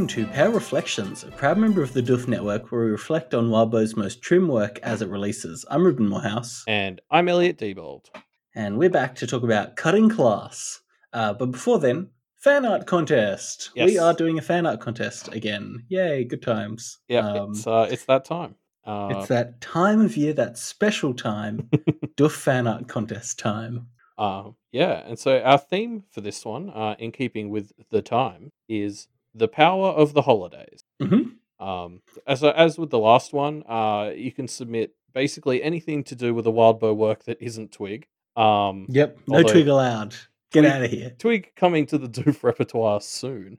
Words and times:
Welcome 0.00 0.24
to 0.24 0.32
Pale 0.32 0.52
Reflections, 0.52 1.24
a 1.24 1.30
proud 1.30 1.58
member 1.58 1.82
of 1.82 1.92
the 1.92 2.00
Doof 2.00 2.26
Network 2.26 2.72
where 2.72 2.86
we 2.86 2.90
reflect 2.90 3.34
on 3.34 3.50
Wildbow's 3.50 3.96
most 3.96 4.22
trim 4.22 4.48
work 4.48 4.78
as 4.82 5.02
it 5.02 5.10
releases. 5.10 5.66
I'm 5.70 5.84
Ruben 5.84 6.08
Morehouse. 6.08 6.64
And 6.66 7.02
I'm 7.10 7.28
Elliot 7.28 7.58
Diebold. 7.58 8.06
And 8.54 8.78
we're 8.78 8.88
back 8.88 9.14
to 9.16 9.26
talk 9.26 9.42
about 9.42 9.76
Cutting 9.76 10.08
Class. 10.08 10.80
Uh, 11.12 11.34
but 11.34 11.50
before 11.50 11.78
then, 11.78 12.08
fan 12.38 12.64
art 12.64 12.86
contest. 12.86 13.72
Yes. 13.74 13.90
We 13.90 13.98
are 13.98 14.14
doing 14.14 14.38
a 14.38 14.42
fan 14.42 14.64
art 14.64 14.80
contest 14.80 15.34
again. 15.34 15.84
Yay, 15.90 16.24
good 16.24 16.40
times. 16.40 17.00
Yeah, 17.06 17.32
Um, 17.32 17.50
it's 17.50 17.66
uh, 17.66 17.86
it's 17.90 18.06
that 18.06 18.24
time. 18.24 18.54
Uh, 18.86 19.08
it's 19.18 19.28
that 19.28 19.60
time 19.60 20.00
of 20.00 20.16
year, 20.16 20.32
that 20.32 20.56
special 20.56 21.12
time, 21.12 21.68
Doof 22.16 22.32
fan 22.32 22.66
art 22.66 22.88
contest 22.88 23.38
time. 23.38 23.88
uh, 24.16 24.44
yeah, 24.72 25.02
and 25.06 25.18
so 25.18 25.40
our 25.42 25.58
theme 25.58 26.04
for 26.10 26.22
this 26.22 26.42
one, 26.46 26.70
uh, 26.70 26.94
in 26.98 27.12
keeping 27.12 27.50
with 27.50 27.72
the 27.90 28.00
time, 28.00 28.50
is 28.66 29.06
the 29.34 29.48
power 29.48 29.88
of 29.88 30.12
the 30.14 30.22
holidays. 30.22 30.82
Mhm. 31.00 31.32
Um, 31.58 32.00
as 32.26 32.42
as 32.42 32.78
with 32.78 32.90
the 32.90 32.98
last 32.98 33.32
one, 33.32 33.62
uh, 33.68 34.12
you 34.16 34.32
can 34.32 34.48
submit 34.48 34.94
basically 35.12 35.62
anything 35.62 36.02
to 36.04 36.14
do 36.14 36.32
with 36.34 36.44
the 36.44 36.52
Wildbow 36.52 36.96
work 36.96 37.24
that 37.24 37.36
isn't 37.40 37.72
Twig. 37.72 38.06
Um, 38.36 38.86
Yep, 38.88 39.18
no 39.28 39.42
twig 39.42 39.68
allowed. 39.68 40.14
Get 40.52 40.62
Twig- 40.62 40.72
out 40.72 40.82
of 40.82 40.90
here. 40.90 41.14
Twig 41.18 41.52
coming 41.56 41.86
to 41.86 41.98
the 41.98 42.08
Doof 42.22 42.42
repertoire 42.42 43.00
soon. 43.00 43.58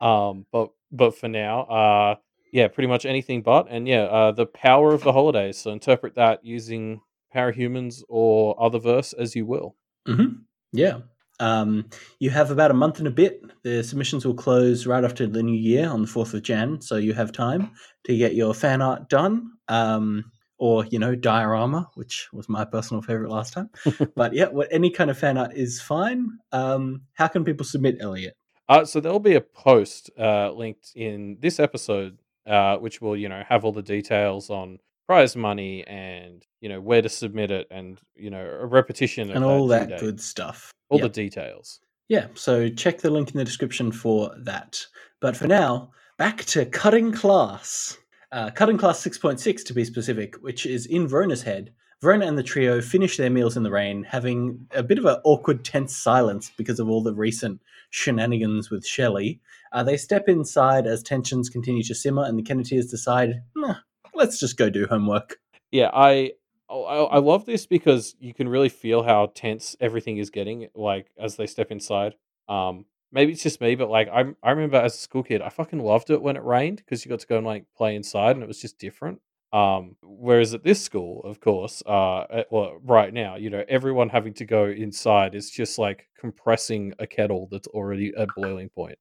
Um, 0.00 0.46
but 0.52 0.70
but 0.90 1.16
for 1.16 1.28
now, 1.28 1.62
uh, 1.62 2.14
yeah, 2.52 2.68
pretty 2.68 2.86
much 2.88 3.04
anything 3.04 3.42
but, 3.42 3.66
and 3.70 3.86
yeah, 3.88 4.02
uh, 4.04 4.32
the 4.32 4.46
power 4.46 4.92
of 4.94 5.02
the 5.02 5.12
holidays. 5.12 5.58
So 5.58 5.70
interpret 5.72 6.14
that 6.16 6.44
using 6.44 7.00
parahumans 7.34 8.02
or 8.08 8.60
other 8.62 8.78
verse 8.78 9.12
as 9.12 9.34
you 9.36 9.44
will. 9.46 9.76
hmm 10.06 10.26
Yeah. 10.72 11.00
Um, 11.42 11.86
you 12.20 12.30
have 12.30 12.52
about 12.52 12.70
a 12.70 12.74
month 12.74 13.00
and 13.00 13.08
a 13.08 13.10
bit. 13.10 13.42
The 13.64 13.82
submissions 13.82 14.24
will 14.24 14.34
close 14.34 14.86
right 14.86 15.02
after 15.02 15.26
the 15.26 15.42
new 15.42 15.58
year 15.58 15.88
on 15.88 16.02
the 16.02 16.08
4th 16.08 16.34
of 16.34 16.42
Jan, 16.42 16.80
so 16.80 16.96
you 16.96 17.12
have 17.14 17.32
time 17.32 17.72
to 18.04 18.16
get 18.16 18.36
your 18.36 18.54
fan 18.54 18.80
art 18.80 19.08
done. 19.08 19.52
Um, 19.68 20.30
or, 20.58 20.86
you 20.86 21.00
know, 21.00 21.16
diorama, 21.16 21.90
which 21.94 22.28
was 22.32 22.48
my 22.48 22.64
personal 22.64 23.02
favorite 23.02 23.32
last 23.32 23.52
time. 23.52 23.68
but 24.14 24.32
yeah, 24.32 24.46
what, 24.46 24.68
any 24.70 24.90
kind 24.90 25.10
of 25.10 25.18
fan 25.18 25.36
art 25.36 25.52
is 25.54 25.80
fine. 25.80 26.38
Um, 26.52 27.02
how 27.14 27.26
can 27.26 27.44
people 27.44 27.66
submit, 27.66 27.96
Elliot? 27.98 28.36
Uh, 28.68 28.84
so 28.84 29.00
there'll 29.00 29.18
be 29.18 29.34
a 29.34 29.40
post 29.40 30.10
uh, 30.16 30.52
linked 30.52 30.92
in 30.94 31.38
this 31.40 31.58
episode, 31.58 32.18
uh, 32.46 32.76
which 32.76 33.00
will 33.00 33.16
you 33.16 33.28
know 33.28 33.42
have 33.48 33.64
all 33.64 33.72
the 33.72 33.82
details 33.82 34.50
on 34.50 34.78
prize 35.12 35.36
money 35.36 35.84
and 35.86 36.44
you 36.60 36.68
know 36.68 36.80
where 36.80 37.02
to 37.02 37.08
submit 37.08 37.50
it 37.50 37.66
and 37.70 38.00
you 38.16 38.30
know 38.30 38.44
a 38.60 38.66
repetition 38.66 39.30
of 39.30 39.36
And 39.36 39.44
all 39.44 39.64
due 39.68 39.74
that 39.74 40.00
good 40.00 40.20
stuff. 40.20 40.70
all 40.88 40.98
Yep. 40.98 41.12
the 41.12 41.22
details. 41.24 41.80
Yeah, 42.08 42.26
so 42.34 42.68
check 42.68 42.98
the 43.00 43.10
link 43.10 43.30
in 43.30 43.38
the 43.38 43.44
description 43.44 43.90
for 43.92 44.34
that. 44.38 44.84
But 45.20 45.36
for 45.36 45.46
now, 45.46 45.92
back 46.18 46.44
to 46.46 46.66
Cutting 46.66 47.12
Class. 47.12 47.96
Uh, 48.32 48.50
cutting 48.50 48.76
Class 48.78 49.02
6.6 49.06 49.64
to 49.66 49.72
be 49.74 49.84
specific, 49.84 50.34
which 50.36 50.64
is 50.66 50.86
in 50.86 51.06
Verona's 51.06 51.42
head. 51.42 51.72
Verona 52.02 52.26
and 52.26 52.36
the 52.36 52.42
trio 52.42 52.80
finish 52.80 53.16
their 53.16 53.30
meals 53.30 53.56
in 53.56 53.62
the 53.62 53.70
rain, 53.70 54.02
having 54.02 54.66
a 54.74 54.82
bit 54.82 54.98
of 54.98 55.04
an 55.04 55.16
awkward, 55.24 55.64
tense 55.64 55.96
silence 55.96 56.50
because 56.56 56.80
of 56.80 56.88
all 56.90 57.02
the 57.02 57.14
recent 57.14 57.60
shenanigans 57.90 58.70
with 58.70 58.84
Shelley. 58.86 59.40
Uh, 59.72 59.82
they 59.84 59.96
step 59.96 60.28
inside 60.28 60.86
as 60.86 61.02
tensions 61.02 61.48
continue 61.48 61.82
to 61.84 61.94
simmer, 61.94 62.24
and 62.24 62.36
the 62.38 62.42
Kennetiers 62.42 62.90
decide, 62.90 63.42
"Nah, 63.54 63.76
let's 64.14 64.38
just 64.38 64.56
go 64.56 64.70
do 64.70 64.86
homework. 64.86 65.38
Yeah, 65.70 65.90
I, 65.92 66.32
oh, 66.68 66.84
I 66.84 67.16
I 67.16 67.18
love 67.18 67.46
this 67.46 67.66
because 67.66 68.14
you 68.20 68.34
can 68.34 68.48
really 68.48 68.68
feel 68.68 69.02
how 69.02 69.32
tense 69.34 69.76
everything 69.80 70.18
is 70.18 70.30
getting. 70.30 70.68
Like 70.74 71.10
as 71.18 71.36
they 71.36 71.46
step 71.46 71.70
inside. 71.70 72.14
Um, 72.48 72.84
maybe 73.12 73.32
it's 73.32 73.42
just 73.42 73.60
me, 73.60 73.74
but 73.74 73.90
like 73.90 74.08
I 74.08 74.24
I 74.42 74.50
remember 74.50 74.78
as 74.78 74.94
a 74.94 74.98
school 74.98 75.22
kid, 75.22 75.42
I 75.42 75.48
fucking 75.48 75.78
loved 75.78 76.10
it 76.10 76.22
when 76.22 76.36
it 76.36 76.44
rained 76.44 76.78
because 76.78 77.04
you 77.04 77.08
got 77.08 77.20
to 77.20 77.26
go 77.26 77.36
and 77.38 77.46
like 77.46 77.66
play 77.76 77.94
inside, 77.94 78.36
and 78.36 78.42
it 78.42 78.48
was 78.48 78.60
just 78.60 78.78
different. 78.78 79.20
Um, 79.52 79.96
whereas 80.02 80.54
at 80.54 80.64
this 80.64 80.80
school, 80.80 81.20
of 81.24 81.40
course, 81.40 81.82
uh, 81.84 82.20
uh, 82.20 82.44
well, 82.50 82.78
right 82.82 83.12
now, 83.12 83.36
you 83.36 83.50
know, 83.50 83.62
everyone 83.68 84.08
having 84.08 84.32
to 84.34 84.46
go 84.46 84.64
inside 84.64 85.34
is 85.34 85.50
just 85.50 85.78
like 85.78 86.08
compressing 86.18 86.94
a 86.98 87.06
kettle 87.06 87.48
that's 87.50 87.68
already 87.68 88.14
at 88.16 88.28
boiling 88.34 88.70
point. 88.70 88.98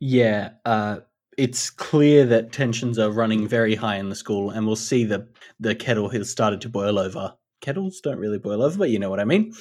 Yeah, 0.00 0.52
uh, 0.64 1.00
it's 1.38 1.70
clear 1.70 2.24
that 2.26 2.52
tensions 2.52 2.98
are 2.98 3.10
running 3.10 3.46
very 3.46 3.74
high 3.74 3.96
in 3.96 4.08
the 4.08 4.14
school, 4.14 4.50
and 4.50 4.66
we'll 4.66 4.76
see 4.76 5.04
the 5.04 5.28
the 5.60 5.74
kettle 5.74 6.08
has 6.10 6.30
started 6.30 6.60
to 6.62 6.68
boil 6.68 6.98
over. 6.98 7.34
Kettles 7.60 8.00
don't 8.00 8.18
really 8.18 8.38
boil 8.38 8.62
over, 8.62 8.78
but 8.78 8.90
you 8.90 8.98
know 8.98 9.10
what 9.10 9.20
I 9.20 9.24
mean. 9.24 9.52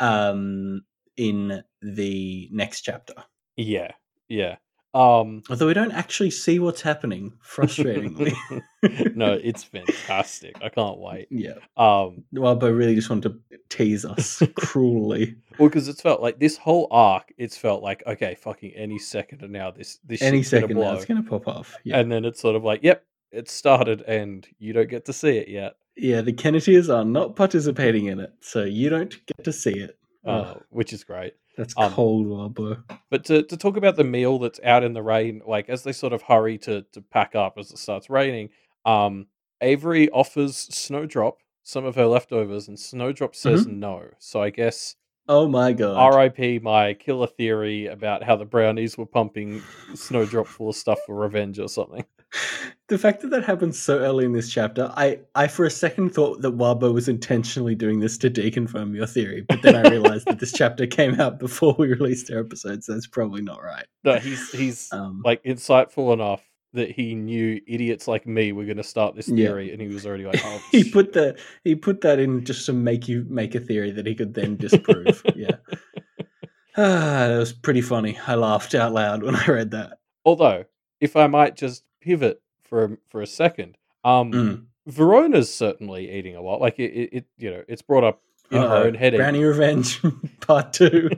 Um, 0.00 0.82
in 1.16 1.62
the 1.80 2.48
next 2.52 2.82
chapter, 2.82 3.14
Yeah, 3.56 3.92
yeah. 4.28 4.56
Um, 4.94 5.42
although 5.50 5.66
we 5.66 5.74
don't 5.74 5.90
actually 5.92 6.30
see 6.30 6.60
what's 6.60 6.80
happening, 6.80 7.32
frustratingly. 7.44 8.32
no, 9.16 9.32
it's 9.32 9.64
fantastic. 9.74 10.56
I 10.62 10.68
can't 10.68 10.98
wait. 10.98 11.26
yeah, 11.30 11.54
Um, 11.76 12.22
well, 12.32 12.54
but 12.54 12.72
really 12.72 12.94
just 12.94 13.10
wanted 13.10 13.34
to 13.50 13.58
tease 13.68 14.04
us 14.04 14.40
cruelly. 14.54 15.36
Well, 15.58 15.68
because 15.68 15.88
it's 15.88 16.00
felt 16.00 16.22
like 16.22 16.38
this 16.38 16.56
whole 16.56 16.86
arc, 16.92 17.32
it's 17.36 17.56
felt 17.56 17.82
like 17.82 18.04
okay, 18.06 18.36
fucking 18.36 18.72
any 18.76 18.98
second 19.00 19.42
now 19.50 19.72
this 19.72 19.98
this 20.04 20.22
Any 20.22 20.38
gonna 20.38 20.44
second 20.44 20.78
now, 20.78 20.94
it's 20.94 21.04
going 21.04 21.22
to 21.22 21.28
pop 21.28 21.48
off. 21.48 21.76
Yeah, 21.82 21.98
and 21.98 22.10
then 22.10 22.24
it's 22.24 22.40
sort 22.40 22.54
of 22.54 22.62
like, 22.62 22.80
yep, 22.84 23.04
it 23.32 23.48
started, 23.50 24.02
and 24.02 24.46
you 24.60 24.72
don't 24.72 24.88
get 24.88 25.04
to 25.06 25.12
see 25.12 25.38
it 25.38 25.48
yet, 25.48 25.74
yeah. 25.96 26.20
The 26.20 26.32
Kennetiers 26.32 26.88
are 26.94 27.04
not 27.04 27.34
participating 27.34 28.06
in 28.06 28.20
it, 28.20 28.32
so 28.40 28.62
you 28.62 28.90
don't 28.90 29.10
get 29.26 29.44
to 29.44 29.52
see 29.52 29.72
it. 29.76 29.98
uh, 30.24 30.54
which 30.70 30.92
is 30.92 31.02
great. 31.04 31.34
That's 31.56 31.74
um, 31.76 31.92
cold, 31.92 32.26
Wildbow. 32.26 32.82
But 33.10 33.24
to 33.26 33.42
to 33.42 33.56
talk 33.56 33.76
about 33.76 33.96
the 33.96 34.04
meal 34.04 34.38
that's 34.38 34.60
out 34.64 34.84
in 34.84 34.92
the 34.92 35.02
rain, 35.02 35.42
like 35.46 35.68
as 35.68 35.82
they 35.82 35.92
sort 35.92 36.12
of 36.12 36.22
hurry 36.22 36.58
to 36.58 36.82
to 36.92 37.00
pack 37.00 37.34
up 37.34 37.54
as 37.58 37.70
it 37.70 37.78
starts 37.78 38.10
raining, 38.10 38.50
um, 38.84 39.26
Avery 39.60 40.10
offers 40.10 40.56
Snowdrop 40.56 41.38
some 41.62 41.84
of 41.84 41.94
her 41.96 42.06
leftovers, 42.06 42.68
and 42.68 42.78
Snowdrop 42.78 43.34
says 43.34 43.66
no. 43.66 44.10
So 44.18 44.42
I 44.42 44.50
guess 44.50 44.96
Oh 45.28 45.48
my 45.48 45.72
god! 45.72 45.96
R.I.P. 45.96 46.58
my 46.60 46.94
killer 46.94 47.26
theory 47.26 47.86
about 47.86 48.22
how 48.22 48.36
the 48.36 48.44
brownies 48.44 48.98
were 48.98 49.06
pumping 49.06 49.62
Snowdrop 49.94 50.46
full 50.46 50.68
of 50.68 50.76
stuff 50.76 50.98
for 51.06 51.14
revenge 51.14 51.58
or 51.58 51.68
something. 51.68 52.04
the 52.88 52.98
fact 52.98 53.22
that 53.22 53.30
that 53.30 53.44
happens 53.44 53.78
so 53.78 53.98
early 54.00 54.24
in 54.24 54.32
this 54.32 54.50
chapter, 54.50 54.92
I, 54.96 55.20
I 55.34 55.46
for 55.46 55.64
a 55.64 55.70
second 55.70 56.10
thought 56.10 56.42
that 56.42 56.56
Wabo 56.58 56.92
was 56.92 57.08
intentionally 57.08 57.74
doing 57.74 58.00
this 58.00 58.18
to 58.18 58.30
deconfirm 58.30 58.94
your 58.94 59.06
theory, 59.06 59.44
but 59.48 59.62
then 59.62 59.74
I 59.76 59.88
realized 59.90 60.26
that 60.26 60.40
this 60.40 60.52
chapter 60.52 60.86
came 60.86 61.18
out 61.20 61.38
before 61.38 61.74
we 61.78 61.88
released 61.88 62.30
our 62.30 62.40
episodes. 62.40 62.86
So 62.86 62.92
that's 62.92 63.06
probably 63.06 63.40
not 63.42 63.62
right. 63.62 63.86
No, 64.04 64.18
he's 64.18 64.50
he's 64.52 64.92
Um, 64.92 65.22
like 65.24 65.42
insightful 65.44 66.12
enough 66.12 66.42
that 66.74 66.90
he 66.90 67.14
knew 67.14 67.60
idiots 67.66 68.06
like 68.06 68.26
me 68.26 68.52
were 68.52 68.64
going 68.64 68.76
to 68.76 68.82
start 68.84 69.16
this 69.16 69.28
Yeah. 69.28 69.46
theory, 69.48 69.72
and 69.72 69.80
he 69.80 69.88
was 69.88 70.04
already 70.06 70.24
like, 70.26 70.40
"Oh, 70.44 70.60
he 70.70 70.84
put 70.90 71.12
the 71.12 71.36
he 71.64 71.74
put 71.74 72.02
that 72.02 72.18
in 72.18 72.44
just 72.44 72.66
to 72.66 72.72
make 72.72 73.08
you 73.08 73.24
make 73.28 73.54
a 73.54 73.60
theory 73.60 73.90
that 73.92 74.06
he 74.06 74.14
could 74.14 74.34
then 74.34 74.56
disprove. 74.56 75.22
yeah, 75.34 75.56
ah, 76.76 77.28
that 77.28 77.38
was 77.38 77.52
pretty 77.52 77.80
funny. 77.80 78.18
I 78.26 78.34
laughed 78.34 78.74
out 78.74 78.92
loud 78.92 79.22
when 79.22 79.34
I 79.36 79.46
read 79.46 79.70
that. 79.72 79.98
Although, 80.24 80.64
if 81.00 81.16
I 81.16 81.26
might 81.26 81.56
just 81.56 81.84
pivot 82.00 82.40
for 82.62 82.84
a, 82.84 82.96
for 83.08 83.22
a 83.22 83.26
second, 83.26 83.76
um, 84.04 84.32
Mm. 84.32 84.64
Verona's 84.86 85.52
certainly 85.54 86.10
eating 86.10 86.36
a 86.36 86.42
lot. 86.42 86.60
Like 86.60 86.78
it, 86.78 86.92
it, 86.92 87.08
it 87.12 87.24
you 87.38 87.50
know, 87.50 87.62
it's 87.68 87.80
brought 87.82 88.04
up 88.04 88.20
in 88.50 88.58
her 88.60 88.66
Uh-oh, 88.68 88.82
own 88.84 88.94
head. 88.94 89.14
Brownie 89.16 89.42
Revenge 89.42 90.00
Part 90.40 90.72
Two. 90.74 91.08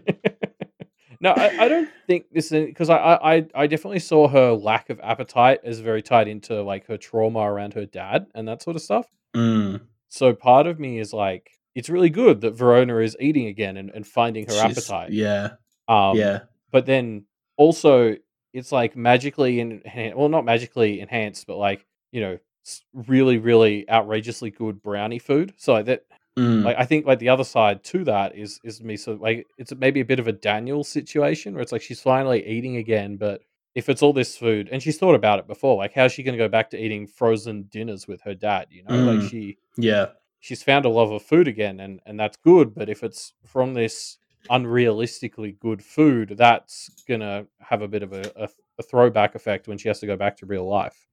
No, 1.21 1.31
I, 1.31 1.65
I 1.65 1.69
don't 1.69 1.89
think 2.07 2.27
this 2.33 2.53
is 2.53 2.67
because 2.67 2.91
I, 2.91 2.97
I 2.97 3.47
I- 3.55 3.67
definitely 3.67 3.99
saw 4.01 4.29
her 4.29 4.53
lack 4.53 4.91
of 4.91 5.01
appetite 5.03 5.61
as 5.65 5.81
very 5.81 6.03
tied 6.03 6.29
into 6.29 6.63
like 6.63 6.87
her 6.87 6.97
trauma 6.97 7.41
around 7.41 7.75
her 7.75 7.87
dad 7.87 8.27
and 8.35 8.47
that 8.49 8.63
sort 8.63 8.77
of 8.77 8.83
stuff. 8.83 9.07
Mm. 9.35 9.81
So 10.09 10.33
part 10.35 10.67
of 10.67 10.79
me 10.81 10.99
is 10.99 11.13
like, 11.13 11.51
it's 11.75 11.89
really 11.91 12.11
good 12.11 12.41
that 12.43 12.53
Verona 12.53 12.99
is 12.99 13.17
eating 13.21 13.47
again 13.47 13.77
and, 13.77 13.91
and 13.91 14.07
finding 14.07 14.45
her 14.47 14.53
She's- 14.53 14.65
appetite. 14.79 15.13
Yeah, 15.13 15.51
Um, 15.89 16.17
yeah. 16.17 16.41
But 16.73 16.87
then 16.87 17.25
also, 17.57 18.17
it's 18.53 18.73
like 18.73 18.97
magically 18.97 19.61
enhanced. 19.61 20.17
Well, 20.17 20.29
not 20.29 20.45
magically 20.45 21.01
enhanced, 21.01 21.47
but 21.47 21.57
like 21.57 21.85
you 22.13 22.21
know, 22.21 22.39
really, 22.95 23.39
really 23.39 23.89
outrageously 23.91 24.51
good 24.51 24.83
brownie 24.83 25.19
food. 25.19 25.53
So 25.57 25.83
that, 25.83 26.05
Mm. 26.39 26.65
like 26.65 26.77
I 26.79 26.85
think 26.85 27.07
like 27.07 27.19
the 27.19 27.31
other 27.31 27.45
side 27.45 27.83
to 27.85 28.05
that 28.05 28.37
is 28.37 28.61
is 28.63 28.83
me 28.83 28.97
so 28.99 29.15
like 29.15 29.47
it's 29.57 29.75
maybe 29.75 30.01
a 30.01 30.05
bit 30.05 30.19
of 30.19 30.29
a 30.29 30.33
Daniel 30.33 30.85
situation 30.85 31.55
where 31.55 31.63
it's 31.63 31.73
like 31.73 31.81
she's 31.83 32.01
finally 32.03 32.47
eating 32.47 32.77
again, 32.77 33.17
but 33.17 33.41
if 33.75 33.89
it's 33.89 34.03
all 34.03 34.13
this 34.13 34.37
food 34.37 34.69
and 34.71 34.83
she's 34.83 34.99
thought 34.99 35.15
about 35.15 35.39
it 35.39 35.47
before, 35.47 35.77
like 35.77 35.95
how's 35.95 36.13
she 36.13 36.23
going 36.23 36.35
to 36.37 36.45
go 36.45 36.49
back 36.49 36.69
to 36.71 36.79
eating 36.83 37.07
frozen 37.07 37.63
dinners 37.71 38.07
with 38.07 38.21
her 38.23 38.35
dad? 38.35 38.67
You 38.71 38.85
know, 38.85 38.97
like 38.97 39.21
Mm. 39.21 39.31
she 39.31 39.59
yeah. 39.79 40.07
she's 40.41 40.63
found 40.63 40.85
a 40.85 40.91
love 40.91 41.11
of 41.11 41.23
food 41.23 41.49
again 41.49 41.81
and 41.81 42.01
and 42.07 42.21
that's 42.21 42.37
good 42.45 42.75
but 42.75 42.89
if 42.91 43.03
it's 43.03 43.33
from 43.45 43.73
this 43.75 44.19
unrealistically 44.51 45.59
good 45.59 45.83
food 45.83 46.35
that's 46.37 46.91
gonna 47.09 47.47
have 47.61 47.83
a 47.83 47.89
bit 47.89 48.03
of 48.03 48.13
a, 48.13 48.31
a, 48.37 48.49
a 48.79 48.83
throwback 48.83 49.35
effect 49.35 49.67
when 49.69 49.79
she 49.79 49.89
has 49.89 49.99
to 50.01 50.07
go 50.07 50.17
back 50.17 50.37
to 50.37 50.47
real 50.47 50.69
life 50.69 51.07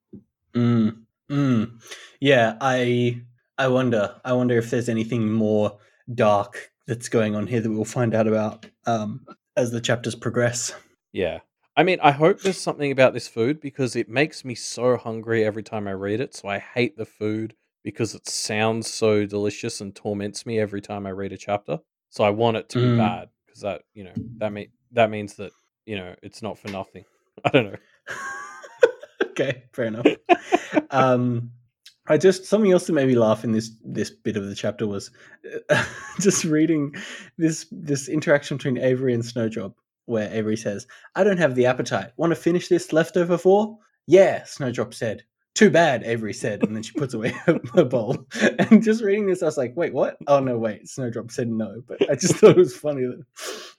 Mm, 0.53 1.01
mm. 1.31 1.71
Yeah, 2.19 2.57
I 2.61 3.21
I 3.57 3.67
wonder. 3.67 4.15
I 4.25 4.33
wonder 4.33 4.57
if 4.57 4.69
there's 4.69 4.89
anything 4.89 5.31
more 5.31 5.77
dark 6.13 6.71
that's 6.88 7.09
going 7.09 7.35
on 7.35 7.47
here 7.47 7.61
that 7.61 7.71
we'll 7.71 7.85
find 7.85 8.13
out 8.13 8.27
about 8.27 8.65
um, 8.85 9.25
as 9.55 9.71
the 9.71 9.79
chapters 9.81 10.15
progress. 10.15 10.73
yeah 11.11 11.39
I 11.75 11.81
mean, 11.81 11.97
I 12.03 12.11
hope 12.11 12.41
there's 12.41 12.61
something 12.61 12.91
about 12.91 13.13
this 13.15 13.27
food 13.27 13.59
because 13.59 13.95
it 13.95 14.07
makes 14.07 14.45
me 14.45 14.53
so 14.53 14.95
hungry 14.95 15.44
every 15.44 15.63
time 15.63 15.88
I 15.88 15.94
read 15.94 16.21
it. 16.21 16.35
So 16.35 16.47
I 16.47 16.59
hate 16.59 16.97
the 16.97 17.05
food 17.05 17.55
because 17.83 18.13
it 18.13 18.29
sounds 18.29 18.94
so 18.94 19.25
delicious 19.25 19.81
and 19.81 19.95
torments 19.95 20.45
me 20.45 20.59
every 20.59 20.81
time 20.81 21.07
I 21.07 21.09
read 21.09 21.31
a 21.31 21.38
chapter. 21.38 21.79
So 22.11 22.23
I 22.23 22.29
want 22.29 22.57
it 22.57 22.69
to 22.69 22.77
be 22.77 22.89
Mm. 22.89 22.97
bad 22.97 23.29
because 23.45 23.61
that 23.61 23.81
you 23.95 24.03
know 24.03 24.13
that 24.38 24.53
mean 24.53 24.67
that 24.91 25.09
means 25.09 25.33
that 25.38 25.51
you 25.88 25.95
know 25.95 26.13
it's 26.21 26.44
not 26.44 26.59
for 26.59 26.69
nothing. 26.69 27.05
I 27.45 27.50
don't 27.50 27.65
know. 27.71 27.77
okay, 29.31 29.63
fair 29.73 29.85
enough. 29.85 30.05
um, 30.91 31.51
I 32.07 32.17
just 32.17 32.45
something 32.45 32.71
else 32.71 32.88
that 32.88 32.94
made 32.94 33.07
me 33.07 33.15
laugh 33.15 33.44
in 33.44 33.53
this 33.53 33.71
this 33.83 34.09
bit 34.09 34.35
of 34.35 34.47
the 34.47 34.55
chapter 34.55 34.85
was 34.85 35.09
uh, 35.69 35.85
just 36.19 36.44
reading 36.44 36.94
this 37.38 37.65
this 37.71 38.09
interaction 38.09 38.57
between 38.57 38.77
Avery 38.77 39.13
and 39.13 39.25
Snowdrop, 39.25 39.75
where 40.05 40.29
Avery 40.33 40.57
says, 40.57 40.85
"I 41.15 41.23
don't 41.23 41.38
have 41.38 41.55
the 41.55 41.65
appetite. 41.65 42.11
Want 42.17 42.31
to 42.31 42.35
finish 42.35 42.67
this 42.67 42.91
leftover 42.91 43.38
for?" 43.38 43.77
Yeah, 44.07 44.44
Snowdrop 44.44 44.94
said. 44.94 45.23
Too 45.55 45.69
bad, 45.69 46.01
Avery 46.03 46.33
said, 46.33 46.63
and 46.63 46.75
then 46.75 46.81
she 46.81 46.94
puts 46.94 47.13
away 47.13 47.29
her, 47.45 47.59
her 47.75 47.85
bowl. 47.85 48.25
And 48.57 48.81
just 48.81 49.03
reading 49.03 49.27
this, 49.27 49.44
I 49.44 49.45
was 49.45 49.57
like, 49.57 49.73
"Wait, 49.77 49.94
what? 49.94 50.17
Oh 50.27 50.39
no, 50.41 50.57
wait." 50.57 50.89
Snowdrop 50.89 51.31
said 51.31 51.47
no, 51.47 51.83
but 51.88 52.01
I 52.09 52.15
just 52.15 52.35
thought 52.35 52.51
it 52.51 52.57
was 52.57 52.75
funny 52.75 53.03
that 53.03 53.23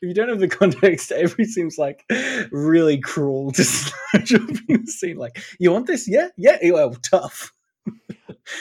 if 0.01 0.09
you 0.09 0.15
don't 0.15 0.29
have 0.31 0.41
the 0.41 0.49
context, 0.49 1.13
Avery 1.13 1.45
seems 1.45 1.77
like 1.77 2.05
really 2.53 2.99
cruel 2.99 3.51
to 3.53 3.65
Snowdrop 3.65 4.49
in 4.69 4.85
the 4.87 4.93
scene. 4.93 5.19
Like, 5.19 5.43
you 5.59 5.73
want 5.73 5.89
this? 5.89 6.09
Yeah, 6.09 6.29
yeah. 6.39 6.57
Well, 6.63 6.93
tough. 6.95 7.53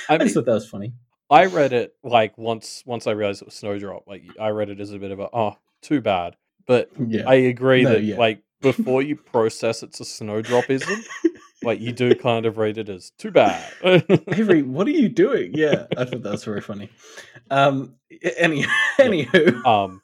I 0.10 0.16
I 0.16 0.18
just 0.20 0.34
thought 0.36 0.46
that 0.46 0.54
was 0.54 0.68
funny. 0.70 0.94
I 1.30 1.46
read 1.46 1.74
it 1.74 1.96
like 2.04 2.38
once 2.38 2.84
once 2.86 3.08
I 3.08 3.12
realized 3.12 3.42
it 3.42 3.46
was 3.46 3.56
Snowdrop. 3.56 4.04
Like 4.08 4.24
I 4.40 4.50
read 4.50 4.70
it 4.70 4.80
as 4.80 4.92
a 4.92 5.00
bit 5.00 5.12
of 5.12 5.20
a 5.20 5.30
oh, 5.34 5.58
too 5.82 6.02
bad. 6.02 6.36
But 6.68 6.90
Yeah. 7.00 7.24
I 7.28 7.36
agree 7.36 7.84
No, 7.84 7.94
that 7.94 8.04
yeah. 8.04 8.18
like 8.18 8.44
before 8.62 9.02
you 9.02 9.16
process 9.34 9.84
it's 9.84 10.00
a 10.00 10.04
snowdropism, 10.04 11.04
like 11.64 11.80
you 11.80 11.92
do 11.92 12.14
kind 12.30 12.46
of 12.46 12.58
read 12.58 12.78
it 12.78 12.90
as 12.90 13.12
too 13.18 13.32
bad. 13.32 13.66
Avery, 13.84 14.62
what 14.62 14.88
are 14.88 14.92
you 14.92 15.10
doing? 15.10 15.52
Yeah, 15.54 15.88
I 15.98 16.06
thought 16.06 16.24
that 16.24 16.32
was 16.32 16.44
very 16.44 16.62
funny. 16.62 16.90
Um, 17.50 17.96
any, 18.38 18.66
anywho, 18.98 19.66
um, 19.66 20.02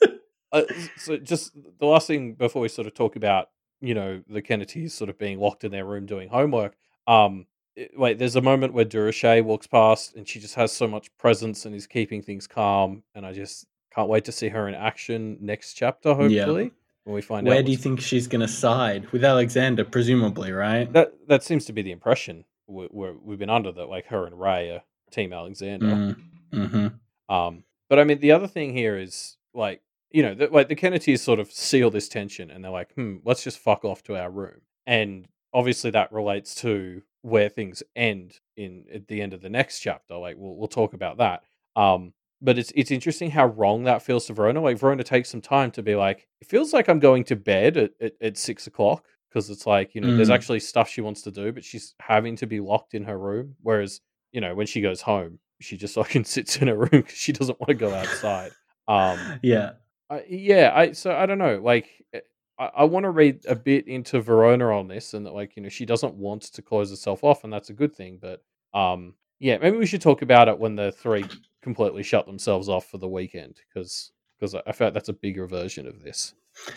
uh, 0.51 0.63
so 0.97 1.17
just 1.17 1.51
the 1.79 1.85
last 1.85 2.07
thing 2.07 2.33
before 2.33 2.61
we 2.61 2.69
sort 2.69 2.87
of 2.87 2.93
talk 2.93 3.15
about 3.15 3.49
you 3.81 3.93
know 3.93 4.21
the 4.27 4.41
Kennedys 4.41 4.93
sort 4.93 5.09
of 5.09 5.17
being 5.17 5.39
locked 5.39 5.63
in 5.63 5.71
their 5.71 5.85
room 5.85 6.05
doing 6.05 6.27
homework. 6.29 6.75
Um, 7.07 7.45
it- 7.79 7.97
wait, 7.97 8.19
there's 8.19 8.35
a 8.35 8.41
moment 8.41 8.73
where 8.73 8.85
Durashay 8.85 9.43
walks 9.43 9.67
past 9.67 10.15
and 10.15 10.27
she 10.27 10.39
just 10.39 10.55
has 10.55 10.71
so 10.71 10.87
much 10.87 11.15
presence 11.17 11.65
and 11.65 11.75
is 11.75 11.87
keeping 11.87 12.21
things 12.21 12.47
calm, 12.47 13.03
and 13.15 13.25
I 13.25 13.33
just 13.33 13.65
can't 13.93 14.09
wait 14.09 14.25
to 14.25 14.31
see 14.31 14.49
her 14.49 14.67
in 14.67 14.75
action 14.75 15.37
next 15.41 15.73
chapter. 15.73 16.09
Yeah. 16.27 16.43
Hopefully, 16.45 16.71
when 17.03 17.15
we 17.15 17.21
find 17.21 17.47
out. 17.47 17.51
where 17.51 17.63
do 17.63 17.71
you 17.71 17.77
think 17.77 18.01
she's 18.01 18.27
going 18.27 18.41
to 18.41 18.47
side 18.47 19.09
with 19.11 19.23
Alexander? 19.23 19.83
Presumably, 19.83 20.51
right? 20.51 20.91
that 20.93 21.13
that 21.27 21.43
seems 21.43 21.65
to 21.65 21.73
be 21.73 21.81
the 21.81 21.91
impression 21.91 22.45
we, 22.67 22.87
we're, 22.91 23.13
we've 23.23 23.39
been 23.39 23.49
under 23.49 23.71
that 23.71 23.89
like 23.89 24.07
her 24.07 24.25
and 24.25 24.39
Ray 24.39 24.69
are 24.71 24.83
Team 25.11 25.33
Alexander. 25.33 26.15
Mm, 26.53 26.69
hmm 26.69 27.33
Um, 27.33 27.63
but 27.89 27.99
I 27.99 28.03
mean, 28.03 28.19
the 28.19 28.31
other 28.31 28.47
thing 28.47 28.73
here 28.73 28.97
is 28.97 29.37
like, 29.53 29.81
you 30.11 30.21
know, 30.23 30.35
the, 30.35 30.47
like 30.47 30.67
the 30.69 30.75
Kennedys 30.75 31.21
sort 31.21 31.39
of 31.39 31.51
seal 31.51 31.89
this 31.89 32.07
tension, 32.09 32.49
and 32.51 32.63
they're 32.63 32.71
like, 32.71 32.93
"Hmm, 32.93 33.17
let's 33.23 33.43
just 33.43 33.57
fuck 33.59 33.83
off 33.85 34.03
to 34.03 34.15
our 34.15 34.29
room." 34.29 34.61
And 34.85 35.27
obviously, 35.53 35.91
that 35.91 36.11
relates 36.11 36.55
to 36.55 37.01
where 37.21 37.49
things 37.49 37.83
end 37.95 38.39
in 38.55 38.85
at 38.93 39.07
the 39.07 39.21
end 39.21 39.33
of 39.33 39.41
the 39.41 39.49
next 39.49 39.79
chapter. 39.79 40.15
Like, 40.15 40.35
we'll 40.37 40.55
we'll 40.55 40.67
talk 40.67 40.93
about 40.93 41.17
that. 41.17 41.43
Um, 41.75 42.13
but 42.41 42.57
it's 42.57 42.71
it's 42.75 42.91
interesting 42.91 43.29
how 43.31 43.47
wrong 43.47 43.83
that 43.83 44.01
feels 44.01 44.25
to 44.27 44.33
Verona. 44.33 44.61
Like, 44.61 44.77
Verona 44.77 45.03
takes 45.03 45.29
some 45.29 45.41
time 45.41 45.71
to 45.71 45.83
be 45.83 45.95
like, 45.95 46.27
it 46.41 46.47
feels 46.47 46.73
like 46.73 46.87
I'm 46.87 46.99
going 46.99 47.23
to 47.25 47.35
bed 47.35 47.77
at 47.77 47.91
at, 48.01 48.13
at 48.21 48.37
six 48.37 48.67
o'clock 48.67 49.05
because 49.29 49.49
it's 49.49 49.67
like, 49.67 49.93
you 49.93 50.01
know, 50.01 50.15
there's 50.15 50.29
Mm. 50.29 50.33
actually 50.35 50.59
stuff 50.61 50.89
she 50.89 51.01
wants 51.01 51.21
to 51.23 51.31
do, 51.31 51.51
but 51.51 51.63
she's 51.63 51.93
having 51.99 52.35
to 52.37 52.47
be 52.47 52.59
locked 52.59 52.93
in 52.95 53.03
her 53.03 53.17
room. 53.19 53.55
Whereas, 53.61 54.01
you 54.31 54.41
know, 54.41 54.55
when 54.55 54.65
she 54.67 54.81
goes 54.81 55.01
home, 55.01 55.39
she 55.61 55.77
just 55.77 55.95
fucking 56.01 56.23
sits 56.23 56.55
in 56.57 56.67
her 56.69 56.77
room 56.77 56.89
because 56.91 57.17
she 57.17 57.31
doesn't 57.33 57.59
want 57.59 57.67
to 57.67 57.73
go 57.75 57.93
outside. 57.93 58.51
Um, 58.87 59.19
Yeah. 59.43 59.71
I, 60.09 60.23
yeah, 60.27 60.71
I 60.73 60.93
so 60.93 61.13
I 61.15 61.27
don't 61.27 61.37
know. 61.37 61.59
Like, 61.61 61.87
eh, 62.13 62.21
I, 62.59 62.69
I 62.77 62.83
want 62.83 63.05
to 63.05 63.09
read 63.09 63.45
a 63.47 63.55
bit 63.55 63.87
into 63.87 64.21
Verona 64.21 64.77
on 64.77 64.87
this, 64.87 65.13
and 65.13 65.25
that 65.25 65.33
like 65.33 65.55
you 65.55 65.63
know 65.63 65.69
she 65.69 65.85
doesn't 65.85 66.15
want 66.15 66.43
to 66.43 66.61
close 66.61 66.89
herself 66.89 67.23
off, 67.23 67.43
and 67.43 67.51
that's 67.51 67.69
a 67.69 67.73
good 67.73 67.95
thing. 67.95 68.19
But 68.21 68.43
um, 68.73 69.15
yeah, 69.39 69.57
maybe 69.57 69.77
we 69.77 69.85
should 69.85 70.01
talk 70.01 70.21
about 70.21 70.49
it 70.49 70.59
when 70.59 70.75
the 70.75 70.91
three 70.91 71.25
completely 71.61 72.03
shut 72.03 72.25
themselves 72.25 72.69
off 72.69 72.85
for 72.85 72.97
the 72.97 73.07
weekend, 73.07 73.59
because 73.67 74.11
because 74.37 74.55
I, 74.55 74.61
I 74.67 74.71
feel 74.73 74.91
that's 74.91 75.09
a 75.09 75.13
bigger 75.13 75.47
version 75.47 75.87
of 75.87 76.03
this. 76.03 76.33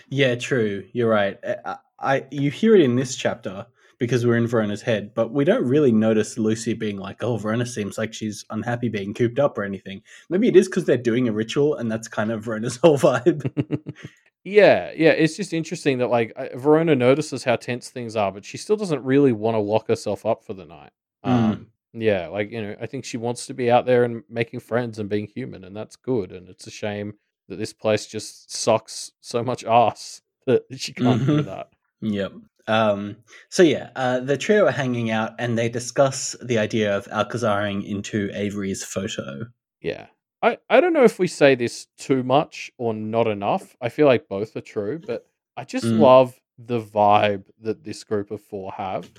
Yeah, 0.09 0.37
true. 0.37 0.85
You're 0.93 1.11
right. 1.11 1.39
I, 1.65 1.77
I 1.99 2.27
you 2.31 2.51
hear 2.51 2.77
it 2.77 2.83
in 2.83 2.97
this 2.97 3.17
chapter 3.17 3.67
because 4.03 4.27
we're 4.27 4.37
in 4.37 4.49
Verona's 4.49 4.83
head, 4.83 5.15
but 5.15 5.31
we 5.31 5.45
don't 5.45 5.63
really 5.65 5.93
notice 5.93 6.37
Lucy 6.37 6.75
being 6.75 6.97
like, 6.97 7.23
"Oh, 7.23 7.37
Verona 7.37 7.65
seems 7.65 7.97
like 7.99 8.13
she's 8.13 8.45
unhappy 8.51 8.89
being 8.89 9.15
cooped 9.15 9.39
up 9.39 9.57
or 9.57 9.63
anything." 9.63 10.03
Maybe 10.29 10.49
it 10.49 10.57
is 10.57 10.67
because 10.67 10.87
they're 10.87 10.97
doing 10.97 11.29
a 11.29 11.33
ritual, 11.33 11.77
and 11.77 11.89
that's 11.89 12.09
kind 12.09 12.33
of 12.33 12.43
Verona's 12.45 12.77
whole 12.83 12.99
vibe. 12.99 13.95
yeah, 14.45 14.91
yeah, 14.97 15.11
it's 15.11 15.37
just 15.37 15.53
interesting 15.53 15.99
that 15.99 16.09
like 16.09 16.33
Verona 16.57 16.97
notices 16.97 17.45
how 17.45 17.55
tense 17.55 17.91
things 17.91 18.17
are, 18.17 18.33
but 18.33 18.45
she 18.45 18.59
still 18.59 18.75
doesn't 18.77 19.05
really 19.05 19.31
want 19.31 19.55
to 19.55 19.61
lock 19.61 19.87
herself 19.87 20.27
up 20.27 20.43
for 20.45 20.53
the 20.55 20.65
night. 20.65 20.91
Mm. 21.25 21.31
Um, 21.31 21.67
yeah, 21.93 22.27
like 22.27 22.51
you 22.51 22.61
know, 22.61 22.75
I 22.81 22.87
think 22.87 23.05
she 23.05 23.19
wants 23.19 23.47
to 23.47 23.55
be 23.55 23.71
out 23.71 23.87
there 23.87 24.03
and 24.03 24.25
making 24.29 24.59
friends 24.59 24.99
and 24.99 25.09
being 25.09 25.29
human, 25.29 25.63
and 25.63 25.77
that's 25.77 25.95
good. 25.95 26.33
And 26.33 26.49
it's 26.49 26.67
a 26.67 26.73
shame 26.73 27.15
that 27.49 27.57
this 27.61 27.73
place 27.73 28.07
just 28.07 28.51
sucks 28.51 29.13
so 29.21 29.45
much 29.45 29.63
ass 29.69 30.23
that 30.47 30.65
she 30.77 30.93
can't 30.93 31.25
do 31.25 31.41
Mhm. 31.41 31.45
that. 31.45 31.69
Yep. 32.01 32.33
Um, 32.69 33.17
so 33.49 33.63
yeah, 33.63 33.91
uh, 33.97 34.21
the 34.21 34.37
trio 34.37 34.67
are 34.67 34.71
hanging 34.71 35.11
out 35.11 35.33
and 35.39 35.59
they 35.59 35.69
discuss 35.69 36.37
the 36.43 36.59
idea 36.59 36.97
of 36.97 37.09
Alcazaring 37.09 37.83
into 37.83 38.31
Avery's 38.35 38.85
photo. 38.85 39.47
Yeah. 39.81 40.07
I, 40.43 40.59
I 40.69 40.81
don't 40.81 40.93
know 40.93 41.05
if 41.05 41.19
we 41.19 41.29
say 41.29 41.55
this 41.55 41.87
too 41.99 42.23
much 42.23 42.71
or 42.79 42.95
not 42.95 43.27
enough. 43.27 43.77
I 43.81 43.89
feel 43.89 44.07
like 44.07 44.29
both 44.29 44.57
are 44.57 44.61
true, 44.61 44.99
but 44.99 45.27
I 45.57 45.65
just 45.65 45.87
Mm. 45.87 45.99
love 46.01 46.41
the 46.59 46.81
vibe 46.81 47.45
that 47.61 47.85
this 47.85 48.05
group 48.05 48.31
of 48.31 48.41
four 48.41 48.73
have. 48.73 49.11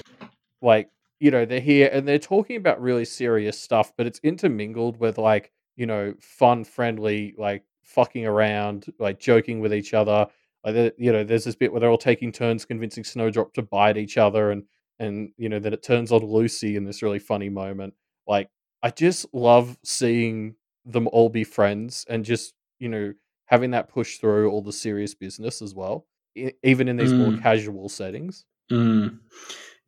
Like, 0.61 0.89
you 1.19 1.31
know, 1.31 1.45
they're 1.45 1.59
here 1.59 1.89
and 1.91 2.07
they're 2.07 2.19
talking 2.19 2.57
about 2.57 2.81
really 2.81 3.05
serious 3.05 3.59
stuff, 3.59 3.93
but 3.97 4.07
it's 4.07 4.19
intermingled 4.23 4.97
with 4.99 5.17
like, 5.17 5.51
you 5.75 5.85
know, 5.85 6.13
fun, 6.19 6.63
friendly, 6.63 7.33
like 7.37 7.63
fucking 7.83 8.25
around, 8.25 8.85
like 8.99 9.19
joking 9.19 9.59
with 9.59 9.73
each 9.73 9.93
other. 9.93 10.27
Like, 10.65 10.93
you 10.97 11.11
know, 11.11 11.23
there's 11.23 11.43
this 11.43 11.55
bit 11.55 11.71
where 11.71 11.81
they're 11.81 11.89
all 11.89 11.97
taking 11.97 12.31
turns 12.31 12.65
convincing 12.65 13.03
Snowdrop 13.03 13.53
to 13.53 13.61
bite 13.61 13.97
each 13.97 14.17
other, 14.17 14.51
and 14.51 14.63
and 14.99 15.29
you 15.37 15.49
know, 15.49 15.59
then 15.59 15.73
it 15.73 15.83
turns 15.83 16.11
on 16.11 16.23
Lucy 16.25 16.75
in 16.75 16.85
this 16.85 17.01
really 17.01 17.19
funny 17.19 17.49
moment. 17.49 17.93
Like, 18.27 18.49
I 18.81 18.89
just 18.91 19.25
love 19.33 19.77
seeing 19.83 20.55
them 20.85 21.07
all 21.11 21.29
be 21.29 21.43
friends 21.43 22.05
and 22.09 22.23
just 22.25 22.53
you 22.79 22.89
know 22.89 23.13
having 23.45 23.71
that 23.71 23.89
push 23.89 24.17
through 24.17 24.49
all 24.49 24.61
the 24.61 24.71
serious 24.73 25.13
business 25.13 25.61
as 25.61 25.75
well, 25.75 26.05
e- 26.35 26.51
even 26.63 26.87
in 26.87 26.97
these 26.97 27.13
more 27.13 27.31
Mm. 27.31 27.41
casual 27.41 27.89
settings. 27.89 28.45
Mm. 28.71 29.19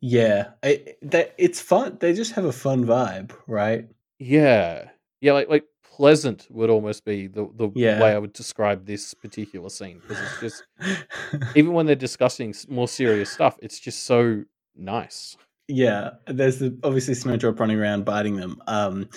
Yeah, 0.00 0.50
I, 0.62 0.94
that 1.02 1.34
it's 1.38 1.60
fun. 1.60 1.96
They 2.00 2.12
just 2.12 2.32
have 2.32 2.44
a 2.44 2.52
fun 2.52 2.84
vibe, 2.84 3.32
right? 3.46 3.88
Yeah, 4.18 4.90
yeah, 5.20 5.32
like 5.32 5.48
like 5.48 5.64
pleasant 5.96 6.46
would 6.50 6.68
almost 6.70 7.04
be 7.04 7.26
the 7.26 7.48
the 7.56 7.70
Yeah. 7.74 8.00
way 8.00 8.12
I 8.12 8.18
would 8.18 8.34
describe 8.34 8.84
this 8.86 9.14
particular 9.14 9.70
scene 9.70 9.98
because 10.00 10.20
it's 10.20 10.40
just 10.40 10.62
even 11.56 11.72
when 11.72 11.86
they're 11.86 11.96
discussing 11.96 12.54
more 12.68 12.86
serious 12.88 13.30
stuff, 13.30 13.56
it's 13.62 13.78
just 13.78 14.04
so 14.04 14.44
nice. 14.76 15.36
Yeah, 15.68 16.10
there's 16.26 16.58
the, 16.58 16.78
obviously 16.84 17.14
Snowdrop 17.14 17.58
running 17.58 17.78
around 17.80 18.04
biting 18.04 18.36
them. 18.36 18.62
Um, 18.68 19.08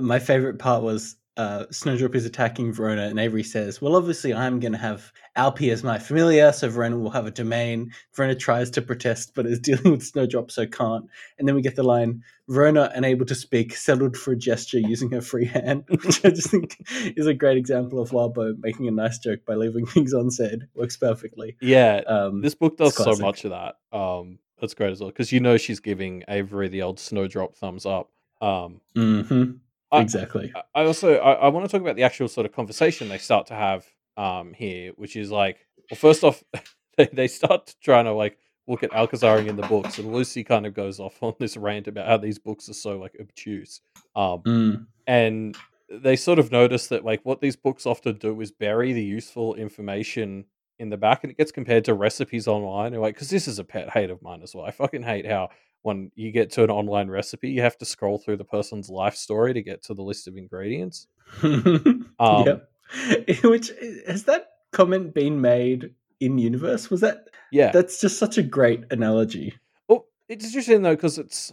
my 0.00 0.18
favorite 0.18 0.58
part 0.58 0.82
was 0.82 1.16
uh, 1.36 1.66
Snowdrop 1.70 2.14
is 2.14 2.24
attacking 2.24 2.72
Verona, 2.72 3.02
and 3.02 3.18
Avery 3.18 3.42
says, 3.42 3.80
"Well, 3.80 3.94
obviously, 3.96 4.32
I'm 4.32 4.58
going 4.60 4.72
to 4.72 4.78
have 4.78 5.12
Alpi 5.36 5.70
as 5.70 5.84
my 5.84 5.98
familiar, 5.98 6.50
so 6.52 6.68
Verona 6.68 6.98
will 6.98 7.10
have 7.10 7.26
a 7.26 7.30
domain." 7.30 7.92
Verona 8.14 8.34
tries 8.34 8.70
to 8.70 8.82
protest, 8.82 9.32
but 9.34 9.46
is 9.46 9.58
dealing 9.60 9.90
with 9.90 10.02
Snowdrop, 10.02 10.50
so 10.50 10.66
can't. 10.66 11.04
And 11.38 11.46
then 11.46 11.54
we 11.54 11.62
get 11.62 11.76
the 11.76 11.82
line: 11.82 12.22
"Verona, 12.48 12.90
unable 12.94 13.26
to 13.26 13.34
speak, 13.34 13.76
settled 13.76 14.16
for 14.16 14.32
a 14.32 14.36
gesture 14.36 14.78
using 14.78 15.10
her 15.10 15.20
free 15.20 15.44
hand," 15.44 15.84
which 15.88 16.24
I 16.24 16.30
just 16.30 16.50
think 16.50 16.76
is 17.16 17.26
a 17.26 17.34
great 17.34 17.58
example 17.58 18.00
of 18.00 18.10
Wildbow 18.10 18.54
making 18.60 18.88
a 18.88 18.92
nice 18.92 19.18
joke 19.18 19.40
by 19.46 19.54
leaving 19.54 19.86
things 19.94 20.12
unsaid. 20.12 20.68
Works 20.74 20.96
perfectly. 20.96 21.56
Yeah, 21.60 22.00
Um, 22.06 22.40
this 22.40 22.54
book 22.54 22.76
does 22.76 22.94
so 22.94 23.14
much 23.16 23.44
of 23.44 23.50
that. 23.50 23.76
Um, 23.96 24.38
that's 24.60 24.72
great 24.74 24.92
as 24.92 25.00
well 25.00 25.10
because 25.10 25.32
you 25.32 25.40
know 25.40 25.58
she's 25.58 25.80
giving 25.80 26.24
Avery 26.28 26.68
the 26.68 26.82
old 26.82 26.98
snowdrop 26.98 27.56
thumbs 27.56 27.84
up. 27.84 28.10
Um, 28.40 28.80
mhm, 28.94 29.60
I- 29.92 30.00
exactly. 30.00 30.52
I- 30.74 30.84
also 30.84 31.16
I, 31.16 31.32
I 31.32 31.48
want 31.48 31.66
to 31.66 31.72
talk 31.72 31.80
about 31.80 31.96
the 31.96 32.02
actual 32.04 32.28
sort 32.28 32.46
of 32.46 32.52
conversation 32.52 33.08
they 33.08 33.18
start 33.18 33.46
to 33.48 33.54
have 33.54 33.86
um 34.16 34.52
here, 34.54 34.92
which 34.96 35.16
is 35.16 35.30
like, 35.30 35.58
well, 35.90 35.98
first 35.98 36.24
off, 36.24 36.42
they, 36.96 37.08
they 37.12 37.28
start 37.28 37.74
trying 37.82 38.06
to 38.06 38.12
like 38.12 38.38
look 38.68 38.82
at 38.82 38.92
Alcazaring 38.92 39.46
in 39.46 39.54
the 39.56 39.66
books, 39.68 39.98
and 39.98 40.12
Lucy 40.12 40.42
kind 40.42 40.66
of 40.66 40.74
goes 40.74 40.98
off 40.98 41.22
on 41.22 41.34
this 41.38 41.56
rant 41.56 41.86
about 41.86 42.06
how 42.08 42.16
these 42.16 42.38
books 42.38 42.68
are 42.68 42.74
so 42.74 42.98
like 42.98 43.16
obtuse. 43.20 43.80
Um, 44.16 44.42
Mm. 44.44 44.86
and 45.06 45.56
they 45.88 46.16
sort 46.16 46.40
of 46.40 46.50
notice 46.50 46.88
that 46.88 47.04
like 47.04 47.20
what 47.24 47.40
these 47.40 47.54
books 47.54 47.86
often 47.86 48.16
do 48.16 48.40
is 48.40 48.50
bury 48.50 48.92
the 48.92 49.04
useful 49.04 49.54
information 49.54 50.46
in 50.80 50.90
the 50.90 50.96
back, 50.96 51.22
and 51.22 51.30
it 51.30 51.38
gets 51.38 51.52
compared 51.52 51.84
to 51.84 51.94
recipes 51.94 52.48
online. 52.48 52.92
And 52.92 53.00
like, 53.00 53.14
because 53.14 53.30
this 53.30 53.46
is 53.46 53.58
a 53.60 53.64
pet 53.64 53.90
hate 53.90 54.10
of 54.10 54.20
mine 54.20 54.42
as 54.42 54.52
well. 54.54 54.64
I 54.66 54.72
fucking 54.72 55.04
hate 55.04 55.26
how 55.26 55.50
when 55.86 56.10
you 56.16 56.32
get 56.32 56.50
to 56.50 56.64
an 56.64 56.70
online 56.70 57.08
recipe, 57.08 57.48
you 57.48 57.62
have 57.62 57.78
to 57.78 57.84
scroll 57.84 58.18
through 58.18 58.36
the 58.36 58.44
person's 58.44 58.90
life 58.90 59.14
story 59.14 59.54
to 59.54 59.62
get 59.62 59.84
to 59.84 59.94
the 59.94 60.02
list 60.02 60.26
of 60.26 60.36
ingredients. 60.36 61.06
um, 61.44 62.10
yep. 62.18 62.68
Which 63.44 63.70
has 64.08 64.24
that 64.24 64.48
comment 64.72 65.14
been 65.14 65.40
made 65.40 65.94
in 66.18 66.38
universe? 66.38 66.90
Was 66.90 67.02
that? 67.02 67.28
Yeah, 67.52 67.70
that's 67.70 68.00
just 68.00 68.18
such 68.18 68.36
a 68.36 68.42
great 68.42 68.82
analogy. 68.90 69.54
Well, 69.86 70.06
it's 70.28 70.44
interesting 70.44 70.82
though 70.82 70.96
because 70.96 71.18
it's 71.18 71.52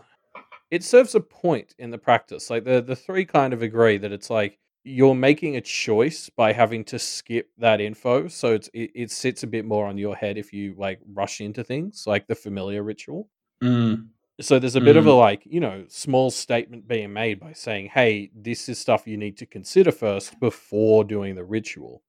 it 0.71 0.83
serves 0.83 1.13
a 1.13 1.19
point 1.19 1.75
in 1.77 1.91
the 1.91 1.99
practice. 1.99 2.49
Like 2.49 2.63
the 2.63 2.81
the 2.81 2.95
three 2.95 3.25
kind 3.25 3.53
of 3.53 3.61
agree 3.61 3.99
that 3.99 4.11
it's 4.11 4.31
like 4.31 4.57
you're 4.83 5.13
making 5.13 5.57
a 5.57 5.61
choice 5.61 6.31
by 6.35 6.53
having 6.53 6.83
to 6.85 6.97
skip 6.97 7.49
that 7.59 7.79
info, 7.79 8.27
so 8.29 8.53
it's 8.53 8.67
it, 8.73 8.89
it 8.95 9.11
sits 9.11 9.43
a 9.43 9.47
bit 9.47 9.63
more 9.63 9.85
on 9.85 9.99
your 9.99 10.15
head 10.15 10.39
if 10.39 10.51
you 10.53 10.73
like 10.75 10.99
rush 11.13 11.39
into 11.39 11.63
things 11.63 12.05
like 12.07 12.25
the 12.25 12.35
familiar 12.35 12.81
ritual. 12.81 13.29
Mm. 13.63 14.07
So 14.41 14.57
there's 14.57 14.75
a 14.75 14.81
bit 14.81 14.95
of 14.95 15.05
a 15.05 15.13
like, 15.13 15.43
you 15.45 15.59
know, 15.59 15.85
small 15.89 16.31
statement 16.31 16.87
being 16.87 17.13
made 17.13 17.39
by 17.39 17.53
saying, 17.53 17.89
"Hey, 17.93 18.31
this 18.35 18.67
is 18.67 18.79
stuff 18.79 19.05
you 19.05 19.15
need 19.15 19.37
to 19.37 19.45
consider 19.45 19.91
first 19.91 20.39
before 20.39 21.03
doing 21.03 21.35
the 21.35 21.43
ritual." 21.43 22.01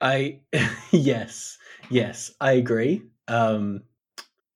I 0.00 0.40
yes, 0.90 1.58
yes, 1.90 2.32
I 2.40 2.52
agree. 2.52 3.02
Um, 3.28 3.82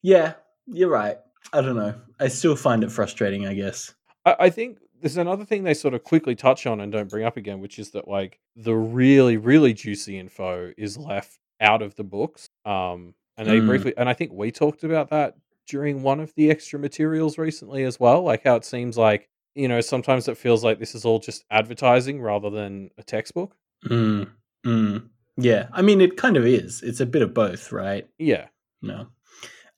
yeah, 0.03 0.35
you're 0.67 0.89
right. 0.89 1.19
I 1.53 1.61
don't 1.61 1.77
know. 1.77 1.95
I 2.19 2.29
still 2.29 2.57
find 2.57 2.83
it 2.83 2.91
frustrating. 2.91 3.47
I 3.47 3.55
guess. 3.55 3.93
I, 4.25 4.37
I 4.41 4.51
think 4.51 4.79
there's 5.01 5.19
another 5.19 5.45
thing 5.45 5.65
they 5.65 5.75
sort 5.75 5.93
of 5.93 6.03
quickly 6.05 6.35
touch 6.35 6.67
on 6.67 6.81
and 6.81 6.91
don't 6.91 7.11
bring 7.11 7.27
up 7.27 7.37
again, 7.37 7.61
which 7.61 7.79
is 7.79 7.91
that 7.91 8.09
like 8.09 8.41
the 8.57 8.75
really, 8.75 9.37
really 9.37 9.75
juicy 9.75 10.19
info 10.19 10.73
is 10.79 10.97
left 10.97 11.39
out 11.61 11.83
of 11.83 11.95
the 11.97 12.05
books. 12.05 12.49
Um, 12.65 13.15
and 13.37 13.47
they 13.49 13.61
Mm. 13.61 13.67
briefly, 13.67 13.93
and 13.97 14.09
I 14.09 14.15
think 14.15 14.33
we 14.33 14.51
talked 14.51 14.85
about 14.85 15.11
that 15.11 15.35
during 15.67 16.03
one 16.03 16.21
of 16.21 16.33
the 16.35 16.51
extra 16.51 16.79
materials 16.79 17.39
recently 17.39 17.85
as 17.85 17.99
well. 17.99 18.23
Like 18.23 18.45
how 18.45 18.57
it 18.57 18.65
seems 18.65 18.97
like 18.97 19.29
you 19.55 19.69
know 19.69 19.81
sometimes 19.81 20.29
it 20.29 20.39
feels 20.39 20.65
like 20.65 20.79
this 20.79 20.95
is 20.95 21.05
all 21.05 21.19
just 21.19 21.45
advertising 21.51 22.21
rather 22.21 22.51
than 22.51 22.91
a 22.99 23.03
textbook. 23.03 23.57
Mm. 23.87 24.31
Mm. 24.67 25.09
Yeah, 25.37 25.69
I 25.73 25.83
mean, 25.83 26.01
it 26.01 26.17
kind 26.17 26.37
of 26.37 26.47
is. 26.47 26.83
It's 26.83 27.01
a 27.01 27.07
bit 27.07 27.23
of 27.23 27.35
both, 27.35 27.73
right? 27.73 28.09
Yeah, 28.19 28.47
No. 28.83 29.09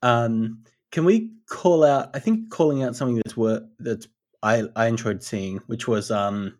Um, 0.03 0.63
can 0.93 1.05
we 1.05 1.31
call 1.49 1.83
out? 1.85 2.11
I 2.15 2.19
think 2.19 2.51
calling 2.51 2.83
out 2.83 2.95
something 2.95 3.17
that's 3.17 3.37
worth 3.37 3.63
that's 3.79 4.07
I 4.43 4.65
I 4.77 4.87
enjoyed 4.87 5.23
seeing, 5.23 5.59
which 5.67 5.89
was 5.89 6.11
um 6.11 6.57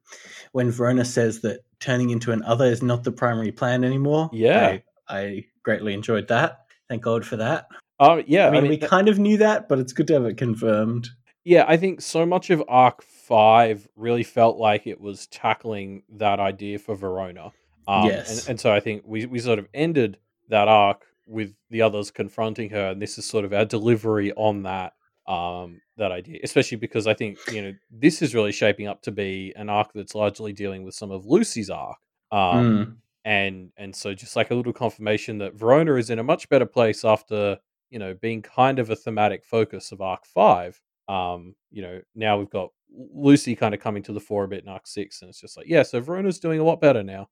when 0.53 0.71
Verona 0.71 1.05
says 1.05 1.41
that 1.43 1.61
turning 1.81 2.11
into 2.11 2.33
an 2.33 2.43
other 2.43 2.65
is 2.65 2.83
not 2.83 3.05
the 3.05 3.13
primary 3.13 3.53
plan 3.53 3.85
anymore. 3.85 4.31
Yeah. 4.33 4.67
I, 4.67 4.83
I 5.09 5.45
greatly 5.63 5.95
enjoyed 5.95 6.29
that. 6.29 6.67
Thank 6.89 7.03
God 7.03 7.25
for 7.25 7.37
that. 7.37 7.69
Uh, 7.99 8.23
yeah. 8.27 8.49
I 8.49 8.51
mean, 8.51 8.69
we 8.69 8.77
th- 8.77 8.89
kind 8.91 9.09
of 9.09 9.19
knew 9.19 9.37
that, 9.39 9.69
but 9.69 9.79
it's 9.79 9.93
good 9.93 10.07
to 10.09 10.15
have 10.15 10.25
it 10.27 10.37
confirmed. 10.37 11.09
Yeah, 11.45 11.65
I 11.69 11.77
think 11.77 12.01
so 12.01 12.27
much 12.27 12.51
of 12.51 12.63
Arc 12.69 13.03
Five 13.03 13.87
really 13.97 14.25
felt 14.25 14.57
like 14.59 14.87
it 14.87 15.01
was 15.01 15.27
tackling 15.29 16.03
that 16.17 16.41
idea 16.41 16.79
for 16.79 16.95
Verona. 16.97 17.53
Um, 17.89 18.07
Yes. 18.07 18.41
and, 18.41 18.51
and 18.51 18.61
so 18.61 18.73
I 18.73 18.81
think 18.81 19.03
we 19.07 19.27
we 19.27 19.39
sort 19.39 19.59
of 19.61 19.69
ended 19.73 20.19
that 20.49 20.67
arc 20.69 21.05
with 21.27 21.55
the 21.71 21.83
others 21.83 22.11
confronting 22.11 22.71
her, 22.71 22.91
and 22.91 23.01
this 23.01 23.17
is 23.19 23.25
sort 23.25 23.45
of 23.45 23.53
our 23.53 23.65
delivery 23.65 24.33
on 24.35 24.63
that 24.65 24.93
um 25.29 25.81
that 25.97 26.13
idea, 26.13 26.39
especially 26.45 26.77
because 26.79 27.07
I 27.07 27.15
think 27.15 27.39
you 27.53 27.63
know 27.63 27.73
this 27.91 28.23
is 28.23 28.35
really 28.35 28.53
shaping 28.53 28.87
up 28.89 29.03
to 29.03 29.11
be 29.13 29.53
an 29.57 29.69
arc 29.69 29.93
that's 29.93 30.15
largely 30.15 30.53
dealing 30.53 30.83
with 30.85 30.95
some 30.95 31.11
of 31.13 31.27
Lucy's 31.27 31.71
arc. 31.71 31.97
Um, 32.33 32.41
Mm. 32.65 32.97
and 33.25 33.71
and 33.77 33.95
so 33.95 34.15
just 34.15 34.35
like 34.37 34.51
a 34.51 34.55
little 34.55 34.73
confirmation 34.73 35.39
that 35.39 35.55
Verona 35.55 35.95
is 35.95 36.11
in 36.11 36.19
a 36.19 36.25
much 36.25 36.49
better 36.49 36.67
place 36.67 37.05
after 37.05 37.59
you 37.91 37.99
know 37.99 38.15
being 38.15 38.43
kind 38.43 38.79
of 38.79 38.91
a 38.91 38.97
thematic 38.97 39.45
focus 39.45 39.93
of 39.93 40.01
Arc 40.01 40.27
Five. 40.27 40.81
Um, 41.09 41.55
you 41.71 41.83
know, 41.83 42.01
now 42.15 42.39
we've 42.39 42.51
got 42.51 42.71
Lucy 43.15 43.55
kind 43.55 43.75
of 43.75 43.81
coming 43.81 44.03
to 44.05 44.13
the 44.13 44.21
fore 44.21 44.45
a 44.45 44.49
bit 44.49 44.63
in 44.63 44.69
Arc 44.69 44.87
Six, 44.87 45.23
and 45.23 45.29
it's 45.29 45.41
just 45.41 45.57
like, 45.57 45.67
yeah, 45.69 45.83
so 45.83 46.01
Verona's 46.01 46.41
doing 46.41 46.61
a 46.61 46.65
lot 46.65 46.81
better 46.81 47.03
now. 47.03 47.29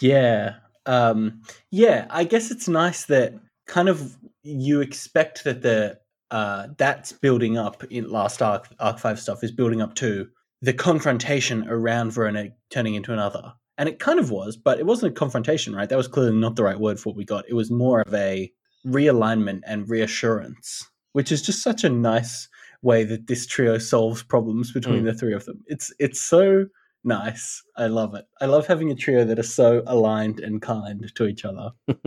Yeah. 0.00 0.56
Um, 0.86 1.42
yeah, 1.70 2.06
I 2.10 2.24
guess 2.24 2.50
it's 2.50 2.68
nice 2.68 3.04
that 3.06 3.34
kind 3.66 3.88
of 3.88 4.16
you 4.42 4.80
expect 4.80 5.44
that 5.44 5.62
the 5.62 5.98
uh, 6.30 6.68
that's 6.78 7.12
building 7.12 7.58
up 7.58 7.84
in 7.84 8.10
last 8.10 8.40
arc 8.40 8.66
arc 8.80 8.98
five 8.98 9.20
stuff 9.20 9.44
is 9.44 9.52
building 9.52 9.82
up 9.82 9.94
to 9.96 10.28
the 10.62 10.72
confrontation 10.72 11.68
around 11.68 12.12
Verona 12.12 12.48
turning 12.70 12.94
into 12.94 13.12
another. 13.12 13.52
And 13.78 13.88
it 13.88 13.98
kind 13.98 14.18
of 14.18 14.30
was, 14.30 14.56
but 14.56 14.78
it 14.78 14.86
wasn't 14.86 15.12
a 15.12 15.14
confrontation, 15.14 15.74
right? 15.74 15.88
That 15.88 15.96
was 15.96 16.08
clearly 16.08 16.36
not 16.36 16.56
the 16.56 16.62
right 16.62 16.78
word 16.78 17.00
for 17.00 17.10
what 17.10 17.16
we 17.16 17.24
got. 17.24 17.48
It 17.48 17.54
was 17.54 17.70
more 17.70 18.00
of 18.00 18.14
a 18.14 18.50
realignment 18.86 19.60
and 19.66 19.88
reassurance, 19.88 20.88
which 21.12 21.30
is 21.32 21.42
just 21.42 21.62
such 21.62 21.84
a 21.84 21.88
nice 21.90 22.48
way 22.82 23.04
that 23.04 23.26
this 23.28 23.46
trio 23.46 23.78
solves 23.78 24.22
problems 24.22 24.72
between 24.72 25.02
Mm. 25.02 25.04
the 25.06 25.14
three 25.14 25.34
of 25.34 25.44
them. 25.44 25.62
It's 25.66 25.92
it's 25.98 26.20
so 26.20 26.66
nice. 27.04 27.62
I 27.76 27.86
love 27.86 28.14
it. 28.14 28.24
I 28.40 28.46
love 28.46 28.66
having 28.66 28.90
a 28.90 28.94
trio 28.94 29.24
that 29.24 29.38
are 29.38 29.42
so 29.44 29.82
aligned 29.86 30.40
and 30.40 30.60
kind 30.62 31.10
to 31.14 31.26
each 31.26 31.44
other. 31.44 31.70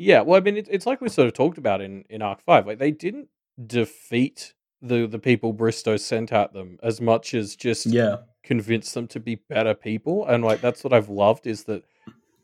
Yeah, 0.00 0.20
well, 0.20 0.36
I 0.36 0.40
mean, 0.44 0.56
it, 0.56 0.68
it's 0.70 0.86
like 0.86 1.00
we 1.00 1.08
sort 1.08 1.26
of 1.26 1.34
talked 1.34 1.58
about 1.58 1.80
in 1.80 2.04
in 2.08 2.22
Arc 2.22 2.40
Five. 2.42 2.66
Like 2.68 2.78
they 2.78 2.92
didn't 2.92 3.28
defeat 3.66 4.54
the 4.80 5.06
the 5.06 5.18
people 5.18 5.52
Bristow 5.52 5.96
sent 5.96 6.32
at 6.32 6.52
them 6.52 6.78
as 6.84 7.00
much 7.00 7.34
as 7.34 7.56
just 7.56 7.86
Yeah. 7.86 8.18
convince 8.44 8.92
them 8.92 9.08
to 9.08 9.18
be 9.20 9.36
better 9.36 9.74
people. 9.74 10.24
And 10.26 10.44
like 10.44 10.60
that's 10.60 10.84
what 10.84 10.92
I've 10.92 11.08
loved 11.08 11.46
is 11.48 11.64
that 11.64 11.82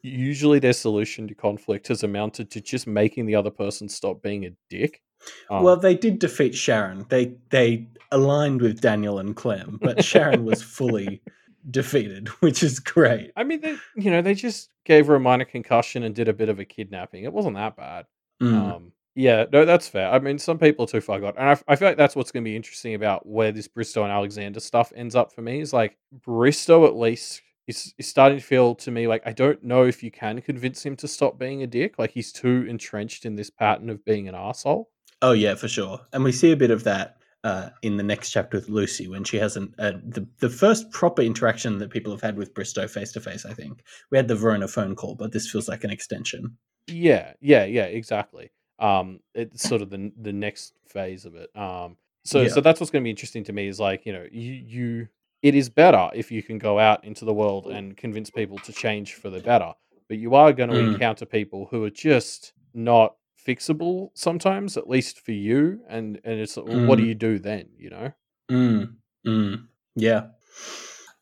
usually 0.05 0.59
their 0.59 0.73
solution 0.73 1.27
to 1.29 1.35
conflict 1.35 1.89
has 1.89 2.03
amounted 2.03 2.51
to 2.51 2.61
just 2.61 2.87
making 2.87 3.27
the 3.27 3.35
other 3.35 3.51
person 3.51 3.89
stop 3.89 4.23
being 4.23 4.45
a 4.45 4.51
dick. 4.69 5.03
Um, 5.51 5.63
well, 5.63 5.77
they 5.77 5.95
did 5.95 6.19
defeat 6.19 6.55
Sharon. 6.55 7.07
They 7.09 7.35
they 7.51 7.89
aligned 8.13 8.61
with 8.61 8.81
Daniel 8.81 9.19
and 9.19 9.35
Clem, 9.35 9.79
but 9.81 10.05
Sharon 10.05 10.45
was 10.45 10.63
fully 10.63 11.23
defeated, 11.71 12.29
which 12.41 12.63
is 12.63 12.79
great. 12.79 13.33
I 13.35 13.45
mean, 13.45 13.63
they 13.63 13.77
you 13.97 14.11
know 14.11 14.21
they 14.21 14.35
just 14.35 14.71
gave 14.85 15.07
her 15.07 15.15
a 15.15 15.21
minor 15.21 15.47
concussion 15.47 16.03
and 16.03 16.15
did 16.15 16.29
a 16.29 16.35
bit 16.35 16.51
of 16.51 16.61
a 16.61 16.65
kidnapping. 16.65 17.25
It 17.25 17.33
wasn't 17.33 17.57
that 17.57 17.77
bad. 17.77 18.05
Mm. 18.43 18.55
Um, 18.55 18.93
yeah, 19.15 19.47
no, 19.51 19.65
that's 19.65 19.89
fair. 19.89 20.11
I 20.11 20.19
mean, 20.19 20.39
some 20.39 20.59
people 20.59 20.85
are 20.85 20.89
too 20.89 21.01
far 21.01 21.21
gone, 21.21 21.35
and 21.39 21.49
I, 21.49 21.59
I 21.67 21.77
feel 21.77 21.89
like 21.89 21.97
that's 21.97 22.17
what's 22.17 22.33
going 22.33 22.45
to 22.45 22.49
be 22.51 22.57
interesting 22.57 22.95
about 22.95 23.27
where 23.27 23.53
this 23.53 23.69
Bristow 23.69 24.03
and 24.03 24.13
Alexander 24.13 24.61
stuff 24.61 24.93
ends 24.95 25.15
up 25.15 25.33
for 25.33 25.41
me. 25.41 25.61
Is 25.61 25.73
like 25.73 25.97
Bristow 26.13 26.87
at 26.87 26.95
least 26.95 27.41
is 27.67 27.95
is 27.99 28.07
starting 28.07 28.39
to 28.39 28.45
feel 28.45 28.75
to 28.77 28.91
me 28.91 29.07
like 29.07 29.23
I 29.27 29.33
don't 29.33 29.63
know 29.63 29.85
if 29.85 30.03
you 30.03 30.11
can 30.11 30.41
convince 30.41 30.85
him 30.85 30.97
to 30.97 31.09
stop 31.09 31.39
being 31.39 31.63
a 31.63 31.67
dick. 31.67 31.99
Like 31.99 32.11
he's 32.13 32.33
too 32.33 32.67
entrenched 32.69 33.25
in 33.25 33.37
this 33.37 33.51
pattern 33.51 33.91
of 33.91 34.05
being 34.05 34.29
an 34.29 34.35
asshole. 34.35 34.91
Oh 35.23 35.33
yeah, 35.33 35.55
for 35.55 35.69
sure. 35.69 36.01
And 36.13 36.25
we 36.25 36.33
see 36.33 36.53
a 36.53 36.57
bit 36.57 36.71
of 36.71 36.85
that 36.85 37.17
uh, 37.45 37.71
in 37.83 37.97
the 37.97 38.03
next 38.03 38.31
chapter 38.31 38.59
with 38.59 38.69
Lucy 38.69 39.09
when 39.09 39.25
she 39.25 39.39
has 39.39 39.57
an, 39.57 39.75
uh, 39.79 39.93
the 40.05 40.27
the 40.41 40.51
first 40.51 40.91
proper 40.91 41.23
interaction 41.23 41.79
that 41.79 41.91
people 41.91 42.13
have 42.13 42.21
had 42.21 42.37
with 42.37 42.55
Bristow 42.55 42.87
face 42.89 43.13
to 43.13 43.21
face. 43.21 43.45
I 43.45 43.53
think 43.55 43.83
we 44.11 44.19
had 44.19 44.29
the 44.29 44.35
Verona 44.35 44.69
phone 44.69 44.95
call, 44.95 45.15
but 45.15 45.33
this 45.33 45.51
feels 45.51 45.69
like 45.69 45.85
an 45.85 45.91
extension. 45.91 46.57
Yeah, 46.87 47.33
yeah, 47.41 47.65
yeah, 47.65 47.85
exactly. 47.85 48.51
Um, 48.79 49.21
it's 49.35 49.67
sort 49.67 49.83
of 49.83 49.91
the 49.91 50.13
the 50.21 50.33
next 50.33 50.75
phase 50.89 51.25
of 51.25 51.35
it. 51.35 51.55
Um, 51.57 51.97
so 52.25 52.43
Yeah. 52.43 52.49
so 52.49 52.61
that's 52.61 52.81
what's 52.81 52.91
going 52.91 53.03
to 53.03 53.07
be 53.07 53.11
interesting 53.11 53.45
to 53.45 53.53
me 53.53 53.69
is 53.69 53.79
like 53.81 54.05
you 54.07 54.13
know 54.13 54.27
you 54.31 54.53
you 54.53 55.09
it 55.49 55.55
is 55.55 55.69
better 55.69 56.05
if 56.15 56.27
you 56.33 56.43
can 56.43 56.59
go 56.59 56.79
out 56.79 57.05
into 57.05 57.25
the 57.25 57.35
world 57.43 57.65
and 57.67 57.97
convince 58.05 58.31
people 58.31 58.59
to 58.67 58.73
change 58.73 59.09
for 59.21 59.29
the 59.31 59.41
better, 59.41 59.73
but 60.09 60.17
you 60.19 60.35
are 60.35 60.53
going 60.55 60.71
to 60.71 60.77
Mm. 60.77 60.93
encounter 60.95 61.27
people 61.27 61.61
who 61.71 61.85
are 61.85 61.91
just 62.11 62.55
not 62.73 63.11
fixable 63.47 64.09
sometimes, 64.15 64.77
at 64.79 64.89
least 64.89 65.21
for 65.21 65.33
you. 65.33 65.61
And 65.95 66.07
and 66.25 66.41
it's 66.41 66.57
well, 66.57 66.87
what 66.89 66.97
do 66.99 67.05
Mm. 67.05 67.09
you 67.11 67.15
do 67.29 67.39
then? 67.39 67.65
You 67.85 67.91
know. 67.91 68.13
Mm. 68.51 68.95
Mm. 69.27 69.67
Yeah. 69.97 70.23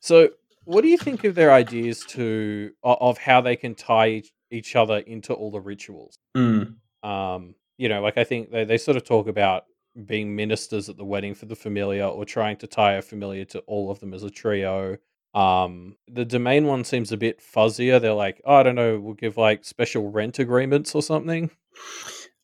So, 0.00 0.31
what 0.64 0.83
do 0.83 0.88
you 0.88 0.99
think 0.99 1.25
of 1.25 1.35
their 1.35 1.52
ideas 1.52 2.05
to 2.14 2.71
of 2.85 3.19
how 3.19 3.41
they 3.41 3.57
can 3.57 3.75
tie 3.75 4.09
each, 4.19 4.31
each 4.50 4.76
other 4.76 4.99
into 4.99 5.33
all 5.35 5.50
the 5.50 5.61
rituals? 5.61 6.14
Mm. 6.37 6.76
Um, 7.02 7.55
you 7.76 7.88
know, 7.88 8.00
like 8.02 8.19
I 8.19 8.25
think 8.25 8.50
they, 8.52 8.64
they 8.64 8.79
sort 8.79 8.97
of 8.97 9.05
talk 9.05 9.26
about 9.26 9.64
being 10.06 10.34
ministers 10.34 10.88
at 10.88 10.96
the 10.96 11.04
wedding 11.04 11.34
for 11.34 11.46
the 11.46 11.56
familiar 11.56 12.04
or 12.04 12.25
trying 12.25 12.56
to 12.58 12.66
tie 12.66 12.94
a 12.94 13.02
familiar 13.02 13.44
to 13.46 13.61
all 13.61 13.90
of 13.90 14.00
them 14.00 14.14
as 14.14 14.22
a 14.22 14.30
trio. 14.30 14.96
Um, 15.34 15.96
the 16.08 16.25
domain 16.25 16.66
one 16.66 16.84
seems 16.84 17.12
a 17.12 17.16
bit 17.16 17.40
fuzzier. 17.40 18.00
They're 18.00 18.12
like, 18.12 18.40
oh, 18.44 18.56
I 18.56 18.62
don't 18.62 18.75
know, 18.75 18.99
we'll 19.00 19.14
give 19.14 19.37
like 19.37 19.64
special 19.64 20.11
rent 20.11 20.38
agreements 20.38 20.94
or 20.94 21.02
something. 21.02 21.50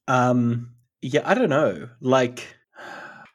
Um. 0.07 0.75
Yeah, 1.01 1.23
I 1.25 1.35
don't 1.35 1.49
know. 1.49 1.89
Like, 2.01 2.57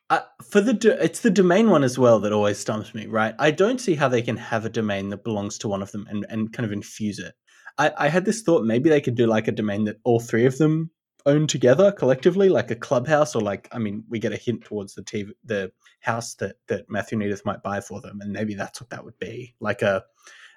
uh, 0.10 0.20
for 0.44 0.60
the 0.60 0.74
do- 0.74 0.98
it's 1.00 1.22
the 1.22 1.30
domain 1.30 1.70
one 1.70 1.84
as 1.84 1.98
well 1.98 2.20
that 2.20 2.34
always 2.34 2.60
stumps 2.60 2.94
me. 2.94 3.06
Right? 3.06 3.34
I 3.40 3.52
don't 3.52 3.80
see 3.80 3.96
how 3.96 4.10
they 4.10 4.22
can 4.22 4.36
have 4.36 4.66
a 4.66 4.70
domain 4.70 5.10
that 5.10 5.24
belongs 5.24 5.58
to 5.60 5.70
one 5.70 5.82
of 5.82 5.92
them 5.92 6.06
and 6.10 6.26
and 6.30 6.52
kind 6.52 6.66
of 6.66 6.74
infuse 6.74 7.20
it. 7.20 7.34
I 7.78 7.92
I 7.98 8.08
had 8.10 8.26
this 8.26 8.42
thought 8.42 8.66
maybe 8.66 8.90
they 8.90 9.02
could 9.02 9.16
do 9.16 9.28
like 9.28 9.48
a 9.48 9.54
domain 9.54 9.86
that 9.86 9.98
all 10.04 10.20
three 10.20 10.46
of 10.46 10.58
them 10.58 10.92
own 11.26 11.48
together 11.48 11.92
collectively, 11.92 12.50
like 12.50 12.72
a 12.72 12.76
clubhouse, 12.76 13.36
or 13.36 13.42
like 13.42 13.68
I 13.72 13.80
mean, 13.80 14.04
we 14.10 14.20
get 14.20 14.34
a 14.34 14.38
hint 14.38 14.64
towards 14.64 14.94
the 14.94 15.04
TV, 15.04 15.32
the 15.44 15.72
house 16.02 16.36
that 16.36 16.58
that 16.68 16.90
Matthew 16.90 17.18
and 17.18 17.24
Edith 17.24 17.46
might 17.46 17.64
buy 17.64 17.82
for 17.82 18.02
them, 18.02 18.22
and 18.22 18.32
maybe 18.32 18.56
that's 18.56 18.82
what 18.82 18.90
that 18.90 19.04
would 19.04 19.18
be. 19.20 19.56
Like 19.60 19.82
a 19.82 20.04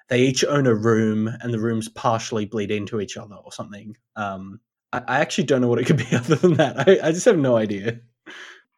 they 0.09 0.21
each 0.21 0.43
own 0.45 0.67
a 0.67 0.75
room, 0.75 1.27
and 1.27 1.53
the 1.53 1.59
rooms 1.59 1.89
partially 1.89 2.45
bleed 2.45 2.71
into 2.71 3.01
each 3.01 3.17
other 3.17 3.35
or 3.35 3.51
something. 3.51 3.95
Um, 4.15 4.59
I, 4.93 5.01
I 5.07 5.19
actually 5.19 5.45
don't 5.45 5.61
know 5.61 5.67
what 5.67 5.79
it 5.79 5.85
could 5.85 5.97
be 5.97 6.07
other 6.15 6.35
than 6.35 6.53
that. 6.55 6.87
I, 6.87 7.07
I 7.07 7.11
just 7.11 7.25
have 7.25 7.37
no 7.37 7.57
idea. 7.57 7.99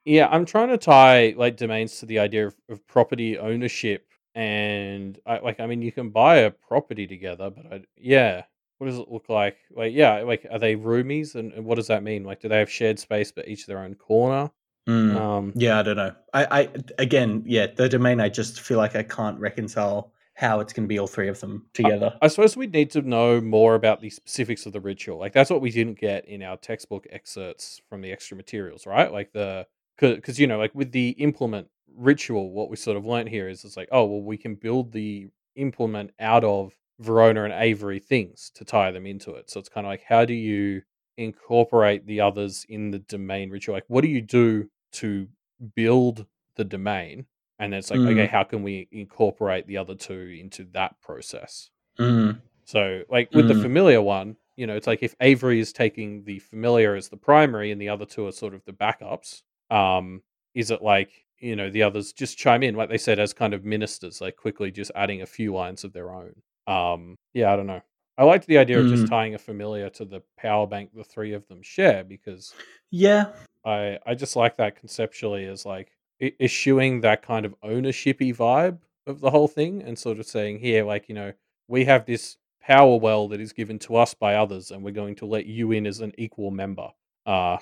Yeah, 0.06 0.28
I'm 0.28 0.46
trying 0.46 0.70
to 0.70 0.78
tie 0.78 1.36
like 1.38 1.58
domains 1.58 2.00
to 2.00 2.06
the 2.06 2.20
idea 2.20 2.48
of, 2.48 2.56
of 2.70 2.86
property 2.88 3.38
ownership, 3.38 4.08
and 4.36 5.20
I, 5.26 5.40
like 5.40 5.60
I 5.60 5.68
mean, 5.68 5.82
you 5.82 5.92
can 5.92 6.10
buy 6.10 6.38
a 6.38 6.52
property 6.52 7.08
together, 7.08 7.50
but 7.50 7.66
I, 7.72 7.82
yeah, 7.98 8.44
what 8.80 8.88
does 8.88 8.98
it 8.98 9.12
look 9.12 9.30
like? 9.30 9.58
Like, 9.72 9.94
yeah, 9.94 10.22
like 10.22 10.48
are 10.50 10.58
they 10.58 10.76
roomies, 10.76 11.36
and, 11.36 11.54
and 11.54 11.66
what 11.66 11.76
does 11.76 11.88
that 11.88 12.02
mean? 12.02 12.24
Like, 12.24 12.42
do 12.42 12.50
they 12.50 12.60
have 12.60 12.72
shared 12.72 12.98
space 12.98 13.32
but 13.32 13.48
each 13.48 13.68
their 13.68 13.80
own 13.80 13.94
corner? 13.94 14.50
Mm. 14.88 15.16
Um, 15.16 15.54
Yeah, 15.56 15.80
I 15.80 15.84
don't 15.84 15.98
know. 15.98 16.16
I, 16.34 16.62
I 16.62 16.70
again, 16.98 17.44
yeah, 17.46 17.68
the 17.68 17.88
domain. 17.88 18.20
I 18.20 18.30
just 18.30 18.62
feel 18.62 18.78
like 18.78 18.96
I 18.96 19.04
can't 19.04 19.40
reconcile 19.40 20.12
how 20.34 20.62
it's 20.62 20.72
going 20.72 20.86
to 20.86 20.88
be 20.88 20.98
all 20.98 21.08
three 21.08 21.28
of 21.28 21.38
them 21.42 21.66
together. 21.74 22.18
I 22.22 22.30
suppose 22.30 22.56
we 22.56 22.68
need 22.68 22.92
to 22.92 23.02
know 23.02 23.42
more 23.42 23.76
about 23.76 24.00
the 24.00 24.10
specifics 24.10 24.66
of 24.66 24.72
the 24.72 24.80
ritual. 24.80 25.20
Like 25.20 25.34
that's 25.34 25.50
what 25.50 25.60
we 25.60 25.70
didn't 25.70 26.00
get 26.00 26.26
in 26.26 26.42
our 26.42 26.56
textbook 26.56 27.06
excerpts 27.10 27.82
from 27.90 28.02
the 28.02 28.14
extra 28.14 28.38
materials, 28.38 28.88
right? 28.88 29.12
Like 29.12 29.34
the 29.34 29.68
because 30.00 30.40
you 30.40 30.48
know, 30.48 30.58
like 30.58 30.74
with 30.74 30.94
the 30.94 31.10
implement 31.10 31.68
ritual, 31.94 32.52
what 32.52 32.70
we 32.70 32.78
sort 32.78 32.96
of 32.96 33.06
learned 33.06 33.28
here 33.28 33.50
is 33.50 33.66
it's 33.66 33.76
like, 33.76 33.90
oh 33.92 34.06
well, 34.06 34.22
we 34.22 34.38
can 34.38 34.56
build 34.56 34.94
the 34.94 35.28
implement 35.58 36.12
out 36.22 36.46
of 36.46 36.72
Verona 37.00 37.44
and 37.46 37.54
Avery 37.54 38.00
things 38.00 38.52
to 38.56 38.66
tie 38.66 38.92
them 38.92 39.06
into 39.06 39.32
it. 39.34 39.50
So 39.50 39.60
it's 39.60 39.70
kind 39.70 39.86
of 39.88 39.90
like, 39.92 40.04
how 40.04 40.26
do 40.26 40.34
you 40.34 40.82
incorporate 41.18 42.06
the 42.06 42.22
others 42.22 42.66
in 42.70 42.92
the 42.92 43.00
domain 43.00 43.50
ritual? 43.50 43.76
Like, 43.76 43.86
what 43.88 44.02
do 44.02 44.08
you 44.10 44.22
do 44.22 44.70
to 44.94 45.28
build 45.76 46.26
the 46.56 46.64
domain? 46.64 47.26
And 47.60 47.74
it's 47.74 47.90
like, 47.92 48.00
okay, 48.00 48.26
Mm. 48.28 48.30
how 48.30 48.44
can 48.44 48.64
we 48.64 48.88
incorporate 48.92 49.68
the 49.68 49.78
other 49.78 49.96
two 49.96 50.38
into 50.40 50.64
that 50.74 51.00
process? 51.02 51.70
Mm. 52.00 52.40
So, 52.66 53.04
like 53.10 53.32
with 53.34 53.48
the 53.48 53.54
Mm. 53.54 53.62
familiar 53.62 54.02
one, 54.02 54.38
you 54.56 54.68
know, 54.68 54.76
it's 54.76 54.88
like 54.88 55.04
if 55.04 55.16
Avery 55.22 55.60
is 55.60 55.74
taking 55.74 56.24
the 56.24 56.40
familiar 56.40 56.96
as 56.96 57.10
the 57.10 57.18
primary 57.18 57.72
and 57.72 57.82
the 57.82 57.90
other 57.90 58.06
two 58.06 58.28
are 58.28 58.32
sort 58.32 58.54
of 58.54 58.64
the 58.66 58.74
backups, 58.74 59.42
um, 59.70 60.22
is 60.54 60.72
it 60.72 60.82
like, 60.82 61.26
you 61.40 61.56
know, 61.56 61.70
the 61.70 61.84
others 61.84 62.12
just 62.14 62.38
chime 62.38 62.64
in, 62.64 62.76
like 62.76 62.90
they 62.90 62.98
said, 62.98 63.20
as 63.20 63.34
kind 63.34 63.54
of 63.54 63.64
ministers, 63.66 64.22
like 64.22 64.36
quickly 64.36 64.72
just 64.72 64.92
adding 64.96 65.22
a 65.22 65.26
few 65.26 65.54
lines 65.54 65.84
of 65.84 65.94
their 65.94 66.12
own? 66.14 66.42
Um, 66.70 67.16
yeah, 67.34 67.52
I 67.52 67.56
don't 67.56 67.68
know. 67.68 67.82
I 68.18 68.24
liked 68.26 68.48
the 68.48 68.58
idea 68.58 68.80
of 68.82 68.88
just 68.88 69.06
Mm. 69.06 69.10
tying 69.10 69.34
a 69.36 69.38
familiar 69.38 69.90
to 69.92 70.06
the 70.06 70.22
power 70.38 70.68
bank 70.68 70.92
the 70.94 71.04
three 71.06 71.34
of 71.34 71.48
them 71.48 71.62
share 71.62 72.04
because 72.04 72.54
Yeah, 72.92 73.32
I 73.66 73.98
I 74.06 74.14
just 74.16 74.36
like 74.36 74.58
that 74.58 74.76
conceptually 74.76 75.46
as 75.46 75.66
like 75.66 75.92
eschewing 76.22 77.02
that 77.02 77.22
kind 77.22 77.46
of 77.46 77.56
ownershipy 77.62 78.36
vibe 78.36 78.80
of 79.08 79.22
the 79.22 79.32
whole 79.32 79.48
thing 79.48 79.82
and 79.82 79.98
sort 79.98 80.20
of 80.20 80.26
saying 80.26 80.60
here 80.60 80.84
like 80.84 81.08
you 81.08 81.16
know 81.16 81.32
we 81.70 81.86
have 81.86 82.06
this 82.06 82.36
power 82.62 82.98
well 82.98 83.30
that 83.30 83.40
is 83.40 83.54
given 83.54 83.80
to 83.80 83.96
us 83.96 84.14
by 84.14 84.36
others 84.36 84.70
and 84.70 84.84
we're 84.84 84.92
going 84.92 85.16
to 85.16 85.26
let 85.26 85.46
you 85.46 85.72
in 85.72 85.88
as 85.88 86.02
an 86.02 86.12
equal 86.18 86.52
member. 86.52 86.90
Uh 87.26 87.58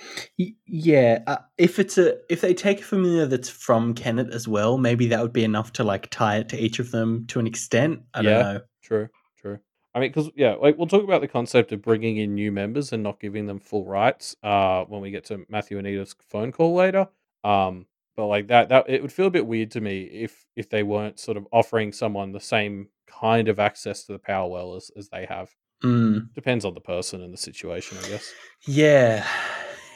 yeah. 0.66 1.20
Uh, 1.28 1.38
if 1.58 1.78
it's 1.80 1.98
a 1.98 2.18
if 2.32 2.42
they 2.42 2.54
take 2.54 2.80
a 2.80 2.84
familiar 2.84 3.26
that's 3.28 3.50
from 3.50 3.94
Kennet 3.94 4.32
as 4.34 4.48
well, 4.48 4.78
maybe 4.78 5.08
that 5.08 5.22
would 5.22 5.34
be 5.34 5.44
enough 5.44 5.72
to 5.74 5.84
like 5.84 6.10
tie 6.10 6.38
it 6.38 6.50
to 6.50 6.58
each 6.60 6.80
of 6.80 6.92
them 6.92 7.26
to 7.28 7.40
an 7.40 7.48
extent. 7.48 8.02
I 8.14 8.22
Yeah. 8.22 8.30
don't 8.30 8.54
know. 8.56 8.62
True, 8.88 9.10
true. 9.38 9.60
I 9.94 10.00
mean 10.00 10.14
cuz 10.14 10.30
yeah, 10.36 10.54
like 10.54 10.78
we'll 10.78 10.88
talk 10.88 11.04
about 11.04 11.22
the 11.22 11.28
concept 11.28 11.72
of 11.72 11.82
bringing 11.82 12.18
in 12.18 12.36
new 12.36 12.52
members 12.52 12.94
and 12.94 13.04
not 13.04 13.20
giving 13.20 13.46
them 13.48 13.60
full 13.60 13.86
rights 13.86 14.36
uh 14.44 14.86
when 14.86 15.02
we 15.02 15.12
get 15.12 15.26
to 15.26 15.46
Matthew 15.50 15.78
and 15.78 15.88
Edith's 15.88 16.16
phone 16.30 16.52
call 16.52 16.74
later. 16.76 17.08
Um 17.44 17.88
but 18.16 18.28
like 18.28 18.48
that 18.48 18.70
that 18.70 18.90
it 18.90 19.02
would 19.02 19.12
feel 19.12 19.28
a 19.28 19.32
bit 19.32 19.46
weird 19.46 19.72
to 19.72 19.82
me 19.82 20.04
if 20.04 20.46
if 20.56 20.70
they 20.70 20.84
weren't 20.84 21.20
sort 21.20 21.38
of 21.38 21.48
offering 21.52 21.92
someone 21.92 22.32
the 22.32 22.40
same 22.40 22.90
kind 23.08 23.48
of 23.48 23.60
access 23.60 24.06
to 24.06 24.14
the 24.14 24.20
power 24.20 24.50
well 24.50 24.76
as, 24.76 24.92
as 24.98 25.10
they 25.10 25.26
have. 25.26 25.50
Mm. 25.84 26.34
Depends 26.34 26.66
on 26.66 26.74
the 26.74 26.82
person 26.82 27.22
and 27.22 27.34
the 27.34 27.38
situation, 27.38 27.98
I 28.04 28.10
guess. 28.10 28.34
Yeah, 28.66 29.26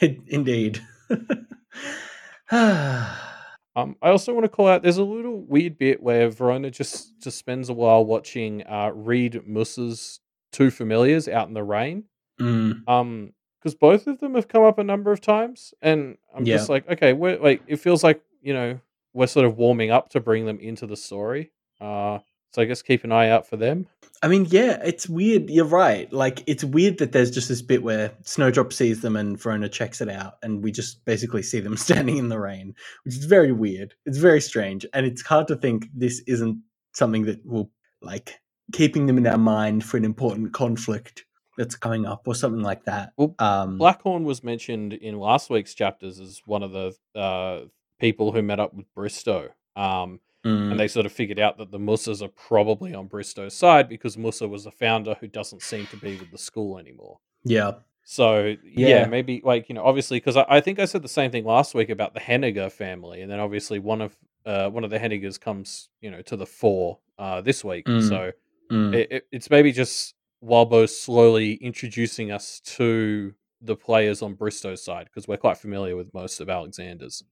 indeed. 0.00 0.80
Um, 3.74 3.96
I 4.02 4.10
also 4.10 4.34
want 4.34 4.44
to 4.44 4.48
call 4.50 4.68
out. 4.68 4.82
There's 4.82 4.98
a 4.98 5.04
little 5.04 5.40
weird 5.40 5.78
bit 5.78 6.02
where 6.02 6.28
Verona 6.28 6.70
just 6.70 7.18
just 7.20 7.38
spends 7.38 7.68
a 7.68 7.72
while 7.72 8.04
watching 8.04 8.66
uh, 8.66 8.90
Reed 8.94 9.46
Mussa's 9.46 10.20
two 10.52 10.70
familiars 10.70 11.26
out 11.28 11.48
in 11.48 11.54
the 11.54 11.62
rain. 11.64 12.04
Mm. 12.40 12.86
Um, 12.88 13.32
because 13.60 13.74
both 13.76 14.08
of 14.08 14.18
them 14.18 14.34
have 14.34 14.48
come 14.48 14.64
up 14.64 14.78
a 14.80 14.84
number 14.84 15.12
of 15.12 15.20
times, 15.20 15.72
and 15.80 16.18
I'm 16.34 16.44
Yeah. 16.44 16.56
just 16.56 16.68
like, 16.68 16.88
okay, 16.90 17.12
we're 17.12 17.38
like, 17.38 17.62
it 17.68 17.76
feels 17.76 18.02
like 18.02 18.20
you 18.42 18.52
know 18.52 18.80
we're 19.14 19.26
sort 19.28 19.46
of 19.46 19.56
warming 19.56 19.90
up 19.90 20.08
to 20.10 20.20
bring 20.20 20.46
them 20.46 20.58
into 20.58 20.86
the 20.86 20.96
story. 20.96 21.52
Uh, 21.80 22.18
so 22.52 22.62
I 22.62 22.66
guess 22.66 22.82
keep 22.82 23.04
an 23.04 23.12
eye 23.12 23.28
out 23.30 23.46
for 23.46 23.56
them. 23.56 23.86
I 24.24 24.28
mean, 24.28 24.46
yeah, 24.50 24.80
it's 24.84 25.08
weird. 25.08 25.50
You're 25.50 25.64
right. 25.64 26.12
Like, 26.12 26.44
it's 26.46 26.62
weird 26.62 26.98
that 26.98 27.10
there's 27.10 27.30
just 27.32 27.48
this 27.48 27.60
bit 27.60 27.82
where 27.82 28.12
Snowdrop 28.22 28.72
sees 28.72 29.00
them 29.00 29.16
and 29.16 29.36
Verona 29.40 29.68
checks 29.68 30.00
it 30.00 30.08
out, 30.08 30.34
and 30.44 30.62
we 30.62 30.70
just 30.70 31.04
basically 31.04 31.42
see 31.42 31.58
them 31.58 31.76
standing 31.88 32.18
in 32.18 32.28
the 32.28 32.38
rain, 32.38 32.74
which 33.04 33.16
is 33.16 33.24
very 33.24 33.50
weird. 33.50 33.94
It's 34.06 34.18
very 34.18 34.40
strange, 34.40 34.86
and 34.94 35.04
it's 35.06 35.22
hard 35.22 35.48
to 35.48 35.56
think 35.56 35.88
this 35.92 36.22
isn't 36.28 36.62
something 36.94 37.24
that 37.24 37.44
will 37.44 37.70
like 38.00 38.38
keeping 38.72 39.06
them 39.06 39.18
in 39.18 39.26
our 39.26 39.38
mind 39.38 39.84
for 39.84 39.96
an 39.96 40.04
important 40.04 40.52
conflict 40.52 41.24
that's 41.58 41.74
coming 41.74 42.06
up 42.06 42.22
or 42.26 42.34
something 42.34 42.62
like 42.62 42.84
that. 42.84 43.12
Well, 43.16 43.34
Um, 43.38 43.78
Blackhorn 43.78 44.24
was 44.24 44.42
mentioned 44.44 44.92
in 44.92 45.18
last 45.18 45.50
week's 45.50 45.74
chapters 45.74 46.20
as 46.20 46.40
one 46.46 46.62
of 46.62 46.70
the 46.72 46.94
uh, 47.18 47.66
people 47.98 48.32
who 48.32 48.40
met 48.42 48.60
up 48.60 48.72
with 48.72 48.86
Bristow. 48.94 49.50
Um, 49.76 50.20
mm, 50.44 50.70
and 50.70 50.78
they 50.80 50.88
sort 50.88 51.06
of 51.06 51.12
figured 51.12 51.38
out 51.38 51.58
that 51.58 51.70
the 51.70 51.78
Mussas 51.78 52.22
are 52.22 52.28
probably 52.28 52.94
on 52.94 53.06
Bristow's 53.08 53.54
side 53.54 53.88
because 53.88 54.16
Musa 54.18 54.46
was 54.48 54.66
a 54.66 54.70
founder 54.70 55.16
who 55.20 55.28
doesn't 55.28 55.62
seem 55.62 55.86
to 55.88 55.96
be 55.96 56.16
with 56.16 56.30
the 56.30 56.38
school 56.38 56.78
anymore. 56.78 57.18
yeah, 57.44 57.72
So 58.04 58.56
yeah, 58.64 58.88
Yeah. 58.88 59.06
maybe 59.06 59.40
like 59.44 59.68
you 59.68 59.74
know, 59.74 59.84
obviously 59.84 60.18
because 60.18 60.36
I, 60.36 60.44
I 60.48 60.60
think 60.60 60.78
I 60.78 60.84
said 60.86 61.02
the 61.02 61.08
same 61.08 61.30
thing 61.30 61.44
last 61.44 61.74
week 61.74 61.90
about 61.90 62.14
the 62.14 62.20
Henniger 62.20 62.70
family, 62.70 63.22
and 63.22 63.30
then 63.30 63.40
obviously 63.40 63.78
one 63.78 64.00
of 64.00 64.16
uh, 64.44 64.68
one 64.70 64.82
of 64.84 64.90
the 64.90 64.98
Hennigers 64.98 65.40
comes 65.40 65.88
you 66.00 66.10
know 66.10 66.22
to 66.22 66.36
the 66.36 66.46
fore 66.46 66.98
uh, 67.18 67.40
this 67.40 67.62
week. 67.64 67.86
Mm. 67.86 68.08
So 68.08 68.32
mm, 68.72 68.94
it, 68.94 69.12
it, 69.12 69.26
it's 69.30 69.48
maybe 69.50 69.70
just 69.72 70.14
Walbo 70.42 70.88
slowly 70.88 71.54
introducing 71.54 72.32
us 72.32 72.58
to 72.76 73.32
the 73.60 73.76
players 73.76 74.22
on 74.22 74.34
Bristow's 74.34 74.82
side 74.84 75.04
because 75.04 75.28
we're 75.28 75.36
quite 75.36 75.56
familiar 75.56 75.94
with 75.94 76.12
most 76.12 76.40
of 76.40 76.50
Alexander's. 76.50 77.22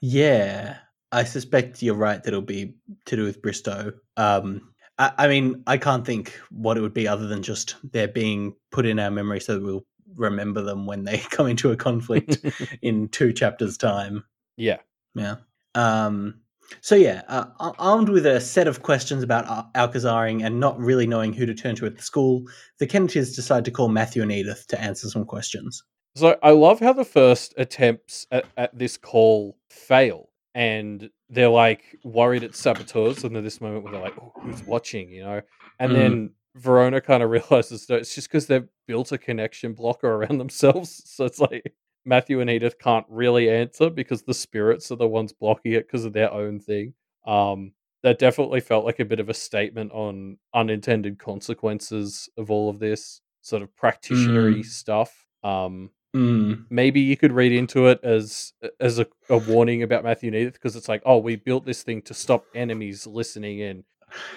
yeah. 0.00 0.78
I 1.12 1.24
suspect 1.24 1.82
you're 1.82 1.94
right 1.94 2.22
that 2.22 2.28
it'll 2.28 2.42
be 2.42 2.74
to 3.06 3.16
do 3.16 3.24
with 3.24 3.42
Bristow. 3.42 3.92
Um, 4.16 4.72
I, 4.98 5.12
I 5.18 5.28
mean, 5.28 5.62
I 5.66 5.76
can't 5.76 6.06
think 6.06 6.38
what 6.50 6.76
it 6.76 6.80
would 6.80 6.94
be 6.94 7.08
other 7.08 7.26
than 7.26 7.42
just 7.42 7.76
they're 7.92 8.08
being 8.08 8.54
put 8.70 8.86
in 8.86 8.98
our 8.98 9.10
memory 9.10 9.40
so 9.40 9.54
that 9.54 9.62
we'll 9.62 9.84
remember 10.14 10.62
them 10.62 10.86
when 10.86 11.04
they 11.04 11.18
come 11.30 11.46
into 11.46 11.72
a 11.72 11.76
conflict 11.76 12.38
in 12.82 13.08
two 13.08 13.32
chapters' 13.32 13.76
time. 13.76 14.24
yeah. 14.56 14.78
Yeah. 15.16 15.36
Um, 15.74 16.40
so 16.80 16.94
yeah, 16.94 17.22
uh, 17.28 17.46
armed 17.78 18.08
with 18.08 18.26
a 18.26 18.40
set 18.40 18.68
of 18.68 18.82
questions 18.82 19.22
about 19.22 19.46
Al- 19.46 19.70
Alcazaring 19.74 20.42
and 20.42 20.60
not 20.60 20.78
really 20.78 21.06
knowing 21.06 21.32
who 21.32 21.46
to 21.46 21.54
turn 21.54 21.74
to 21.76 21.86
at 21.86 21.96
the 21.96 22.02
school, 22.02 22.44
the 22.78 22.86
Kennedys 22.86 23.34
decide 23.34 23.64
to 23.64 23.70
call 23.70 23.88
Matthew 23.88 24.22
and 24.22 24.30
Edith 24.30 24.66
to 24.68 24.80
answer 24.80 25.08
some 25.08 25.24
questions. 25.24 25.82
So 26.16 26.36
I 26.42 26.50
love 26.50 26.80
how 26.80 26.92
the 26.92 27.04
first 27.04 27.54
attempts 27.56 28.26
at, 28.30 28.44
at 28.56 28.76
this 28.76 28.96
call 28.96 29.56
fail, 29.68 30.29
and 30.54 31.10
they're 31.28 31.48
like 31.48 31.96
worried 32.02 32.42
it's 32.42 32.58
saboteurs, 32.58 33.24
and 33.24 33.34
then 33.34 33.44
this 33.44 33.60
moment 33.60 33.82
where 33.84 33.92
they're 33.92 34.00
like, 34.00 34.16
"Oh, 34.20 34.34
who's 34.42 34.64
watching?" 34.64 35.10
You 35.10 35.22
know, 35.24 35.42
and 35.78 35.90
Mm. 35.92 35.94
then 35.94 36.30
Verona 36.56 37.00
kind 37.00 37.22
of 37.22 37.30
realizes 37.30 37.86
that 37.86 38.00
it's 38.00 38.14
just 38.14 38.28
because 38.28 38.46
they've 38.46 38.68
built 38.86 39.12
a 39.12 39.18
connection 39.18 39.72
blocker 39.74 40.08
around 40.12 40.38
themselves. 40.38 41.02
So 41.06 41.24
it's 41.24 41.40
like 41.40 41.74
Matthew 42.04 42.40
and 42.40 42.50
Edith 42.50 42.78
can't 42.78 43.06
really 43.08 43.50
answer 43.50 43.90
because 43.90 44.22
the 44.22 44.34
spirits 44.34 44.90
are 44.90 44.96
the 44.96 45.08
ones 45.08 45.32
blocking 45.32 45.72
it 45.72 45.86
because 45.86 46.04
of 46.04 46.12
their 46.12 46.32
own 46.32 46.60
thing. 46.60 46.94
Um, 47.26 47.72
that 48.02 48.18
definitely 48.18 48.60
felt 48.60 48.84
like 48.86 48.98
a 48.98 49.04
bit 49.04 49.20
of 49.20 49.28
a 49.28 49.34
statement 49.34 49.92
on 49.92 50.38
unintended 50.54 51.18
consequences 51.18 52.28
of 52.38 52.50
all 52.50 52.70
of 52.70 52.78
this 52.78 53.20
sort 53.42 53.62
of 53.62 53.74
practitionery 53.76 54.62
stuff. 54.62 55.26
Um, 55.42 55.90
Mm. 56.14 56.64
maybe 56.70 57.00
you 57.00 57.16
could 57.16 57.30
read 57.30 57.52
into 57.52 57.86
it 57.86 58.00
as 58.02 58.52
as 58.80 58.98
a, 58.98 59.06
a 59.28 59.38
warning 59.38 59.84
about 59.84 60.02
Matthew 60.02 60.26
and 60.28 60.36
Edith 60.36 60.54
because 60.54 60.74
it's 60.74 60.88
like, 60.88 61.02
oh, 61.06 61.18
we 61.18 61.36
built 61.36 61.64
this 61.64 61.84
thing 61.84 62.02
to 62.02 62.14
stop 62.14 62.44
enemies 62.54 63.06
listening 63.06 63.60
in. 63.60 63.84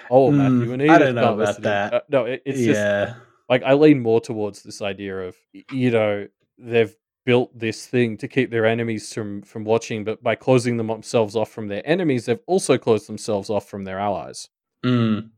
Oh, 0.08 0.30
Mm, 0.30 0.36
Matthew 0.36 0.72
and 0.74 0.82
I 0.90 0.98
don't 0.98 1.14
know 1.16 1.34
about 1.34 1.38
listen 1.38 1.56
in. 1.56 1.62
that. 1.64 1.94
Uh, 1.94 2.00
no, 2.08 2.24
it, 2.26 2.42
it's 2.46 2.58
just 2.60 2.78
yeah. 2.78 3.14
like 3.48 3.64
I 3.64 3.72
lean 3.74 4.00
more 4.00 4.20
towards 4.20 4.62
this 4.62 4.80
idea 4.82 5.18
of 5.22 5.36
you 5.72 5.90
know 5.90 6.28
they've 6.58 6.94
built 7.26 7.58
this 7.58 7.86
thing 7.86 8.18
to 8.18 8.28
keep 8.28 8.50
their 8.52 8.66
enemies 8.66 9.12
from 9.12 9.42
from 9.42 9.64
watching, 9.64 10.04
but 10.04 10.22
by 10.22 10.36
closing 10.36 10.76
themselves 10.76 11.34
off 11.34 11.50
from 11.50 11.66
their 11.66 11.82
enemies, 11.84 12.26
they've 12.26 12.38
also 12.46 12.78
closed 12.78 13.08
themselves 13.08 13.50
off 13.50 13.68
from 13.68 13.82
their 13.82 13.98
allies. 13.98 14.48
Mm. 14.84 15.30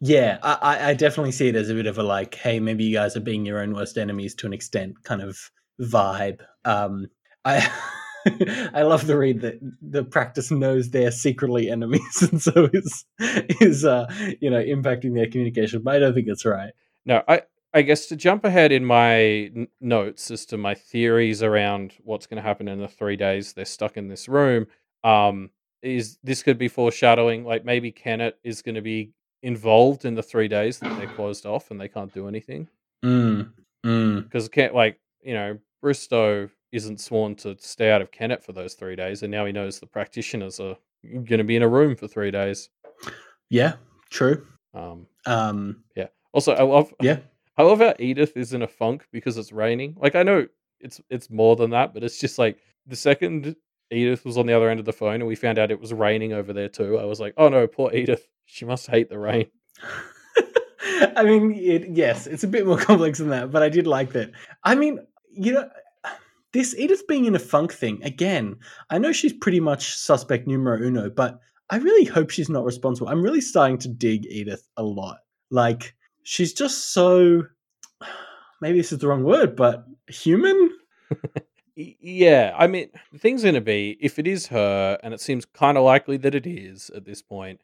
Yeah, 0.00 0.38
I- 0.42 0.90
I 0.90 0.94
definitely 0.94 1.32
see 1.32 1.48
it 1.48 1.56
as 1.56 1.68
a 1.68 1.74
bit 1.74 1.86
of 1.86 1.98
a 1.98 2.02
like, 2.02 2.34
hey, 2.34 2.60
maybe 2.60 2.84
you 2.84 2.94
guys 2.94 3.14
are 3.16 3.20
being 3.20 3.44
your 3.44 3.58
own 3.60 3.74
worst 3.74 3.98
enemies 3.98 4.34
to 4.36 4.46
an 4.46 4.52
extent 4.54 4.94
kind 5.04 5.20
of 5.22 5.38
vibe. 5.80 6.40
Um, 6.64 7.08
I 7.44 7.68
I 8.74 8.82
love 8.82 9.06
the 9.06 9.18
read 9.18 9.40
that 9.40 9.58
the 9.80 10.04
practice 10.04 10.50
knows 10.50 10.90
they're 10.90 11.10
secretly 11.10 11.70
enemies, 11.70 12.22
and 12.30 12.40
so 12.40 12.68
is 12.72 13.04
is 13.60 13.84
uh, 13.84 14.06
you 14.40 14.50
know 14.50 14.62
impacting 14.62 15.14
their 15.14 15.28
communication. 15.28 15.82
But 15.82 15.96
I 15.96 15.98
don't 15.98 16.14
think 16.14 16.28
it's 16.28 16.44
right. 16.44 16.72
No, 17.04 17.22
I 17.26 17.42
I 17.74 17.82
guess 17.82 18.06
to 18.06 18.16
jump 18.16 18.44
ahead 18.44 18.70
in 18.72 18.84
my 18.84 19.16
n- 19.16 19.68
notes 19.80 20.30
as 20.30 20.46
to 20.46 20.56
my 20.56 20.74
theories 20.74 21.42
around 21.42 21.94
what's 22.04 22.26
going 22.26 22.36
to 22.36 22.46
happen 22.46 22.68
in 22.68 22.78
the 22.78 22.88
three 22.88 23.16
days 23.16 23.54
they're 23.54 23.64
stuck 23.64 23.96
in 23.96 24.08
this 24.08 24.28
room, 24.28 24.66
um, 25.04 25.50
is 25.82 26.18
this 26.22 26.42
could 26.42 26.58
be 26.58 26.68
foreshadowing? 26.68 27.44
Like 27.44 27.64
maybe 27.64 27.90
Kennet 27.90 28.38
is 28.44 28.62
going 28.62 28.76
to 28.76 28.82
be 28.82 29.12
involved 29.42 30.04
in 30.04 30.14
the 30.14 30.22
three 30.22 30.46
days 30.46 30.78
that 30.78 30.96
they're 30.96 31.08
closed 31.08 31.46
off 31.46 31.70
and 31.72 31.80
they 31.80 31.88
can't 31.88 32.14
do 32.14 32.28
anything 32.28 32.68
Mm, 33.04 33.52
mm, 33.84 34.22
because 34.22 34.48
can't 34.48 34.74
like 34.74 35.00
you 35.22 35.34
know 35.34 35.58
Bristow 35.80 36.48
isn't 36.72 37.00
sworn 37.00 37.34
to 37.36 37.56
stay 37.58 37.90
out 37.90 38.02
of 38.02 38.10
Kennett 38.10 38.42
for 38.42 38.52
those 38.52 38.74
three 38.74 38.96
days, 38.96 39.22
and 39.22 39.30
now 39.30 39.44
he 39.44 39.52
knows 39.52 39.78
the 39.78 39.86
practitioners 39.86 40.60
are 40.60 40.76
going 41.04 41.38
to 41.38 41.44
be 41.44 41.56
in 41.56 41.62
a 41.62 41.68
room 41.68 41.96
for 41.96 42.08
three 42.08 42.30
days. 42.30 42.68
yeah, 43.50 43.74
true. 44.10 44.46
Um, 44.74 45.06
Um, 45.26 45.84
also, 46.32 46.52
I 46.52 46.62
love 46.62 46.92
yeah, 47.00 47.18
I 47.56 47.62
love 47.62 47.80
how 47.80 47.94
Edith 47.98 48.36
is 48.36 48.54
in 48.54 48.62
a 48.62 48.68
funk 48.68 49.06
because 49.12 49.36
it's 49.36 49.52
raining. 49.52 49.96
Like 50.00 50.14
I 50.14 50.22
know 50.22 50.46
it's 50.80 51.00
it's 51.10 51.30
more 51.30 51.56
than 51.56 51.70
that, 51.70 51.94
but 51.94 52.02
it's 52.02 52.18
just 52.18 52.38
like 52.38 52.58
the 52.86 52.96
second 52.96 53.54
Edith 53.90 54.24
was 54.24 54.38
on 54.38 54.46
the 54.46 54.54
other 54.54 54.70
end 54.70 54.80
of 54.80 54.86
the 54.86 54.92
phone 54.92 55.16
and 55.16 55.26
we 55.26 55.34
found 55.34 55.58
out 55.58 55.70
it 55.70 55.80
was 55.80 55.92
raining 55.92 56.32
over 56.32 56.52
there 56.52 56.68
too. 56.68 56.98
I 56.98 57.04
was 57.04 57.20
like, 57.20 57.34
oh 57.36 57.48
no, 57.48 57.66
poor 57.66 57.92
Edith. 57.92 58.26
She 58.46 58.64
must 58.64 58.86
hate 58.86 59.08
the 59.08 59.18
rain. 59.18 59.46
I 61.16 61.22
mean, 61.22 61.52
it, 61.54 61.90
yes, 61.90 62.26
it's 62.26 62.44
a 62.44 62.48
bit 62.48 62.66
more 62.66 62.78
complex 62.78 63.18
than 63.18 63.28
that, 63.28 63.50
but 63.50 63.62
I 63.62 63.68
did 63.68 63.86
like 63.86 64.12
that. 64.12 64.30
I 64.64 64.74
mean, 64.74 65.00
you 65.32 65.52
know, 65.52 65.68
this 66.52 66.74
Edith 66.76 67.06
being 67.06 67.24
in 67.24 67.34
a 67.34 67.40
funk 67.40 67.72
thing 67.72 68.02
again. 68.02 68.56
I 68.90 68.98
know 68.98 69.12
she's 69.12 69.32
pretty 69.32 69.60
much 69.60 69.94
suspect 69.94 70.46
numero 70.46 70.80
uno, 70.82 71.10
but 71.10 71.40
I 71.70 71.76
really 71.76 72.04
hope 72.04 72.30
she's 72.30 72.50
not 72.50 72.64
responsible. 72.64 73.08
I'm 73.08 73.22
really 73.22 73.40
starting 73.40 73.78
to 73.78 73.88
dig 73.88 74.26
Edith 74.26 74.68
a 74.76 74.82
lot. 74.82 75.18
Like, 75.50 75.94
she's 76.22 76.52
just 76.52 76.92
so. 76.92 77.44
Maybe 78.60 78.78
this 78.78 78.92
is 78.92 78.98
the 78.98 79.08
wrong 79.08 79.24
word, 79.24 79.56
but 79.56 79.84
human. 80.08 80.70
Yeah, 81.74 82.54
I 82.56 82.66
mean, 82.66 82.90
the 83.12 83.18
thing's 83.18 83.42
going 83.42 83.54
to 83.54 83.60
be 83.60 83.96
if 84.00 84.18
it 84.18 84.26
is 84.26 84.48
her, 84.48 84.98
and 85.02 85.14
it 85.14 85.20
seems 85.20 85.46
kind 85.46 85.78
of 85.78 85.84
likely 85.84 86.18
that 86.18 86.34
it 86.34 86.46
is 86.46 86.90
at 86.94 87.06
this 87.06 87.22
point, 87.22 87.60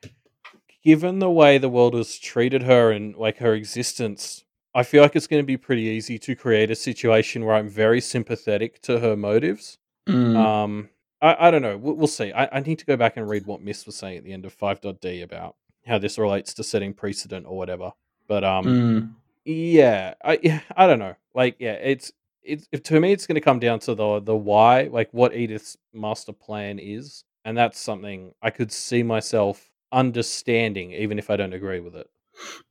given 0.83 1.18
the 1.18 1.31
way 1.31 1.59
the 1.59 1.68
world 1.68 1.94
has 1.94 2.18
treated 2.18 2.62
her 2.62 2.90
and 2.90 3.14
like 3.16 3.38
her 3.38 3.54
existence, 3.54 4.44
I 4.79 4.85
feel 4.85 5.03
like 5.03 5.17
it's 5.17 5.27
going 5.27 5.43
to 5.43 5.47
be 5.47 5.57
pretty 5.57 5.83
easy 5.83 6.21
to 6.21 6.37
create 6.37 6.71
a 6.71 6.77
situation 6.77 7.45
where 7.45 7.57
I'm 7.57 7.69
very 7.69 8.01
sympathetic 8.01 8.81
to 8.83 9.01
her 9.01 9.17
motives. 9.17 9.77
Mm, 10.09 10.37
Um, 10.37 10.91
I, 11.21 11.49
I 11.49 11.51
don't 11.51 11.62
know. 11.62 11.77
We'll, 11.77 11.95
we'll 11.95 12.07
see. 12.07 12.33
I, 12.33 12.49
I 12.53 12.61
need 12.61 12.79
to 12.79 12.87
go 12.87 12.97
back 12.97 13.17
and 13.17 13.29
read 13.29 13.45
what 13.45 13.61
Miss 13.61 13.87
was 13.87 13.97
saying 13.97 14.19
at 14.19 14.23
the 14.23 14.33
end 14.33 14.45
of 14.45 14.57
5.d 14.57 15.21
about 15.23 15.57
how 15.85 15.99
this 15.99 16.17
relates 16.17 16.55
to 16.55 16.62
setting 16.62 16.95
precedent 16.95 17.45
or 17.49 17.57
whatever. 17.57 17.91
But 18.29 18.45
um, 18.45 18.64
mm, 18.67 19.14
yeah, 19.45 20.14
I 20.23 20.38
yeah, 20.45 20.61
I 20.77 20.87
don't 20.87 21.01
know. 21.01 21.17
Like, 21.35 21.57
yeah, 21.59 21.73
it's 21.73 22.12
it's 22.45 22.69
to 22.85 23.01
me, 23.01 23.11
it's 23.11 23.27
going 23.27 23.35
to 23.35 23.41
come 23.41 23.59
down 23.59 23.81
to 23.81 23.97
the 23.97 24.21
the 24.21 24.37
why, 24.37 24.83
like 24.93 25.09
what 25.11 25.35
Edith's 25.35 25.77
master 25.93 26.33
plan 26.33 26.79
is, 26.79 27.25
and 27.45 27.59
that's 27.59 27.81
something 27.81 28.33
I 28.43 28.51
could 28.51 28.71
see 28.71 29.03
myself 29.03 29.73
understanding, 29.91 30.93
even 30.93 31.19
if 31.19 31.31
I 31.31 31.37
don't 31.37 31.53
agree 31.53 31.81
with 31.81 31.97
it. 31.97 32.09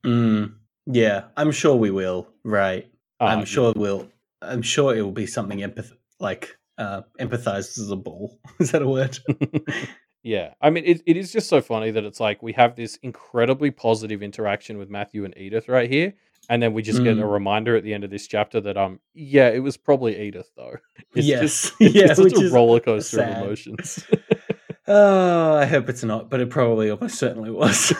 mm. 0.06 0.54
Yeah, 0.90 1.24
I'm 1.36 1.50
sure 1.52 1.76
we 1.76 1.90
will. 1.90 2.28
Right. 2.44 2.90
Uh, 3.20 3.24
I'm 3.24 3.40
yeah. 3.40 3.44
sure 3.44 3.72
we'll. 3.76 4.08
I'm 4.40 4.62
sure 4.62 4.96
it 4.96 5.02
will 5.02 5.12
be 5.12 5.26
something 5.26 5.58
empath 5.58 5.92
like 6.18 6.56
uh 6.78 7.02
empathizable. 7.20 8.02
Ball. 8.02 8.38
Is 8.58 8.70
that 8.72 8.82
a 8.82 8.88
word? 8.88 9.18
yeah, 10.22 10.54
I 10.62 10.70
mean, 10.70 10.84
it, 10.86 11.02
it 11.06 11.16
is 11.16 11.32
just 11.32 11.48
so 11.48 11.60
funny 11.60 11.90
that 11.90 12.04
it's 12.04 12.20
like 12.20 12.42
we 12.42 12.52
have 12.54 12.74
this 12.76 12.96
incredibly 13.02 13.70
positive 13.70 14.22
interaction 14.22 14.78
with 14.78 14.88
Matthew 14.88 15.24
and 15.24 15.36
Edith 15.36 15.68
right 15.68 15.90
here, 15.90 16.14
and 16.48 16.62
then 16.62 16.72
we 16.72 16.82
just 16.82 17.02
get 17.02 17.18
a 17.18 17.22
Mm. 17.22 17.32
reminder 17.32 17.76
at 17.76 17.84
the 17.84 17.92
end 17.92 18.04
of 18.04 18.10
this 18.10 18.26
chapter 18.26 18.60
that 18.60 18.76
um, 18.78 19.00
yeah, 19.12 19.48
it 19.50 19.60
was 19.60 19.76
probably 19.76 20.18
Edith 20.18 20.50
though. 20.56 20.76
It's 21.14 21.26
yes. 21.26 21.40
just, 21.40 21.74
it's 21.80 21.94
yeah, 21.94 22.06
just 22.06 22.22
which 22.22 22.34
a 22.34 22.44
is 22.46 22.52
roller 22.52 22.80
coaster 22.80 23.22
of 23.22 23.42
emotions. 23.42 24.04
Oh, 24.86 25.56
I 25.56 25.66
hope 25.66 25.88
it's 25.90 26.04
not, 26.04 26.30
but 26.30 26.40
it 26.40 26.48
probably 26.48 26.90
almost 26.90 27.18
certainly 27.18 27.50
was. 27.50 27.92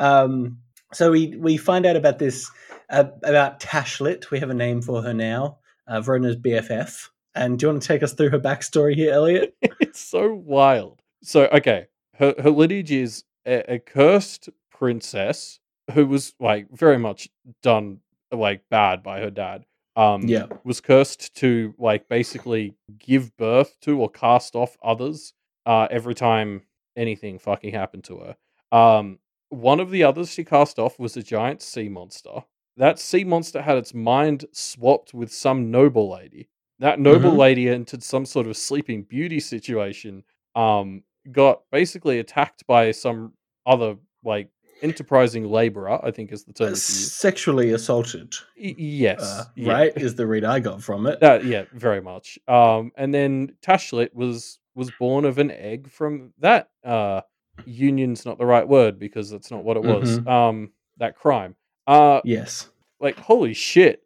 Um, 0.00 0.58
so 0.92 1.12
we 1.12 1.36
we 1.36 1.56
find 1.56 1.86
out 1.86 1.94
about 1.96 2.18
this 2.18 2.50
uh, 2.90 3.04
about 3.22 3.60
Tashlit. 3.60 4.30
We 4.30 4.40
have 4.40 4.50
a 4.50 4.54
name 4.54 4.82
for 4.82 5.02
her 5.02 5.14
now, 5.14 5.58
uh, 5.86 6.00
Verona's 6.00 6.36
BFF. 6.36 7.08
And 7.36 7.58
do 7.60 7.66
you 7.66 7.70
want 7.72 7.82
to 7.82 7.86
take 7.88 8.02
us 8.02 8.12
through 8.12 8.30
her 8.30 8.40
backstory 8.40 8.96
here, 8.96 9.12
Elliot? 9.12 9.54
it's 9.62 10.00
so 10.00 10.34
wild. 10.34 11.00
So 11.22 11.46
okay, 11.52 11.86
her 12.16 12.34
her 12.42 12.50
lineage 12.50 12.90
is 12.90 13.22
a, 13.46 13.74
a 13.74 13.78
cursed 13.78 14.48
princess 14.72 15.60
who 15.92 16.06
was 16.06 16.34
like 16.40 16.68
very 16.72 16.98
much 16.98 17.28
done 17.62 18.00
like 18.32 18.62
bad 18.68 19.02
by 19.04 19.20
her 19.20 19.30
dad. 19.30 19.64
Um, 19.96 20.22
Yeah. 20.22 20.46
was 20.64 20.80
cursed 20.80 21.34
to 21.36 21.74
like 21.78 22.08
basically 22.08 22.74
give 22.98 23.36
birth 23.36 23.76
to 23.82 24.00
or 24.00 24.08
cast 24.10 24.56
off 24.56 24.76
others. 24.82 25.34
Uh, 25.66 25.86
every 25.90 26.14
time 26.14 26.62
anything 26.96 27.38
fucking 27.38 27.72
happened 27.74 28.02
to 28.04 28.18
her. 28.18 28.36
Um, 28.76 29.18
one 29.50 29.78
of 29.80 29.90
the 29.90 30.02
others 30.02 30.30
she 30.32 30.44
cast 30.44 30.78
off 30.78 30.98
was 30.98 31.16
a 31.16 31.22
giant 31.22 31.60
sea 31.62 31.88
monster. 31.88 32.44
That 32.76 32.98
sea 32.98 33.24
monster 33.24 33.60
had 33.62 33.76
its 33.76 33.92
mind 33.92 34.46
swapped 34.52 35.12
with 35.12 35.32
some 35.32 35.70
noble 35.70 36.08
lady. 36.10 36.48
That 36.78 36.98
noble 36.98 37.32
Mhm. 37.32 37.36
lady 37.38 37.68
entered 37.68 38.02
some 38.02 38.24
sort 38.24 38.46
of 38.46 38.56
sleeping 38.56 39.02
beauty 39.02 39.38
situation. 39.40 40.24
Um, 40.54 41.04
got 41.30 41.62
basically 41.70 42.18
attacked 42.18 42.66
by 42.66 42.92
some 42.92 43.34
other 43.66 43.96
like 44.24 44.48
enterprising 44.82 45.44
laborer. 45.44 46.02
I 46.04 46.10
think 46.10 46.32
is 46.32 46.44
the 46.44 46.54
term. 46.54 46.72
Uh, 46.72 46.76
sexually 46.76 47.70
assaulted, 47.72 48.34
Y- 48.56 48.74
yes, 48.78 49.20
uh, 49.20 49.44
yeah. 49.54 49.72
right? 49.72 49.92
Is 49.96 50.14
the 50.14 50.26
read 50.26 50.44
I 50.44 50.58
got 50.60 50.82
from 50.82 51.06
it. 51.06 51.20
That 51.20 51.44
yeah, 51.44 51.64
very 51.72 52.00
much. 52.00 52.38
Um, 52.48 52.92
and 52.96 53.12
then 53.12 53.56
Tashlit 53.62 54.14
was 54.14 54.58
was 54.74 54.90
born 54.98 55.24
of 55.26 55.36
an 55.38 55.50
egg 55.50 55.90
from 55.90 56.32
that. 56.38 56.70
Uh, 56.82 57.20
union's 57.66 58.24
not 58.24 58.38
the 58.38 58.46
right 58.46 58.66
word 58.66 58.98
because 58.98 59.30
that's 59.30 59.50
not 59.50 59.64
what 59.64 59.76
it 59.76 59.82
was. 59.82 60.24
Um, 60.26 60.70
that 60.98 61.16
crime. 61.16 61.56
Uh, 61.86 62.20
yes. 62.24 62.68
like 63.00 63.18
holy 63.18 63.54
shit. 63.54 64.02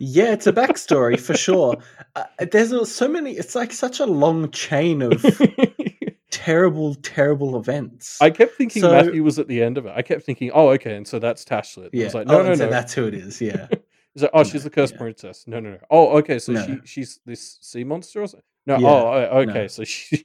Yeah, 0.00 0.32
it's 0.32 0.46
a 0.46 0.52
backstory 0.52 1.18
for 1.18 1.34
sure. 1.34 1.76
Uh, 2.16 2.26
there's 2.52 2.70
so 2.92 3.08
many. 3.08 3.32
It's 3.32 3.56
like 3.56 3.72
such 3.72 3.98
a 3.98 4.06
long 4.06 4.48
chain 4.52 5.02
of 5.02 5.20
terrible, 6.30 6.94
terrible 6.96 7.58
events. 7.58 8.22
I 8.22 8.30
kept 8.30 8.54
thinking 8.54 8.82
So- 8.82 8.92
Matthew 8.92 9.24
was 9.24 9.40
at 9.40 9.48
the 9.48 9.60
end 9.60 9.78
of 9.78 9.86
it. 9.86 9.92
I 9.96 10.02
kept 10.02 10.22
thinking, 10.22 10.52
oh, 10.54 10.68
okay, 10.70 10.94
and 10.94 11.08
so 11.08 11.18
that's 11.18 11.44
Tashlit. 11.44 11.86
I 11.86 11.90
yeah. 11.92 12.04
was 12.04 12.14
like, 12.14 12.28
no, 12.28 12.38
oh, 12.38 12.42
no, 12.44 12.54
so 12.54 12.66
no. 12.66 12.70
that's 12.70 12.94
who 12.94 13.06
it 13.08 13.14
is. 13.14 13.40
Yeah. 13.40 13.66
He's 14.14 14.22
like, 14.22 14.30
oh, 14.32 14.38
No, 14.38 14.44
she's 14.44 14.62
the 14.62 14.70
cursed 14.70 14.92
yeah. 14.92 14.98
princess. 15.00 15.44
No, 15.48 15.58
no, 15.58 15.70
no. 15.70 15.78
Oh, 15.90 16.18
okay, 16.18 16.38
so 16.38 16.52
No. 16.52 16.64
she 16.64 16.78
she's 16.84 17.18
this 17.26 17.58
sea 17.60 17.82
monster 17.82 18.22
or 18.22 18.28
something. 18.28 18.46
No, 18.64 18.78
Yeah, 18.78 18.88
oh, 18.88 19.28
oh, 19.32 19.38
okay, 19.40 19.66
so 19.66 19.82
she. 19.82 20.24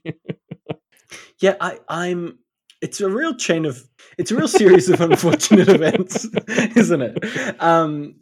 Yeah, 1.38 1.56
I, 1.60 1.78
I'm. 1.88 2.38
It's 2.80 3.00
a 3.00 3.10
real 3.10 3.34
chain 3.34 3.64
of. 3.64 3.82
It's 4.18 4.30
a 4.30 4.36
real 4.36 4.48
series 4.48 4.88
of 4.88 5.00
unfortunate 5.00 5.68
events, 5.70 6.26
isn't 6.48 7.02
it? 7.02 7.62
Um, 7.62 8.16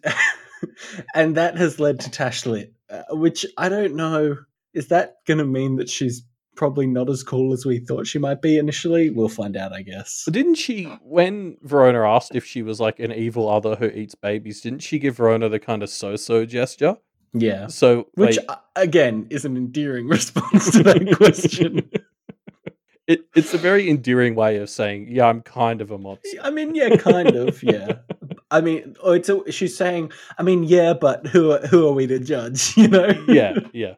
and 1.14 1.36
that 1.36 1.56
has 1.56 1.80
led 1.80 2.00
to 2.00 2.10
Tashlit, 2.10 2.72
uh, 2.90 3.02
which 3.10 3.46
I 3.56 3.68
don't 3.68 3.94
know. 3.94 4.36
Is 4.74 4.88
that 4.88 5.16
going 5.26 5.38
to 5.38 5.44
mean 5.44 5.76
that 5.76 5.88
she's 5.88 6.22
probably 6.58 6.86
not 6.86 7.08
as 7.08 7.22
cool 7.22 7.52
as 7.52 7.64
we 7.64 7.78
thought 7.78 8.06
she 8.06 8.18
might 8.18 8.42
be 8.42 8.58
initially? 8.58 9.10
We'll 9.10 9.28
find 9.28 9.56
out, 9.56 9.72
I 9.72 9.82
guess. 9.82 10.28
Didn't 10.30 10.56
she, 10.56 10.84
when 11.02 11.56
Verona 11.62 12.02
asked 12.02 12.34
if 12.34 12.44
she 12.44 12.62
was 12.62 12.80
like 12.80 12.98
an 12.98 13.12
evil 13.12 13.48
other 13.48 13.76
who 13.76 13.86
eats 13.86 14.14
babies, 14.14 14.60
didn't 14.60 14.80
she 14.80 14.98
give 14.98 15.16
Verona 15.16 15.48
the 15.48 15.60
kind 15.60 15.82
of 15.82 15.88
so-so 15.88 16.44
gesture? 16.44 16.96
Yeah. 17.32 17.68
So, 17.68 18.08
Which, 18.14 18.36
like, 18.36 18.46
uh, 18.48 18.56
again, 18.76 19.28
is 19.30 19.44
an 19.44 19.56
endearing 19.56 20.08
response 20.08 20.72
to 20.72 20.82
that 20.82 21.16
question. 21.16 21.88
It, 23.08 23.24
it's 23.34 23.54
a 23.54 23.58
very 23.58 23.88
endearing 23.88 24.34
way 24.34 24.58
of 24.58 24.68
saying, 24.70 25.08
yeah, 25.08 25.26
I'm 25.26 25.40
kind 25.40 25.80
of 25.80 25.90
a 25.90 25.98
monster. 25.98 26.28
I 26.42 26.50
mean, 26.50 26.74
yeah, 26.74 26.94
kind 26.96 27.34
of, 27.34 27.60
yeah. 27.62 27.94
I 28.50 28.60
mean, 28.60 28.96
or 29.02 29.16
it's 29.16 29.28
a, 29.28 29.50
she's 29.50 29.76
saying, 29.76 30.12
I 30.38 30.42
mean, 30.42 30.62
yeah, 30.62 30.92
but 30.92 31.26
who 31.26 31.52
are, 31.52 31.66
who 31.66 31.88
are 31.88 31.92
we 31.92 32.06
to 32.06 32.18
judge? 32.18 32.76
You 32.76 32.88
know? 32.88 33.08
yeah, 33.26 33.54
yeah. 33.72 33.94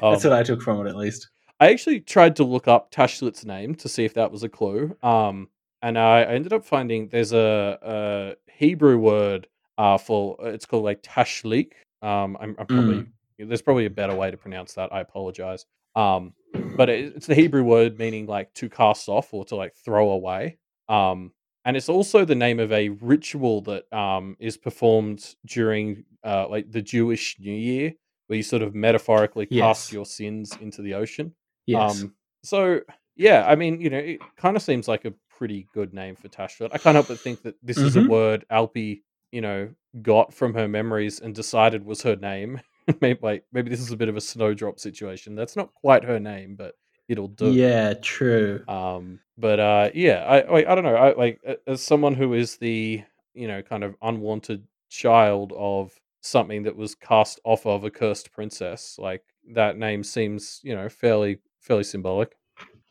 That's 0.00 0.24
Um, 0.24 0.30
what 0.30 0.38
I 0.38 0.42
took 0.44 0.62
from 0.62 0.86
it, 0.86 0.88
at 0.88 0.96
least. 0.96 1.28
I 1.58 1.70
actually 1.70 2.00
tried 2.00 2.36
to 2.36 2.44
look 2.44 2.68
up 2.68 2.92
Tashlit's 2.92 3.44
name 3.44 3.74
to 3.76 3.88
see 3.88 4.04
if 4.04 4.14
that 4.14 4.30
was 4.30 4.42
a 4.44 4.48
clue. 4.48 4.96
Um, 5.02 5.48
and 5.82 5.98
I, 5.98 6.20
I 6.22 6.34
ended 6.34 6.52
up 6.52 6.64
finding 6.64 7.08
there's 7.08 7.32
a, 7.32 7.78
a 7.82 8.52
Hebrew 8.52 8.98
word 8.98 9.48
uh, 9.76 9.98
for 9.98 10.36
it's 10.40 10.66
called 10.66 10.84
like 10.84 11.02
Tashlik. 11.02 11.72
Um, 12.02 12.36
I'm, 12.40 12.54
I'm 12.58 12.66
probably 12.66 13.06
there's 13.38 13.62
probably 13.62 13.86
a 13.86 13.90
better 13.90 14.14
way 14.14 14.30
to 14.30 14.36
pronounce 14.36 14.74
that. 14.74 14.92
I 14.92 15.00
apologize. 15.00 15.66
Um, 15.94 16.32
but 16.76 16.88
it, 16.88 17.14
it's 17.16 17.26
the 17.26 17.34
Hebrew 17.34 17.62
word 17.64 17.98
meaning 17.98 18.26
like 18.26 18.52
to 18.54 18.68
cast 18.68 19.08
off 19.08 19.32
or 19.32 19.44
to 19.46 19.56
like 19.56 19.74
throw 19.74 20.10
away. 20.10 20.58
Um, 20.88 21.32
and 21.64 21.76
it's 21.76 21.88
also 21.88 22.24
the 22.24 22.34
name 22.34 22.60
of 22.60 22.70
a 22.72 22.90
ritual 22.90 23.60
that 23.62 23.92
um, 23.92 24.36
is 24.38 24.56
performed 24.56 25.34
during 25.46 26.04
uh, 26.24 26.46
like 26.48 26.70
the 26.70 26.82
Jewish 26.82 27.36
New 27.40 27.52
Year, 27.54 27.92
where 28.28 28.36
you 28.36 28.42
sort 28.44 28.62
of 28.62 28.74
metaphorically 28.74 29.48
Yes. 29.50 29.62
cast 29.80 29.92
your 29.92 30.06
sins 30.06 30.56
into 30.60 30.82
the 30.82 30.94
ocean. 30.94 31.34
Yes. 31.66 32.02
Um, 32.02 32.14
so 32.44 32.80
yeah, 33.16 33.44
I 33.48 33.56
mean, 33.56 33.80
you 33.80 33.90
know, 33.90 33.98
it 33.98 34.20
kind 34.36 34.56
of 34.56 34.62
seems 34.62 34.86
like 34.86 35.04
a 35.06 35.12
pretty 35.38 35.66
good 35.74 35.92
name 35.92 36.14
for 36.16 36.28
Tashlit. 36.28 36.70
I 36.72 36.78
can't 36.78 36.94
help 36.94 37.08
but 37.08 37.18
think 37.18 37.42
that 37.42 37.54
this 37.62 37.78
is 37.78 37.96
a 37.96 38.00
Mhm. 38.00 38.08
word 38.08 38.44
Alpi, 38.50 39.02
you 39.32 39.40
know, 39.40 39.70
got 40.02 40.32
from 40.32 40.54
her 40.54 40.68
memories 40.68 41.18
and 41.20 41.34
decided 41.34 41.84
was 41.84 42.02
her 42.02 42.16
name. 42.16 42.60
maybe 43.00 43.18
like 43.22 43.44
maybe 43.52 43.70
this 43.70 43.80
is 43.80 43.92
a 43.92 43.96
bit 43.96 44.08
of 44.08 44.16
a 44.16 44.20
snowdrop 44.20 44.78
situation. 44.78 45.34
That's 45.34 45.56
not 45.56 45.74
quite 45.74 46.04
her 46.04 46.20
name, 46.20 46.56
but 46.56 46.74
it'll 47.08 47.28
do. 47.28 47.52
Yeah, 47.52 47.94
true. 47.94 48.62
Um, 48.68 49.20
but 49.38 49.60
uh, 49.60 49.90
yeah, 49.94 50.24
I 50.24 50.50
like 50.50 50.66
I 50.66 50.74
don't 50.74 50.84
know. 50.84 50.96
I 50.96 51.14
like 51.14 51.40
as 51.66 51.82
someone 51.82 52.14
who 52.14 52.34
is 52.34 52.56
the 52.56 53.02
you 53.34 53.48
know 53.48 53.62
kind 53.62 53.84
of 53.84 53.96
unwanted 54.02 54.66
child 54.88 55.52
of 55.56 55.92
something 56.22 56.64
that 56.64 56.76
was 56.76 56.94
cast 56.94 57.40
off 57.44 57.66
of 57.66 57.84
a 57.84 57.90
cursed 57.90 58.32
princess. 58.32 58.96
Like 58.98 59.22
that 59.52 59.76
name 59.76 60.02
seems 60.02 60.60
you 60.62 60.74
know 60.74 60.88
fairly 60.88 61.38
fairly 61.60 61.84
symbolic. 61.84 62.36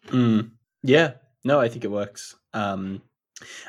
Mm. 0.08 0.52
Yeah, 0.84 1.14
no, 1.44 1.60
I 1.60 1.70
think 1.70 1.84
it 1.84 1.92
works. 1.92 2.36
Um, 2.54 3.02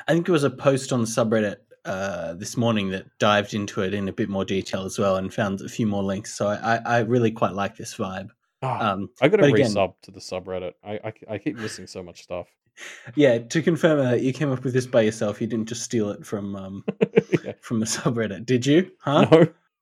I 0.07 0.13
think 0.13 0.25
there 0.25 0.33
was 0.33 0.43
a 0.43 0.49
post 0.49 0.93
on 0.93 1.01
the 1.01 1.07
subreddit 1.07 1.57
uh, 1.87 2.33
this 2.33 2.57
morning 2.57 2.89
that 2.89 3.05
dived 3.17 3.53
into 3.53 3.81
it 3.81 3.93
in 3.93 4.09
a 4.09 4.13
bit 4.13 4.29
more 4.29 4.45
detail 4.45 4.83
as 4.83 4.99
well 4.99 5.15
and 5.15 5.33
found 5.33 5.61
a 5.61 5.69
few 5.69 5.87
more 5.87 6.03
links. 6.03 6.35
So 6.35 6.47
I, 6.47 6.79
I, 6.85 6.99
really 6.99 7.31
quite 7.31 7.53
like 7.53 7.77
this 7.77 7.95
vibe. 7.95 8.29
Ah, 8.61 8.91
Um, 8.91 9.09
I 9.21 9.29
got 9.29 9.37
to 9.37 9.43
resub 9.43 9.93
to 10.03 10.11
the 10.11 10.19
subreddit. 10.19 10.73
I, 10.83 10.99
I 11.03 11.13
I 11.29 11.37
keep 11.37 11.57
missing 11.57 11.87
so 11.87 12.03
much 12.03 12.23
stuff. 12.23 12.47
yeah, 13.15 13.37
to 13.39 13.61
confirm 13.61 13.99
that 13.99 14.21
you 14.21 14.33
came 14.33 14.51
up 14.51 14.63
with 14.63 14.73
this 14.73 14.85
by 14.85 15.01
yourself, 15.01 15.39
you 15.41 15.47
didn't 15.47 15.67
just 15.67 15.83
steal 15.83 16.09
it 16.09 16.25
from 16.25 16.55
um, 16.55 16.83
yeah. 17.43 17.53
from 17.61 17.79
the 17.79 17.85
subreddit, 17.85 18.45
did 18.45 18.65
you? 18.65 18.91
Huh? 18.99 19.25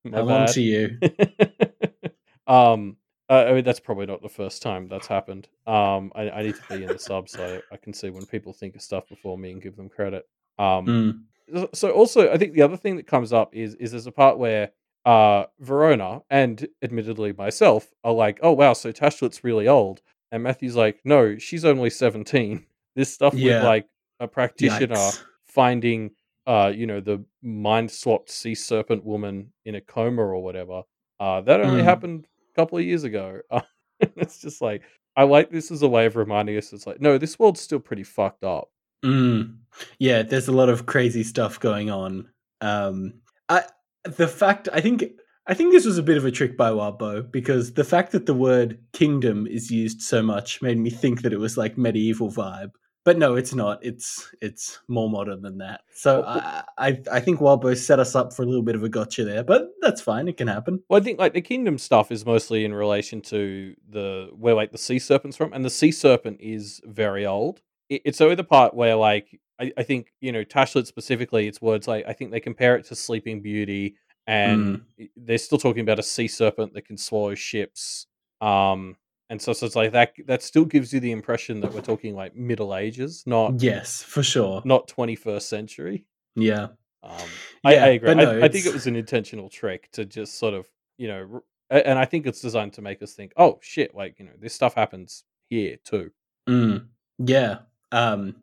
No, 0.04 0.20
I'm 0.20 0.30
on 0.30 0.48
to 0.50 0.62
you. 0.62 1.00
um, 2.48 2.98
uh, 3.30 3.46
I 3.48 3.54
mean 3.54 3.64
that's 3.64 3.80
probably 3.80 4.06
not 4.06 4.22
the 4.22 4.30
first 4.30 4.62
time 4.62 4.88
that's 4.88 5.08
happened. 5.08 5.48
Um, 5.66 6.12
I, 6.16 6.30
I 6.30 6.44
need 6.44 6.56
to 6.56 6.78
be 6.78 6.84
in 6.84 6.90
the 6.90 7.00
sub 7.00 7.28
so 7.28 7.62
I 7.72 7.78
can 7.78 7.94
see 7.94 8.12
when 8.12 8.26
people 8.26 8.54
think 8.54 8.76
of 8.76 8.82
stuff 8.82 9.10
before 9.10 9.38
me 9.38 9.52
and 9.52 9.62
give 9.62 9.76
them 9.76 9.90
credit. 9.90 10.28
Um, 10.60 10.86
Mm. 10.86 11.22
So- 11.54 11.70
so 11.74 11.92
also 11.92 12.32
I 12.32 12.38
think 12.38 12.54
the 12.54 12.62
other 12.64 12.78
thing 12.78 12.96
that 12.98 13.08
comes 13.08 13.32
up 13.34 13.56
is 13.56 13.76
is 13.76 13.92
there's 13.92 14.08
a 14.08 14.12
part 14.12 14.38
where 14.38 14.72
uh 15.06 15.46
Verona 15.60 16.22
and 16.30 16.68
admittedly 16.82 17.34
myself 17.34 17.88
are 18.04 18.14
like, 18.14 18.40
oh 18.42 18.52
wow, 18.54 18.74
so 18.74 18.92
Tashlit's 18.92 19.44
really 19.44 19.68
old, 19.68 20.02
and 20.32 20.42
Matthew's 20.44 20.76
like, 20.76 21.00
no, 21.06 21.38
she's 21.38 21.64
only 21.66 21.90
seventeen. 21.90 22.66
This 22.96 23.14
stuff 23.14 23.34
Yeah. 23.34 23.58
with 23.58 23.64
like 23.66 23.88
a 24.22 24.28
practitioner 24.28 24.96
Yikes. 24.96 25.24
finding 25.46 26.12
uh 26.48 26.72
you 26.74 26.88
know 26.88 27.02
the 27.02 27.24
mind 27.44 27.92
swapped 27.92 28.30
sea 28.32 28.56
serpent 28.56 29.04
woman 29.04 29.52
in 29.66 29.76
a 29.76 29.82
coma 29.82 30.22
or 30.22 30.42
whatever 30.42 30.84
uh 31.20 31.42
that 31.42 31.60
only 31.60 31.82
Mm. 31.82 31.86
happened 31.86 32.28
a 32.52 32.56
couple 32.56 32.78
of 32.78 32.86
years 32.86 33.04
ago 33.04 33.42
it's 34.00 34.40
just 34.40 34.62
like 34.62 34.84
i 35.18 35.24
like 35.24 35.50
this 35.50 35.72
as 35.72 35.82
a 35.82 35.88
way 35.88 36.06
of 36.06 36.16
reminding 36.16 36.56
us 36.58 36.72
it's 36.72 36.86
like 36.88 37.02
no 37.02 37.18
this 37.18 37.38
world's 37.40 37.60
still 37.60 37.80
pretty 37.80 38.04
fucked 38.04 38.44
up 38.46 38.70
Mm. 39.04 39.58
Yeah, 40.00 40.24
there's 40.24 40.48
a 40.48 40.54
lot 40.54 40.70
of 40.70 40.86
crazy 40.86 41.24
stuff 41.24 41.60
going 41.60 41.90
on. 41.90 42.30
Um, 42.62 43.16
I 43.50 43.64
the 44.04 44.28
fact 44.28 44.70
I 44.72 44.82
think 44.82 45.04
I 45.48 45.54
think 45.54 45.72
this 45.74 45.86
was 45.86 45.98
a 45.98 46.04
bit 46.04 46.18
of 46.18 46.26
a 46.26 46.32
trick 46.32 46.58
by 46.58 46.72
Wabo 46.72 47.30
because 47.30 47.74
the 47.74 47.84
fact 47.84 48.12
that 48.14 48.26
the 48.26 48.34
word 48.34 48.80
kingdom 48.94 49.46
is 49.48 49.70
used 49.70 50.02
so 50.02 50.24
much 50.24 50.62
made 50.62 50.78
me 50.78 50.90
think 50.90 51.22
that 51.22 51.34
it 51.34 51.40
was 51.40 51.58
like 51.58 51.78
medieval 51.78 52.32
vibe. 52.32 52.72
But 53.04 53.20
no, 53.20 53.36
it's 53.36 53.54
not. 53.54 53.86
It's 53.86 54.34
it's 54.42 54.80
more 54.88 55.08
modern 55.12 55.44
than 55.44 55.60
that. 55.60 55.82
So 55.94 56.24
I 56.24 56.64
I, 56.80 57.02
I 57.12 57.20
think 57.20 57.40
Wabo 57.40 57.78
set 57.78 58.00
us 58.00 58.16
up 58.16 58.34
for 58.34 58.42
a 58.42 58.48
little 58.48 58.64
bit 58.64 58.74
of 58.76 58.84
a 58.84 58.90
gotcha 58.90 59.24
there, 59.24 59.44
but 59.44 59.68
that's 59.82 60.02
fine. 60.02 60.28
It 60.28 60.38
can 60.38 60.48
happen. 60.48 60.82
well 60.90 61.00
i 61.00 61.04
think 61.04 61.20
like 61.20 61.34
the 61.34 61.42
kingdom 61.42 61.78
stuff 61.78 62.12
is 62.12 62.26
mostly 62.26 62.66
in 62.66 62.74
relation 62.74 63.22
to 63.22 63.76
the 63.88 64.30
where 64.36 64.56
like 64.56 64.72
the 64.72 64.78
sea 64.80 64.98
serpent's 64.98 65.38
from 65.38 65.54
and 65.54 65.64
the 65.64 65.70
sea 65.70 65.92
serpent 65.92 66.38
is 66.42 66.82
very 66.86 67.26
old 67.28 67.62
it, 67.90 68.02
it's 68.06 68.22
only 68.22 68.36
the 68.36 68.44
part 68.44 68.74
where 68.74 68.96
like 68.96 69.40
I, 69.60 69.72
I 69.78 69.84
think 69.84 70.12
you 70.22 70.32
know 70.32 70.44
tashlit 70.44 70.86
specifically 70.88 71.48
it's 71.48 71.62
words 71.62 71.88
like 71.88 72.06
i 72.08 72.14
think 72.14 72.32
they 72.32 72.40
compare 72.40 72.76
it 72.76 72.86
to 72.88 72.96
sleeping 72.96 73.42
beauty 73.42 73.96
and 74.28 74.82
i- 75.00 75.10
they're 75.16 75.38
still 75.38 75.58
talking 75.58 75.82
about 75.82 76.00
a 76.00 76.04
sea 76.04 76.28
serpent 76.28 76.74
that 76.74 76.86
can 76.86 76.98
swallow 76.98 77.36
ships 77.36 78.08
um 78.42 78.98
and 79.30 79.42
so, 79.42 79.54
so 79.54 79.66
it's 79.66 79.76
like 79.76 79.92
that 79.94 80.14
that 80.28 80.44
still 80.44 80.66
gives 80.66 80.94
you 80.94 81.00
the 81.00 81.12
impression 81.12 81.60
that 81.62 81.74
we're 81.74 81.82
talking 81.82 82.16
like 82.16 82.36
middle 82.36 82.76
ages 82.76 83.24
not 83.26 83.62
Yes, 83.62 84.04
for 84.04 84.22
sure. 84.24 84.62
not 84.66 84.88
21st 84.88 85.42
century 85.48 86.06
Yeah. 86.36 86.68
um 87.04 87.30
I, 87.64 87.76
I 87.78 87.88
agree 87.98 88.08
but 88.14 88.18
no, 88.18 88.32
I, 88.40 88.46
I 88.46 88.48
think 88.50 88.66
it 88.66 88.74
was 88.74 88.88
an 88.88 88.96
intentional 88.96 89.50
trick 89.50 89.90
to 89.94 90.06
just 90.06 90.38
sort 90.38 90.54
of 90.54 90.68
you 90.98 91.08
know 91.08 91.42
and 91.72 91.98
i 91.98 92.06
think 92.06 92.28
it's 92.28 92.42
designed 92.42 92.74
to 92.74 92.82
make 92.82 93.02
us 93.02 93.14
think 93.14 93.32
oh 93.38 93.58
shit 93.62 93.96
like 93.96 94.20
you 94.20 94.26
know 94.26 94.32
this 94.40 94.54
stuff 94.54 94.74
happens 94.76 95.24
here 95.50 95.78
too 95.84 96.12
Mm, 96.48 96.86
yeah. 97.18 97.60
Um, 97.96 98.36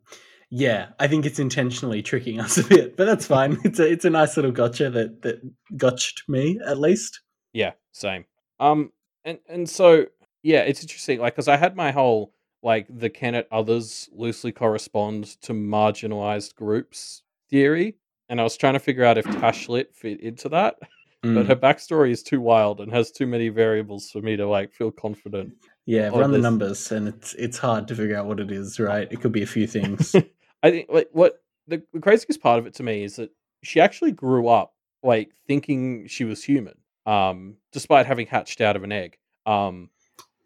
yeah, 0.49 0.89
I 0.99 1.07
think 1.07 1.25
it's 1.25 1.39
intentionally 1.39 2.01
tricking 2.01 2.39
us 2.39 2.57
a 2.63 2.63
bit, 2.63 2.97
but 2.97 3.05
that's 3.05 3.25
fine. 3.25 3.57
It's 3.63 3.79
a 3.79 3.91
it's 3.91 4.05
a 4.05 4.09
nice 4.09 4.35
little 4.35 4.51
gotcha 4.51 4.89
that 4.89 5.21
that 5.21 5.41
gotched 5.77 6.23
me 6.27 6.59
at 6.65 6.79
least. 6.79 7.21
Yeah, 7.53 7.71
same. 7.91 8.25
Um, 8.59 8.91
and 9.23 9.39
and 9.47 9.69
so 9.69 10.05
yeah, 10.43 10.61
it's 10.61 10.81
interesting. 10.81 11.19
Like, 11.19 11.33
because 11.33 11.47
I 11.47 11.57
had 11.57 11.75
my 11.75 11.91
whole 11.91 12.33
like 12.61 12.87
the 12.89 13.09
Kennet 13.09 13.47
others 13.51 14.09
loosely 14.13 14.51
correspond 14.51 15.41
to 15.41 15.53
marginalized 15.53 16.55
groups 16.55 17.23
theory, 17.49 17.95
and 18.29 18.39
I 18.39 18.43
was 18.43 18.57
trying 18.57 18.73
to 18.73 18.79
figure 18.79 19.05
out 19.05 19.17
if 19.17 19.25
Tashlit 19.25 19.93
fit 19.93 20.19
into 20.19 20.49
that. 20.49 20.75
But 21.23 21.45
Mm, 21.45 21.47
her 21.47 21.55
backstory 21.55 22.11
is 22.11 22.21
too 22.21 22.41
wild 22.41 22.81
and 22.81 22.91
has 22.91 23.09
too 23.09 23.25
many 23.25 23.47
variables 23.47 24.11
for 24.11 24.21
me 24.21 24.35
to 24.35 24.45
like 24.45 24.73
feel 24.73 24.91
confident. 24.91 25.53
Yeah, 25.85 26.07
run 26.07 26.31
the 26.31 26.37
numbers, 26.37 26.91
and 26.91 27.07
it's 27.07 27.33
it's 27.33 27.57
hard 27.57 27.87
to 27.89 27.95
figure 27.95 28.17
out 28.17 28.25
what 28.25 28.39
it 28.39 28.51
is. 28.51 28.79
Right? 28.79 29.07
It 29.11 29.21
could 29.21 29.31
be 29.31 29.43
a 29.43 29.47
few 29.47 29.67
things. 29.67 30.15
I 30.63 30.71
think 30.71 30.89
like 30.89 31.09
what 31.11 31.41
the, 31.67 31.83
the 31.93 31.99
craziest 31.99 32.41
part 32.41 32.59
of 32.59 32.65
it 32.65 32.75
to 32.75 32.83
me 32.83 33.03
is 33.03 33.17
that 33.17 33.31
she 33.63 33.81
actually 33.81 34.11
grew 34.11 34.47
up 34.47 34.73
like 35.01 35.31
thinking 35.47 36.07
she 36.07 36.23
was 36.23 36.43
human, 36.43 36.75
um, 37.05 37.57
despite 37.71 38.05
having 38.05 38.27
hatched 38.27 38.61
out 38.61 38.75
of 38.75 38.83
an 38.83 38.91
egg. 38.91 39.17
Um, 39.45 39.89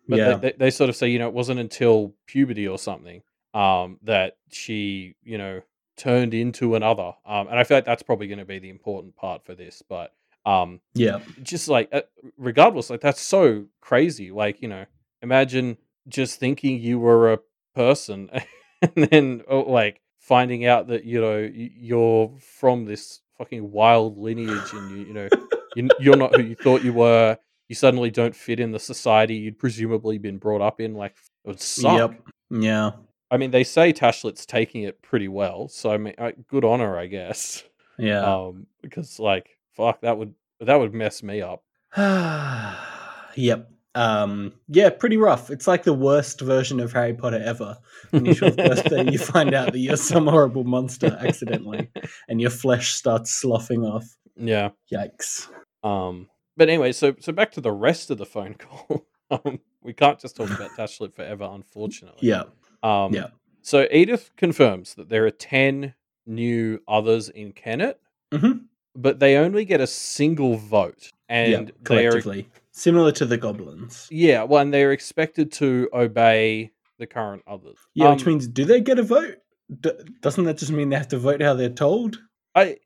but 0.08 0.18
yeah. 0.18 0.34
they, 0.34 0.50
they, 0.50 0.56
they 0.58 0.70
sort 0.72 0.90
of 0.90 0.96
say 0.96 1.08
you 1.10 1.20
know 1.20 1.28
it 1.28 1.34
wasn't 1.34 1.60
until 1.60 2.16
puberty 2.26 2.68
or 2.68 2.80
something 2.80 3.22
um, 3.54 4.00
that 4.04 4.38
she 4.50 5.16
you 5.24 5.38
know 5.38 5.62
turned 5.98 6.34
into 6.34 6.76
another, 6.76 7.14
um, 7.26 7.48
and 7.48 7.60
I 7.60 7.64
feel 7.64 7.78
like 7.78 7.86
that's 7.86 8.04
probably 8.04 8.28
going 8.28 8.40
to 8.40 8.46
be 8.46 8.58
the 8.58 8.70
important 8.70 9.16
part 9.16 9.46
for 9.46 9.54
this. 9.54 9.84
But 9.88 10.14
um, 10.48 10.80
yeah. 10.96 11.20
just 11.44 11.68
like 11.68 11.90
uh, 11.92 12.02
regardless 12.38 12.90
like 12.90 13.02
that's 13.02 13.22
so 13.22 13.66
crazy 13.82 14.32
like 14.32 14.62
you 14.62 14.68
know 14.70 14.86
imagine 15.28 15.78
just 16.08 16.40
thinking 16.40 16.80
you 16.80 16.98
were 17.00 17.34
a 17.34 17.40
person 17.76 18.30
and 18.82 19.08
then 19.12 19.42
oh, 19.50 19.60
like 19.80 20.00
finding 20.20 20.66
out 20.66 20.88
that 20.88 21.04
you 21.04 21.20
know 21.22 21.38
you're 21.54 22.32
from 22.60 22.86
this 22.86 23.20
fucking 23.38 23.72
wild 23.72 24.18
lineage 24.18 24.72
and 24.74 24.90
you 24.92 24.98
you 25.08 25.14
know 25.14 25.28
you- 25.76 25.90
you're 26.00 26.18
not 26.18 26.34
who 26.36 26.42
you 26.42 26.56
thought 26.56 26.82
you 26.84 26.94
were 26.94 27.38
you 27.70 27.76
suddenly 27.76 28.10
don't 28.10 28.36
fit 28.36 28.60
in 28.60 28.72
the 28.72 28.80
society 28.80 29.36
you'd 29.36 29.60
presumably 29.60 30.18
been 30.18 30.38
brought 30.38 30.62
up 30.62 30.80
in 30.80 30.94
like 30.96 31.12
it 31.46 31.48
would 31.50 31.60
suck 31.62 32.00
Yep. 32.12 32.12
Yeah. 32.50 32.92
i 33.30 33.36
mean 33.38 33.52
they 33.52 33.64
say 33.66 33.92
tashlit's 33.94 34.46
taking 34.46 34.84
it 34.84 35.02
pretty 35.02 35.28
well 35.28 35.68
so 35.68 35.92
i 35.92 35.98
mean 35.98 36.16
uh, 36.18 36.32
good 36.48 36.64
on 36.66 36.80
her 36.80 36.98
i 36.98 37.06
guess 37.08 37.64
Yeah. 38.00 38.24
um 38.36 38.66
because 38.82 39.20
like 39.20 39.50
fuck 39.76 40.02
that 40.02 40.18
would 40.18 40.34
that 40.62 40.78
would 40.80 40.94
mess 40.94 41.22
me 41.22 41.42
up 41.42 41.62
yep. 43.36 43.70
Um, 43.98 44.54
yeah, 44.68 44.92
pretty 44.92 45.18
rough. 45.18 45.50
It's 45.50 45.68
like 45.68 45.84
the 45.84 45.94
worst 45.94 46.40
version 46.42 46.80
of 46.80 46.94
Harry 46.94 47.16
Potter 47.16 47.42
ever. 47.44 47.78
On 48.14 48.24
your 48.26 48.36
12th 48.36 48.58
birthday, 48.58 49.12
you 49.12 49.18
find 49.34 49.56
out 49.56 49.72
that 49.72 49.80
you're 49.80 49.98
some 49.98 50.28
horrible 50.28 50.64
monster 50.64 51.18
accidentally, 51.20 51.90
and 52.30 52.40
your 52.40 52.52
flesh 52.52 52.94
starts 52.94 53.32
sloughing 53.32 53.84
off. 53.84 54.06
yeah 54.36 54.70
Yikes. 54.94 55.48
Um, 55.84 56.30
but 56.56 56.70
anyway, 56.70 56.92
so 56.92 57.16
so 57.20 57.32
back 57.34 57.52
to 57.54 57.62
the 57.62 57.72
rest 57.72 58.12
of 58.12 58.20
the 58.20 58.26
phone 58.26 58.54
call. 58.54 59.08
um, 59.32 59.60
we 59.82 59.94
can't 59.94 60.20
just 60.20 60.36
talk 60.36 60.52
about 60.52 60.72
Tashlit 60.78 61.16
forever, 61.16 61.50
unfortunately. 61.52 62.28
Yeah. 62.28 62.44
Um, 62.84 63.14
yeah. 63.14 63.28
So 63.64 63.88
Edith 63.92 64.30
confirms 64.38 64.94
that 64.94 65.10
there 65.10 65.26
are 65.26 65.32
ten 65.32 65.96
new 66.28 66.82
others 66.88 67.30
in 67.30 67.52
Kennet, 67.52 68.00
Mhm. 68.32 68.66
but 68.96 69.20
they 69.20 69.38
only 69.38 69.66
get 69.66 69.82
a 69.82 69.88
single 69.88 70.56
vote, 70.58 71.10
and 71.30 71.52
yeah. 71.52 71.58
they 71.90 72.06
are 72.06 72.12
Collectively. 72.12 72.50
Similar 72.78 73.12
to 73.14 73.26
the 73.26 73.38
goblins. 73.38 74.08
yeah, 74.12 74.44
well, 74.44 74.62
and 74.62 74.74
they're 74.74 74.92
expected 74.92 75.52
to 75.54 75.90
obey 75.94 76.72
the 77.00 77.08
current 77.08 77.44
others. 77.48 77.78
Yeah, 77.96 78.12
which 78.12 78.22
Um, 78.26 78.34
means 78.34 78.48
do 78.48 78.66
they 78.66 78.82
get 78.82 79.00
a 79.00 79.04
vote? 79.04 79.38
D- 79.82 79.92
doesn't 80.22 80.44
that 80.46 80.58
just 80.58 80.72
mean 80.72 80.90
they 80.90 80.96
have 80.96 81.08
to 81.10 81.18
vote 81.18 81.42
how 81.42 81.54
they're 81.56 81.70
told? 81.70 82.20
I, 82.56 82.78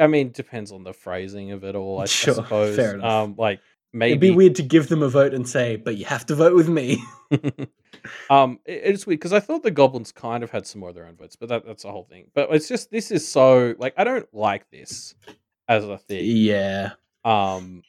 I 0.00 0.06
mean, 0.06 0.30
depends 0.32 0.70
on 0.72 0.84
the 0.84 0.92
phrasing 0.92 1.50
of 1.50 1.64
it 1.64 1.74
all. 1.74 1.98
I, 2.00 2.02
I 2.02 2.06
suppose. 2.06 2.76
fair 2.76 2.94
enough. 2.94 3.04
Um, 3.10 3.34
like 3.38 3.60
maybe 3.92 4.12
It'd 4.12 4.20
be 4.20 4.30
weird 4.30 4.54
to 4.56 4.62
give 4.62 4.88
them 4.88 5.02
a 5.02 5.08
vote 5.08 5.34
and 5.34 5.48
say, 5.48 5.76
but 5.76 5.96
you 5.96 6.04
have 6.04 6.24
to 6.26 6.34
vote 6.34 6.54
with 6.54 6.68
me. 6.68 7.02
um, 8.30 8.58
it- 8.64 8.82
it's 8.84 9.06
weird 9.06 9.20
because 9.20 9.32
I 9.32 9.40
thought 9.40 9.62
the 9.62 9.70
goblins 9.70 10.12
kind 10.12 10.42
of 10.44 10.50
had 10.50 10.66
some 10.66 10.80
more 10.80 10.90
of 10.90 10.94
their 10.94 11.06
own 11.06 11.16
votes, 11.16 11.36
but 11.36 11.48
that, 11.48 11.66
that's 11.66 11.82
the 11.82 11.90
whole 11.90 12.04
thing. 12.04 12.26
But 12.34 12.48
it's 12.52 12.68
just 12.68 12.90
this 12.90 13.10
is 13.10 13.26
so 13.26 13.74
like 13.78 13.94
I 13.96 14.04
don't 14.04 14.28
like 14.32 14.70
this 14.70 15.14
as 15.68 15.84
a 15.84 15.98
thing. 15.98 16.22
yeah. 16.24 16.90
Um, 17.24 17.82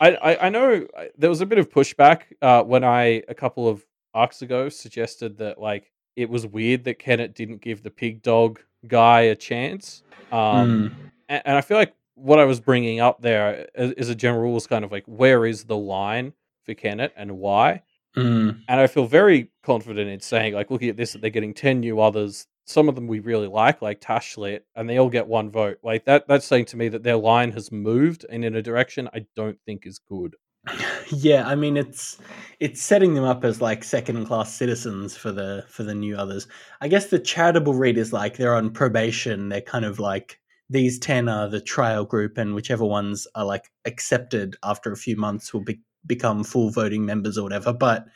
I, 0.00 0.10
I 0.14 0.46
I 0.46 0.48
know 0.48 0.86
there 1.16 1.30
was 1.30 1.40
a 1.40 1.46
bit 1.46 1.58
of 1.58 1.70
pushback 1.70 2.22
uh, 2.42 2.62
when 2.62 2.84
I 2.84 3.22
a 3.28 3.34
couple 3.34 3.68
of 3.68 3.84
arcs 4.14 4.42
ago 4.42 4.68
suggested 4.68 5.36
that 5.38 5.60
like 5.60 5.92
it 6.16 6.28
was 6.30 6.46
weird 6.46 6.84
that 6.84 6.98
Kennet 6.98 7.34
didn't 7.34 7.60
give 7.60 7.82
the 7.82 7.90
pig 7.90 8.22
dog 8.22 8.60
guy 8.86 9.22
a 9.22 9.36
chance. 9.36 10.02
Um, 10.32 10.38
Mm. 10.40 10.94
and, 11.28 11.42
and 11.44 11.56
I 11.56 11.60
feel 11.60 11.76
like 11.76 11.94
what 12.14 12.38
I 12.38 12.44
was 12.44 12.60
bringing 12.60 13.00
up 13.00 13.20
there 13.20 13.68
as, 13.74 13.92
as 13.92 14.08
a 14.08 14.14
general 14.14 14.42
rule 14.42 14.56
is 14.56 14.66
kind 14.66 14.84
of 14.84 14.90
like 14.92 15.04
where 15.06 15.44
is 15.44 15.64
the 15.64 15.76
line 15.76 16.32
for 16.64 16.74
Kennet 16.74 17.12
and 17.16 17.38
why? 17.38 17.82
Mm. 18.16 18.60
And 18.68 18.80
I 18.80 18.86
feel 18.86 19.06
very 19.06 19.50
confident 19.62 20.08
in 20.08 20.20
saying, 20.20 20.54
like, 20.54 20.70
looking 20.70 20.88
at 20.88 20.96
this, 20.96 21.12
that 21.12 21.20
they're 21.20 21.28
getting 21.28 21.52
10 21.52 21.80
new 21.80 22.00
others. 22.00 22.46
Some 22.68 22.88
of 22.88 22.94
them 22.96 23.06
we 23.06 23.20
really 23.20 23.46
like, 23.46 23.80
like 23.80 24.00
Tashlit, 24.00 24.60
and 24.74 24.90
they 24.90 24.98
all 24.98 25.08
get 25.08 25.26
one 25.28 25.50
vote. 25.50 25.78
Like, 25.84 26.04
that 26.06 26.26
that's 26.28 26.44
saying 26.44 26.64
to 26.66 26.76
me 26.76 26.88
that 26.88 27.04
their 27.04 27.16
line 27.16 27.52
has 27.52 27.70
moved 27.70 28.26
and 28.28 28.44
in 28.44 28.56
a 28.56 28.62
direction 28.62 29.08
I 29.14 29.24
don't 29.36 29.58
think 29.64 29.86
is 29.86 29.98
good. 29.98 30.34
Yeah, 31.12 31.46
I 31.46 31.54
mean 31.54 31.76
it's 31.76 32.18
it's 32.58 32.82
setting 32.82 33.14
them 33.14 33.22
up 33.22 33.44
as 33.44 33.60
like 33.60 33.84
second 33.84 34.26
class 34.26 34.52
citizens 34.52 35.16
for 35.16 35.30
the 35.30 35.64
for 35.68 35.84
the 35.84 35.94
new 35.94 36.16
others. 36.16 36.48
I 36.80 36.88
guess 36.88 37.06
the 37.06 37.20
charitable 37.20 37.74
read 37.74 37.96
is 37.96 38.12
like 38.12 38.36
they're 38.36 38.56
on 38.56 38.70
probation. 38.72 39.48
They're 39.48 39.60
kind 39.60 39.84
of 39.84 40.00
like 40.00 40.40
these 40.68 40.98
ten 40.98 41.28
are 41.28 41.48
the 41.48 41.60
trial 41.60 42.04
group, 42.04 42.36
and 42.38 42.56
whichever 42.56 42.84
ones 42.84 43.28
are 43.36 43.44
like 43.44 43.70
accepted 43.84 44.56
after 44.64 44.90
a 44.90 44.96
few 44.96 45.16
months 45.16 45.54
will 45.54 45.60
be, 45.62 45.78
become 46.04 46.42
full 46.42 46.70
voting 46.70 47.06
members 47.06 47.38
or 47.38 47.44
whatever. 47.44 47.72
But 47.72 48.06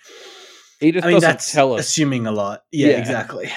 Edith 0.80 1.04
I 1.04 1.06
mean 1.06 1.14
doesn't 1.18 1.28
that's 1.30 1.52
tell 1.52 1.74
us. 1.74 1.80
assuming 1.82 2.26
a 2.26 2.32
lot. 2.32 2.64
Yeah, 2.72 2.88
Yeah. 2.88 2.98
exactly. 2.98 3.52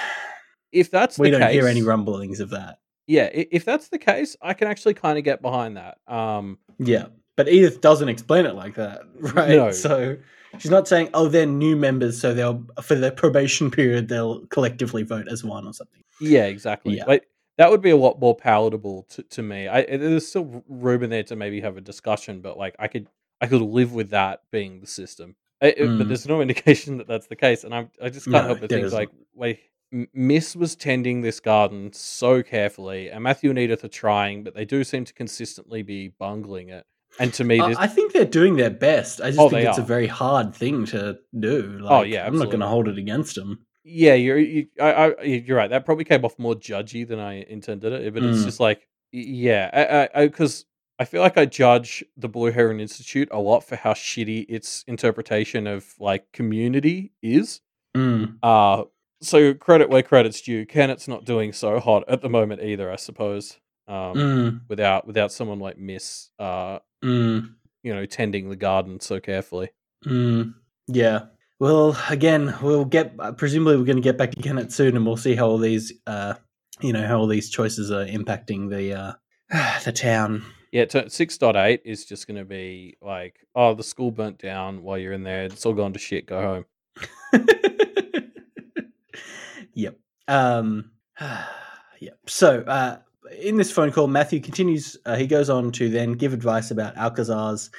If 0.74 0.92
that's 0.92 1.18
We 1.20 1.30
the 1.30 1.40
don't 1.40 1.48
case, 1.48 1.54
hear 1.54 1.68
any 1.68 1.82
rumblings 1.84 2.40
of 2.40 2.50
that. 2.52 2.80
yeah, 3.08 3.30
if 3.32 3.64
that's 3.66 3.90
the 3.90 4.00
case, 4.00 4.36
I 4.42 4.54
can 4.54 4.68
actually 4.68 4.96
kind 4.96 5.18
of 5.18 5.24
get 5.24 5.42
behind 5.42 5.78
that. 5.78 5.98
Um, 6.08 6.58
Yeah, 6.80 7.06
but 7.36 7.48
Edith 7.48 7.82
doesn't 7.82 8.10
explain 8.10 8.46
it 8.46 8.56
like 8.56 8.76
that, 8.76 9.02
right? 9.20 9.50
No. 9.50 9.72
So 9.72 10.18
she's 10.58 10.72
not 10.72 10.88
saying, 10.88 11.10
"Oh, 11.14 11.28
they're 11.28 11.46
new 11.46 11.76
members, 11.76 12.20
so 12.20 12.34
they'll 12.34 12.66
for 12.82 12.96
their 12.96 13.12
probation 13.12 13.72
period 13.72 14.08
they'll 14.10 14.46
collectively 14.48 15.04
vote 15.04 15.28
as 15.28 15.44
one 15.44 15.66
or 15.68 15.74
something." 15.74 16.02
Yeah, 16.22 16.46
exactly. 16.46 16.98
Yeah. 16.98 17.06
Like 17.06 17.28
that 17.58 17.70
would 17.70 17.82
be 17.82 17.92
a 17.92 17.98
lot 17.98 18.20
more 18.20 18.36
palatable 18.36 19.04
to, 19.12 19.24
to 19.24 19.42
me. 19.44 19.68
I 19.68 19.84
there's 19.98 20.28
still 20.28 20.64
room 20.68 21.04
in 21.04 21.10
there 21.12 21.24
to 21.24 21.36
maybe 21.36 21.62
have 21.62 21.78
a 21.78 21.82
discussion, 21.82 22.42
but 22.42 22.58
like 22.58 22.76
I 22.80 22.88
could 22.88 23.08
I 23.42 23.48
could 23.48 23.62
live 23.62 23.94
with 23.94 24.10
that 24.12 24.42
being 24.52 24.80
the 24.82 24.88
system. 24.88 25.36
I- 25.62 25.76
Mm. 25.80 25.98
But 25.98 26.08
there's 26.08 26.28
no 26.28 26.42
indication 26.48 26.98
that 26.98 27.08
that's 27.08 27.28
the 27.28 27.36
case, 27.36 27.64
and 27.64 27.74
I'm 27.76 27.90
I 28.02 28.10
just 28.10 28.26
can't 28.26 28.34
No, 28.44 28.48
help 28.50 28.60
but 28.62 28.70
think 28.70 28.86
isn't. 28.86 28.98
like 28.98 29.10
wait. 29.36 29.60
Miss 30.14 30.56
was 30.56 30.76
tending 30.76 31.22
this 31.22 31.40
garden 31.40 31.94
so 31.94 32.42
carefully, 32.42 33.10
and 33.10 33.24
Matthew 33.24 33.50
and 33.50 33.60
Edith 33.60 33.84
are 33.84 33.90
trying, 33.90 34.44
but 34.44 34.56
they 34.56 34.66
do 34.66 34.84
seem 34.84 35.06
to 35.06 35.14
consistently 35.14 35.84
be 35.84 36.08
bungling 36.08 36.70
it. 36.70 36.86
And 37.20 37.32
to 37.36 37.44
me, 37.44 37.60
I, 37.60 37.70
this, 37.70 37.78
I 37.78 37.88
think 37.88 38.12
they're 38.12 38.26
doing 38.26 38.56
their 38.56 38.72
best. 38.72 39.22
I 39.22 39.28
just 39.30 39.40
Oh, 39.40 39.50
think 39.50 39.68
it's 39.70 39.78
a 39.78 39.84
very 39.84 40.08
hard 40.08 40.56
thing 40.56 40.86
to 40.88 41.20
do. 41.40 41.78
Like, 41.80 41.92
Oh, 41.92 42.02
yeah, 42.02 42.26
I'm 42.26 42.38
not 42.40 42.48
going 42.48 42.62
to 42.62 42.68
hold 42.68 42.88
it 42.88 42.98
against 42.98 43.36
them. 43.36 43.66
Yeah, 43.84 44.16
you're 44.16 44.40
you, 44.40 44.68
I, 44.82 44.92
I, 44.92 45.22
you're 45.24 45.58
right. 45.58 45.70
That 45.70 45.86
probably 45.86 46.06
came 46.06 46.26
off 46.26 46.40
more 46.40 46.56
judgy 46.56 47.08
than 47.08 47.20
I 47.20 47.44
intended 47.44 47.94
it, 47.94 48.14
but 48.14 48.24
it's 48.24 48.40
Mm. 48.40 48.46
just 48.46 48.60
like, 48.60 48.88
yeah, 49.12 50.10
I, 50.16 50.26
because 50.26 50.66
I, 50.98 51.06
feel 51.06 51.22
like 51.22 51.38
I 51.38 51.46
judge 51.46 52.04
the 52.18 52.30
Blue 52.30 52.52
Heron 52.52 52.80
Institute 52.80 53.28
a 53.32 53.40
lot 53.40 53.60
for 53.64 53.76
how 53.76 53.94
shitty 53.94 54.46
its 54.50 54.84
interpretation 54.88 55.68
of 55.68 55.94
like 56.00 56.32
community 56.32 57.12
is. 57.22 57.62
Mm. 57.96 58.38
Uh 58.42 58.86
so 59.24 59.54
credit 59.54 59.90
where 59.90 60.04
credit's 60.04 60.42
due. 60.42 60.66
Kennet's 60.66 61.08
not 61.08 61.26
doing 61.26 61.54
so 61.54 61.80
hot 61.80 62.04
at 62.08 62.22
the 62.22 62.30
moment 62.30 62.62
either, 62.62 62.92
I 62.92 62.96
suppose. 62.98 63.60
Um, 63.88 64.14
Mm. 64.16 64.62
without 64.70 65.06
without 65.08 65.32
someone 65.32 65.60
like 65.60 65.78
Miss, 65.78 66.30
uh, 66.40 66.80
Mm. 67.04 67.56
you 67.84 67.94
know, 67.94 68.06
tending 68.06 68.50
the 68.50 68.56
garden 68.56 69.00
so 69.02 69.20
carefully. 69.20 69.70
Mm. 70.06 70.54
Yeah. 70.88 71.26
Well, 71.60 71.98
again, 72.10 72.56
we'll 72.62 72.86
get. 72.86 73.14
Uh, 73.20 73.32
presumably, 73.34 73.78
we're 73.78 73.84
going 73.86 73.98
to 73.98 74.02
get 74.02 74.18
back 74.18 74.32
to 74.32 74.42
Kennet 74.42 74.72
soon, 74.72 74.96
and 74.96 75.06
we'll 75.06 75.18
see 75.18 75.36
how 75.36 75.48
all 75.48 75.58
these, 75.58 75.94
uh, 76.08 76.34
you 76.82 76.92
know, 76.94 77.06
how 77.06 77.20
all 77.20 77.28
these 77.28 77.50
choices 77.50 77.92
are 77.92 78.06
impacting 78.06 78.70
the 78.70 78.94
uh, 78.94 79.14
the 79.86 79.92
town. 79.92 80.44
Yeah, 80.72 80.86
six 81.08 81.38
point 81.38 81.56
eight 81.58 81.82
is 81.86 82.04
just 82.06 82.26
going 82.26 82.40
to 82.40 82.46
be 82.46 82.98
like, 83.02 83.36
oh, 83.54 83.76
the 83.76 83.84
school 83.84 84.12
burnt 84.12 84.40
down 84.40 84.82
while 84.82 84.98
you're 84.98 85.14
in 85.14 85.24
there. 85.24 85.44
It's 85.44 85.66
all 85.66 85.74
gone 85.74 85.94
to 85.94 86.00
shit. 86.00 86.26
Go 86.26 86.42
home. 86.42 86.66
yep. 89.74 89.98
Um, 90.28 90.92
yep. 92.00 92.18
So, 92.28 92.62
uh, 92.62 92.98
in 93.40 93.58
this 93.58 93.72
phone 93.72 93.92
call, 93.92 94.08
Matthew 94.08 94.40
continues. 94.40 94.98
Uh, 95.06 95.16
he 95.16 95.28
goes 95.28 95.50
on 95.50 95.72
to 95.74 95.90
then 95.90 96.14
give 96.14 96.34
advice 96.34 96.72
about 96.72 96.96
Alcazar's 96.98 97.70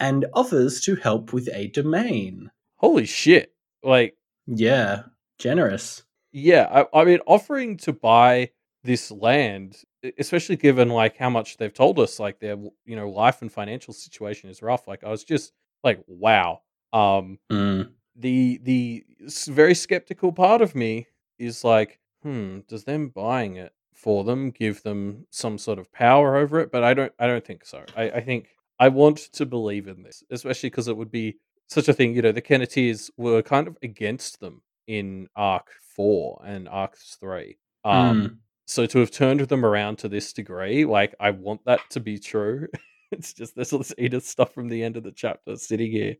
and 0.00 0.26
offers 0.34 0.80
to 0.82 0.96
help 0.96 1.32
with 1.32 1.48
a 1.52 1.68
domain. 1.68 2.50
Holy 2.76 3.06
shit! 3.06 3.52
Like, 3.82 4.16
Yeah, 4.46 5.02
generous. 5.38 6.02
yeah, 6.32 6.84
I, 6.92 7.00
I 7.00 7.04
mean, 7.04 7.20
offering 7.26 7.76
to 7.78 7.92
buy 7.92 8.50
this 8.82 9.10
land, 9.10 9.76
especially 10.18 10.56
given 10.56 10.88
like 10.88 11.16
how 11.16 11.30
much 11.30 11.56
they've 11.58 11.72
told 11.72 11.98
us, 11.98 12.18
like 12.18 12.40
their 12.40 12.56
you 12.84 12.96
know 12.96 13.08
life 13.10 13.40
and 13.42 13.52
financial 13.52 13.94
situation 13.94 14.50
is 14.50 14.62
rough. 14.62 14.88
Like, 14.88 15.04
I 15.04 15.10
was 15.10 15.24
just 15.24 15.52
like, 15.84 16.02
wow. 16.06 16.60
Um, 16.92 17.38
Mm. 17.50 17.90
the 18.16 18.58
the 18.62 19.04
very 19.48 19.74
skeptical 19.74 20.32
part 20.32 20.62
of 20.62 20.74
me 20.74 21.06
is 21.38 21.64
like, 21.64 21.98
hmm, 22.22 22.60
does 22.68 22.84
them 22.84 23.08
buying 23.08 23.56
it 23.56 23.72
for 23.92 24.24
them 24.24 24.50
give 24.50 24.82
them 24.82 25.26
some 25.30 25.58
sort 25.58 25.78
of 25.78 25.92
power 25.92 26.36
over 26.36 26.60
it? 26.60 26.70
But 26.72 26.84
I 26.84 26.94
don't, 26.94 27.12
I 27.18 27.26
don't 27.26 27.44
think 27.44 27.64
so. 27.64 27.84
I, 27.96 28.10
I 28.10 28.20
think 28.20 28.48
I 28.78 28.88
want 28.88 29.18
to 29.18 29.46
believe 29.46 29.88
in 29.88 30.02
this, 30.02 30.22
especially 30.30 30.70
because 30.70 30.88
it 30.88 30.96
would 30.96 31.10
be 31.10 31.36
such 31.68 31.88
a 31.88 31.92
thing. 31.92 32.14
You 32.14 32.22
know, 32.22 32.32
the 32.32 32.42
Kenneteers 32.42 33.10
were 33.16 33.42
kind 33.42 33.68
of 33.68 33.76
against 33.82 34.40
them 34.40 34.62
in 34.86 35.28
Arc 35.36 35.70
Four 35.96 36.42
and 36.44 36.68
Arc 36.68 36.96
Three. 37.20 37.56
Um, 37.84 38.22
Mm. 38.22 38.36
so 38.66 38.86
to 38.86 38.98
have 38.98 39.10
turned 39.10 39.40
them 39.40 39.64
around 39.64 39.96
to 39.98 40.08
this 40.08 40.32
degree, 40.32 40.84
like 40.84 41.14
I 41.20 41.30
want 41.30 41.64
that 41.66 41.80
to 41.90 42.00
be 42.00 42.18
true. 42.18 42.68
it's 43.12 43.32
just 43.32 43.54
this 43.54 43.72
all 43.72 43.78
this 43.78 43.94
Edith 43.98 44.26
stuff 44.26 44.52
from 44.52 44.68
the 44.68 44.82
end 44.82 44.96
of 44.96 45.02
the 45.04 45.12
chapter 45.12 45.56
sitting 45.56 45.90
here. 45.90 46.16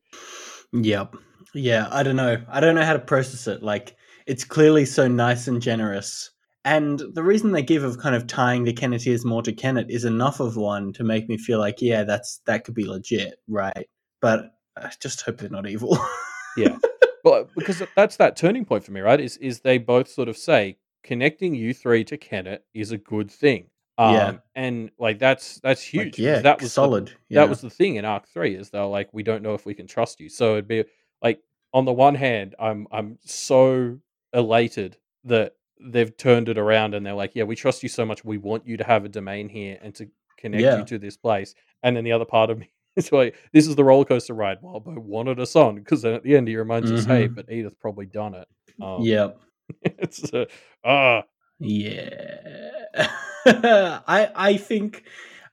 Yep. 0.73 1.17
Yeah, 1.55 1.89
I 1.91 2.03
don't 2.03 2.17
know. 2.17 2.43
I 2.49 2.61
don't 2.61 2.75
know 2.75 2.85
how 2.85 2.95
to 2.95 2.99
process 2.99 3.47
it. 3.47 3.63
Like, 3.63 3.97
it's 4.27 4.45
clearly 4.45 4.85
so 4.85 5.09
nice 5.09 5.47
and 5.49 5.61
generous. 5.61 6.31
And 6.67 7.03
the 7.13 7.23
reason 7.23 7.53
they 7.53 7.63
give 7.63 7.85
of 7.85 7.99
kind 7.99 8.15
of 8.15 8.27
tying 8.27 8.65
the 8.65 8.73
Kenneteers 8.73 9.25
more 9.25 9.43
to 9.43 9.53
Kennet 9.53 9.91
is 9.91 10.05
enough 10.07 10.41
of 10.41 10.57
one 10.57 10.95
to 10.95 11.05
make 11.05 11.29
me 11.29 11.37
feel 11.37 11.59
like, 11.59 11.83
yeah, 11.83 12.05
that's 12.05 12.41
that 12.47 12.65
could 12.65 12.75
be 12.75 12.87
legit, 12.87 13.35
right? 13.49 13.87
But 14.23 14.55
I 14.77 14.91
just 15.01 15.21
hope 15.23 15.39
they're 15.39 15.51
not 15.51 15.69
evil. 15.69 15.99
Yeah. 16.57 16.79
well, 17.25 17.49
because 17.57 17.83
that's 17.97 18.17
that 18.19 18.37
turning 18.37 18.65
point 18.65 18.85
for 18.85 18.93
me, 18.93 19.01
right? 19.01 19.19
Is 19.21 19.37
is 19.39 19.59
they 19.61 19.77
both 19.77 20.07
sort 20.09 20.29
of 20.29 20.37
say 20.37 20.79
connecting 21.03 21.53
you 21.53 21.75
three 21.75 22.05
to 22.05 22.17
Kennet 22.17 22.65
is 22.73 22.93
a 22.93 22.97
good 22.97 23.29
thing. 23.29 23.67
Um, 23.99 24.15
Yeah. 24.15 24.33
and 24.55 24.91
like 24.97 25.19
that's 25.19 25.59
that's 25.65 25.83
huge. 25.83 26.05
Like, 26.17 26.19
yeah, 26.19 26.39
that 26.43 26.61
was 26.61 26.67
the- 26.67 26.71
solid. 26.71 27.13
yeah. 27.29 27.41
that 27.41 27.49
was 27.49 27.61
the 27.61 27.71
thing 27.71 27.97
in 27.97 28.05
Arc 28.05 28.29
Three 28.29 28.55
is 28.55 28.71
they're 28.71 28.85
like, 28.85 29.09
we 29.13 29.25
don't 29.25 29.43
know 29.43 29.55
if 29.55 29.67
we 29.67 29.75
can 29.75 29.89
trust 29.89 30.21
you. 30.21 30.29
So 30.29 30.53
it'd 30.53 30.69
be 30.69 30.85
like, 31.21 31.41
on 31.73 31.85
the 31.87 31.93
one 31.93 32.15
hand, 32.15 32.55
I'm 32.61 32.87
I'm 32.93 33.19
so 33.25 33.99
elated 34.35 34.97
that 35.25 35.55
they've 35.81 36.17
turned 36.17 36.49
it 36.49 36.59
around 36.59 36.95
and 36.95 37.05
they're 37.07 37.15
like, 37.15 37.33
yeah, 37.35 37.45
we 37.45 37.57
trust 37.57 37.83
you 37.83 37.89
so 37.89 38.05
much, 38.05 38.25
we 38.25 38.39
want 38.39 38.67
you 38.67 38.77
to 38.77 38.85
have 38.85 39.05
a 39.05 39.09
domain 39.09 39.49
here 39.49 39.79
and 39.83 39.95
to 39.95 40.09
connect 40.37 40.63
Yeah. 40.63 40.79
you 40.79 40.85
to 40.85 40.99
this 40.99 41.17
place. 41.17 41.55
And 41.83 41.97
then 41.97 42.05
the 42.05 42.13
other 42.13 42.25
part 42.25 42.51
of 42.51 42.59
me 42.59 42.71
is 42.97 43.11
like, 43.13 43.35
this 43.53 43.67
is 43.67 43.77
the 43.77 43.85
roller 43.85 44.05
coaster 44.05 44.35
ride 44.35 44.61
Wildbow 44.63 44.99
wanted 44.99 45.41
us 45.41 45.57
on 45.57 45.77
because 45.77 46.03
then 46.03 46.15
at 46.15 46.23
the 46.23 46.37
end 46.37 46.49
he 46.49 46.57
reminds 46.57 46.91
us, 46.93 47.05
hey, 47.05 47.29
Mhm. 47.29 47.35
but 47.35 47.51
Edith 47.51 47.79
probably 47.81 48.07
done 48.07 48.35
it. 48.35 48.49
Um, 48.83 49.03
Yep. 49.03 49.41
it's 49.83 50.33
uh, 50.35 50.45
ah, 50.85 51.25
Yeah. 51.59 52.71
I 53.47 54.31
I 54.35 54.57
think 54.57 55.05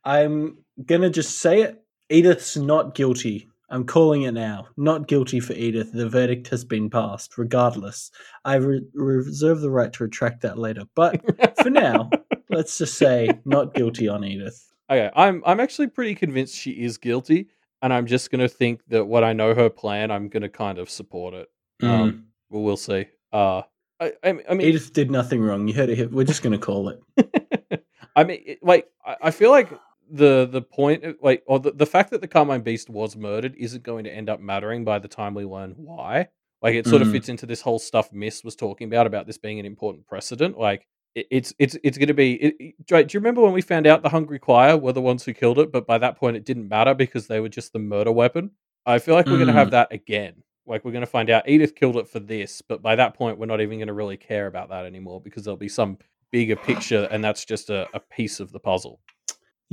I'm 0.03 0.57
gonna 0.85 1.09
just 1.09 1.39
say 1.39 1.61
it. 1.61 1.83
Edith's 2.09 2.57
not 2.57 2.95
guilty. 2.95 3.47
I'm 3.71 3.85
calling 3.85 4.23
it 4.23 4.33
now. 4.33 4.67
Not 4.77 5.07
guilty 5.07 5.39
for 5.39 5.53
Edith. 5.53 5.91
The 5.93 6.09
verdict 6.09 6.49
has 6.49 6.65
been 6.65 6.89
passed. 6.89 7.37
Regardless, 7.37 8.11
I 8.45 8.55
re- 8.55 8.83
reserve 8.93 9.61
the 9.61 9.71
right 9.71 9.91
to 9.93 10.03
retract 10.03 10.41
that 10.41 10.57
later. 10.57 10.83
But 10.93 11.21
for 11.63 11.69
now, 11.69 12.09
let's 12.49 12.77
just 12.77 12.95
say 12.97 13.29
not 13.45 13.73
guilty 13.73 14.07
on 14.07 14.23
Edith. 14.23 14.71
Okay, 14.89 15.09
I'm 15.15 15.41
I'm 15.45 15.59
actually 15.61 15.87
pretty 15.87 16.15
convinced 16.15 16.53
she 16.55 16.71
is 16.71 16.97
guilty, 16.97 17.47
and 17.81 17.93
I'm 17.93 18.05
just 18.05 18.29
gonna 18.29 18.49
think 18.49 18.81
that 18.89 19.05
what 19.05 19.23
I 19.23 19.31
know 19.33 19.55
her 19.55 19.69
plan, 19.69 20.11
I'm 20.11 20.27
gonna 20.27 20.49
kind 20.49 20.77
of 20.77 20.89
support 20.89 21.33
it. 21.33 21.47
Mm. 21.81 21.87
Um, 21.89 22.25
well, 22.49 22.63
we'll 22.63 22.77
see. 22.77 23.05
Uh, 23.31 23.61
I 24.01 24.13
I, 24.21 24.29
I 24.49 24.53
mean, 24.53 24.67
Edith 24.67 24.91
did 24.91 25.09
nothing 25.09 25.41
wrong. 25.41 25.67
You 25.67 25.73
heard 25.73 25.89
it. 25.89 26.11
We're 26.11 26.25
just 26.25 26.43
gonna 26.43 26.57
call 26.57 26.89
it. 26.89 27.85
I 28.15 28.25
mean, 28.25 28.41
it- 28.45 28.63
like 28.63 28.89
I, 29.05 29.15
I 29.23 29.31
feel 29.31 29.49
like 29.51 29.69
the 30.11 30.47
the 30.51 30.61
point, 30.61 31.03
of- 31.03 31.17
like, 31.21 31.43
or 31.47 31.59
the, 31.59 31.71
the 31.71 31.85
fact 31.85 32.11
that 32.11 32.21
the 32.21 32.27
Carmine 32.27 32.61
Beast 32.61 32.89
was 32.89 33.15
murdered 33.15 33.55
isn't 33.57 33.83
going 33.83 34.03
to 34.05 34.13
end 34.13 34.29
up 34.29 34.39
mattering 34.39 34.83
by 34.83 34.99
the 34.99 35.07
time 35.07 35.33
we 35.33 35.45
learn 35.45 35.73
why. 35.77 36.27
Like, 36.61 36.75
it 36.75 36.85
sort 36.85 37.01
of 37.01 37.07
Mhm. 37.07 37.13
fits 37.13 37.29
into 37.29 37.45
this 37.47 37.61
whole 37.61 37.79
stuff 37.79 38.11
Miss 38.13 38.43
was 38.43 38.55
talking 38.55 38.87
about 38.87 39.07
about 39.07 39.25
this 39.25 39.37
being 39.39 39.59
an 39.59 39.65
important 39.65 40.05
precedent. 40.05 40.57
Like, 40.57 40.85
it, 41.15 41.27
it's 41.31 41.53
it's 41.59 41.75
it's 41.83 41.97
going 41.97 42.07
to 42.09 42.13
be. 42.13 42.33
It, 42.33 42.55
it- 42.59 42.75
do 42.87 42.97
you 42.97 43.19
remember 43.19 43.41
when 43.41 43.53
we 43.53 43.61
found 43.61 43.87
out 43.87 44.03
the 44.03 44.09
Hungry 44.09 44.37
Choir 44.39 44.77
were 44.77 44.93
the 44.93 45.01
ones 45.01 45.23
who 45.25 45.33
killed 45.33 45.59
it? 45.59 45.71
But 45.71 45.87
by 45.87 45.97
that 45.97 46.17
point, 46.17 46.37
it 46.37 46.45
didn't 46.45 46.67
matter 46.69 46.93
because 46.93 47.27
they 47.27 47.39
were 47.39 47.49
just 47.49 47.73
the 47.73 47.79
murder 47.79 48.11
weapon. 48.11 48.51
I 48.85 48.99
feel 48.99 49.15
like 49.15 49.25
we're 49.27 49.35
going 49.37 49.47
to 49.47 49.53
have 49.53 49.67
Mm. 49.69 49.71
that 49.71 49.91
again. 49.93 50.43
like 50.67 50.85
we're 50.85 50.91
going 50.91 51.01
to 51.01 51.07
find 51.07 51.29
out 51.31 51.49
Edith 51.49 51.73
killed 51.75 51.97
it 51.97 52.07
for 52.07 52.19
this, 52.19 52.61
but 52.61 52.83
by 52.83 52.95
that 52.95 53.15
point, 53.15 53.39
we're 53.39 53.47
not 53.47 53.59
even 53.61 53.79
going 53.79 53.87
to 53.87 53.93
really 53.93 54.15
care 54.15 54.45
about 54.45 54.69
that 54.69 54.85
anymore 54.85 55.19
because 55.19 55.43
there'll 55.43 55.57
be 55.57 55.67
some 55.67 55.97
bigger 56.31 56.55
picture, 56.55 57.07
and 57.11 57.21
that's 57.23 57.43
just 57.45 57.71
a, 57.71 57.87
a 57.95 57.99
piece 57.99 58.39
of 58.39 58.51
the 58.51 58.59
puzzle. 58.59 59.01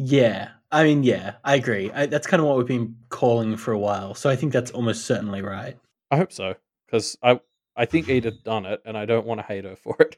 Yeah, 0.00 0.50
I 0.70 0.84
mean, 0.84 1.02
yeah, 1.02 1.34
I 1.42 1.56
agree. 1.56 1.90
I, 1.90 2.06
that's 2.06 2.28
kind 2.28 2.40
of 2.40 2.46
what 2.46 2.56
we've 2.56 2.68
been 2.68 2.94
calling 3.08 3.56
for 3.56 3.72
a 3.72 3.78
while. 3.78 4.14
So 4.14 4.30
I 4.30 4.36
think 4.36 4.52
that's 4.52 4.70
almost 4.70 5.06
certainly 5.06 5.42
right. 5.42 5.76
I 6.12 6.16
hope 6.16 6.32
so 6.32 6.54
because 6.86 7.18
I 7.20 7.40
I 7.74 7.84
think 7.84 8.08
Edith 8.08 8.44
done 8.44 8.64
it, 8.64 8.80
and 8.84 8.96
I 8.96 9.06
don't 9.06 9.26
want 9.26 9.40
to 9.40 9.46
hate 9.46 9.64
her 9.64 9.74
for 9.74 9.96
it. 9.98 10.16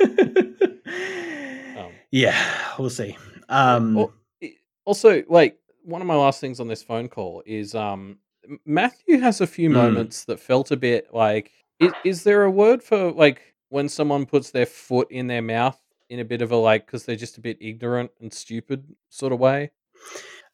um, 1.76 1.92
yeah, 2.10 2.72
we'll 2.78 2.88
see. 2.88 3.18
Um, 3.50 4.08
also, 4.86 5.22
like 5.28 5.58
one 5.84 6.00
of 6.00 6.06
my 6.06 6.16
last 6.16 6.40
things 6.40 6.58
on 6.58 6.68
this 6.68 6.82
phone 6.82 7.08
call 7.08 7.42
is 7.44 7.74
um, 7.74 8.16
Matthew 8.64 9.20
has 9.20 9.42
a 9.42 9.46
few 9.46 9.68
mm. 9.68 9.74
moments 9.74 10.24
that 10.24 10.40
felt 10.40 10.70
a 10.70 10.76
bit 10.76 11.12
like. 11.12 11.52
Is, 11.80 11.92
is 12.02 12.24
there 12.24 12.44
a 12.44 12.50
word 12.50 12.82
for 12.82 13.12
like 13.12 13.42
when 13.68 13.90
someone 13.90 14.24
puts 14.24 14.52
their 14.52 14.66
foot 14.66 15.10
in 15.10 15.26
their 15.26 15.42
mouth 15.42 15.81
in 16.12 16.20
a 16.20 16.24
bit 16.24 16.42
of 16.42 16.52
a 16.52 16.56
like 16.56 16.84
because 16.86 17.06
they're 17.06 17.16
just 17.16 17.38
a 17.38 17.40
bit 17.40 17.56
ignorant 17.60 18.10
and 18.20 18.32
stupid 18.32 18.84
sort 19.08 19.32
of 19.32 19.40
way? 19.40 19.70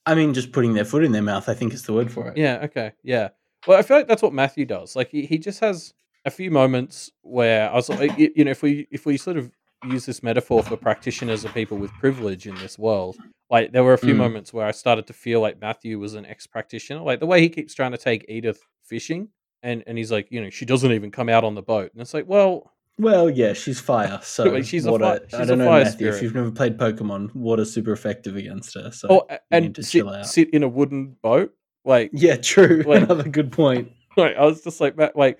I 0.06 0.14
mean, 0.14 0.32
just 0.32 0.52
putting 0.52 0.72
their 0.72 0.84
foot 0.84 1.02
in 1.02 1.10
their 1.10 1.20
mouth, 1.22 1.48
I 1.48 1.54
think 1.54 1.74
is 1.74 1.82
the 1.82 1.92
word 1.92 2.12
for 2.12 2.28
it. 2.28 2.36
Yeah. 2.36 2.60
Okay. 2.62 2.92
Yeah. 3.02 3.30
Well, 3.66 3.76
I 3.76 3.82
feel 3.82 3.96
like 3.96 4.06
that's 4.06 4.22
what 4.22 4.32
Matthew 4.32 4.64
does. 4.64 4.94
Like 4.94 5.10
he, 5.10 5.26
he 5.26 5.36
just 5.36 5.58
has 5.58 5.92
a 6.24 6.30
few 6.30 6.52
moments 6.52 7.10
where 7.22 7.68
I 7.70 7.74
was 7.74 7.88
like, 7.88 8.16
you 8.16 8.44
know, 8.44 8.52
if 8.52 8.62
we 8.62 8.86
if 8.92 9.04
we 9.04 9.16
sort 9.16 9.36
of 9.36 9.50
use 9.84 10.06
this 10.06 10.22
metaphor 10.22 10.62
for 10.62 10.76
practitioners 10.76 11.44
or 11.44 11.48
people 11.50 11.76
with 11.76 11.92
privilege 11.94 12.46
in 12.46 12.54
this 12.56 12.78
world, 12.78 13.16
like 13.50 13.72
there 13.72 13.82
were 13.82 13.94
a 13.94 13.98
few 13.98 14.14
mm. 14.14 14.18
moments 14.18 14.52
where 14.52 14.66
I 14.66 14.70
started 14.70 15.08
to 15.08 15.12
feel 15.12 15.40
like 15.40 15.60
Matthew 15.60 15.98
was 15.98 16.14
an 16.14 16.24
ex 16.24 16.46
practitioner. 16.46 17.02
Like 17.02 17.18
the 17.18 17.26
way 17.26 17.40
he 17.40 17.48
keeps 17.48 17.74
trying 17.74 17.92
to 17.92 17.98
take 17.98 18.24
Edith 18.28 18.62
fishing, 18.84 19.30
and 19.64 19.82
and 19.88 19.98
he's 19.98 20.12
like, 20.12 20.28
you 20.30 20.40
know, 20.40 20.50
she 20.50 20.64
doesn't 20.64 20.92
even 20.92 21.10
come 21.10 21.28
out 21.28 21.42
on 21.42 21.56
the 21.56 21.62
boat, 21.62 21.90
and 21.92 22.00
it's 22.00 22.14
like, 22.14 22.28
well. 22.28 22.72
Well, 22.98 23.30
yeah, 23.30 23.52
she's 23.52 23.80
fire. 23.80 24.18
So 24.22 24.60
she's 24.62 24.84
water, 24.86 25.04
a 25.04 25.08
fi- 25.20 25.24
she's 25.26 25.34
I 25.40 25.44
don't 25.44 25.60
a 25.60 25.64
know, 25.64 25.70
Matthew. 25.70 25.92
spirit. 25.92 26.16
If 26.16 26.22
you've 26.22 26.34
never 26.34 26.50
played 26.50 26.76
Pokemon, 26.78 27.34
water's 27.34 27.72
super 27.72 27.92
effective 27.92 28.36
against 28.36 28.74
her. 28.74 28.90
So 28.90 29.08
Oh, 29.08 29.36
and 29.50 29.66
need 29.66 29.74
to 29.76 29.82
sit, 29.82 30.00
chill 30.00 30.10
out. 30.10 30.26
sit 30.26 30.50
in 30.50 30.62
a 30.64 30.68
wooden 30.68 31.16
boat. 31.22 31.52
Like, 31.84 32.10
yeah, 32.12 32.36
true. 32.36 32.82
Like- 32.86 33.02
Another 33.04 33.28
good 33.28 33.52
point. 33.52 33.92
like 34.16 34.36
I 34.36 34.44
was 34.44 34.62
just 34.62 34.80
like, 34.80 34.96
Matt, 34.96 35.16
like, 35.16 35.38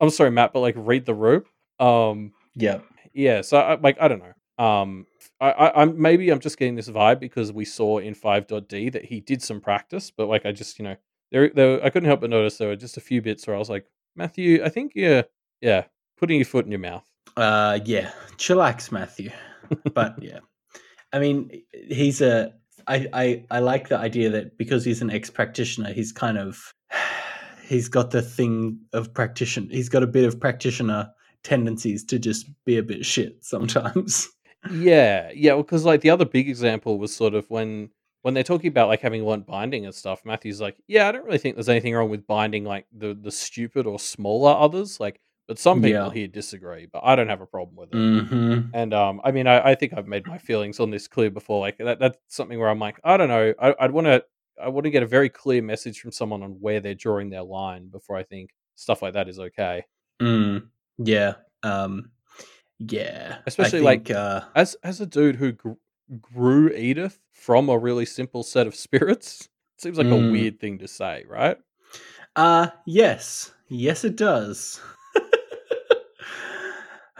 I'm 0.00 0.10
sorry, 0.10 0.30
Matt, 0.30 0.52
but 0.52 0.60
like, 0.60 0.74
read 0.76 1.06
the 1.06 1.14
room. 1.14 1.44
Um, 1.78 2.32
Yeah. 2.54 2.80
yeah. 3.14 3.40
So, 3.40 3.56
I, 3.58 3.76
like, 3.76 3.96
I 4.00 4.08
don't 4.08 4.20
know. 4.22 4.64
Um, 4.64 5.06
I, 5.40 5.50
I, 5.52 5.82
I'm 5.82 6.00
maybe 6.00 6.28
I'm 6.28 6.38
just 6.40 6.58
getting 6.58 6.74
this 6.74 6.90
vibe 6.90 7.18
because 7.18 7.50
we 7.50 7.64
saw 7.64 7.96
in 7.98 8.14
5.d 8.14 8.90
that 8.90 9.06
he 9.06 9.20
did 9.20 9.42
some 9.42 9.60
practice, 9.62 10.10
but 10.10 10.26
like, 10.28 10.44
I 10.44 10.52
just, 10.52 10.78
you 10.78 10.84
know, 10.84 10.96
there, 11.32 11.48
there, 11.54 11.82
I 11.82 11.88
couldn't 11.88 12.08
help 12.08 12.20
but 12.20 12.28
notice 12.28 12.58
there 12.58 12.68
were 12.68 12.76
just 12.76 12.98
a 12.98 13.00
few 13.00 13.22
bits 13.22 13.46
where 13.46 13.56
I 13.56 13.58
was 13.58 13.70
like, 13.70 13.86
Matthew, 14.16 14.62
I 14.62 14.68
think 14.68 14.92
you're, 14.94 15.24
yeah, 15.62 15.84
putting 16.20 16.36
your 16.36 16.46
foot 16.46 16.66
in 16.66 16.70
your 16.70 16.80
mouth. 16.80 17.04
Uh, 17.36 17.80
yeah, 17.84 18.12
chillax, 18.36 18.92
Matthew. 18.92 19.30
but 19.94 20.22
yeah, 20.22 20.40
I 21.12 21.18
mean, 21.18 21.62
he's 21.72 22.20
a. 22.20 22.52
I, 22.86 23.06
I 23.12 23.44
I 23.50 23.58
like 23.60 23.88
the 23.88 23.98
idea 23.98 24.30
that 24.30 24.56
because 24.56 24.84
he's 24.84 25.02
an 25.02 25.10
ex 25.10 25.30
practitioner, 25.30 25.92
he's 25.92 26.12
kind 26.12 26.38
of 26.38 26.72
he's 27.66 27.88
got 27.88 28.10
the 28.10 28.22
thing 28.22 28.78
of 28.92 29.12
practitioner. 29.12 29.68
He's 29.70 29.88
got 29.88 30.02
a 30.02 30.06
bit 30.06 30.24
of 30.24 30.38
practitioner 30.38 31.10
tendencies 31.42 32.04
to 32.04 32.18
just 32.18 32.46
be 32.64 32.76
a 32.76 32.82
bit 32.82 33.04
shit 33.04 33.44
sometimes. 33.44 34.28
Yeah, 34.70 35.30
yeah. 35.34 35.56
Because 35.56 35.84
like 35.84 36.02
the 36.02 36.10
other 36.10 36.26
big 36.26 36.48
example 36.48 36.98
was 36.98 37.14
sort 37.14 37.34
of 37.34 37.48
when 37.48 37.90
when 38.22 38.34
they're 38.34 38.42
talking 38.42 38.68
about 38.68 38.88
like 38.88 39.00
having 39.00 39.24
learned 39.24 39.46
binding 39.46 39.86
and 39.86 39.94
stuff. 39.94 40.24
Matthew's 40.24 40.60
like, 40.60 40.76
yeah, 40.86 41.08
I 41.08 41.12
don't 41.12 41.24
really 41.24 41.38
think 41.38 41.56
there's 41.56 41.68
anything 41.68 41.94
wrong 41.94 42.10
with 42.10 42.26
binding 42.26 42.64
like 42.64 42.86
the 42.92 43.14
the 43.14 43.30
stupid 43.30 43.86
or 43.86 43.98
smaller 43.98 44.52
others. 44.52 45.00
Like, 45.00 45.20
but 45.50 45.58
some 45.58 45.82
people 45.82 46.04
Yeah. 46.06 46.10
here 46.12 46.28
disagree, 46.28 46.86
but 46.86 47.02
I 47.04 47.16
don't 47.16 47.26
have 47.28 47.40
a 47.40 47.46
problem 47.46 47.74
with 47.74 47.88
it. 47.92 47.96
mm-hmm. 47.96 48.68
And 48.72 48.94
um, 48.94 49.20
I 49.24 49.32
mean, 49.32 49.48
I, 49.48 49.70
I 49.70 49.74
think 49.74 49.92
I've 49.96 50.06
made 50.06 50.24
my 50.28 50.38
feelings 50.38 50.78
on 50.78 50.90
this 50.92 51.08
clear 51.08 51.28
before. 51.28 51.58
Like 51.60 51.78
that, 51.78 51.98
that's 51.98 52.18
something 52.28 52.56
where 52.56 52.68
I'm 52.68 52.78
like, 52.78 53.00
I 53.02 53.16
don't 53.16 53.26
know. 53.28 53.52
I, 53.60 53.74
I'd 53.80 53.90
want 53.90 54.06
to, 54.06 54.24
I 54.62 54.68
want 54.68 54.84
to 54.84 54.90
get 54.90 55.02
a 55.02 55.06
very 55.06 55.28
clear 55.28 55.60
message 55.60 55.98
from 56.00 56.12
someone 56.12 56.44
on 56.44 56.52
where 56.60 56.78
they're 56.78 56.94
drawing 56.94 57.30
their 57.30 57.42
line 57.42 57.88
before 57.88 58.14
I 58.16 58.22
think 58.22 58.50
stuff 58.76 59.02
like 59.02 59.14
that 59.14 59.28
is 59.28 59.40
okay. 59.40 59.84
Mm, 60.22 60.68
yeah. 60.98 61.32
Um, 61.64 62.12
yeah. 62.78 63.38
Especially, 63.46 63.80
like, 63.80 64.08
uh, 64.08 64.42
As 64.54 64.76
as 64.84 65.00
a 65.00 65.06
dude 65.06 65.34
who 65.34 65.50
gr- 65.50 65.72
grew 66.20 66.70
Edith 66.70 67.18
from 67.32 67.68
a 67.68 67.76
really 67.76 68.06
simple 68.06 68.44
set 68.44 68.68
of 68.68 68.74
spirits, 68.76 69.48
it 69.76 69.80
seems 69.82 69.98
like 69.98 70.06
a 70.06 70.10
Mm. 70.10 70.30
weird 70.30 70.60
thing 70.60 70.78
to 70.78 70.86
say, 70.86 71.24
right? 71.28 71.56
Uh 72.36 72.68
yes. 72.86 73.52
Yes 73.68 74.04
it 74.04 74.14
does. 74.14 74.80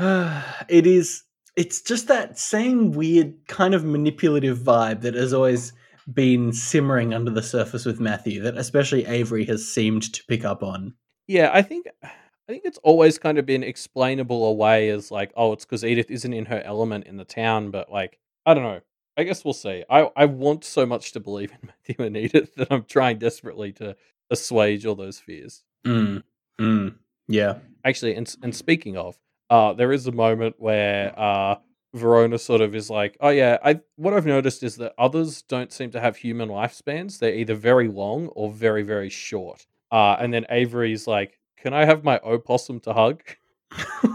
it 0.68 0.86
is 0.86 1.24
it's 1.57 1.82
just 1.82 2.09
that 2.09 2.38
same 2.38 2.92
weird 2.92 3.34
kind 3.48 3.74
of 3.74 3.84
manipulative 3.84 4.59
vibe 4.59 5.03
that 5.03 5.14
has 5.14 5.34
always 5.34 5.72
been 6.12 6.53
simmering 6.53 7.12
under 7.12 7.30
the 7.30 7.42
surface 7.42 7.84
with 7.84 8.01
Matthew 8.01 8.40
that 8.42 8.57
especially 8.57 9.05
Avery 9.07 9.44
has 9.44 9.66
seemed 9.68 10.12
to 10.14 10.24
pick 10.24 10.44
up 10.44 10.62
on. 10.62 10.94
Yeah, 11.26 11.51
I 11.53 11.62
think 11.62 11.86
I 12.03 12.09
think 12.48 12.62
it's 12.64 12.78
always 12.78 13.18
kind 13.18 13.38
of 13.38 13.46
been 13.46 13.62
explainable 13.62 14.46
away 14.46 14.88
as 14.88 15.11
like, 15.11 15.32
oh, 15.36 15.53
it's 15.53 15.64
because 15.64 15.84
Edith 15.84 16.11
isn't 16.11 16.32
in 16.32 16.46
her 16.46 16.62
element 16.64 17.07
in 17.07 17.16
the 17.16 17.24
town, 17.24 17.70
but 17.70 17.92
like, 17.92 18.18
I 18.46 18.55
don't 18.55 18.64
know. 18.64 18.80
I 19.16 19.24
guess 19.24 19.44
we'll 19.44 19.55
see. 19.55 19.84
I, 19.90 20.11
I 20.16 20.24
want 20.24 20.64
so 20.64 20.86
much 20.86 21.12
to 21.12 21.20
believe 21.20 21.53
in 21.53 21.59
Matthew 21.88 22.05
and 22.07 22.16
Edith 22.16 22.55
that 22.55 22.68
I'm 22.72 22.84
trying 22.84 23.18
desperately 23.18 23.72
to 23.74 23.96
assuage 24.30 24.86
all 24.86 24.94
those 24.94 25.18
fears. 25.18 25.62
Mm. 25.86 26.22
Mm. 26.59 26.94
Yeah. 27.28 27.59
Actually, 27.84 28.14
and 28.14 28.34
and 28.42 28.55
speaking 28.57 28.96
of, 28.96 29.18
uh, 29.51 29.72
there 29.74 29.92
is 29.92 30.07
a 30.07 30.12
moment 30.12 30.55
where 30.59 31.12
uh, 31.18 31.57
Verona 31.94 32.38
sort 32.38 32.61
of 32.61 32.74
is 32.74 32.88
like, 32.88 33.16
oh 33.20 33.30
yeah, 33.30 33.59
I 33.64 33.80
what 33.96 34.14
I've 34.14 34.26
noticed 34.26 34.62
is 34.62 34.76
that 34.76 34.94
others 34.96 35.42
don't 35.42 35.72
seem 35.72 35.90
to 35.90 36.01
have 36.01 36.16
human 36.16 36.48
lifespans. 36.48 37.18
They're 37.18 37.34
either 37.34 37.55
very 37.55 37.88
long 37.88 38.28
or 38.28 38.51
very 38.53 38.82
very 38.82 39.11
short. 39.11 39.66
Uh, 39.92 40.16
and 40.20 40.32
then 40.32 40.46
Avery's 40.51 41.07
like, 41.09 41.38
can 41.59 41.74
I 41.74 41.84
have 41.84 42.05
my 42.05 42.18
opossum 42.24 42.78
to 42.80 42.92
hug? 42.92 43.22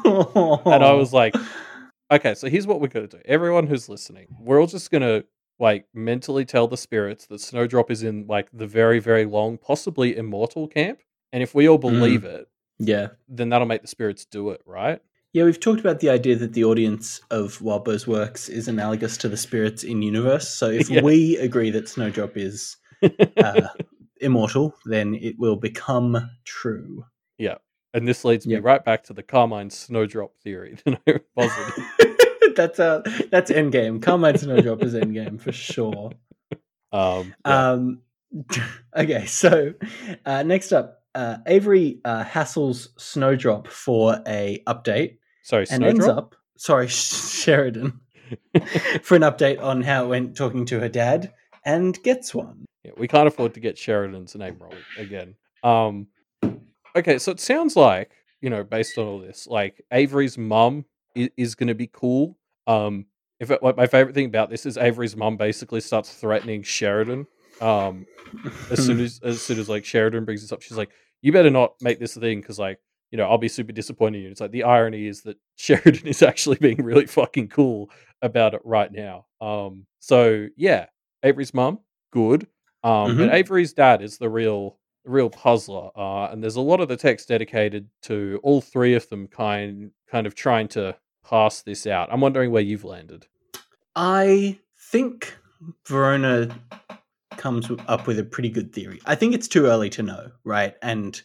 And 0.05 0.83
I 0.83 0.93
was 0.93 1.11
like, 1.13 1.35
okay, 2.11 2.33
so 2.35 2.47
here's 2.49 2.67
what 2.67 2.79
we're 2.81 2.87
gonna 2.87 3.07
do. 3.07 3.19
Everyone 3.25 3.67
who's 3.67 3.89
listening, 3.89 4.27
we're 4.39 4.59
all 4.59 4.67
just 4.67 4.91
gonna 4.91 5.23
like 5.59 5.85
mentally 5.93 6.45
tell 6.45 6.67
the 6.67 6.77
spirits 6.77 7.27
that 7.27 7.39
Snowdrop 7.41 7.89
is 7.91 8.03
in 8.03 8.25
like 8.27 8.47
the 8.53 8.67
very 8.67 8.99
very 8.99 9.25
long, 9.25 9.57
possibly 9.57 10.15
immortal 10.15 10.67
camp. 10.67 10.99
And 11.33 11.43
if 11.43 11.53
we 11.53 11.67
all 11.67 11.77
believe 11.77 12.23
it, 12.23 12.47
Yeah. 12.79 13.09
then 13.27 13.49
that'll 13.49 13.67
make 13.67 13.81
the 13.81 13.87
spirits 13.87 14.25
do 14.25 14.51
it, 14.51 14.61
right? 14.65 15.01
Yeah, 15.35 15.43
we've 15.43 15.59
talked 15.59 15.81
about 15.81 15.99
the 15.99 16.09
idea 16.09 16.37
that 16.37 16.53
the 16.53 16.63
audience 16.63 17.19
of 17.29 17.61
Wildbow's 17.61 18.07
works 18.07 18.47
is 18.47 18.69
analogous 18.69 19.17
to 19.17 19.27
the 19.27 19.35
spirits 19.35 19.83
in 19.83 20.01
universe. 20.01 20.47
So 20.47 20.69
if 20.69 20.89
Yeah. 20.89 21.01
we 21.01 21.35
agree 21.35 21.71
that 21.71 21.89
Snowdrop 21.89 22.37
is 22.37 22.77
uh, 23.37 23.67
immortal, 24.21 24.73
then 24.85 25.13
it 25.15 25.37
will 25.37 25.57
become 25.57 26.29
true. 26.45 27.03
Yeah. 27.37 27.55
And 27.93 28.07
this 28.07 28.23
leads 28.23 28.47
me 28.47 28.55
right 28.55 28.81
back 28.81 29.03
to 29.03 29.13
the 29.13 29.23
Carmine 29.23 29.69
Snowdrop 29.71 30.37
theory 30.37 30.77
that 30.85 31.01
I 31.05 31.19
posited. 31.37 32.55
that's 32.55 32.79
uh 32.79 33.01
that's 33.29 33.51
endgame. 33.51 34.01
Carmine 34.01 34.37
Snowdrop 34.37 34.83
is 34.83 34.93
endgame 34.93 35.41
for 35.41 35.51
sure. 35.51 36.11
Um, 36.93 37.33
yeah. 37.45 37.71
Um, 37.71 38.01
okay, 38.95 39.25
so 39.25 39.73
uh, 40.25 40.43
next 40.43 40.71
up, 40.71 41.03
uh, 41.13 41.39
Avery 41.45 41.99
uh, 42.05 42.23
hassles 42.23 42.87
Snowdrop 42.97 43.67
for 43.67 44.21
a 44.25 44.63
update 44.65 45.17
Sorry, 45.45 45.67
and 45.69 45.83
ends 45.83 46.07
up 46.07 46.33
sorry 46.57 46.87
Sheridan 46.89 47.99
for 49.03 49.15
an 49.15 49.21
update 49.21 49.61
on 49.61 49.83
how 49.83 50.05
it 50.05 50.07
went 50.07 50.35
talking 50.35 50.65
to 50.65 50.79
her 50.79 50.89
dad 50.89 51.31
and 51.63 52.01
gets 52.01 52.33
one. 52.33 52.65
Yeah, 52.83 52.93
we 52.97 53.07
can't 53.07 53.27
afford 53.27 53.53
to 53.53 53.59
get 53.59 53.77
Sheridan's 53.77 54.35
name 54.35 54.57
wrong 54.59 54.73
again. 54.97 55.35
Um, 55.63 56.07
okay, 56.95 57.19
so 57.19 57.31
it 57.31 57.39
sounds 57.39 57.75
like 57.75 58.09
you 58.41 58.49
know, 58.49 58.63
based 58.63 58.97
on 58.97 59.05
all 59.05 59.19
this, 59.19 59.45
like 59.45 59.85
Avery's 59.91 60.35
mum 60.35 60.85
is, 61.13 61.29
is 61.37 61.55
going 61.55 61.67
to 61.67 61.75
be 61.75 61.91
cool. 61.93 62.39
Um, 62.65 63.05
if 63.39 63.51
it, 63.51 63.61
like 63.61 63.77
my 63.77 63.85
favorite 63.85 64.15
thing 64.15 64.25
about 64.25 64.49
this 64.49 64.65
is 64.65 64.79
Avery's 64.79 65.15
mum 65.15 65.37
basically 65.37 65.81
starts 65.81 66.11
threatening 66.11 66.63
Sheridan. 66.63 67.27
Um, 67.61 68.07
as 68.71 68.83
soon 68.83 68.99
as 69.03 69.19
as 69.23 69.43
soon 69.43 69.59
as 69.59 69.69
like 69.69 69.85
Sheridan 69.85 70.25
brings 70.25 70.41
this 70.41 70.51
up, 70.51 70.63
she's 70.63 70.75
like, 70.75 70.89
"You 71.21 71.31
better 71.31 71.51
not 71.51 71.75
make 71.81 71.99
this 71.99 72.17
a 72.17 72.19
thing 72.19 72.41
because 72.41 72.57
like." 72.57 72.79
You 73.11 73.17
know, 73.17 73.29
I'll 73.29 73.37
be 73.37 73.47
super 73.47 73.71
disappointed 73.71 74.19
in 74.19 74.23
you. 74.25 74.31
It's 74.31 74.41
like 74.41 74.51
the 74.51 74.63
irony 74.63 75.07
is 75.07 75.21
that 75.23 75.37
Sheridan 75.55 76.07
is 76.07 76.21
actually 76.21 76.57
being 76.57 76.83
really 76.83 77.05
fucking 77.05 77.49
cool 77.49 77.89
about 78.21 78.53
it 78.53 78.61
right 78.63 78.91
now. 78.91 79.25
Um, 79.41 79.85
so 79.99 80.47
yeah, 80.57 80.87
Avery's 81.23 81.53
mum, 81.53 81.79
good. 82.11 82.47
Um, 82.83 83.17
but 83.17 83.33
Avery's 83.33 83.73
dad 83.73 84.03
is 84.03 84.19
the 84.19 84.29
real, 84.29 84.77
real 85.05 85.29
puzzler. 85.29 85.89
Uh, 85.97 86.25
and 86.25 86.43
there's 86.43 86.55
a 86.55 86.61
lot 86.61 86.81
of 86.81 86.87
the 86.87 86.97
text 86.97 87.27
dedicated 87.27 87.89
to 88.03 88.39
all 88.43 88.61
three 88.61 88.93
of 88.93 89.09
them, 89.09 89.27
kind, 89.27 89.89
kind 90.07 90.27
of 90.27 90.35
trying 90.35 90.67
to 90.69 90.95
pass 91.27 91.63
this 91.63 91.87
out. 91.87 92.09
I'm 92.11 92.21
wondering 92.21 92.51
where 92.51 92.61
you've 92.61 92.83
landed. 92.83 93.25
I 93.95 94.59
think 94.77 95.35
Verona 95.87 96.55
comes 97.37 97.69
up 97.87 98.07
with 98.07 98.19
a 98.19 98.23
pretty 98.23 98.49
good 98.49 98.73
theory. 98.73 99.01
I 99.05 99.15
think 99.15 99.33
it's 99.33 99.47
too 99.47 99.65
early 99.65 99.89
to 99.91 100.03
know, 100.03 100.31
right? 100.43 100.75
And 100.81 101.19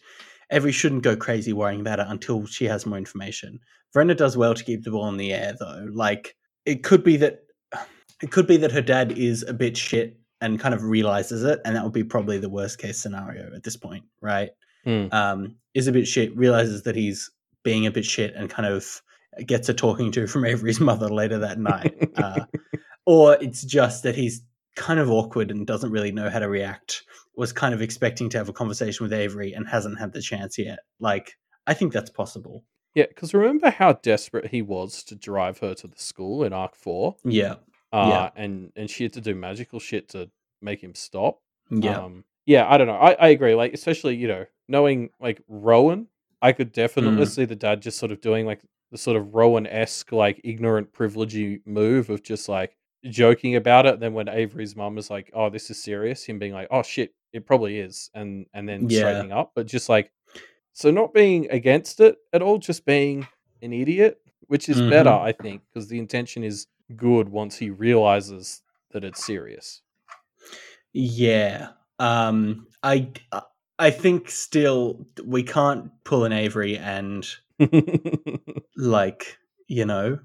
Avery 0.51 0.71
shouldn't 0.71 1.03
go 1.03 1.15
crazy 1.15 1.53
worrying 1.53 1.81
about 1.81 1.99
it 1.99 2.07
until 2.09 2.45
she 2.45 2.65
has 2.65 2.85
more 2.85 2.97
information. 2.97 3.59
Verona 3.93 4.15
does 4.15 4.37
well 4.37 4.53
to 4.53 4.63
keep 4.63 4.83
the 4.83 4.91
ball 4.91 5.09
in 5.09 5.17
the 5.17 5.33
air, 5.33 5.55
though. 5.59 5.87
Like 5.91 6.35
it 6.65 6.83
could 6.83 7.03
be 7.03 7.17
that 7.17 7.39
it 8.21 8.31
could 8.31 8.47
be 8.47 8.57
that 8.57 8.71
her 8.71 8.81
dad 8.81 9.17
is 9.17 9.43
a 9.43 9.53
bit 9.53 9.77
shit 9.77 10.17
and 10.41 10.59
kind 10.59 10.73
of 10.73 10.83
realizes 10.83 11.43
it, 11.43 11.59
and 11.65 11.75
that 11.75 11.83
would 11.83 11.93
be 11.93 12.03
probably 12.03 12.37
the 12.37 12.49
worst 12.49 12.79
case 12.79 12.99
scenario 12.99 13.53
at 13.55 13.63
this 13.63 13.77
point, 13.77 14.03
right? 14.21 14.49
Mm. 14.85 15.13
Um, 15.13 15.55
is 15.73 15.87
a 15.87 15.91
bit 15.91 16.07
shit, 16.07 16.35
realizes 16.35 16.83
that 16.83 16.95
he's 16.95 17.29
being 17.63 17.85
a 17.85 17.91
bit 17.91 18.05
shit, 18.05 18.33
and 18.35 18.49
kind 18.49 18.67
of 18.67 19.01
gets 19.45 19.69
a 19.69 19.73
talking 19.73 20.11
to 20.11 20.27
from 20.27 20.45
Avery's 20.45 20.79
mother 20.79 21.09
later 21.09 21.37
that 21.39 21.59
night. 21.59 21.95
Uh, 22.15 22.45
or 23.05 23.37
it's 23.41 23.63
just 23.63 24.03
that 24.03 24.15
he's 24.15 24.41
kind 24.75 24.99
of 24.99 25.11
awkward 25.11 25.51
and 25.51 25.67
doesn't 25.67 25.91
really 25.91 26.11
know 26.11 26.29
how 26.29 26.39
to 26.39 26.49
react. 26.49 27.03
Was 27.35 27.53
kind 27.53 27.73
of 27.73 27.81
expecting 27.81 28.29
to 28.29 28.37
have 28.37 28.49
a 28.49 28.53
conversation 28.53 29.03
with 29.03 29.13
Avery 29.13 29.53
and 29.53 29.67
hasn't 29.67 29.97
had 29.99 30.11
the 30.13 30.21
chance 30.21 30.57
yet. 30.57 30.79
Like, 30.99 31.33
I 31.65 31.73
think 31.73 31.93
that's 31.93 32.09
possible. 32.09 32.65
Yeah, 32.93 33.05
because 33.07 33.33
remember 33.33 33.69
how 33.69 33.93
desperate 33.93 34.47
he 34.47 34.61
was 34.61 35.01
to 35.05 35.15
drive 35.15 35.59
her 35.59 35.73
to 35.75 35.87
the 35.87 35.97
school 35.97 36.43
in 36.43 36.51
Arc 36.51 36.75
Four, 36.75 37.15
Yeah, 37.23 37.55
uh, 37.93 38.07
Yeah. 38.09 38.29
and 38.35 38.71
and 38.75 38.89
she 38.89 39.03
had 39.03 39.13
to 39.13 39.21
do 39.21 39.33
magical 39.33 39.79
shit 39.79 40.09
to 40.09 40.29
make 40.61 40.83
him 40.83 40.93
stop. 40.93 41.39
yeah, 41.69 41.99
Um, 42.03 42.25
yeah, 42.45 42.67
I 42.69 42.77
don't 42.77 42.87
know. 42.87 42.95
I, 42.97 43.13
I 43.13 43.27
agree. 43.29 43.55
Like, 43.55 43.73
especially 43.73 44.17
you 44.17 44.27
know, 44.27 44.45
knowing 44.67 45.09
like 45.21 45.41
Rowan, 45.47 46.07
I 46.41 46.51
could 46.51 46.73
definitely 46.73 47.23
Mm. 47.25 47.29
see 47.29 47.45
the 47.45 47.55
dad 47.55 47.81
just 47.81 47.97
sort 47.97 48.11
of 48.11 48.19
doing 48.19 48.45
like 48.45 48.61
the 48.91 48.97
sort 48.97 49.15
of 49.15 49.33
Rowan 49.33 49.67
esque 49.67 50.11
like 50.11 50.41
ignorant 50.43 50.91
privilegey 50.91 51.61
move 51.65 52.09
of 52.09 52.23
just 52.23 52.49
like 52.49 52.75
joking 53.09 53.55
about 53.55 53.85
it. 53.85 54.01
Then 54.01 54.13
when 54.13 54.27
Avery's 54.27 54.75
mum 54.75 54.97
is 54.97 55.09
like, 55.09 55.31
"Oh, 55.33 55.49
this 55.49 55.69
is 55.69 55.81
serious," 55.81 56.25
him 56.25 56.39
being 56.39 56.51
like, 56.53 56.67
"Oh 56.71 56.83
shit, 56.83 57.13
it 57.33 57.45
probably 57.45 57.79
is," 57.79 58.09
and 58.13 58.45
and 58.53 58.67
then 58.67 58.89
Yeah. 58.89 58.99
straightening 58.99 59.31
up, 59.31 59.51
but 59.55 59.65
just 59.67 59.89
like 59.89 60.11
so 60.73 60.89
not 60.91 61.13
being 61.13 61.49
against 61.51 61.99
it 61.99 62.17
at 62.33 62.41
all, 62.41 62.57
just 62.57 62.85
being 62.85 63.27
an 63.61 63.73
idiot, 63.73 64.19
which 64.47 64.69
is 64.69 64.79
better, 64.81 65.09
Mhm. 65.09 65.21
I 65.21 65.31
think, 65.33 65.61
because 65.73 65.89
the 65.89 65.99
intention 65.99 66.43
is 66.43 66.67
good 66.95 67.29
once 67.29 67.57
he 67.57 67.69
realizes 67.69 68.61
that 68.91 69.03
it's 69.03 69.23
serious. 69.25 69.81
yeah. 70.93 71.69
Um, 71.99 72.67
I 72.83 73.09
I 73.79 73.91
think 73.91 74.29
still 74.29 75.05
we 75.23 75.43
can't 75.43 75.91
pull 76.03 76.23
an 76.25 76.31
Avery 76.33 76.77
and 76.77 77.27
like 78.75 79.37
you 79.67 79.85
know 79.85 80.19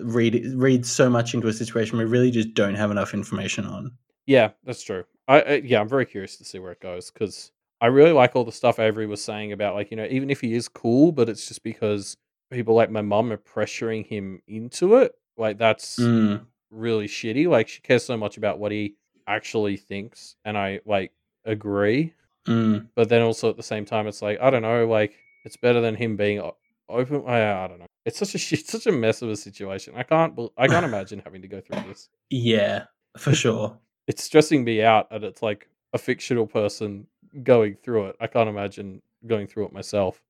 read 0.00 0.44
read 0.54 0.86
so 0.86 1.10
much 1.10 1.34
into 1.34 1.48
a 1.48 1.52
situation 1.52 1.98
we 1.98 2.04
really 2.04 2.30
just 2.30 2.54
don't 2.54 2.74
have 2.74 2.90
enough 2.90 3.14
information 3.14 3.64
on. 3.64 3.92
yeah, 4.26 4.50
that's 4.64 4.82
true. 4.82 5.04
I, 5.32 5.40
I 5.40 5.54
yeah, 5.64 5.80
I'm 5.80 5.88
very 5.88 6.06
curious 6.06 6.36
to 6.36 6.44
see 6.44 6.58
where 6.58 6.72
it 6.72 6.80
goes 6.80 7.10
because 7.10 7.52
I 7.80 7.86
really 7.86 8.12
like 8.12 8.36
all 8.36 8.44
the 8.44 8.52
stuff 8.52 8.78
Avery 8.78 9.06
was 9.06 9.24
saying 9.24 9.52
about 9.52 9.74
like 9.74 9.90
you 9.90 9.96
know 9.96 10.06
even 10.10 10.30
if 10.30 10.40
he 10.40 10.54
is 10.54 10.68
cool, 10.68 11.12
but 11.12 11.28
it's 11.28 11.48
just 11.48 11.62
because 11.62 12.16
people 12.50 12.74
like 12.74 12.90
my 12.90 13.02
mum 13.02 13.32
are 13.32 13.38
pressuring 13.38 14.06
him 14.06 14.40
into 14.46 14.96
it. 14.96 15.12
Like 15.36 15.58
that's 15.58 15.98
Mm, 15.98 16.46
really 16.70 17.06
shitty. 17.08 17.48
Like 17.48 17.68
she 17.68 17.80
cares 17.80 18.04
so 18.04 18.16
much 18.16 18.36
about 18.36 18.58
what 18.58 18.72
he 18.72 18.96
actually 19.26 19.76
thinks, 19.78 20.36
and 20.44 20.56
I 20.58 20.80
like 20.84 21.12
agree. 21.44 22.12
mm. 22.46 22.86
But 22.94 23.08
then 23.08 23.22
also 23.22 23.48
at 23.48 23.56
the 23.56 23.62
same 23.62 23.84
time, 23.86 24.06
it's 24.06 24.20
like 24.22 24.38
I 24.40 24.50
don't 24.50 24.62
know. 24.62 24.86
Like 24.86 25.14
it's 25.44 25.56
better 25.56 25.80
than 25.80 25.94
him 25.94 26.16
being 26.16 26.42
open. 26.88 27.24
I, 27.26 27.64
I 27.64 27.68
don't 27.68 27.78
know. 27.78 27.86
It's 28.04 28.18
such 28.18 28.34
a 28.34 28.38
shit, 28.38 28.66
such 28.68 28.86
a 28.86 28.92
mess 28.92 29.22
of 29.22 29.30
a 29.30 29.36
situation. 29.36 29.94
I 29.96 30.02
can't. 30.02 30.38
I 30.58 30.68
can't 30.68 30.84
imagine 30.84 31.22
having 31.24 31.42
to 31.42 31.48
go 31.48 31.60
through 31.60 31.80
this. 31.88 32.08
Yeah, 32.30 32.84
for 33.16 33.34
sure. 33.34 33.78
It's 34.12 34.24
stressing 34.24 34.62
me 34.64 34.82
out, 34.82 35.06
and 35.10 35.24
it's 35.24 35.42
like 35.42 35.70
a 35.94 35.98
fictional 35.98 36.46
person 36.46 37.06
going 37.42 37.76
through 37.82 38.08
it. 38.08 38.16
I 38.20 38.26
can't 38.26 38.46
imagine 38.46 39.00
going 39.26 39.46
through 39.46 39.64
it 39.64 39.72
myself. 39.72 40.20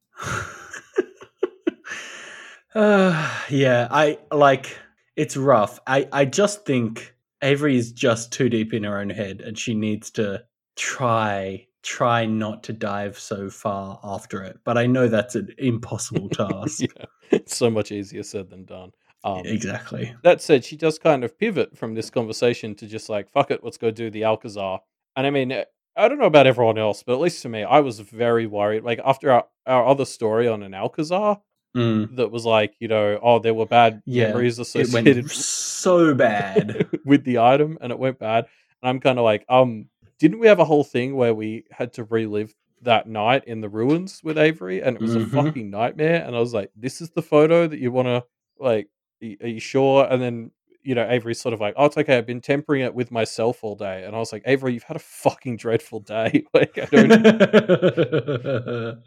uh, 2.77 3.41
yeah, 3.51 3.89
I 3.91 4.19
like 4.31 4.79
it's 5.17 5.37
rough. 5.37 5.81
I 5.89 6.07
I 6.13 6.27
just 6.27 6.65
think 6.65 7.13
Avery 7.43 7.77
is 7.77 7.91
just 7.91 8.31
too 8.33 8.49
deep 8.49 8.73
in 8.73 8.85
her 8.85 9.01
own 9.01 9.11
head, 9.11 9.41
and 9.41 9.59
she 9.59 9.75
needs 9.75 10.13
to 10.13 10.45
try 10.77 11.67
try 11.83 12.25
not 12.25 12.63
to 12.63 12.73
dive 12.73 13.19
so 13.19 13.51
far 13.51 13.99
after 14.05 14.45
it. 14.45 14.61
But 14.63 14.79
I 14.79 14.87
know 14.87 15.09
that's 15.09 15.35
an 15.35 15.53
impossible 15.59 16.29
task. 16.29 16.83
yeah, 16.83 17.07
it's 17.33 17.57
so 17.57 17.69
much 17.69 17.91
easier 17.91 18.23
said 18.23 18.49
than 18.49 18.65
done. 18.65 18.93
Um, 19.25 19.47
Exactly. 19.47 20.15
that 20.23 20.41
said, 20.41 20.65
she 20.65 20.77
does 20.77 20.99
kind 20.99 21.25
of 21.25 21.39
pivot 21.39 21.77
from 21.77 21.95
this 21.95 22.11
conversation 22.11 22.75
to 22.77 22.87
just 22.87 23.09
like, 23.09 23.31
fuck 23.31 23.51
it, 23.51 23.63
let's 23.65 23.77
go 23.79 23.91
do 23.91 24.11
the 24.11 24.25
Alcazar. 24.25 24.81
And 25.17 25.27
I 25.27 25.31
mean, 25.31 25.53
eh, 25.53 25.65
I 25.97 26.09
don't 26.09 26.19
know 26.19 26.27
about 26.27 26.47
everyone 26.47 26.79
else, 26.79 27.03
but 27.03 27.13
at 27.15 27.21
least 27.21 27.43
to 27.43 27.49
me, 27.49 27.65
I 27.65 27.81
was 27.81 28.01
very 28.01 28.47
worried. 28.47 28.83
Like 28.85 29.01
after 29.05 29.31
our, 29.31 29.47
our 29.67 29.87
other 29.87 30.05
story 30.05 30.49
on 30.49 30.63
an 30.63 30.75
Alcazar 30.75 31.41
Mm, 31.75 32.17
that 32.17 32.31
was 32.31 32.45
like, 32.45 32.75
you 32.81 32.89
know, 32.89 33.19
oh, 33.23 33.39
there 33.39 33.55
were 33.55 33.65
bad 33.67 34.03
Yeah, 34.05 34.27
memories 34.27 34.59
it 34.59 34.63
associated 34.63 35.25
went 35.25 35.33
so 35.33 36.15
bad. 36.15 36.87
with 37.05 37.25
the 37.25 37.39
item 37.39 37.79
and 37.81 37.91
it 37.91 37.99
went 37.99 38.19
bad. 38.19 38.47
And 38.83 38.91
I'm 38.91 39.01
kind 39.01 39.19
of 39.19 39.25
like, 39.25 39.45
um, 39.49 39.87
didn't 40.19 40.39
we 40.39 40.49
have 40.49 40.59
a 40.61 40.65
whole 40.67 40.85
thing 40.85 41.17
where 41.17 41.35
we 41.35 41.65
had 41.71 41.95
to 41.95 42.05
relive 42.05 42.55
that 42.83 43.09
night 43.09 43.45
in 43.47 43.61
the 43.63 43.69
ruins 43.71 44.21
with 44.23 44.37
Avery 44.37 44.83
and 44.83 44.97
it 44.97 45.01
was 45.03 45.15
Mhm. 45.15 45.23
a 45.23 45.27
fucking 45.45 45.71
nightmare? 45.71 46.23
And 46.27 46.37
I 46.37 46.41
was 46.41 46.53
like, 46.53 46.71
this 46.77 47.01
is 47.01 47.11
the 47.11 47.23
photo 47.23 47.67
that 47.67 47.79
you 47.79 47.91
want 47.91 48.07
to, 48.09 48.25
like, 48.59 48.89
are 49.23 49.49
you 49.49 49.61
sure? 49.61 50.07
And 50.11 50.21
then, 50.21 50.51
you 50.83 50.95
know, 50.95 51.07
Avery's 51.09 51.41
sort 51.41 51.53
of 51.55 51.61
like, 51.61 51.75
oh, 51.77 51.85
it's 51.87 51.97
okay. 51.97 52.19
I've 52.19 52.27
been 52.27 52.41
tempering 52.41 52.83
it 52.83 52.95
with 52.95 53.11
myself 53.11 53.63
all 53.63 53.77
day. 53.77 54.05
And 54.05 54.15
I 54.17 54.19
was 54.19 54.33
like, 54.33 54.43
Avery, 54.47 54.75
you've 54.75 54.83
had 54.83 54.97
a 54.97 55.01
fucking 55.01 55.57
dreadful 55.59 56.01
day. 56.01 56.45
like, 56.55 56.77
I 56.79 56.85
don't, 56.87 57.13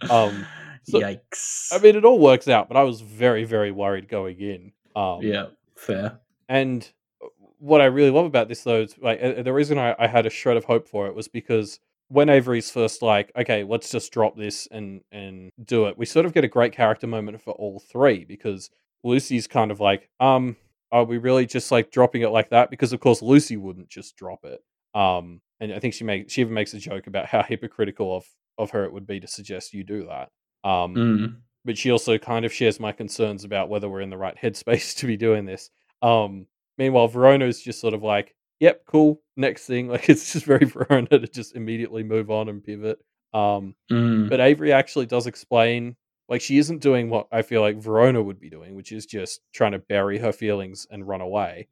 Um, 0.10 0.46
so- 0.84 1.00
Yikes. 1.00 1.68
I 1.74 1.80
mean, 1.80 1.96
it 1.96 2.06
all 2.06 2.20
works 2.20 2.48
out, 2.48 2.68
but 2.68 2.78
I 2.78 2.84
was 2.84 3.02
very, 3.02 3.44
very 3.44 3.72
worried 3.72 4.08
going 4.08 4.40
in. 4.40 4.72
Um, 4.96 5.22
yeah, 5.22 5.48
fair. 5.76 6.20
And 6.48 6.90
uh, 7.24 7.28
what 7.60 7.82
I 7.82 7.86
really 7.86 8.12
love 8.12 8.26
about 8.26 8.48
this, 8.48 8.64
though, 8.64 8.82
is 8.82 8.96
like 9.02 9.20
uh, 9.22 9.42
the 9.42 9.52
reason 9.54 9.78
I, 9.78 9.96
I 10.00 10.08
had 10.08 10.26
a 10.26 10.30
shred 10.30 10.58
of 10.58 10.66
hope 10.66 10.88
for 10.88 11.08
it 11.08 11.16
was 11.16 11.28
because 11.28 11.80
when 12.08 12.30
Avery's 12.30 12.70
first 12.72 13.02
like, 13.02 13.32
okay, 13.36 13.64
let's 13.64 13.90
just 13.90 14.12
drop 14.14 14.38
this 14.38 14.68
and 14.72 15.02
and 15.12 15.52
do 15.64 15.86
it, 15.88 15.98
we 15.98 16.06
sort 16.06 16.26
of 16.28 16.34
get 16.34 16.44
a 16.44 16.48
great 16.48 16.72
character 16.72 17.08
moment 17.08 17.42
for 17.42 17.52
all 17.54 17.80
three 17.80 18.24
because 18.24 18.70
Lucy's 19.06 19.48
kind 19.48 19.72
of 19.72 19.80
like, 19.80 20.10
um, 20.20 20.58
are 20.92 21.04
we 21.06 21.18
really 21.18 21.46
just 21.46 21.72
like 21.72 21.92
dropping 21.92 22.24
it 22.24 22.30
like 22.30 22.50
that? 22.50 22.70
Because 22.70 22.92
of 22.92 23.00
course 23.00 23.22
Lucy 23.22 23.56
wouldn't 23.56 23.88
just 23.90 24.18
drop 24.18 24.44
it. 24.44 24.60
Um, 25.00 25.42
and 25.60 25.72
I 25.74 25.80
think 25.80 25.94
she 25.94 26.04
makes 26.04 26.34
she 26.34 26.42
even 26.42 26.54
makes 26.54 26.74
a 26.74 26.80
joke 26.80 27.08
about 27.08 27.28
how 27.28 27.44
hypocritical 27.44 28.18
of 28.18 28.26
of 28.58 28.72
her 28.72 28.84
it 28.86 28.92
would 28.94 29.06
be 29.08 29.20
to 29.20 29.28
suggest 29.28 29.74
you 29.74 29.84
do 29.84 30.08
that. 30.08 30.30
Um, 30.70 30.96
Mm. 30.96 31.36
but 31.66 31.78
she 31.78 31.92
also 31.92 32.18
kind 32.18 32.46
of 32.46 32.54
shares 32.54 32.80
my 32.80 32.92
concerns 32.92 33.44
about 33.44 33.70
whether 33.70 33.88
we're 33.90 34.02
in 34.02 34.10
the 34.10 34.18
right 34.18 34.36
headspace 34.38 34.96
to 35.00 35.06
be 35.08 35.18
doing 35.18 35.46
this. 35.46 35.70
Um, 36.02 36.48
meanwhile, 36.78 37.08
Verona's 37.08 37.62
just 37.62 37.80
sort 37.82 37.94
of 37.94 38.04
like, 38.04 38.34
"Yep, 38.62 38.84
cool, 38.88 39.22
next 39.38 39.66
thing." 39.68 39.88
Like 39.94 40.10
it's 40.10 40.32
just 40.34 40.46
very 40.46 40.66
Verona 40.76 41.08
to 41.10 41.28
just 41.28 41.56
immediately 41.56 42.04
move 42.04 42.32
on 42.32 42.50
and 42.50 42.64
pivot. 42.64 43.00
Um, 43.34 43.76
Mm. 43.92 44.30
but 44.30 44.40
Avery 44.40 44.72
actually 44.74 45.06
does 45.08 45.28
explain, 45.28 45.96
like 46.30 46.42
she 46.42 46.58
isn't 46.58 46.82
doing 46.82 47.10
what 47.10 47.28
I 47.32 47.42
feel 47.42 47.62
like 47.62 47.78
Verona 47.78 48.22
would 48.22 48.40
be 48.40 48.50
doing, 48.50 48.76
which 48.76 48.92
is 48.92 49.06
just 49.06 49.42
trying 49.54 49.74
to 49.74 49.80
bury 49.80 50.18
her 50.20 50.32
feelings 50.32 50.88
and 50.92 51.08
run 51.08 51.22
away. 51.22 51.68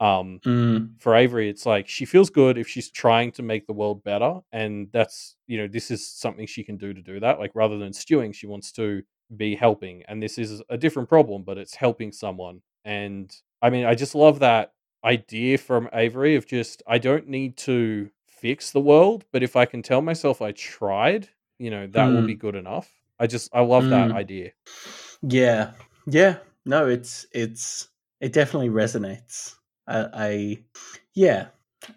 Um, 0.00 0.40
Mm. 0.44 1.00
for 1.00 1.14
Avery, 1.14 1.48
it's 1.48 1.66
like 1.66 1.88
she 1.88 2.04
feels 2.04 2.30
good 2.30 2.58
if 2.58 2.68
she's 2.68 2.90
trying 2.90 3.32
to 3.32 3.42
make 3.42 3.66
the 3.66 3.72
world 3.72 4.04
better, 4.04 4.40
and 4.52 4.88
that's 4.92 5.36
you 5.46 5.58
know 5.58 5.68
this 5.68 5.90
is 5.90 6.06
something 6.06 6.46
she 6.46 6.64
can 6.64 6.76
do 6.76 6.94
to 6.94 7.02
do 7.02 7.20
that. 7.20 7.38
Like 7.40 7.52
rather 7.54 7.78
than 7.78 7.92
stewing, 7.92 8.32
she 8.32 8.46
wants 8.46 8.72
to 8.72 9.02
be 9.36 9.56
helping, 9.56 10.02
and 10.08 10.22
this 10.22 10.38
is 10.38 10.62
a 10.70 10.78
different 10.78 11.08
problem, 11.08 11.42
but 11.42 11.58
it's 11.58 11.74
helping 11.74 12.12
someone. 12.12 12.62
And 12.84 13.34
I 13.62 13.70
mean, 13.70 13.84
I 13.84 13.94
just 13.94 14.14
love 14.14 14.38
that 14.40 14.72
idea 15.04 15.58
from 15.58 15.88
Avery 15.92 16.36
of 16.36 16.46
just 16.46 16.82
I 16.86 16.98
don't 16.98 17.28
need 17.28 17.56
to 17.58 18.10
fix 18.28 18.70
the 18.70 18.80
world, 18.80 19.24
but 19.32 19.42
if 19.42 19.56
I 19.56 19.64
can 19.66 19.82
tell 19.82 20.00
myself 20.02 20.40
I 20.42 20.52
tried, 20.52 21.28
you 21.58 21.70
know, 21.70 21.86
that 21.88 22.12
will 22.12 22.22
Mm. 22.22 22.26
be 22.26 22.34
good 22.36 22.54
enough. 22.54 22.90
I 23.18 23.26
just 23.26 23.50
I 23.52 23.60
love 23.60 23.88
that 23.90 24.10
Mm. 24.10 24.14
idea. 24.14 24.52
Yeah, 25.22 25.72
yeah. 26.06 26.36
No, 26.64 26.86
it's 26.86 27.26
it's 27.32 27.88
it 28.20 28.32
definitely 28.32 28.68
resonates. 28.70 29.54
I, 29.86 30.06
I 30.12 30.58
yeah, 31.14 31.46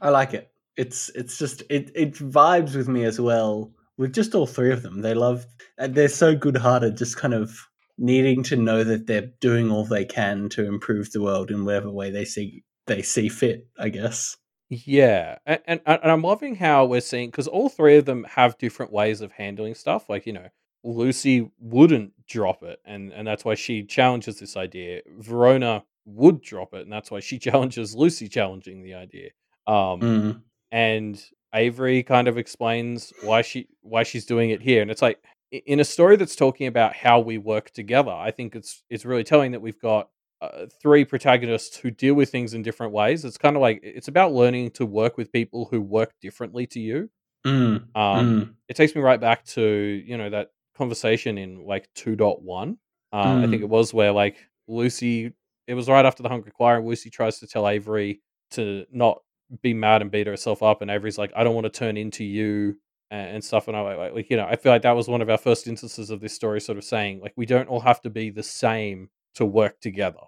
I 0.02 0.10
like 0.10 0.34
it. 0.34 0.52
It's 0.78 1.10
it's 1.10 1.38
just 1.38 1.62
it 1.70 1.92
it 1.96 2.14
vibes 2.14 2.76
with 2.76 2.88
me 2.88 3.04
as 3.04 3.20
well. 3.20 3.72
With 3.98 4.14
just 4.14 4.34
all 4.34 4.48
three 4.48 4.72
of 4.72 4.82
them, 4.82 5.02
they 5.02 5.14
love. 5.14 5.46
and 5.78 5.94
They're 5.94 6.08
so 6.08 6.36
good-hearted, 6.36 6.98
just 6.98 7.18
kind 7.18 7.34
of 7.34 7.52
needing 7.98 8.42
to 8.44 8.56
know 8.56 8.84
that 8.84 9.06
they're 9.06 9.30
doing 9.42 9.70
all 9.70 9.86
they 9.86 10.06
can 10.06 10.50
to 10.50 10.66
improve 10.66 11.12
the 11.12 11.22
world 11.22 11.52
in 11.52 11.66
whatever 11.66 11.92
way 11.92 12.10
they 12.10 12.26
see 12.26 12.64
they 12.88 13.02
see 13.02 13.30
fit. 13.30 13.68
I 13.78 13.90
guess. 13.90 14.38
Yeah, 14.70 15.38
and 15.46 15.60
and, 15.68 15.82
and 15.86 16.12
I'm 16.12 16.22
loving 16.24 16.56
how 16.56 16.86
we're 16.86 17.02
seeing 17.02 17.30
because 17.30 17.48
all 17.48 17.68
three 17.70 17.98
of 17.98 18.06
them 18.06 18.24
have 18.24 18.58
different 18.58 18.92
ways 18.94 19.20
of 19.22 19.34
handling 19.34 19.76
stuff. 19.76 20.10
Like 20.10 20.26
you 20.26 20.34
know, 20.34 20.48
Lucy 20.84 21.50
wouldn't 21.60 22.14
drop 22.28 22.64
it, 22.64 22.80
and 22.86 23.12
and 23.14 23.28
that's 23.28 23.46
why 23.46 23.56
she 23.56 23.84
challenges 23.84 24.40
this 24.40 24.58
idea. 24.58 25.02
Verona 25.20 25.84
would 26.06 26.42
drop 26.42 26.74
it, 26.74 26.82
and 26.82 26.92
that's 26.92 27.12
why 27.12 27.20
she 27.20 27.38
challenges 27.48 27.96
Lucy 27.96 28.28
challenging 28.28 28.84
the 28.84 28.94
idea. 28.96 29.30
Um, 29.68 30.00
Mm. 30.02 30.42
and 30.72 31.24
Avery 31.54 32.02
kind 32.04 32.28
of 32.28 32.38
explains 32.38 33.14
why 33.24 33.42
she 33.42 33.68
why 33.82 34.04
she's 34.04 34.26
doing 34.26 34.50
it 34.50 34.62
here, 34.62 34.82
and 34.82 34.90
it's 34.90 35.02
like 35.02 35.20
in 35.52 35.80
a 35.82 35.84
story 35.86 36.16
that's 36.16 36.36
talking 36.36 36.68
about 36.68 36.96
how 36.96 37.20
we 37.20 37.38
work 37.38 37.72
together, 37.72 38.12
I 38.12 38.32
think 38.32 38.56
it's 38.56 38.84
it's 38.90 39.06
really 39.06 39.24
telling 39.24 39.52
that 39.52 39.62
we've 39.62 39.80
got 39.82 40.10
uh, 40.42 40.66
three 40.82 41.06
protagonists 41.06 41.78
who 41.78 41.92
deal 41.92 42.16
with 42.16 42.30
things 42.32 42.54
in 42.54 42.64
different 42.64 42.94
ways. 42.94 43.24
It's 43.26 43.38
kind 43.38 43.56
of 43.56 43.62
like 43.62 43.82
it's 43.84 44.08
about 44.08 44.34
learning 44.34 44.72
to 44.72 44.86
work 44.86 45.18
with 45.18 45.32
people 45.32 45.68
who 45.70 45.82
work 45.82 46.14
differently 46.22 46.66
to 46.68 46.80
you. 46.80 47.10
Mm, 47.46 47.96
Um, 47.96 48.26
mm, 48.26 48.54
It 48.70 48.76
takes 48.76 48.96
me 48.96 49.02
right 49.02 49.20
back 49.20 49.44
to 49.48 49.62
you 49.62 50.18
know 50.18 50.30
that 50.30 50.52
conversation 50.78 51.38
in 51.38 51.66
like 51.66 51.88
two 51.96 52.16
point 52.18 52.42
one. 52.42 52.78
Uh, 53.14 53.40
I 53.40 53.48
think 53.48 53.62
Mm. 53.62 53.66
it 53.66 53.70
was 53.70 53.94
where 53.94 54.12
like 54.12 54.38
Lucy. 54.68 55.34
It 55.68 55.74
was 55.76 55.88
right 55.90 56.06
after 56.06 56.24
the 56.24 56.30
Hungry 56.30 56.52
Choir, 56.52 56.78
and 56.78 56.88
Lucy 56.88 57.10
tries 57.10 57.40
to 57.40 57.48
tell 57.48 57.68
Avery 57.68 58.22
to 58.52 58.86
not 58.92 59.20
be 59.62 59.74
mad 59.74 60.02
and 60.02 60.10
beat 60.12 60.28
herself 60.28 60.64
up, 60.64 60.82
and 60.82 60.90
Avery's 60.90 61.18
like, 61.18 61.32
"I 61.36 61.44
don't 61.44 61.56
want 61.56 61.66
to 61.66 61.70
turn 61.80 61.98
into 61.98 62.24
you." 62.24 62.78
And 63.10 63.36
and 63.36 63.44
stuff, 63.44 63.68
and 63.68 63.76
I 63.76 63.82
like, 63.82 64.14
like, 64.14 64.30
you 64.30 64.38
know, 64.38 64.46
I 64.46 64.56
feel 64.56 64.72
like 64.72 64.84
that 64.84 64.96
was 64.96 65.10
one 65.10 65.22
of 65.22 65.30
our 65.30 65.38
first 65.38 65.68
instances 65.68 66.10
of 66.10 66.22
this 66.22 66.34
story, 66.34 66.62
sort 66.62 66.78
of 66.78 66.84
saying 66.86 67.20
like 67.22 67.34
we 67.36 67.46
don't 67.46 67.68
all 67.68 67.82
have 67.82 68.02
to 68.04 68.10
be 68.10 68.30
the 68.30 68.44
same 68.44 69.10
to 69.36 69.46
work 69.46 69.80
together. 69.82 70.20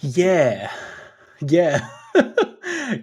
yeah, 0.00 0.70
yeah, 1.46 1.86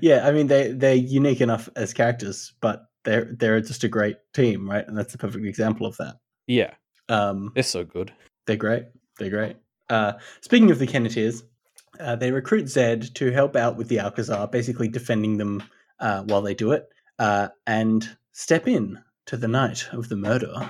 yeah. 0.01 0.27
I 0.27 0.32
mean, 0.32 0.47
they 0.47 0.71
they're 0.71 0.95
unique 0.95 1.41
enough 1.41 1.69
as 1.75 1.93
characters, 1.93 2.53
but 2.61 2.86
they're 3.03 3.34
they're 3.38 3.61
just 3.61 3.84
a 3.84 3.88
great 3.88 4.17
team, 4.34 4.69
right? 4.69 4.88
And 4.88 4.97
that's 4.97 5.13
a 5.13 5.17
perfect 5.19 5.45
example 5.45 5.86
of 5.86 5.97
that. 5.97 6.15
Yeah, 6.47 6.73
Um, 7.09 7.51
they're 7.53 7.63
so 7.63 7.83
good. 7.83 8.11
They're 8.45 8.55
great. 8.55 8.85
They're 9.17 9.29
great. 9.29 9.57
Uh, 9.89 10.13
speaking 10.41 10.71
of 10.71 10.79
the 10.79 10.87
Kenneteers, 10.87 11.43
uh, 11.99 12.15
they 12.15 12.31
recruit 12.31 12.67
Zed 12.69 13.13
to 13.15 13.31
help 13.31 13.55
out 13.55 13.75
with 13.77 13.87
the 13.89 13.99
Alcazar, 13.99 14.47
basically 14.47 14.87
defending 14.87 15.37
them 15.37 15.63
uh, 15.99 16.23
while 16.23 16.41
they 16.41 16.53
do 16.53 16.71
it, 16.71 16.89
uh, 17.19 17.49
and 17.67 18.09
step 18.31 18.67
in 18.67 18.97
to 19.27 19.37
the 19.37 19.47
night 19.47 19.87
of 19.91 20.09
the 20.09 20.15
murder. 20.15 20.69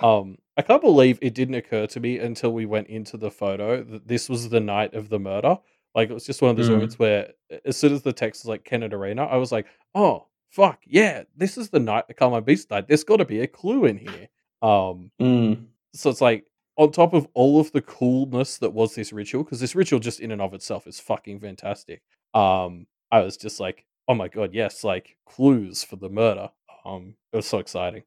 Um, 0.00 0.38
I 0.56 0.62
can't 0.62 0.82
believe 0.82 1.18
it 1.22 1.34
didn't 1.34 1.54
occur 1.54 1.86
to 1.86 2.00
me 2.00 2.18
until 2.18 2.52
we 2.52 2.66
went 2.66 2.88
into 2.88 3.16
the 3.16 3.30
photo 3.30 3.82
that 3.82 4.06
this 4.08 4.28
was 4.28 4.48
the 4.50 4.60
night 4.60 4.94
of 4.94 5.08
the 5.08 5.18
murder. 5.18 5.58
Like 5.94 6.10
it 6.10 6.14
was 6.14 6.26
just 6.26 6.42
one 6.42 6.50
of 6.50 6.56
those 6.56 6.68
Mm. 6.68 6.72
moments 6.74 6.98
where, 6.98 7.32
as 7.64 7.76
soon 7.76 7.92
as 7.92 8.02
the 8.02 8.12
text 8.12 8.44
was 8.44 8.48
like 8.48 8.64
Kennet 8.64 8.92
Arena, 8.92 9.24
I 9.24 9.36
was 9.36 9.52
like, 9.52 9.66
"Oh 9.94 10.26
fuck 10.50 10.80
yeah, 10.86 11.22
this 11.36 11.56
is 11.56 11.70
the 11.70 11.78
night 11.80 12.08
the 12.08 12.14
Carmine 12.14 12.44
Beast 12.44 12.68
died. 12.68 12.88
There's 12.88 13.04
got 13.04 13.16
to 13.18 13.24
be 13.24 13.40
a 13.40 13.46
clue 13.46 13.84
in 13.86 13.98
here." 13.98 14.28
Um, 14.62 15.10
Mm. 15.20 15.66
so 15.94 16.10
it's 16.10 16.20
like 16.20 16.46
on 16.78 16.90
top 16.92 17.12
of 17.12 17.26
all 17.34 17.60
of 17.60 17.70
the 17.72 17.82
coolness 17.82 18.58
that 18.58 18.72
was 18.72 18.94
this 18.94 19.12
ritual, 19.12 19.44
because 19.44 19.60
this 19.60 19.74
ritual 19.74 20.00
just 20.00 20.20
in 20.20 20.30
and 20.30 20.40
of 20.40 20.54
itself 20.54 20.86
is 20.86 20.98
fucking 21.00 21.40
fantastic. 21.40 22.02
Um, 22.34 22.86
I 23.10 23.20
was 23.20 23.36
just 23.36 23.60
like, 23.60 23.84
"Oh 24.08 24.14
my 24.14 24.28
god, 24.28 24.54
yes!" 24.54 24.84
Like 24.84 25.16
clues 25.26 25.84
for 25.84 25.96
the 25.96 26.08
murder. 26.08 26.50
Um, 26.84 27.14
it 27.32 27.36
was 27.36 27.46
so 27.46 27.58
exciting. 27.58 28.04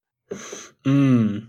Mm. 0.83 1.47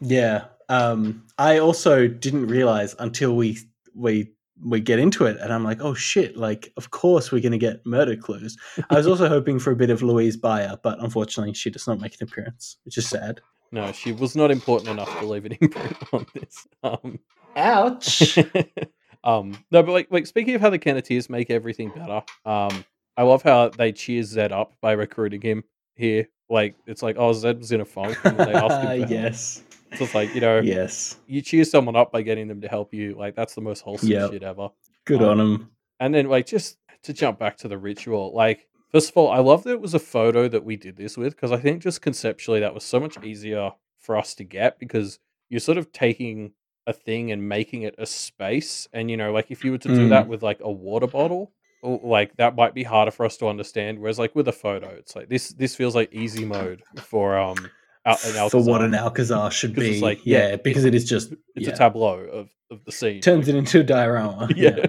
Yeah. 0.00 0.44
Um, 0.68 1.24
I 1.38 1.58
also 1.58 2.06
didn't 2.08 2.46
realize 2.48 2.94
until 2.98 3.34
we 3.36 3.58
we 3.94 4.32
we 4.64 4.80
get 4.80 4.98
into 4.98 5.24
it, 5.26 5.38
and 5.40 5.52
I'm 5.52 5.64
like, 5.64 5.80
oh 5.80 5.94
shit! 5.94 6.36
Like, 6.36 6.72
of 6.76 6.90
course 6.90 7.32
we're 7.32 7.40
going 7.42 7.52
to 7.52 7.58
get 7.58 7.84
murder 7.84 8.16
clues. 8.16 8.56
I 8.90 8.96
was 8.96 9.06
also 9.06 9.28
hoping 9.36 9.58
for 9.58 9.70
a 9.72 9.76
bit 9.76 9.90
of 9.90 10.02
Louise 10.02 10.36
Bayer, 10.36 10.78
but 10.82 11.02
unfortunately, 11.02 11.54
she 11.54 11.70
does 11.70 11.86
not 11.86 12.00
make 12.00 12.14
an 12.20 12.28
appearance, 12.28 12.76
which 12.84 12.96
is 12.98 13.08
sad. 13.08 13.40
No, 13.72 13.90
she 13.92 14.12
was 14.12 14.36
not 14.36 14.50
important 14.50 14.90
enough 14.90 15.18
to 15.18 15.26
leave 15.26 15.44
an 15.46 15.52
imprint 15.60 15.96
on 16.12 16.26
this. 16.34 16.66
Um, 16.82 17.18
Ouch. 17.56 18.38
um, 19.24 19.56
no, 19.70 19.82
but 19.82 19.92
like, 19.92 20.08
like 20.10 20.26
speaking 20.26 20.54
of 20.54 20.60
how 20.60 20.70
the 20.70 20.78
Kenneteers 20.78 21.28
make 21.30 21.50
everything 21.50 21.90
better, 21.90 22.22
um, 22.44 22.84
I 23.16 23.22
love 23.22 23.42
how 23.42 23.68
they 23.70 23.92
cheer 23.92 24.22
Zed 24.22 24.52
up 24.52 24.72
by 24.80 24.92
recruiting 24.92 25.40
him 25.40 25.64
here. 25.94 26.28
Like, 26.50 26.74
it's 26.86 27.02
like, 27.02 27.16
oh, 27.18 27.32
Zed 27.32 27.58
was 27.58 27.72
in 27.72 27.80
a 27.80 27.84
funk, 27.84 28.18
and 28.24 28.36
they 28.38 28.52
asked 28.52 28.82
him. 28.82 28.82
For 28.90 28.96
help. 28.98 29.10
yes. 29.10 29.62
So 29.96 30.04
it's 30.04 30.14
like, 30.14 30.34
you 30.34 30.40
know, 30.40 30.60
Yes. 30.60 31.16
you 31.26 31.40
cheer 31.42 31.64
someone 31.64 31.96
up 31.96 32.12
by 32.12 32.22
getting 32.22 32.48
them 32.48 32.60
to 32.62 32.68
help 32.68 32.92
you. 32.94 33.14
Like, 33.14 33.34
that's 33.34 33.54
the 33.54 33.60
most 33.62 33.80
wholesome 33.80 34.08
Yep. 34.10 34.30
shit 34.32 34.42
ever. 34.42 34.68
Good 35.06 35.22
Um, 35.22 35.28
on 35.28 35.40
him. 35.40 35.70
And 36.00 36.14
then, 36.14 36.28
like, 36.28 36.46
just 36.46 36.78
to 37.04 37.12
jump 37.12 37.38
back 37.38 37.56
to 37.58 37.68
the 37.68 37.78
ritual, 37.78 38.32
like, 38.34 38.68
first 38.92 39.10
of 39.10 39.16
all, 39.16 39.30
I 39.30 39.38
love 39.38 39.64
that 39.64 39.72
it 39.72 39.80
was 39.80 39.94
a 39.94 39.98
photo 39.98 40.48
that 40.48 40.64
we 40.64 40.76
did 40.76 40.96
this 40.96 41.16
with 41.16 41.34
because 41.34 41.52
I 41.52 41.58
think 41.58 41.82
just 41.82 42.02
conceptually 42.02 42.60
that 42.60 42.74
was 42.74 42.84
so 42.84 43.00
much 43.00 43.22
easier 43.24 43.72
for 43.98 44.16
us 44.16 44.34
to 44.34 44.44
get 44.44 44.78
because 44.78 45.18
you're 45.48 45.60
sort 45.60 45.78
of 45.78 45.92
taking 45.92 46.52
a 46.86 46.92
thing 46.92 47.30
and 47.30 47.48
making 47.48 47.82
it 47.82 47.94
a 47.98 48.06
space. 48.06 48.88
And, 48.92 49.10
you 49.10 49.16
know, 49.16 49.32
like, 49.32 49.50
if 49.50 49.64
you 49.64 49.72
were 49.72 49.78
to 49.78 49.88
do 49.88 50.08
that 50.08 50.28
with 50.28 50.42
like 50.42 50.58
a 50.60 50.70
water 50.70 51.06
bottle, 51.06 51.52
like 51.82 52.36
that 52.36 52.56
might 52.56 52.74
be 52.74 52.82
harder 52.82 53.10
for 53.10 53.26
us 53.26 53.36
to 53.38 53.48
understand. 53.48 53.98
Whereas, 53.98 54.18
like, 54.18 54.34
with 54.34 54.48
a 54.48 54.52
photo, 54.52 54.88
it's 54.88 55.14
like 55.14 55.28
this, 55.28 55.50
this 55.50 55.74
feels 55.74 55.94
like 55.94 56.12
easy 56.12 56.44
mode 56.44 56.82
for, 56.96 57.38
um, 57.38 57.70
Al- 58.04 58.50
For 58.50 58.60
what 58.62 58.82
an 58.82 58.94
Alcazar 58.94 59.52
should 59.52 59.76
be. 59.76 60.00
like, 60.00 60.26
yeah, 60.26 60.48
yeah, 60.48 60.56
because 60.56 60.84
it 60.84 60.92
is 60.92 61.04
just 61.04 61.32
it's 61.54 61.68
yeah. 61.68 61.72
a 61.72 61.76
tableau 61.76 62.18
of, 62.18 62.50
of 62.68 62.84
the 62.84 62.90
scene. 62.90 63.20
turns 63.20 63.46
it 63.46 63.54
into 63.54 63.78
a 63.80 63.84
diorama. 63.84 64.48
yeah. 64.56 64.86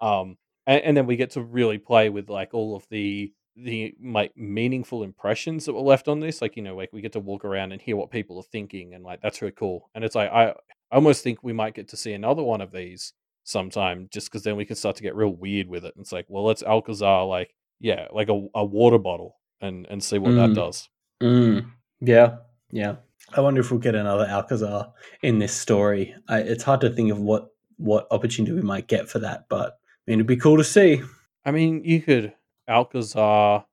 um 0.00 0.38
and, 0.66 0.82
and 0.82 0.96
then 0.96 1.06
we 1.06 1.16
get 1.16 1.30
to 1.32 1.42
really 1.42 1.78
play 1.78 2.08
with 2.08 2.28
like 2.28 2.54
all 2.54 2.76
of 2.76 2.86
the 2.90 3.32
the 3.56 3.94
like 4.04 4.36
meaningful 4.36 5.02
impressions 5.02 5.64
that 5.64 5.72
were 5.72 5.80
left 5.80 6.08
on 6.08 6.20
this 6.20 6.42
like 6.42 6.56
you 6.56 6.62
know 6.62 6.76
like 6.76 6.92
we 6.92 7.00
get 7.00 7.12
to 7.12 7.20
walk 7.20 7.42
around 7.44 7.72
and 7.72 7.80
hear 7.80 7.96
what 7.96 8.10
people 8.10 8.38
are 8.38 8.42
thinking 8.42 8.92
and 8.92 9.02
like 9.02 9.20
that's 9.22 9.40
really 9.40 9.52
cool 9.52 9.88
and 9.94 10.04
it's 10.04 10.14
like 10.14 10.30
i 10.30 10.52
I 10.92 10.94
almost 10.96 11.24
think 11.24 11.42
we 11.42 11.52
might 11.52 11.74
get 11.74 11.88
to 11.88 11.96
see 11.96 12.12
another 12.12 12.42
one 12.44 12.60
of 12.60 12.70
these 12.70 13.12
sometime 13.44 14.08
just 14.12 14.28
because 14.28 14.42
then 14.42 14.56
we 14.56 14.64
can 14.64 14.76
start 14.76 14.96
to 14.96 15.02
get 15.02 15.16
real 15.16 15.30
weird 15.34 15.68
with 15.68 15.84
it 15.84 15.94
and 15.96 16.02
it's 16.02 16.12
like 16.12 16.26
well 16.28 16.44
let's 16.44 16.62
alcazar 16.62 17.24
like 17.26 17.54
yeah 17.80 18.08
like 18.12 18.28
a, 18.28 18.46
a 18.54 18.64
water 18.64 18.98
bottle 18.98 19.36
and 19.60 19.86
and 19.88 20.04
see 20.04 20.18
what 20.18 20.34
that 20.34 20.50
Mm. 20.50 20.54
does 20.54 20.88
Mm, 21.22 21.70
yeah, 22.00 22.36
yeah. 22.70 22.96
I 23.34 23.40
wonder 23.40 23.60
if 23.62 23.70
we'll 23.70 23.80
get 23.80 23.94
another 23.94 24.26
Alcazar 24.26 24.92
in 25.22 25.38
this 25.38 25.56
story. 25.56 26.14
I, 26.28 26.40
it's 26.40 26.62
hard 26.62 26.82
to 26.82 26.90
think 26.90 27.10
of 27.10 27.18
what 27.18 27.48
what 27.78 28.06
opportunity 28.10 28.52
we 28.52 28.60
might 28.60 28.86
get 28.86 29.08
for 29.08 29.18
that, 29.20 29.46
but 29.48 29.78
mean, 30.06 30.18
it'd 30.18 30.26
be 30.26 30.36
cool 30.36 30.56
to 30.56 30.64
see. 30.64 31.02
i 31.44 31.50
mean 31.50 31.82
you 31.84 32.00
could 32.02 32.32
alcazar 32.68 33.64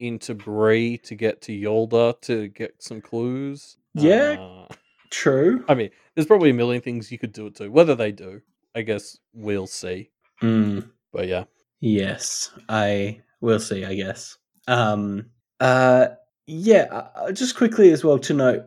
into 0.00 0.34
Bree 0.34 0.98
to 0.98 1.14
get 1.14 1.40
to 1.42 1.52
Yolda 1.52 2.20
to 2.22 2.48
get 2.48 2.74
some 2.82 3.00
clues. 3.00 3.76
Yeah. 3.94 4.32
Uh, 4.40 4.74
True. 5.10 5.64
I 5.68 5.74
mean, 5.74 5.90
there's 6.14 6.26
probably 6.26 6.50
a 6.50 6.54
million 6.54 6.82
things 6.82 7.12
you 7.12 7.18
could 7.18 7.32
do 7.32 7.46
it 7.46 7.54
to. 7.56 7.68
Whether 7.68 7.94
they 7.94 8.10
do, 8.12 8.42
I 8.74 8.82
guess 8.82 9.16
we'll 9.32 9.68
see. 9.68 10.10
Mm, 10.42 10.90
But 11.12 11.28
yeah, 11.28 11.44
yes, 11.80 12.50
I 12.68 13.20
will 13.40 13.60
see. 13.60 13.84
I 13.84 13.94
guess. 13.94 14.36
Um. 14.66 15.26
Uh. 15.60 16.08
Yeah. 16.46 16.86
Uh, 17.16 17.30
just 17.32 17.56
quickly 17.56 17.92
as 17.92 18.02
well 18.02 18.18
to 18.18 18.34
note, 18.34 18.64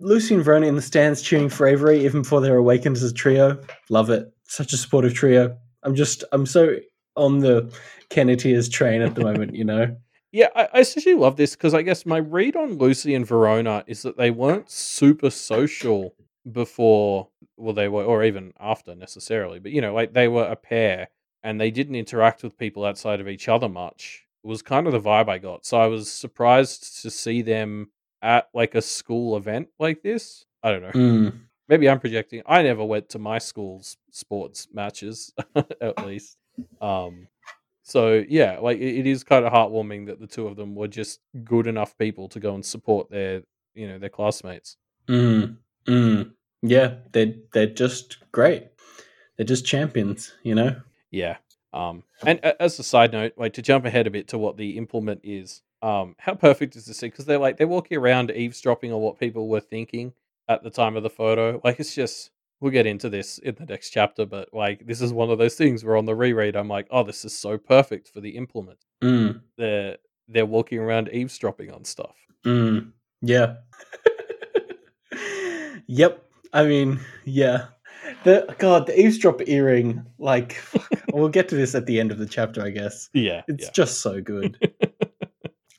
Lucy 0.00 0.34
and 0.34 0.42
Verona 0.44 0.66
in 0.66 0.76
the 0.76 0.82
stands 0.82 1.20
cheering 1.20 1.50
for 1.50 1.66
Avery 1.66 2.04
even 2.04 2.22
before 2.22 2.40
they're 2.40 2.56
awakened 2.56 2.96
as 2.96 3.02
a 3.04 3.12
trio. 3.12 3.60
Love 3.90 4.08
it. 4.10 4.32
Such 4.44 4.72
a 4.72 4.76
supportive 4.78 5.12
trio. 5.14 5.56
I'm 5.84 5.94
just. 5.94 6.24
I'm 6.32 6.46
so 6.46 6.76
on 7.16 7.38
the 7.38 7.72
Kenneteers 8.10 8.70
train 8.70 9.02
at 9.02 9.14
the 9.14 9.22
moment. 9.22 9.54
You 9.54 9.64
know. 9.64 9.96
yeah, 10.32 10.48
I, 10.56 10.68
I 10.72 10.78
especially 10.80 11.14
love 11.14 11.36
this 11.36 11.54
because 11.54 11.74
I 11.74 11.82
guess 11.82 12.04
my 12.04 12.18
read 12.18 12.56
on 12.56 12.78
Lucy 12.78 13.14
and 13.14 13.26
Verona 13.26 13.84
is 13.86 14.02
that 14.02 14.16
they 14.16 14.30
weren't 14.30 14.70
super 14.70 15.30
social 15.30 16.14
before, 16.50 17.28
well, 17.56 17.72
they 17.72 17.88
were, 17.88 18.04
or 18.04 18.24
even 18.24 18.52
after 18.58 18.94
necessarily. 18.94 19.58
But 19.58 19.72
you 19.72 19.80
know, 19.80 19.94
like 19.94 20.12
they 20.12 20.28
were 20.28 20.44
a 20.44 20.56
pair 20.56 21.08
and 21.42 21.60
they 21.60 21.70
didn't 21.70 21.94
interact 21.94 22.42
with 22.42 22.58
people 22.58 22.84
outside 22.84 23.20
of 23.20 23.28
each 23.28 23.48
other 23.48 23.68
much. 23.68 24.26
It 24.42 24.48
was 24.48 24.62
kind 24.62 24.86
of 24.86 24.92
the 24.92 25.00
vibe 25.00 25.28
I 25.28 25.38
got. 25.38 25.64
So 25.64 25.78
I 25.78 25.86
was 25.86 26.10
surprised 26.10 27.02
to 27.02 27.10
see 27.10 27.42
them 27.42 27.90
at 28.20 28.48
like 28.54 28.74
a 28.74 28.82
school 28.82 29.36
event 29.36 29.68
like 29.78 30.02
this. 30.02 30.44
I 30.62 30.72
don't 30.72 30.82
know. 30.82 30.90
Mm. 30.90 31.40
Maybe 31.68 31.88
I'm 31.88 32.00
projecting. 32.00 32.42
I 32.46 32.62
never 32.62 32.84
went 32.84 33.08
to 33.10 33.18
my 33.18 33.38
school's 33.38 33.96
sports 34.10 34.68
matches, 34.72 35.32
at 35.80 36.04
least. 36.06 36.36
Um, 36.80 37.28
so 37.82 38.24
yeah, 38.28 38.58
like 38.60 38.78
it, 38.78 39.00
it 39.00 39.06
is 39.06 39.24
kind 39.24 39.44
of 39.44 39.52
heartwarming 39.52 40.06
that 40.06 40.20
the 40.20 40.26
two 40.26 40.46
of 40.46 40.56
them 40.56 40.74
were 40.74 40.88
just 40.88 41.20
good 41.44 41.66
enough 41.66 41.96
people 41.98 42.28
to 42.30 42.40
go 42.40 42.54
and 42.54 42.64
support 42.64 43.10
their, 43.10 43.42
you 43.74 43.88
know, 43.88 43.98
their 43.98 44.08
classmates. 44.08 44.76
Mm, 45.08 45.58
mm. 45.86 46.32
Yeah, 46.62 46.94
they're 47.12 47.34
they're 47.52 47.66
just 47.66 48.18
great. 48.32 48.68
They're 49.36 49.46
just 49.46 49.66
champions, 49.66 50.32
you 50.42 50.54
know. 50.54 50.80
Yeah. 51.10 51.36
Um, 51.72 52.04
and 52.24 52.42
as 52.44 52.78
a 52.78 52.84
side 52.84 53.12
note, 53.12 53.32
like 53.36 53.54
to 53.54 53.62
jump 53.62 53.84
ahead 53.84 54.06
a 54.06 54.10
bit 54.10 54.28
to 54.28 54.38
what 54.38 54.56
the 54.56 54.78
implement 54.78 55.20
is, 55.24 55.60
um, 55.82 56.14
how 56.18 56.34
perfect 56.34 56.76
is 56.76 56.86
this? 56.86 57.00
Because 57.00 57.26
they're 57.26 57.38
like 57.38 57.58
they're 57.58 57.66
walking 57.66 57.98
around 57.98 58.30
eavesdropping 58.30 58.92
on 58.92 59.00
what 59.00 59.18
people 59.18 59.48
were 59.48 59.60
thinking 59.60 60.14
at 60.48 60.62
the 60.62 60.70
time 60.70 60.96
of 60.96 61.02
the 61.02 61.10
photo. 61.10 61.60
Like 61.64 61.80
it's 61.80 61.94
just 61.94 62.30
we'll 62.60 62.72
get 62.72 62.86
into 62.86 63.08
this 63.10 63.38
in 63.38 63.54
the 63.56 63.66
next 63.66 63.90
chapter, 63.90 64.24
but 64.26 64.48
like 64.52 64.86
this 64.86 65.00
is 65.00 65.12
one 65.12 65.30
of 65.30 65.38
those 65.38 65.54
things 65.54 65.84
where 65.84 65.96
on 65.96 66.04
the 66.06 66.14
reread 66.14 66.56
I'm 66.56 66.68
like, 66.68 66.86
oh, 66.90 67.02
this 67.02 67.24
is 67.24 67.36
so 67.36 67.58
perfect 67.58 68.08
for 68.08 68.20
the 68.20 68.30
implement. 68.36 68.78
Mm, 69.02 69.40
They're 69.58 69.96
they're 70.28 70.46
walking 70.46 70.78
around 70.78 71.10
eavesdropping 71.12 71.70
on 71.70 71.84
stuff. 71.84 72.16
mm. 72.44 72.90
Yeah. 73.20 73.56
yep. 75.86 76.24
I 76.52 76.64
mean, 76.64 77.00
yeah. 77.24 77.66
The 78.24 78.54
God, 78.58 78.86
the 78.86 78.98
eavesdrop 78.98 79.46
earring. 79.48 80.04
Like, 80.18 80.52
fuck, 80.54 80.88
we'll 81.12 81.28
get 81.28 81.48
to 81.50 81.56
this 81.56 81.74
at 81.74 81.86
the 81.86 81.98
end 82.00 82.10
of 82.12 82.18
the 82.18 82.26
chapter, 82.26 82.62
I 82.62 82.70
guess. 82.70 83.08
Yeah, 83.12 83.42
It's 83.48 83.64
yeah. 83.64 83.70
just 83.72 84.00
so 84.00 84.20
good. 84.20 84.58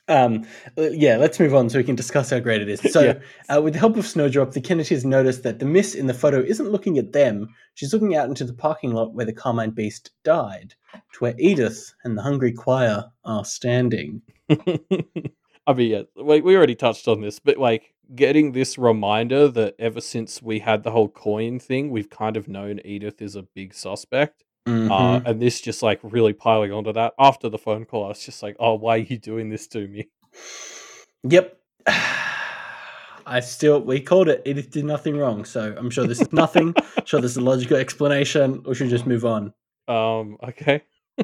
Um, 0.08 0.46
uh, 0.78 0.90
yeah, 0.90 1.16
let's 1.16 1.40
move 1.40 1.54
on 1.54 1.68
so 1.68 1.78
we 1.78 1.84
can 1.84 1.96
discuss 1.96 2.30
how 2.30 2.38
great 2.38 2.62
it 2.62 2.68
is. 2.68 2.80
So, 2.92 3.00
Yeah. 3.48 3.56
uh, 3.56 3.60
with 3.60 3.72
the 3.72 3.80
help 3.80 3.96
of 3.96 4.06
Snowdrop, 4.06 4.52
the 4.52 4.60
Kennedys 4.60 5.04
notice 5.04 5.38
that 5.38 5.58
the 5.58 5.64
miss 5.66 5.94
in 5.94 6.06
the 6.06 6.14
photo 6.14 6.40
isn't 6.40 6.70
looking 6.70 6.96
at 6.98 7.12
them. 7.12 7.48
She's 7.74 7.92
looking 7.92 8.14
out 8.14 8.28
into 8.28 8.44
the 8.44 8.54
parking 8.54 8.92
lot 8.92 9.14
where 9.14 9.26
the 9.26 9.32
Carmine 9.32 9.70
Beast 9.70 10.12
died, 10.24 10.74
to 10.94 11.18
where 11.18 11.34
Edith 11.38 11.92
and 12.04 12.16
the 12.16 12.22
Hungry 12.22 12.52
Choir 12.52 13.04
are 13.24 13.44
standing. 13.44 14.22
I 15.68 15.72
mean, 15.74 15.90
yeah, 15.90 16.02
we, 16.22 16.40
we 16.40 16.56
already 16.56 16.76
touched 16.76 17.08
on 17.08 17.20
this, 17.20 17.40
but 17.40 17.56
like 17.58 17.92
getting 18.14 18.52
this 18.52 18.78
reminder 18.78 19.48
that 19.48 19.74
ever 19.80 20.00
since 20.00 20.40
we 20.40 20.60
had 20.60 20.84
the 20.84 20.92
whole 20.92 21.08
coin 21.08 21.58
thing, 21.58 21.90
we've 21.90 22.08
kind 22.10 22.36
of 22.36 22.46
known 22.46 22.80
Edith 22.84 23.20
is 23.20 23.34
a 23.34 23.42
big 23.42 23.74
suspect. 23.74 24.44
Uh, 24.66 24.70
Mhm. 24.70 25.26
and 25.26 25.40
this 25.40 25.60
just 25.60 25.80
like 25.82 26.00
really 26.02 26.32
piling 26.32 26.72
onto 26.72 26.92
that 26.92 27.14
after 27.18 27.48
the 27.48 27.58
phone 27.58 27.84
call, 27.84 28.04
I 28.06 28.08
was 28.08 28.24
just 28.24 28.42
like, 28.42 28.56
oh, 28.58 28.74
why 28.74 28.96
are 28.96 28.98
you 28.98 29.16
doing 29.18 29.48
this 29.48 29.66
to 29.68 29.86
me? 29.86 30.08
Yep. 31.22 31.56
I 33.28 33.40
still 33.40 33.80
we 33.80 34.00
called 34.00 34.28
it. 34.28 34.42
Edith 34.44 34.70
did 34.70 34.84
nothing 34.84 35.16
wrong, 35.18 35.44
so 35.44 35.74
I'm 35.76 35.90
sure 35.90 36.06
this 36.06 36.20
is 36.20 36.32
nothing. 36.32 36.74
sure, 37.04 37.20
there's 37.20 37.36
a 37.36 37.40
logical 37.40 37.76
explanation. 37.76 38.62
We 38.64 38.74
should 38.74 38.86
we 38.86 38.90
just 38.90 39.06
move 39.06 39.24
on. 39.24 39.52
Um, 39.88 40.36
okay. 40.42 40.82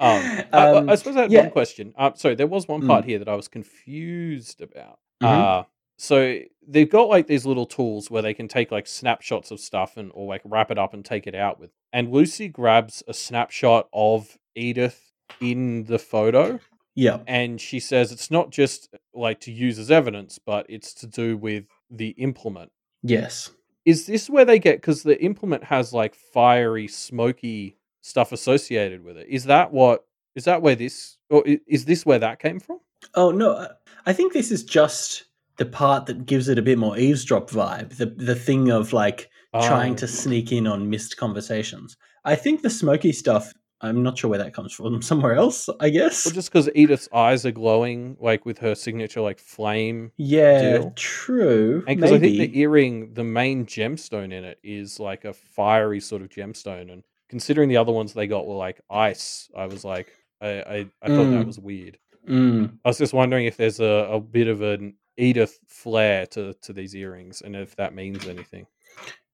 Um, 0.00 0.22
I- 0.22 0.46
I, 0.52 0.70
Um, 0.76 0.88
I 0.90 0.94
suppose 0.94 1.16
I 1.16 1.22
had 1.22 1.32
yeah. 1.32 1.40
one 1.42 1.50
question. 1.50 1.92
Uh, 1.98 2.12
sorry, 2.14 2.36
there 2.36 2.46
was 2.46 2.68
one 2.68 2.86
part 2.86 3.02
Mm. 3.04 3.08
here 3.08 3.18
that 3.18 3.28
I 3.28 3.34
was 3.34 3.48
confused 3.48 4.60
about. 4.60 5.00
Mhm. 5.20 5.26
Uh, 5.26 5.64
so 5.98 6.38
they've 6.66 6.88
got 6.88 7.08
like 7.08 7.26
these 7.26 7.44
little 7.44 7.66
tools 7.66 8.10
where 8.10 8.22
they 8.22 8.32
can 8.32 8.46
take 8.48 8.70
like 8.70 8.86
snapshots 8.86 9.50
of 9.50 9.58
stuff 9.58 9.96
and 9.96 10.10
or 10.14 10.26
like 10.26 10.42
wrap 10.44 10.70
it 10.70 10.78
up 10.78 10.94
and 10.94 11.04
take 11.04 11.26
it 11.26 11.34
out 11.34 11.58
with. 11.60 11.70
And 11.92 12.12
Lucy 12.12 12.48
grabs 12.48 13.02
a 13.08 13.12
snapshot 13.12 13.88
of 13.92 14.38
Edith 14.54 15.12
in 15.40 15.84
the 15.84 15.98
photo 15.98 16.60
yeah. 16.94 17.18
and 17.26 17.60
she 17.60 17.80
says 17.80 18.12
it's 18.12 18.30
not 18.30 18.50
just 18.50 18.88
uh, 18.94 18.98
like 19.12 19.40
to 19.40 19.52
use 19.52 19.78
as 19.78 19.90
evidence, 19.90 20.38
but 20.38 20.66
it's 20.68 20.94
to 20.94 21.06
do 21.06 21.36
with 21.36 21.64
the 21.90 22.10
implement. 22.10 22.72
Yes. 23.02 23.50
Is 23.84 24.06
this 24.06 24.28
where 24.28 24.44
they 24.44 24.58
get 24.58 24.76
because 24.76 25.02
the 25.02 25.20
implement 25.22 25.64
has 25.64 25.92
like 25.92 26.14
fiery, 26.14 26.88
smoky 26.88 27.76
stuff 28.02 28.32
associated 28.32 29.04
with 29.04 29.16
it? 29.16 29.26
Is 29.28 29.44
that 29.44 29.72
what 29.72 30.06
is 30.34 30.44
that 30.44 30.62
where 30.62 30.74
this 30.74 31.18
or 31.30 31.44
is 31.44 31.84
this 31.84 32.04
where 32.06 32.18
that 32.18 32.40
came 32.40 32.60
from? 32.60 32.80
Oh 33.14 33.30
no, 33.30 33.56
I- 33.56 33.70
I 34.06 34.12
think 34.12 34.32
this 34.32 34.50
is 34.50 34.64
just 34.64 35.24
the 35.58 35.66
part 35.66 36.06
that 36.06 36.24
gives 36.26 36.48
it 36.48 36.58
a 36.58 36.62
bit 36.62 36.78
more 36.78 36.98
eavesdrop 36.98 37.50
vibe. 37.50 37.96
The 37.96 38.06
the 38.06 38.34
thing 38.34 38.70
of 38.70 38.92
like 38.92 39.30
trying 39.62 39.92
Oh. 39.92 39.96
to 39.96 40.08
sneak 40.08 40.52
in 40.52 40.66
on 40.66 40.90
missed 40.90 41.16
conversations. 41.16 41.96
I 42.24 42.34
think 42.36 42.62
the 42.62 42.70
smoky 42.70 43.12
stuff. 43.12 43.52
I'm 43.80 44.02
not 44.02 44.18
sure 44.18 44.28
where 44.28 44.40
that 44.40 44.54
comes 44.54 44.72
from. 44.72 45.00
Somewhere 45.12 45.34
else, 45.34 45.68
I 45.78 45.88
guess. 45.90 46.24
Well, 46.26 46.34
just 46.34 46.50
because 46.52 46.68
Edith's 46.74 47.08
eyes 47.12 47.46
are 47.46 47.52
glowing, 47.52 48.16
like 48.20 48.44
with 48.44 48.58
her 48.58 48.74
signature, 48.74 49.20
like 49.20 49.38
flame, 49.38 50.10
yeah, 50.16 50.78
deal. 50.78 50.92
true. 50.96 51.84
and 51.86 51.96
because 52.00 52.10
I 52.12 52.18
think 52.18 52.38
the 52.38 52.58
earring, 52.58 53.14
the 53.14 53.22
main 53.22 53.66
gemstone 53.66 54.32
in 54.32 54.42
it 54.44 54.58
is 54.64 54.98
like 54.98 55.24
a 55.24 55.32
fiery 55.32 56.00
sort 56.00 56.22
of 56.22 56.28
gemstone, 56.28 56.92
and 56.92 57.04
considering 57.28 57.68
the 57.68 57.76
other 57.76 57.92
ones 57.92 58.14
they 58.14 58.26
got 58.26 58.48
were 58.48 58.56
like 58.56 58.80
ice, 58.90 59.48
I 59.56 59.66
was 59.66 59.84
like, 59.84 60.12
I, 60.40 60.48
I, 60.48 60.86
I 61.02 61.06
thought 61.08 61.30
that 61.30 61.44
Mm. 61.44 61.46
was 61.46 61.58
weird. 61.60 61.98
Mm, 62.28 62.78
I 62.84 62.88
was 62.88 62.98
just 62.98 63.12
wondering 63.14 63.46
if 63.46 63.56
there's 63.56 63.78
a, 63.80 64.08
a 64.10 64.20
bit 64.20 64.48
of 64.48 64.60
an 64.60 64.94
Edith 65.18 65.58
flair 65.66 66.26
to 66.26 66.54
to 66.62 66.72
these 66.72 66.94
earrings, 66.94 67.42
and 67.42 67.54
if 67.56 67.76
that 67.76 67.94
means 67.94 68.26
anything. 68.26 68.66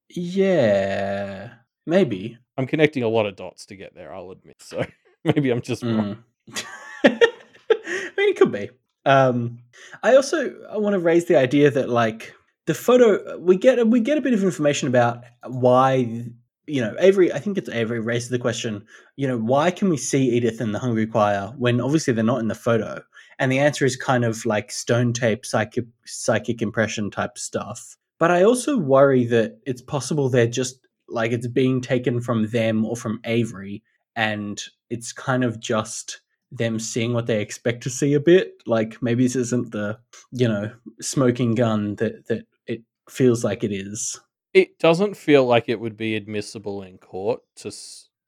yeah, 0.09 1.51
maybe. 1.87 2.39
I'm 2.57 2.66
connecting 2.66 3.03
a 3.03 3.09
lot 3.09 3.26
of 3.26 3.37
dots 3.37 3.66
to 3.66 3.76
get 3.76 3.95
there. 3.95 4.12
I'll 4.12 4.30
admit. 4.30 4.57
So 4.64 4.85
maybe 5.24 5.51
I'm 5.51 5.62
just 5.62 5.82
wrong. 5.82 6.22
Mm. 6.51 6.64
I 7.05 8.11
mean, 8.16 8.28
it 8.30 8.37
could 8.37 8.53
be. 8.53 8.70
Um, 9.07 9.59
I 10.03 10.16
also 10.16 10.55
I 10.70 10.78
want 10.78 10.95
to 10.95 10.99
raise 10.99 11.26
the 11.26 11.37
idea 11.37 11.70
that 11.70 11.89
like 11.89 12.35
the 12.66 12.74
photo 12.74 13.39
we 13.39 13.57
get 13.57 13.87
we 13.87 14.01
get 14.01 14.18
a 14.18 14.22
bit 14.22 14.32
of 14.32 14.43
information 14.43 14.89
about 14.89 15.24
why 15.47 16.24
you 16.66 16.80
know 16.80 16.95
Avery. 16.99 17.32
I 17.32 17.39
think 17.39 17.59
it's 17.59 17.68
Avery 17.68 18.01
raises 18.01 18.30
the 18.30 18.39
question. 18.39 18.85
You 19.16 19.28
know, 19.28 19.39
why 19.39 19.70
can 19.70 19.89
we 19.89 19.97
see 19.97 20.30
Edith 20.30 20.61
and 20.61 20.74
the 20.74 20.78
Hungry 20.78 21.07
Choir 21.07 21.53
when 21.59 21.80
obviously 21.80 22.14
they're 22.14 22.24
not 22.24 22.41
in 22.41 22.49
the 22.49 22.55
photo? 22.55 23.03
And 23.39 23.51
the 23.51 23.59
answer 23.59 23.85
is 23.85 23.97
kind 23.97 24.24
of 24.24 24.45
like 24.47 24.70
stone 24.70 25.12
tape 25.12 25.45
psychic 25.45 25.87
psychic 26.05 26.62
impression 26.62 27.11
type 27.11 27.39
stuff. 27.39 27.97
But 28.18 28.30
I 28.30 28.45
also 28.45 28.78
worry 28.78 29.24
that 29.26 29.59
it's 29.66 29.82
possible 29.82 30.28
they're 30.28 30.47
just 30.47 30.87
like 31.09 31.32
it's 31.32 31.47
being 31.49 31.80
taken 31.80 32.20
from 32.20 32.47
them 32.49 32.85
or 32.85 32.97
from 32.97 33.20
Avery 33.24 33.82
and 34.16 34.62
it's 34.91 35.12
kind 35.12 35.45
of 35.45 35.61
just 35.61 36.20
them 36.53 36.78
seeing 36.78 37.12
what 37.12 37.26
they 37.26 37.41
expect 37.43 37.82
to 37.82 37.91
see 37.91 38.14
a 38.14 38.20
bit 38.20 38.53
like 38.64 39.03
maybe 39.03 39.24
this 39.24 39.35
isn't 39.35 39.72
the 39.72 39.99
you 40.30 40.47
know 40.47 40.70
smoking 41.01 41.55
gun 41.57 41.97
that 41.97 42.26
that 42.28 42.47
it 42.66 42.82
feels 43.11 43.43
like 43.43 43.64
it 43.64 43.72
is 43.72 44.18
It 44.53 44.78
doesn't 44.78 45.16
feel 45.16 45.45
like 45.45 45.68
it 45.68 45.80
would 45.80 45.97
be 45.97 46.14
admissible 46.14 46.82
in 46.82 46.97
court 46.99 47.41
to 47.57 47.72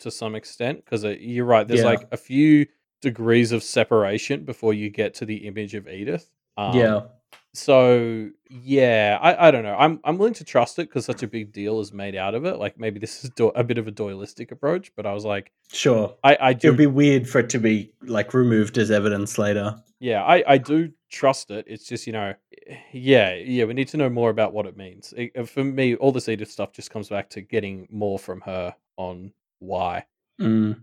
to 0.00 0.10
some 0.10 0.34
extent 0.34 0.84
because 0.84 1.04
uh, 1.04 1.14
you're 1.18 1.44
right. 1.46 1.66
There's 1.66 1.80
Yeah. 1.80 1.86
like 1.86 2.08
a 2.12 2.16
few 2.16 2.66
degrees 3.02 3.52
of 3.52 3.62
separation 3.62 4.44
before 4.44 4.74
you 4.74 4.90
get 4.90 5.14
to 5.14 5.24
the 5.26 5.46
image 5.46 5.74
of 5.74 5.88
Edith. 5.88 6.30
Um, 6.56 6.74
yeah 6.76 7.00
So 7.54 8.30
yeah, 8.50 9.18
I, 9.20 9.48
I 9.48 9.50
don't 9.50 9.62
know. 9.64 9.76
I'm 9.78 10.00
I'm 10.04 10.18
willing 10.18 10.34
to 10.34 10.44
trust 10.44 10.78
it 10.78 10.88
because 10.88 11.04
such 11.04 11.22
a 11.22 11.26
big 11.28 11.52
deal 11.52 11.80
is 11.80 11.92
made 11.92 12.14
out 12.14 12.34
of 12.34 12.44
it. 12.44 12.58
Like 12.58 12.78
maybe 12.78 12.98
this 13.00 13.24
is 13.24 13.30
do- 13.30 13.48
a 13.48 13.64
bit 13.64 13.78
of 13.78 13.88
a 13.88 13.92
doylistic 13.92 14.50
approach, 14.52 14.92
but 14.96 15.06
I 15.06 15.12
was 15.12 15.24
like, 15.24 15.52
sure 15.72 16.14
I 16.22 16.36
I 16.36 16.50
It 16.50 16.64
would 16.64 16.76
be 16.76 16.86
weird 16.86 17.28
for 17.28 17.38
it 17.40 17.50
to 17.50 17.58
be 17.58 17.92
like 18.02 18.34
removed 18.34 18.78
as 18.78 18.90
evidence 18.90 19.38
later 19.38 19.82
yeah 19.98 20.22
I 20.22 20.44
I 20.46 20.58
do 20.58 20.92
trust 21.10 21.50
it. 21.50 21.64
It's 21.68 21.84
just 21.86 22.06
you 22.06 22.12
know 22.12 22.34
yeah 22.92 23.34
yeah 23.34 23.64
we 23.64 23.74
need 23.74 23.88
to 23.88 23.96
know 23.96 24.10
more 24.10 24.30
about 24.30 24.52
what 24.52 24.66
it 24.66 24.76
means. 24.76 25.14
It- 25.16 25.32
uh, 25.36 25.44
for 25.44 25.64
me, 25.64 25.94
all 25.96 26.12
this 26.12 26.28
Edith 26.28 26.50
stuff 26.50 26.72
just 26.72 26.90
comes 26.90 27.08
back 27.08 27.30
to 27.30 27.40
getting 27.40 27.88
more 27.90 28.18
from 28.18 28.40
her 28.42 28.74
on 28.96 29.32
why. 29.60 30.04
mm. 30.40 30.80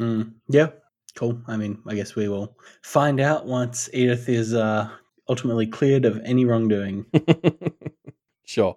Mm. 0.00 0.32
yeah 0.48 0.68
cool 1.20 1.40
i 1.46 1.56
mean 1.56 1.78
i 1.86 1.94
guess 1.94 2.16
we 2.16 2.28
will 2.28 2.56
find 2.82 3.20
out 3.20 3.46
once 3.46 3.88
edith 3.92 4.28
is 4.28 4.54
uh 4.54 4.88
ultimately 5.28 5.66
cleared 5.66 6.04
of 6.04 6.20
any 6.24 6.44
wrongdoing 6.44 7.06
sure. 8.44 8.76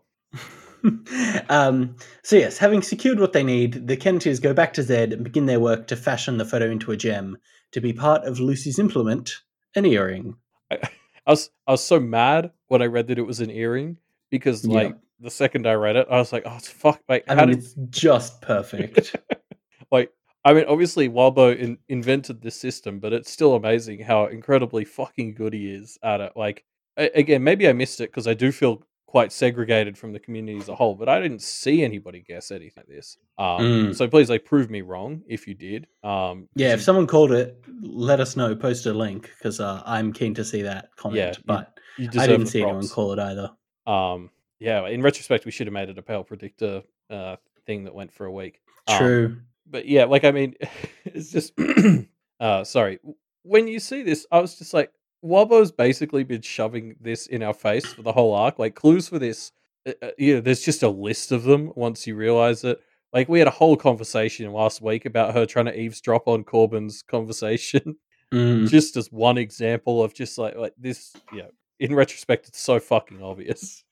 um, 1.49 1.95
so 2.23 2.35
yes, 2.35 2.57
having 2.57 2.81
secured 2.81 3.19
what 3.19 3.33
they 3.33 3.43
need, 3.43 3.87
the 3.87 3.95
Kennedys 3.95 4.39
go 4.39 4.53
back 4.53 4.73
to 4.73 4.83
Zed 4.83 5.13
and 5.13 5.23
begin 5.23 5.45
their 5.45 5.59
work 5.59 5.87
to 5.87 5.95
fashion 5.95 6.37
the 6.37 6.45
photo 6.45 6.69
into 6.69 6.91
a 6.91 6.97
gem 6.97 7.37
to 7.71 7.79
be 7.79 7.93
part 7.93 8.25
of 8.25 8.39
Lucy's 8.39 8.79
implement, 8.79 9.31
an 9.75 9.85
earring. 9.85 10.35
I, 10.69 10.79
I 11.25 11.31
was 11.31 11.49
I 11.67 11.71
was 11.71 11.83
so 11.83 11.99
mad 11.99 12.51
when 12.67 12.81
I 12.81 12.87
read 12.87 13.07
that 13.07 13.17
it 13.17 13.25
was 13.25 13.39
an 13.39 13.49
earring 13.49 13.97
because 14.29 14.65
Yeah. 14.65 14.73
like 14.73 14.95
the 15.19 15.31
second 15.31 15.67
I 15.67 15.73
read 15.73 15.95
it, 15.95 16.07
I 16.09 16.17
was 16.17 16.33
like, 16.33 16.43
oh, 16.45 16.55
it's 16.57 16.67
fuck. 16.67 17.01
Like, 17.07 17.23
I 17.29 17.35
mean, 17.35 17.47
did 17.47 17.57
it's 17.59 17.75
just 17.89 18.41
perfect. 18.41 19.15
like? 19.91 20.11
I 20.45 20.53
mean, 20.53 20.65
obviously, 20.67 21.07
Wildbow 21.09 21.57
in, 21.57 21.77
invented 21.89 22.41
this 22.41 22.55
system, 22.55 22.99
but 22.99 23.13
it's 23.13 23.31
still 23.31 23.55
amazing 23.55 24.01
how 24.01 24.25
incredibly 24.27 24.83
fucking 24.85 25.35
good 25.35 25.53
he 25.53 25.71
is 25.71 25.97
at 26.03 26.19
it. 26.21 26.33
Like, 26.35 26.65
a- 26.97 27.11
again, 27.17 27.43
maybe 27.43 27.67
I 27.67 27.73
missed 27.73 28.01
it 28.01 28.09
because 28.11 28.27
I 28.27 28.33
do 28.33 28.51
feel 28.51 28.83
quite 29.05 29.31
segregated 29.31 29.95
from 29.95 30.11
the 30.11 30.19
community 30.19 30.57
as 30.57 30.69
a 30.69 30.75
whole, 30.75 30.95
but 30.95 31.07
I 31.07 31.19
didn't 31.21 31.43
see 31.43 31.83
anybody 31.83 32.21
guess 32.27 32.49
anything 32.49 32.73
like 32.77 32.87
this. 32.87 33.17
Um, 33.37 33.61
Mm. 33.61 33.95
So 33.95 34.07
please, 34.07 34.29
like, 34.29 34.43
prove 34.43 34.69
me 34.71 34.81
wrong 34.81 35.21
if 35.27 35.47
you 35.47 35.53
did. 35.53 35.85
Um, 36.03 36.49
yeah, 36.55 36.73
if 36.73 36.81
someone 36.81 37.05
called 37.07 37.31
it, 37.31 37.63
let 37.81 38.19
us 38.19 38.35
know. 38.35 38.55
Post 38.55 38.85
a 38.87 38.93
link 38.93 39.29
because 39.37 39.59
uh, 39.59 39.83
I'm 39.85 40.11
keen 40.11 40.33
to 40.33 40.43
see 40.43 40.63
that 40.63 40.89
comment. 40.95 41.19
Yeah, 41.19 41.33
but 41.45 41.77
you 41.97 42.09
I 42.19 42.25
didn't 42.27 42.47
see 42.47 42.63
anyone 42.63 42.87
call 42.87 43.13
it 43.13 43.19
either. 43.19 43.51
Um, 43.85 44.31
yeah, 44.59 44.87
in 44.87 45.01
retrospect, 45.03 45.45
we 45.45 45.51
should 45.51 45.67
have 45.67 45.73
made 45.73 45.89
it 45.89 45.97
a 45.97 46.01
pale 46.01 46.23
predictor 46.23 46.81
uh, 47.11 47.35
thing 47.67 47.83
that 47.83 47.93
went 47.93 48.11
for 48.11 48.25
a 48.25 48.31
week. 48.31 48.61
Um, 48.87 48.97
True. 48.97 49.37
But 49.69 49.87
yeah, 49.87 50.05
like 50.05 50.23
I 50.23 50.31
mean, 50.31 50.55
it's 51.05 51.31
just 51.31 51.53
uh 52.39 52.63
sorry. 52.63 52.99
When 53.43 53.67
you 53.67 53.79
see 53.79 54.03
this, 54.03 54.25
I 54.31 54.39
was 54.39 54.57
just 54.57 54.73
like, 54.73 54.91
Wildbow's 55.21 55.71
basically 55.71 56.23
been 56.23 56.41
shoving 56.41 56.95
this 57.01 57.27
in 57.27 57.43
our 57.43 57.53
face 57.53 57.85
for 57.93 58.01
the 58.01 58.11
whole 58.11 58.33
arc. 58.33 58.57
Like 58.59 58.75
clues 58.75 59.09
for 59.09 59.19
this, 59.19 59.51
uh, 59.87 59.91
uh, 60.01 60.09
you 60.17 60.35
know, 60.35 60.41
there's 60.41 60.63
just 60.63 60.83
a 60.83 60.89
list 60.89 61.31
of 61.31 61.43
them 61.43 61.71
once 61.75 62.07
you 62.07 62.15
realize 62.15 62.63
it. 62.63 62.79
Like 63.11 63.29
we 63.29 63.39
had 63.39 63.47
a 63.47 63.51
whole 63.51 63.75
conversation 63.77 64.51
last 64.51 64.81
week 64.81 65.05
about 65.05 65.33
her 65.33 65.45
trying 65.45 65.65
to 65.65 65.77
eavesdrop 65.79 66.27
on 66.27 66.43
Corbin's 66.43 67.01
conversation, 67.03 67.95
Mm. 68.33 68.67
just 68.67 68.97
as 68.97 69.11
one 69.11 69.37
example 69.37 70.03
of 70.03 70.11
just 70.15 70.39
like 70.39 70.55
like 70.55 70.73
this. 70.77 71.13
You 71.31 71.43
know, 71.43 71.49
in 71.79 71.93
retrospect, 71.93 72.47
it's 72.47 72.61
so 72.61 72.79
fucking 72.79 73.21
obvious. 73.21 73.83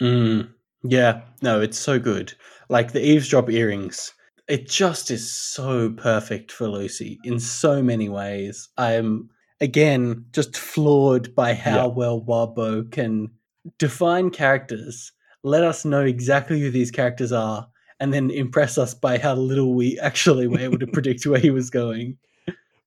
Mm. 0.00 0.52
Yeah, 0.84 1.22
no, 1.42 1.60
it's 1.60 1.78
so 1.80 1.98
good. 1.98 2.32
Like 2.68 2.92
the 2.92 3.04
eavesdrop 3.04 3.50
earrings, 3.50 4.14
it 4.52 4.68
just 4.68 5.10
is 5.10 5.32
so 5.32 5.90
perfect 5.90 6.52
for 6.52 6.68
Lucy 6.68 7.18
in 7.24 7.38
so 7.40 7.82
many 7.82 8.08
ways. 8.08 8.68
I'm 8.76 9.30
again 9.60 10.26
just 10.32 10.56
floored 10.56 11.34
by 11.34 11.54
how 11.54 11.76
Yeah. 11.86 11.86
well 11.86 12.20
Wildbow 12.20 12.90
can 12.92 13.30
define 13.78 14.30
characters, 14.30 15.12
let 15.42 15.62
us 15.64 15.84
know 15.84 16.02
exactly 16.04 16.60
who 16.60 16.70
these 16.70 16.90
characters 16.90 17.32
are, 17.32 17.66
and 18.00 18.12
then 18.12 18.30
impress 18.30 18.76
us 18.76 18.92
by 18.94 19.16
how 19.18 19.34
little 19.36 19.72
we 19.74 19.98
actually 20.00 20.46
were 20.48 20.58
able 20.58 20.78
to 20.80 20.86
predict 20.96 21.24
where 21.26 21.40
he 21.40 21.50
was 21.50 21.70
going. 21.70 22.18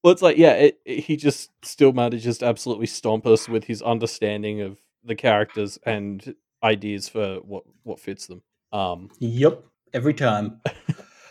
well, 0.04 0.14
it's 0.14 0.22
like 0.22 0.38
yeah, 0.38 0.54
it, 0.54 0.80
it- 0.86 1.00
he 1.06 1.16
just 1.18 1.50
still 1.64 1.94
manages 1.94 2.38
to 2.40 2.46
absolutely 2.46 2.88
stomp 2.88 3.26
us 3.26 3.50
with 3.50 3.64
his 3.64 3.82
understanding 3.82 4.62
of 4.62 4.78
the 5.04 5.16
characters 5.16 5.80
and 5.86 6.36
ideas 6.64 7.10
for 7.10 7.38
what 7.38 7.64
what 7.84 8.00
fits 8.00 8.28
them. 8.28 8.42
Um, 8.72 9.10
Yep, 9.20 9.64
every 9.94 10.14
time. 10.14 10.62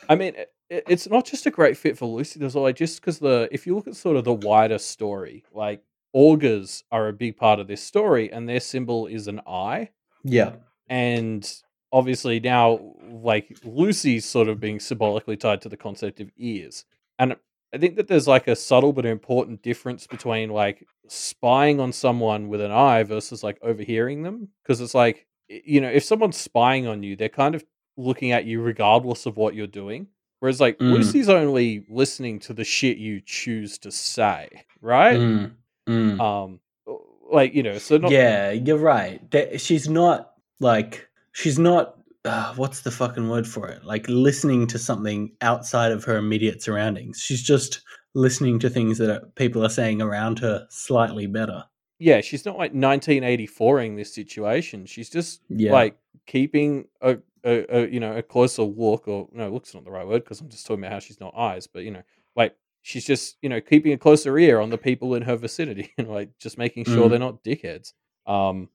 I 0.08 0.14
mean, 0.14 0.34
it, 0.36 0.52
it's 0.88 1.08
not 1.08 1.24
just 1.24 1.46
a 1.46 1.50
great 1.50 1.76
fit 1.76 1.96
for 1.98 2.06
Lucy. 2.06 2.38
There's 2.40 2.54
like 2.54 2.76
just 2.76 3.00
because 3.00 3.18
the 3.18 3.48
if 3.52 3.66
you 3.66 3.74
look 3.74 3.86
at 3.88 3.96
sort 3.96 4.16
of 4.16 4.24
the 4.24 4.32
wider 4.34 4.78
story, 4.78 5.44
like 5.52 5.82
augurs 6.12 6.84
are 6.92 7.08
a 7.08 7.12
big 7.12 7.36
part 7.36 7.60
of 7.60 7.66
this 7.68 7.82
story, 7.82 8.32
and 8.32 8.48
their 8.48 8.60
symbol 8.60 9.06
is 9.06 9.26
an 9.28 9.40
eye, 9.46 9.90
Yeah. 10.22 10.52
and 10.88 11.50
obviously 11.92 12.40
now 12.40 12.94
like 13.10 13.56
Lucy's 13.64 14.24
sort 14.24 14.48
of 14.48 14.58
being 14.60 14.80
symbolically 14.80 15.36
tied 15.36 15.60
to 15.62 15.68
the 15.68 15.76
concept 15.76 16.20
of 16.20 16.30
ears, 16.36 16.84
and 17.18 17.36
I 17.74 17.78
think 17.78 17.96
that 17.96 18.06
there's 18.08 18.28
like 18.28 18.46
a 18.48 18.54
subtle 18.56 18.92
but 18.92 19.04
important 19.06 19.62
difference 19.62 20.06
between 20.06 20.50
like 20.50 20.86
spying 21.08 21.80
on 21.80 21.92
someone 21.92 22.48
with 22.48 22.60
an 22.60 22.70
eye 22.70 23.02
versus 23.02 23.42
like 23.42 23.58
overhearing 23.62 24.22
them 24.22 24.48
because 24.62 24.80
it's 24.80 24.94
like 24.94 25.26
you 25.48 25.80
know 25.80 25.88
if 25.90 26.04
someone's 26.04 26.36
spying 26.36 26.86
on 26.86 27.02
you, 27.02 27.16
they're 27.16 27.28
kind 27.28 27.54
of 27.54 27.64
looking 27.96 28.32
at 28.32 28.44
you 28.44 28.60
regardless 28.60 29.26
of 29.26 29.36
what 29.36 29.54
you're 29.54 29.66
doing. 29.66 30.06
Whereas 30.40 30.60
like 30.60 30.78
Mm. 30.78 30.92
Lucy's 30.92 31.28
only 31.28 31.86
listening 31.88 32.38
to 32.40 32.52
the 32.52 32.64
shit 32.64 32.98
you 32.98 33.20
choose 33.24 33.78
to 33.78 33.90
say, 33.90 34.48
right? 34.82 35.18
Mm, 35.18 35.52
mm. 35.88 36.20
Um, 36.20 36.60
like 37.32 37.54
you 37.54 37.62
know, 37.62 37.78
so 37.78 37.96
not 37.96 38.10
yeah, 38.10 38.50
you're 38.50 38.76
right. 38.78 39.28
That- 39.30 39.60
She's 39.60 39.88
not 39.88 40.32
like 40.60 41.08
she's 41.32 41.58
not. 41.58 41.96
Uh, 42.26 42.54
what's 42.54 42.80
the 42.80 42.90
fucking 42.90 43.28
word 43.28 43.46
for 43.46 43.68
it? 43.68 43.84
Like 43.84 44.06
listening 44.08 44.66
to 44.68 44.78
something 44.78 45.30
outside 45.42 45.92
of 45.92 46.04
her 46.04 46.16
immediate 46.16 46.62
surroundings. 46.62 47.20
She's 47.20 47.42
just 47.42 47.82
listening 48.14 48.58
to 48.60 48.70
things 48.70 48.96
that 48.98 49.10
are, 49.10 49.26
people 49.36 49.62
are 49.64 49.68
saying 49.68 50.00
around 50.00 50.38
her 50.38 50.66
slightly 50.70 51.26
better. 51.26 51.64
yeah, 51.98 52.20
she's 52.22 52.44
not 52.46 52.56
like 52.58 52.72
1984ing 52.72 53.96
this 53.96 54.14
situation. 54.14 54.86
She's 54.86 55.10
just 55.10 55.40
Yeah. 55.48 55.72
like 55.72 55.96
keeping 56.26 56.86
a, 57.00 57.18
a, 57.44 57.66
a 57.76 57.88
you 57.88 58.00
know 58.00 58.16
a 58.16 58.22
closer 58.22 58.62
look, 58.62 59.06
or 59.08 59.28
no, 59.32 59.50
look's 59.50 59.74
not 59.74 59.84
the 59.84 59.90
right 59.90 60.06
word 60.06 60.24
because 60.24 60.40
I'm 60.40 60.48
just 60.48 60.66
talking 60.66 60.82
about 60.84 60.92
how 60.92 60.98
she's 60.98 61.20
not 61.20 61.34
eyes, 61.36 61.66
but 61.66 61.84
you 61.84 61.90
know, 61.90 62.02
like 62.36 62.56
she's 62.82 63.04
just 63.04 63.36
you 63.42 63.48
know 63.48 63.60
keeping 63.60 63.92
a 63.92 63.98
closer 63.98 64.38
ear 64.38 64.60
on 64.60 64.70
the 64.70 64.78
people 64.78 65.14
in 65.14 65.22
her 65.22 65.36
vicinity, 65.36 65.92
and 65.98 66.08
like 66.08 66.30
just 66.38 66.58
making 66.58 66.84
sure 66.84 67.06
Mm. 67.06 67.10
they're 67.10 67.18
not 67.18 67.44
dickheads. 67.44 67.92
Um, 68.26 68.68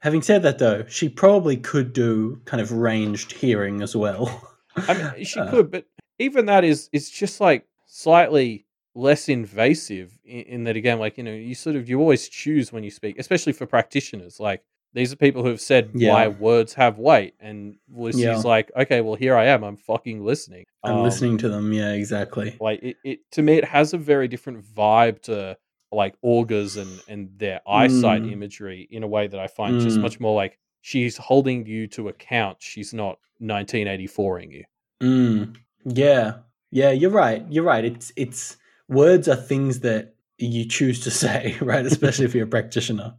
Having 0.00 0.22
said 0.22 0.42
that, 0.42 0.58
though, 0.58 0.84
she 0.88 1.08
probably 1.08 1.56
could 1.56 1.92
do 1.92 2.40
kind 2.46 2.60
of 2.60 2.72
ranged 2.72 3.32
hearing 3.32 3.82
as 3.82 3.94
well. 3.94 4.54
I 4.76 4.94
mean, 4.94 5.24
she 5.24 5.40
Uh, 5.40 5.50
could, 5.50 5.70
but 5.70 5.84
even 6.18 6.46
that 6.46 6.64
is 6.64 6.88
is 6.92 7.10
just 7.10 7.40
like 7.40 7.66
slightly 7.86 8.66
less 8.94 9.28
invasive 9.28 10.18
in, 10.24 10.40
in 10.42 10.64
that 10.64 10.76
again, 10.76 10.98
like 10.98 11.18
you 11.18 11.24
know, 11.24 11.32
you 11.34 11.54
sort 11.54 11.76
of 11.76 11.88
you 11.88 12.00
always 12.00 12.28
choose 12.28 12.72
when 12.72 12.82
you 12.82 12.90
speak, 12.90 13.18
especially 13.18 13.52
for 13.52 13.66
practitioners. 13.66 14.40
Like 14.40 14.64
these 14.92 15.12
are 15.12 15.16
people 15.16 15.42
who 15.42 15.48
have 15.50 15.60
said 15.60 15.90
why 15.94 16.28
words 16.28 16.74
have 16.74 16.98
weight, 16.98 17.34
and 17.40 17.76
Lucy's 17.92 18.22
Yeah. 18.24 18.36
like, 18.44 18.70
okay, 18.76 19.00
well 19.00 19.14
here 19.14 19.36
I 19.36 19.46
am, 19.46 19.62
I'm 19.64 19.76
fucking 19.76 20.24
listening. 20.24 20.64
I'm 20.82 20.96
Um, 20.98 21.02
listening 21.02 21.38
to 21.38 21.48
them. 21.48 21.72
Yeah, 21.72 21.92
exactly. 21.92 22.56
Like 22.60 22.82
it, 22.82 22.96
it 23.04 23.18
to 23.32 23.42
me, 23.42 23.54
it 23.54 23.64
has 23.64 23.92
a 23.94 23.98
very 23.98 24.28
different 24.28 24.64
vibe 24.64 25.22
to 25.22 25.56
like 25.92 26.14
augurs 26.22 26.76
and 26.76 27.00
and 27.08 27.30
their 27.36 27.60
eyesight 27.68 28.22
Mm. 28.22 28.32
imagery 28.32 28.88
in 28.90 29.02
a 29.02 29.08
way 29.08 29.26
that 29.26 29.38
I 29.40 29.46
find 29.46 29.80
just 29.80 29.98
Mm. 29.98 30.02
much 30.02 30.20
more 30.20 30.34
like 30.36 30.58
she's 30.82 31.16
holding 31.16 31.66
you 31.66 31.86
to 31.88 32.08
account. 32.08 32.56
She's 32.60 32.92
not 32.94 33.18
1984ing 33.40 34.52
you. 34.52 34.64
Mm, 35.02 35.56
yeah, 35.84 36.38
yeah, 36.70 36.90
you're 36.90 37.10
right. 37.10 37.44
You're 37.50 37.64
right. 37.64 37.84
It's 37.84 38.12
it's 38.16 38.56
words 38.88 39.28
are 39.28 39.36
things 39.36 39.80
that 39.80 40.14
you 40.38 40.64
choose 40.66 41.00
to 41.00 41.10
say, 41.22 41.56
right? 41.60 41.84
Especially 41.86 42.24
if 42.24 42.34
you're 42.34 42.44
a 42.46 42.48
practitioner. 42.48 43.14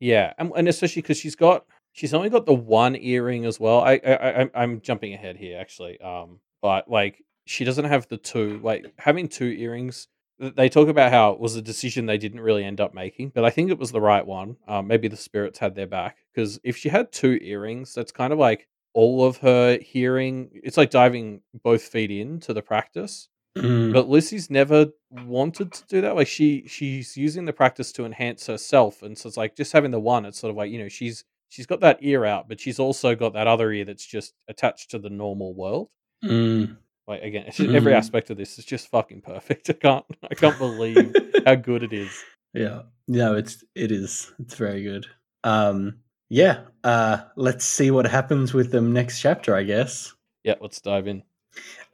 Yeah, 0.00 0.32
and, 0.38 0.52
and 0.56 0.68
especially 0.68 1.02
because 1.02 1.18
she's 1.18 1.36
got 1.36 1.64
she's 1.92 2.14
only 2.14 2.28
got 2.30 2.46
the 2.46 2.54
one 2.54 2.96
earring 2.96 3.44
as 3.44 3.58
well. 3.60 3.80
I, 3.80 4.00
I, 4.04 4.12
I 4.12 4.30
I'm- 4.32 4.50
I'm 4.54 4.80
jumping 4.80 5.14
ahead 5.14 5.36
here 5.36 5.58
actually. 5.58 6.00
Um, 6.00 6.40
but 6.62 6.90
like 6.90 7.22
she 7.46 7.64
doesn't 7.64 7.84
have 7.84 8.08
the 8.08 8.16
two. 8.16 8.60
Like 8.62 8.92
having 8.98 9.28
two 9.28 9.46
earrings, 9.50 10.08
they 10.38 10.68
talk 10.68 10.88
about 10.88 11.12
how 11.12 11.30
it 11.32 11.40
was 11.40 11.56
a 11.56 11.62
decision 11.62 12.06
they 12.06 12.18
didn't 12.18 12.40
really 12.40 12.64
end 12.64 12.80
up 12.80 12.94
making, 12.94 13.30
but 13.34 13.44
I 13.44 13.50
think 13.50 13.70
it 13.70 13.78
was 13.78 13.92
the 13.92 14.00
right 14.00 14.26
one. 14.26 14.56
Um, 14.66 14.86
maybe 14.88 15.08
the 15.08 15.16
spirits 15.16 15.58
had 15.58 15.74
their 15.74 15.86
back 15.86 16.18
because 16.34 16.58
if 16.64 16.76
she 16.76 16.88
had 16.88 17.12
two 17.12 17.38
earrings, 17.42 17.94
that's 17.94 18.12
kind 18.12 18.32
of 18.32 18.38
like 18.38 18.66
all 18.94 19.24
of 19.24 19.38
her 19.38 19.78
hearing. 19.80 20.50
It's 20.54 20.76
like 20.76 20.90
diving 20.90 21.42
both 21.62 21.82
feet 21.82 22.10
into 22.10 22.52
the 22.52 22.62
practice. 22.62 23.28
Mm, 23.56 23.92
But 23.92 24.08
Lucy's 24.08 24.50
never 24.50 24.86
wanted 25.10 25.72
to 25.72 25.86
do 25.86 26.00
that. 26.00 26.16
Like 26.16 26.26
she 26.26 26.64
she's 26.66 27.16
using 27.16 27.44
the 27.44 27.52
practice 27.52 27.92
to 27.92 28.04
enhance 28.04 28.46
herself, 28.46 29.02
and 29.02 29.16
so 29.16 29.28
it's 29.28 29.36
like 29.36 29.54
just 29.56 29.72
having 29.72 29.90
the 29.92 30.00
one. 30.00 30.24
It's 30.24 30.38
sort 30.40 30.50
of 30.50 30.56
like 30.56 30.70
you 30.70 30.78
know 30.78 30.88
she's 30.88 31.24
she's 31.50 31.66
got 31.66 31.80
that 31.80 31.98
ear 32.00 32.24
out, 32.24 32.48
but 32.48 32.58
she's 32.60 32.78
also 32.80 33.14
got 33.14 33.34
that 33.34 33.46
other 33.46 33.70
ear 33.72 33.84
that's 33.84 34.04
just 34.06 34.34
attached 34.48 34.90
to 34.90 34.98
the 34.98 35.10
normal 35.10 35.54
world. 35.54 35.88
mm. 36.24 36.76
Like 37.06 37.22
again, 37.22 37.44
it's 37.46 37.60
every 37.78 37.94
aspect 37.94 38.30
of 38.30 38.36
this 38.36 38.58
is 38.58 38.64
just 38.64 38.88
fucking 38.88 39.20
perfect. 39.20 39.68
I 39.70 39.74
can't 39.74 40.04
I 40.30 40.34
can't 40.34 40.58
believe 40.58 41.14
how 41.46 41.54
good 41.54 41.82
it 41.84 41.92
is. 41.92 42.10
yeah, 42.54 42.82
no, 43.06 43.34
it's 43.36 43.62
it 43.76 43.92
is. 43.92 44.32
It's 44.40 44.54
very 44.56 44.82
good. 44.82 45.06
Um, 45.44 45.98
yeah. 46.28 46.62
Uh, 46.82 47.18
let's 47.36 47.64
see 47.64 47.90
what 47.92 48.06
happens 48.06 48.52
with 48.54 48.72
them 48.72 48.92
next 48.92 49.20
chapter. 49.20 49.54
I 49.54 49.62
guess. 49.62 50.12
Yeah, 50.42 50.54
let's 50.60 50.80
dive 50.80 51.06
in. 51.06 51.22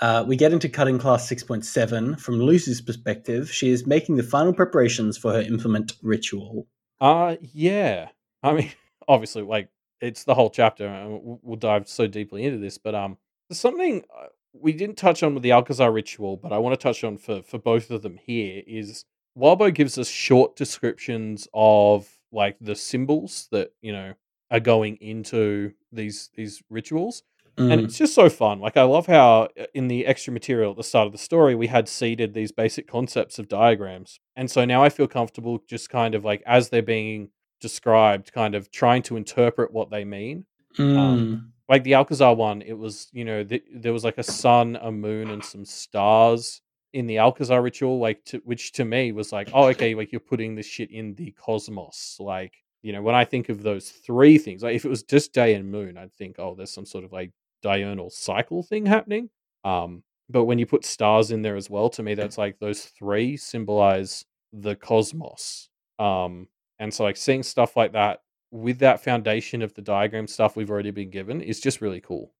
Uh, 0.00 0.24
we 0.26 0.36
get 0.36 0.52
into 0.52 0.68
cutting 0.68 0.98
class 0.98 1.28
6.7. 1.28 2.18
From 2.20 2.40
Lucy's 2.40 2.80
perspective, 2.80 3.50
she 3.52 3.70
is 3.70 3.86
making 3.86 4.16
the 4.16 4.22
final 4.22 4.52
preparations 4.52 5.18
for 5.18 5.32
her 5.32 5.40
implement 5.42 5.92
ritual. 6.02 6.66
Uh 7.00 7.36
yeah. 7.52 8.08
I 8.42 8.52
mean, 8.52 8.72
obviously, 9.08 9.42
like 9.42 9.68
it's 10.00 10.24
the 10.24 10.34
whole 10.34 10.50
chapter, 10.50 10.86
and 10.86 11.38
we'll- 11.42 11.56
dive 11.56 11.88
so 11.88 12.06
deeply 12.06 12.44
into 12.44 12.58
this. 12.58 12.78
But 12.78 12.94
um, 12.94 13.18
something 13.52 14.02
uh, 14.18 14.26
we 14.52 14.72
didn't 14.72 14.96
touch 14.96 15.22
on 15.22 15.34
with 15.34 15.42
the 15.42 15.52
Alcazar 15.52 15.92
ritual, 15.92 16.36
but 16.36 16.52
I 16.52 16.58
want 16.58 16.78
to 16.78 16.82
touch 16.82 17.04
on 17.04 17.18
for 17.18 17.42
for 17.42 17.58
both 17.58 17.90
of 17.90 18.02
them 18.02 18.16
here 18.16 18.62
is 18.66 19.04
Wildbow 19.38 19.74
gives 19.74 19.98
us 19.98 20.08
short 20.08 20.56
descriptions 20.56 21.48
of 21.54 22.08
like 22.32 22.56
the 22.60 22.74
symbols 22.74 23.48
that 23.52 23.72
you 23.82 23.92
know 23.92 24.14
are 24.50 24.60
going 24.60 24.96
into 24.96 25.72
these 25.92 26.30
these 26.34 26.62
rituals 26.70 27.22
and 27.68 27.80
Mm, 27.80 27.84
it's 27.84 27.98
just 27.98 28.14
so 28.14 28.28
fun. 28.28 28.60
Like 28.60 28.76
I 28.76 28.82
love 28.82 29.06
how 29.06 29.48
uh, 29.58 29.66
in 29.74 29.88
the 29.88 30.06
extra 30.06 30.32
material 30.32 30.72
at 30.72 30.76
the 30.76 30.82
start 30.84 31.06
of 31.06 31.12
the 31.12 31.18
story 31.18 31.54
we 31.54 31.66
had 31.68 31.88
seeded 31.88 32.34
these 32.34 32.52
basic 32.52 32.86
concepts 32.88 33.38
of 33.38 33.48
diagrams, 33.48 34.20
and 34.36 34.50
so 34.50 34.64
now 34.64 34.82
I 34.82 34.88
feel 34.88 35.06
comfortable 35.08 35.62
just 35.68 35.90
kind 35.90 36.14
of 36.14 36.24
like 36.24 36.42
as 36.46 36.68
they're 36.70 36.82
being 36.82 37.30
described, 37.60 38.32
kind 38.32 38.54
of 38.54 38.70
trying 38.70 39.02
to 39.04 39.16
interpret 39.16 39.72
what 39.72 39.90
they 39.90 40.04
mean. 40.04 40.46
mm, 40.78 41.52
Like 41.68 41.84
the 41.84 41.94
Alcazar 41.94 42.34
one, 42.34 42.62
it 42.62 42.72
was 42.72 43.08
you 43.12 43.24
know 43.24 43.44
th- 43.44 43.64
there 43.72 43.92
was 43.92 44.04
like 44.04 44.18
a 44.18 44.22
sun, 44.24 44.76
a 44.82 44.90
moon, 44.90 45.30
and 45.30 45.44
some 45.44 45.64
stars 45.64 46.62
in 46.92 47.06
the 47.06 47.18
Alcazar 47.18 47.62
ritual, 47.62 48.00
like 48.00 48.24
to, 48.26 48.38
which 48.44 48.72
to 48.72 48.84
me 48.84 49.12
was 49.12 49.32
like, 49.32 49.48
oh 49.52 49.66
okay, 49.66 49.94
like 49.94 50.10
you're 50.10 50.20
putting 50.20 50.54
this 50.56 50.66
shit 50.66 50.90
in 50.90 51.14
the 51.14 51.32
cosmos, 51.32 52.16
like. 52.20 52.54
You 52.82 52.94
know, 52.94 53.02
when 53.02 53.14
I 53.14 53.26
think 53.26 53.50
of 53.50 53.62
those 53.62 53.90
three 53.90 54.38
things, 54.38 54.62
like 54.62 54.74
if 54.74 54.86
it 54.86 54.88
was 54.88 55.02
just 55.02 55.34
day 55.34 55.52
and 55.52 55.70
moon, 55.70 55.98
I'd 55.98 56.14
think, 56.14 56.36
oh, 56.38 56.54
there's 56.54 56.72
some 56.72 56.86
sort 56.86 57.04
of 57.04 57.12
like 57.12 57.30
diurnal 57.62 58.10
cycle 58.10 58.62
thing 58.62 58.86
happening. 58.86 59.30
Um, 59.64 60.02
but 60.28 60.44
when 60.44 60.58
you 60.58 60.66
put 60.66 60.84
stars 60.84 61.30
in 61.30 61.42
there 61.42 61.56
as 61.56 61.68
well, 61.68 61.90
to 61.90 62.02
me, 62.02 62.14
that's 62.14 62.38
like 62.38 62.58
those 62.60 62.84
three 62.84 63.36
symbolize 63.36 64.24
the 64.52 64.76
cosmos. 64.76 65.68
Um, 65.98 66.48
and 66.78 66.94
so 66.94 67.04
like 67.04 67.16
seeing 67.16 67.42
stuff 67.42 67.76
like 67.76 67.92
that 67.92 68.22
with 68.50 68.78
that 68.78 69.02
foundation 69.02 69.62
of 69.62 69.74
the 69.74 69.82
diagram 69.82 70.26
stuff 70.26 70.56
we've 70.56 70.70
already 70.70 70.90
been 70.90 71.10
given 71.10 71.40
is 71.40 71.60
just 71.60 71.80
really 71.80 72.00
cool. 72.00 72.32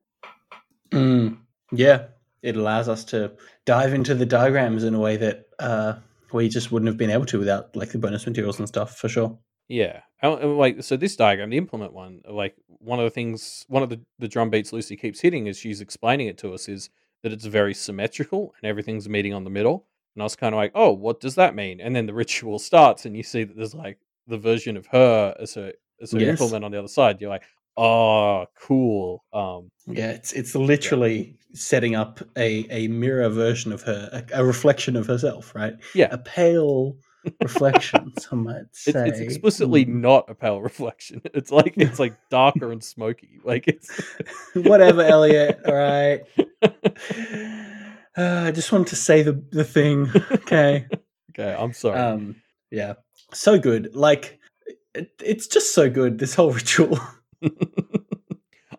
mm. 0.90 1.36
Yeah, 1.72 2.06
it 2.42 2.56
allows 2.56 2.88
us 2.88 3.04
to 3.06 3.32
dive 3.64 3.94
into 3.94 4.14
the 4.14 4.26
diagrams 4.26 4.82
in 4.82 4.94
a 4.94 4.98
way 4.98 5.16
that 5.16 5.46
uh, 5.58 5.94
we 6.32 6.48
just 6.48 6.72
wouldn't 6.72 6.88
have 6.88 6.96
been 6.96 7.10
able 7.10 7.26
to 7.26 7.38
without 7.38 7.76
like 7.76 7.90
the 7.90 7.98
bonus 7.98 8.26
materials 8.26 8.58
and 8.58 8.66
stuff, 8.66 8.96
for 8.96 9.08
sure. 9.08 9.38
Yeah. 9.70 10.00
Like 10.22 10.82
so 10.82 10.96
this 10.96 11.16
diagram, 11.16 11.48
the 11.50 11.56
implement 11.56 11.92
one, 11.94 12.20
like 12.28 12.54
one 12.66 12.98
of 12.98 13.04
the 13.04 13.10
things 13.10 13.64
one 13.68 13.82
of 13.82 13.88
the, 13.88 14.00
the 14.18 14.28
drum 14.28 14.50
beats 14.50 14.72
Lucy 14.72 14.96
keeps 14.96 15.20
hitting 15.20 15.48
as 15.48 15.56
she's 15.58 15.80
explaining 15.80 16.26
it 16.26 16.36
to 16.38 16.52
us 16.52 16.68
is 16.68 16.90
that 17.22 17.32
it's 17.32 17.46
very 17.46 17.72
symmetrical 17.72 18.52
and 18.60 18.68
everything's 18.68 19.08
meeting 19.08 19.32
on 19.32 19.44
the 19.44 19.50
middle. 19.50 19.86
And 20.14 20.22
I 20.22 20.24
was 20.24 20.36
kind 20.36 20.54
of 20.54 20.58
like, 20.58 20.72
oh, 20.74 20.90
what 20.92 21.20
does 21.20 21.36
that 21.36 21.54
mean? 21.54 21.80
And 21.80 21.94
then 21.94 22.06
the 22.06 22.14
ritual 22.24 22.58
starts 22.58 23.06
and 23.06 23.16
you 23.16 23.22
see 23.22 23.44
that 23.44 23.56
there's 23.56 23.74
like 23.74 23.98
the 24.26 24.38
version 24.38 24.76
of 24.76 24.86
her 24.88 25.34
as 25.40 25.54
her 25.54 25.72
as 26.02 26.12
her 26.12 26.18
Yes. 26.18 26.30
implement 26.40 26.64
on 26.64 26.72
the 26.72 26.78
other 26.78 26.88
side. 26.88 27.20
You're 27.20 27.30
like, 27.30 27.44
oh, 27.76 28.46
cool. 28.60 29.24
Um 29.32 29.70
Yeah, 29.86 30.10
it's 30.10 30.32
it's 30.32 30.54
literally 30.54 31.36
setting 31.54 31.94
up 31.94 32.20
a, 32.36 32.66
a 32.70 32.88
mirror 32.88 33.28
version 33.28 33.72
of 33.72 33.82
her, 33.82 34.08
a, 34.12 34.40
a 34.40 34.44
reflection 34.44 34.96
of 34.96 35.06
herself, 35.06 35.54
right? 35.54 35.74
Yeah. 35.94 36.08
a 36.10 36.18
pale 36.18 36.96
reflection. 37.42 38.12
some 38.18 38.44
might 38.44 38.64
say. 38.72 38.92
it's, 38.94 39.10
it's 39.10 39.20
explicitly 39.20 39.84
Mm. 39.86 40.00
not 40.00 40.28
a 40.30 40.34
pale 40.34 40.60
reflection. 40.60 41.22
It's 41.34 41.50
like 41.50 41.74
it's 41.76 41.98
like 41.98 42.14
darker 42.30 42.72
and 42.72 42.82
smoky. 42.82 43.40
Like 43.44 43.68
it's 43.68 43.90
whatever, 44.54 45.02
Elliot. 45.02 45.60
All 45.66 45.74
right. 45.74 46.20
Uh, 48.16 48.44
I 48.46 48.50
just 48.50 48.72
wanted 48.72 48.88
to 48.88 48.96
say 48.96 49.22
the 49.22 49.42
the 49.52 49.64
thing. 49.64 50.08
Okay. 50.32 50.86
Okay, 51.30 51.54
I'm 51.58 51.72
sorry. 51.72 51.98
um. 51.98 52.36
Yeah. 52.70 52.94
So 53.32 53.58
good. 53.58 53.94
Like, 53.94 54.38
it, 54.94 55.10
it's 55.22 55.46
just 55.46 55.74
so 55.74 55.88
good. 55.88 56.18
This 56.18 56.34
whole 56.34 56.50
ritual. 56.52 56.98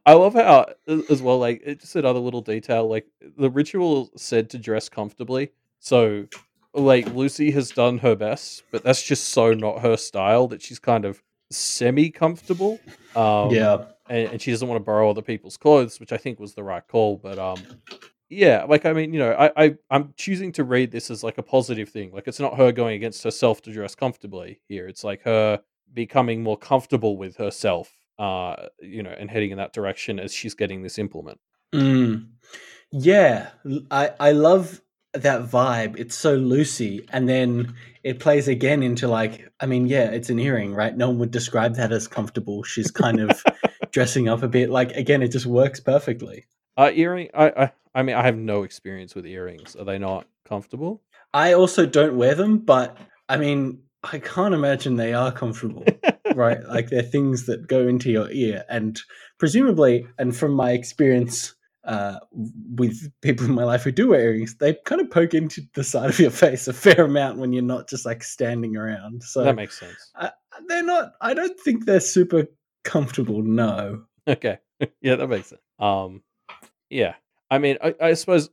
I 0.06 0.14
love 0.14 0.34
how 0.34 0.66
as 1.10 1.22
well, 1.22 1.38
like 1.40 1.62
it's 1.64 1.84
just 1.84 1.96
another 1.96 2.20
little 2.20 2.42
detail. 2.42 2.90
Like 2.90 3.06
the 3.38 3.50
ritual 3.50 4.10
said 4.18 4.50
to 4.52 4.58
dress 4.58 4.90
comfortably, 4.90 5.52
so 5.80 6.26
like 6.74 7.14
Lucy 7.14 7.52
has 7.52 7.72
done 7.72 7.98
her 8.00 8.16
best, 8.16 8.64
but 8.72 8.84
that's 8.84 9.04
just 9.04 9.30
so 9.30 9.54
not 9.54 9.82
her 9.82 9.98
style 9.98 10.48
that 10.48 10.62
she's 10.62 10.80
kind 10.80 11.06
of 11.06 11.22
semi 11.50 12.10
comfortable. 12.10 12.80
Um, 13.16 13.52
yeah. 13.52 13.86
and, 14.10 14.30
and 14.34 14.42
she 14.42 14.52
doesn't 14.52 14.68
want 14.68 14.80
to 14.80 14.86
borrow 14.86 15.10
other 15.10 15.22
people's 15.22 15.58
clothes, 15.58 16.00
which 16.00 16.14
I 16.14 16.18
think 16.18 16.40
was 16.40 16.54
the 16.54 16.64
right 16.64 16.88
call. 16.88 17.18
But 17.18 17.38
um, 17.38 17.62
yeah, 18.30 18.64
like 18.64 18.86
I 18.86 18.94
mean, 18.94 19.14
you 19.14 19.20
know, 19.20 19.34
I, 19.34 19.66
I 19.66 19.76
I'm 19.90 20.14
choosing 20.16 20.52
to 20.54 20.64
read 20.64 20.92
this 20.92 21.12
as 21.12 21.24
like 21.24 21.38
a 21.38 21.44
positive 21.44 21.90
thing. 21.90 22.12
Like 22.14 22.28
it's 22.28 22.40
not 22.40 22.58
her 22.58 22.72
going 22.72 22.96
against 22.96 23.24
herself 23.24 23.62
to 23.64 23.74
dress 23.74 23.96
comfortably 23.96 24.62
here. 24.68 24.88
It's 24.88 25.04
like 25.04 25.22
her 25.24 25.62
becoming 25.94 26.42
more 26.42 26.58
comfortable 26.58 27.18
with 27.18 27.36
herself, 27.36 27.92
uh, 28.18 28.68
you 28.80 29.04
know, 29.04 29.14
and 29.18 29.30
heading 29.30 29.52
in 29.52 29.58
that 29.58 29.74
direction 29.74 30.20
as 30.20 30.34
she's 30.34 30.54
getting 30.54 30.82
this 30.82 30.98
implement. 30.98 31.40
Mm. 31.74 32.28
Yeah, 32.92 33.50
I 33.92 34.32
love 34.32 34.82
that 35.14 35.44
vibe. 35.44 36.00
It's 36.00 36.16
so 36.16 36.36
Lucy, 36.36 37.08
and 37.12 37.28
then 37.28 37.76
it 38.04 38.20
plays 38.20 38.48
again 38.48 38.84
into 38.84 39.08
like, 39.08 39.52
I 39.60 39.66
mean, 39.66 39.88
yeah, 39.88 40.06
it's 40.12 40.30
an 40.30 40.40
earring, 40.40 40.74
right? 40.74 40.96
No 40.96 41.10
one 41.10 41.20
would 41.20 41.32
describe 41.32 41.76
that 41.76 41.92
as 41.92 42.08
comfortable. 42.08 42.64
She's 42.64 42.92
kind 42.92 43.20
of 43.20 43.44
dressing 43.92 44.30
up 44.30 44.44
a 44.44 44.48
bit. 44.48 44.70
Like 44.70 44.92
again, 44.92 45.22
it 45.22 45.30
just 45.30 45.46
works 45.46 45.80
perfectly. 45.80 46.46
Uh, 46.78 46.92
earring. 46.94 47.30
I, 47.34 47.50
I 47.50 47.72
I 47.94 48.04
mean, 48.04 48.16
I 48.16 48.24
have 48.24 48.38
no 48.38 48.64
experience 48.64 49.16
with 49.16 49.26
earrings. 49.26 49.76
Are 49.76 49.84
they 49.84 50.00
not 50.00 50.28
comfortable? 50.46 51.02
I 51.34 51.54
also 51.54 51.86
don't 51.86 52.16
wear 52.18 52.36
them, 52.36 52.60
but 52.60 52.98
I 53.28 53.38
mean, 53.38 53.84
I 54.04 54.20
can't 54.20 54.54
imagine 54.54 54.96
they 54.96 55.14
are 55.14 55.32
comfortable, 55.32 55.86
right? 56.36 56.60
Like 56.68 56.90
they're 56.90 57.04
things 57.04 57.46
that 57.46 57.68
go 57.68 57.88
into 57.88 58.10
your 58.10 58.32
ear, 58.32 58.64
and 58.70 59.00
presumably, 59.38 60.08
and 60.18 60.36
from 60.36 60.54
my 60.54 60.72
experience 60.72 61.54
uh, 61.84 62.20
with 62.32 63.12
people 63.22 63.46
in 63.46 63.54
my 63.54 63.64
life 63.64 63.84
who 63.84 63.92
do 63.92 64.10
wear 64.10 64.22
earrings, 64.22 64.56
they 64.56 64.76
kind 64.86 65.02
of 65.02 65.10
poke 65.10 65.34
into 65.34 65.62
the 65.74 65.84
side 65.84 66.10
of 66.10 66.20
your 66.20 66.32
face 66.32 66.68
a 66.68 66.74
fair 66.74 67.06
amount 67.06 67.40
when 67.40 67.54
you're 67.54 67.64
not 67.64 67.90
just 67.90 68.06
like 68.06 68.24
standing 68.24 68.78
around. 68.78 69.24
So 69.24 69.44
that 69.44 69.56
makes 69.56 69.80
sense. 69.80 70.12
they're 70.68 70.84
not. 70.84 71.14
I 71.22 71.34
don't 71.34 71.60
think 71.60 71.86
they're 71.86 72.00
super 72.00 72.48
comfortable. 72.84 73.42
No. 73.42 74.04
Okay. 74.28 74.60
yeah, 75.02 75.16
that 75.16 75.28
makes 75.28 75.48
sense. 75.48 75.62
Um, 75.80 76.22
yeah. 76.90 77.16
I 77.50 77.58
mean, 77.58 77.78
I, 77.84 77.96
I 78.02 78.14
suppose 78.14 78.50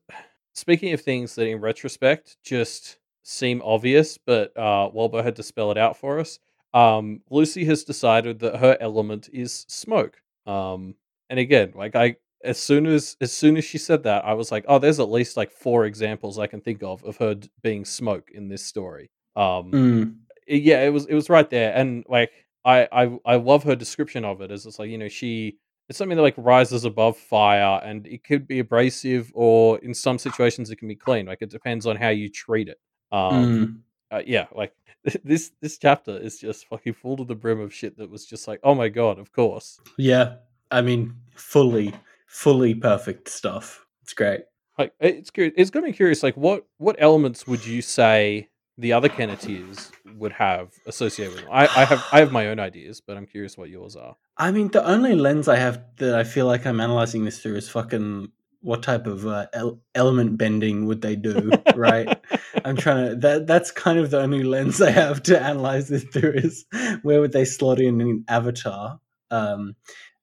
speaking 0.54 0.92
of 0.92 1.00
things 1.00 1.34
that 1.34 1.46
in 1.46 1.60
retrospect 1.60 2.36
just 2.42 2.98
seem 3.22 3.62
obvious, 3.64 4.18
but 4.18 4.52
uh, 4.56 4.90
Wildbow 4.90 5.22
had 5.22 5.36
to 5.36 5.42
spell 5.42 5.70
it 5.70 5.78
out 5.78 5.96
for 5.96 6.18
us. 6.18 6.38
Um, 6.74 7.20
Lucy 7.30 7.64
has 7.66 7.84
decided 7.84 8.40
that 8.40 8.56
her 8.56 8.76
element 8.80 9.28
is 9.32 9.66
smoke. 9.68 10.20
Um, 10.46 10.94
and 11.30 11.38
again, 11.38 11.72
like 11.74 11.94
I, 11.94 12.16
as 12.44 12.58
soon 12.58 12.86
as 12.86 13.16
as 13.20 13.32
soon 13.32 13.56
as 13.56 13.64
she 13.64 13.78
said 13.78 14.02
that, 14.04 14.24
I 14.24 14.34
was 14.34 14.50
like, 14.52 14.64
oh, 14.68 14.78
there's 14.78 15.00
at 15.00 15.10
least 15.10 15.36
like 15.36 15.50
four 15.50 15.84
examples 15.84 16.38
I 16.38 16.46
can 16.46 16.60
think 16.60 16.82
of 16.82 17.02
of 17.04 17.16
her 17.18 17.34
d- 17.34 17.50
being 17.62 17.84
smoke 17.84 18.30
in 18.32 18.48
this 18.48 18.64
story. 18.64 19.10
Um, 19.36 19.72
Mm. 19.72 20.14
yeah, 20.46 20.82
it 20.84 20.92
was 20.92 21.06
it 21.06 21.14
was 21.14 21.28
right 21.30 21.48
there, 21.50 21.72
and 21.74 22.04
like 22.08 22.30
I 22.64 22.88
I 22.92 23.18
I 23.24 23.36
love 23.36 23.64
her 23.64 23.76
description 23.76 24.24
of 24.24 24.40
it 24.40 24.50
as 24.50 24.66
it's 24.66 24.78
like 24.78 24.90
you 24.90 24.98
know 24.98 25.08
she 25.08 25.58
it's 25.88 25.96
something 25.98 26.16
that 26.16 26.22
like 26.22 26.34
rises 26.36 26.84
above 26.84 27.16
fire, 27.16 27.80
and 27.84 28.06
it 28.06 28.22
could 28.24 28.46
be 28.46 28.58
abrasive, 28.60 29.30
or 29.34 29.78
in 29.78 29.94
some 29.94 30.18
situations 30.18 30.70
it 30.70 30.76
can 30.76 30.88
be 30.88 30.96
clean. 30.96 31.26
Like 31.26 31.38
it 31.42 31.50
depends 31.50 31.86
on 31.86 31.96
how 31.96 32.10
you 32.10 32.28
treat 32.28 32.68
it. 32.68 32.78
Um, 33.10 33.82
Mm. 34.12 34.16
uh, 34.18 34.22
yeah, 34.26 34.46
like 34.54 34.72
this 35.24 35.52
this 35.60 35.78
chapter 35.78 36.16
is 36.16 36.38
just 36.38 36.66
fucking 36.68 36.92
full 36.94 37.16
to 37.16 37.24
the 37.24 37.34
brim 37.34 37.58
of 37.60 37.72
shit 37.74 37.96
that 37.98 38.10
was 38.10 38.26
just 38.26 38.46
like, 38.46 38.60
oh 38.62 38.74
my 38.74 38.88
god, 38.88 39.18
of 39.18 39.32
course. 39.32 39.80
Yeah. 39.96 40.36
I 40.70 40.82
mean, 40.82 41.14
fully, 41.34 41.94
fully 42.28 42.74
perfect 42.74 43.28
stuff. 43.28 43.84
It's 44.02 44.12
great. 44.12 44.42
Like 44.78 44.92
it's 45.00 45.30
curious. 45.30 45.54
It's 45.56 45.70
got 45.70 45.82
me 45.82 45.92
curious. 45.92 46.22
Like 46.22 46.36
what 46.36 46.64
what 46.76 46.94
elements 47.00 47.48
would 47.48 47.66
you 47.66 47.82
say 47.82 48.48
the 48.76 48.92
other 48.92 49.08
Kenneteers 49.08 49.90
would 50.16 50.32
have 50.32 50.72
associated 50.86 51.34
with 51.34 51.44
them? 51.44 51.52
I, 51.52 51.64
I 51.64 51.84
have 51.84 52.04
I 52.12 52.20
have 52.20 52.30
my 52.30 52.46
own 52.46 52.60
ideas, 52.60 53.00
but 53.04 53.16
I'm 53.16 53.26
curious 53.26 53.58
what 53.58 53.70
yours 53.70 53.96
are. 53.96 54.14
I 54.36 54.52
mean, 54.52 54.68
the 54.68 54.84
only 54.84 55.16
lens 55.16 55.48
I 55.48 55.56
have 55.56 55.82
that 55.96 56.14
I 56.14 56.22
feel 56.22 56.46
like 56.46 56.64
I'm 56.64 56.80
analyzing 56.80 57.24
this 57.24 57.40
through 57.42 57.56
is 57.56 57.68
fucking 57.68 58.30
what 58.60 58.82
type 58.82 59.06
of 59.06 59.26
uh, 59.26 59.46
el- 59.52 59.80
element 59.94 60.36
bending 60.36 60.86
would 60.86 61.00
they 61.00 61.16
do, 61.16 61.50
right? 61.74 62.08
I'm 62.64 62.76
trying 62.76 63.10
to 63.10 63.16
that 63.16 63.46
that's 63.48 63.72
kind 63.72 63.98
of 63.98 64.10
the 64.10 64.20
only 64.20 64.44
lens 64.44 64.80
I 64.80 64.90
have 64.90 65.24
to 65.24 65.40
analyze 65.40 65.88
this 65.88 66.04
through 66.04 66.34
is 66.34 66.66
where 67.02 67.20
would 67.20 67.32
they 67.32 67.44
slot 67.44 67.80
in 67.80 68.00
in 68.00 68.24
Avatar? 68.28 69.00
Um, 69.30 69.74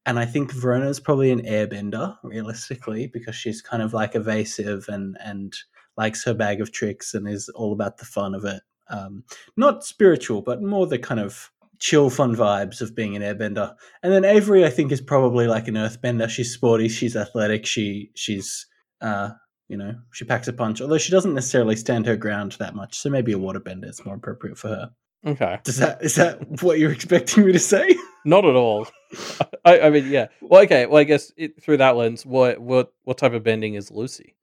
and 0.06 0.20
I 0.20 0.26
think 0.26 0.52
Verona's 0.54 1.00
probably 1.00 1.32
an 1.32 1.42
airbender, 1.42 2.18
realistically, 2.24 3.08
because 3.08 3.36
she's 3.36 3.62
kind 3.62 3.82
of 3.82 3.94
like 3.94 4.16
evasive 4.16 4.86
and 4.88 5.18
and 5.24 5.56
likes 5.98 6.24
her 6.26 6.34
bag 6.34 6.62
of 6.62 6.72
tricks 6.72 7.14
and 7.14 7.28
is 7.28 7.50
all 7.50 7.72
about 7.74 7.98
the 7.98 8.06
fun 8.06 8.36
of 8.36 8.46
it. 8.46 8.62
Um, 8.90 9.24
not 9.58 9.84
spiritual, 9.84 10.42
but 10.42 10.62
more 10.62 10.86
the 10.86 11.00
kind 11.00 11.20
of 11.20 11.52
chill, 11.80 12.10
fun 12.10 12.36
vibes 12.36 12.82
of 12.82 12.96
being 12.96 13.16
an 13.16 13.22
airbender. 13.22 13.74
And 14.04 14.12
then 14.12 14.26
Avery, 14.26 14.66
I 14.66 14.70
think, 14.70 14.92
is 14.92 15.02
probably 15.02 15.48
like 15.48 15.68
an 15.68 15.76
earthbender. 15.76 16.30
She's 16.30 16.54
sporty, 16.54 16.88
she's 16.88 17.16
athletic, 17.16 17.66
she 17.66 18.12
she's 18.16 18.68
uh, 19.02 19.32
you 19.68 19.78
know, 19.78 19.96
she 20.12 20.26
packs 20.26 20.48
a 20.48 20.54
punch, 20.54 20.82
although 20.82 20.98
she 20.98 21.12
doesn't 21.12 21.34
necessarily 21.34 21.76
stand 21.76 22.06
her 22.06 22.16
ground 22.16 22.54
that 22.60 22.76
much. 22.76 22.98
So 22.98 23.10
maybe 23.10 23.34
a 23.34 23.38
waterbender 23.38 23.90
is 23.90 24.06
more 24.06 24.16
appropriate 24.16 24.58
for 24.58 24.68
her. 24.70 24.92
Okay, 25.26 25.58
Does 25.64 25.78
that 25.78 26.04
is 26.04 26.16
that 26.16 26.62
what 26.62 26.78
you're 26.78 26.92
expecting 26.92 27.46
me 27.46 27.52
to 27.52 27.60
say? 27.60 27.96
not 28.26 28.44
at 28.46 28.56
all. 28.56 28.88
I, 29.66 29.80
I 29.82 29.90
mean, 29.90 30.10
yeah. 30.10 30.28
Well, 30.42 30.64
okay. 30.64 30.86
Well, 30.86 30.98
I 30.98 31.04
guess 31.04 31.32
it, 31.38 31.62
through 31.64 31.78
that 31.78 31.96
lens, 31.96 32.26
what 32.26 32.60
what 32.60 32.94
what 33.04 33.18
type 33.18 33.34
of 33.34 33.44
bending 33.44 33.76
is 33.76 33.92
Lucy? 33.92 34.36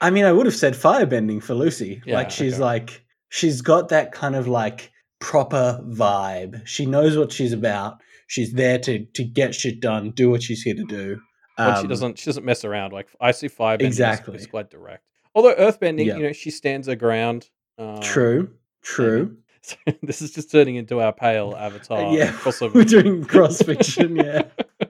I 0.00 0.10
mean, 0.10 0.24
I 0.24 0.32
would 0.32 0.46
have 0.46 0.54
said 0.54 0.76
fire 0.76 1.06
bending 1.06 1.40
for 1.40 1.54
Lucy. 1.54 2.02
Yeah, 2.04 2.16
like 2.16 2.30
she's 2.30 2.54
okay. 2.54 2.62
like 2.62 3.04
she's 3.30 3.62
got 3.62 3.88
that 3.88 4.12
kind 4.12 4.36
of 4.36 4.46
like 4.48 4.90
proper 5.20 5.80
vibe. 5.86 6.66
She 6.66 6.86
knows 6.86 7.16
what 7.16 7.32
she's 7.32 7.52
about. 7.52 8.00
She's 8.26 8.52
there 8.52 8.78
to 8.80 9.04
to 9.04 9.24
get 9.24 9.54
shit 9.54 9.80
done, 9.80 10.10
do 10.10 10.30
what 10.30 10.42
she's 10.42 10.62
here 10.62 10.74
to 10.74 10.84
do. 10.84 11.20
But 11.56 11.76
she 11.76 11.82
Um, 11.82 11.88
doesn't 11.88 12.18
she 12.18 12.26
doesn't 12.26 12.44
mess 12.44 12.64
around. 12.64 12.92
Like 12.92 13.08
I 13.20 13.32
see 13.32 13.48
firebending 13.48 13.86
Exactly. 13.86 14.34
is, 14.36 14.42
is 14.42 14.46
quite 14.46 14.70
direct. 14.70 15.04
Although 15.34 15.54
earthbending, 15.54 16.06
Yeah. 16.06 16.16
you 16.16 16.22
know, 16.24 16.32
she 16.32 16.50
stands 16.50 16.86
her 16.88 16.96
ground. 16.96 17.48
Um, 17.78 18.00
True, 18.00 18.50
true. 18.82 19.36
So 19.62 19.76
this 20.02 20.22
is 20.22 20.32
just 20.32 20.50
turning 20.50 20.76
into 20.76 21.00
our 21.00 21.12
pale 21.12 21.54
avatar. 21.58 22.06
Uh, 22.06 22.12
yeah, 22.12 22.32
crossover. 22.42 22.74
we're 22.74 22.84
doing 22.84 23.24
cross 23.24 23.60
fiction. 23.62 24.16
Yeah. 24.16 24.42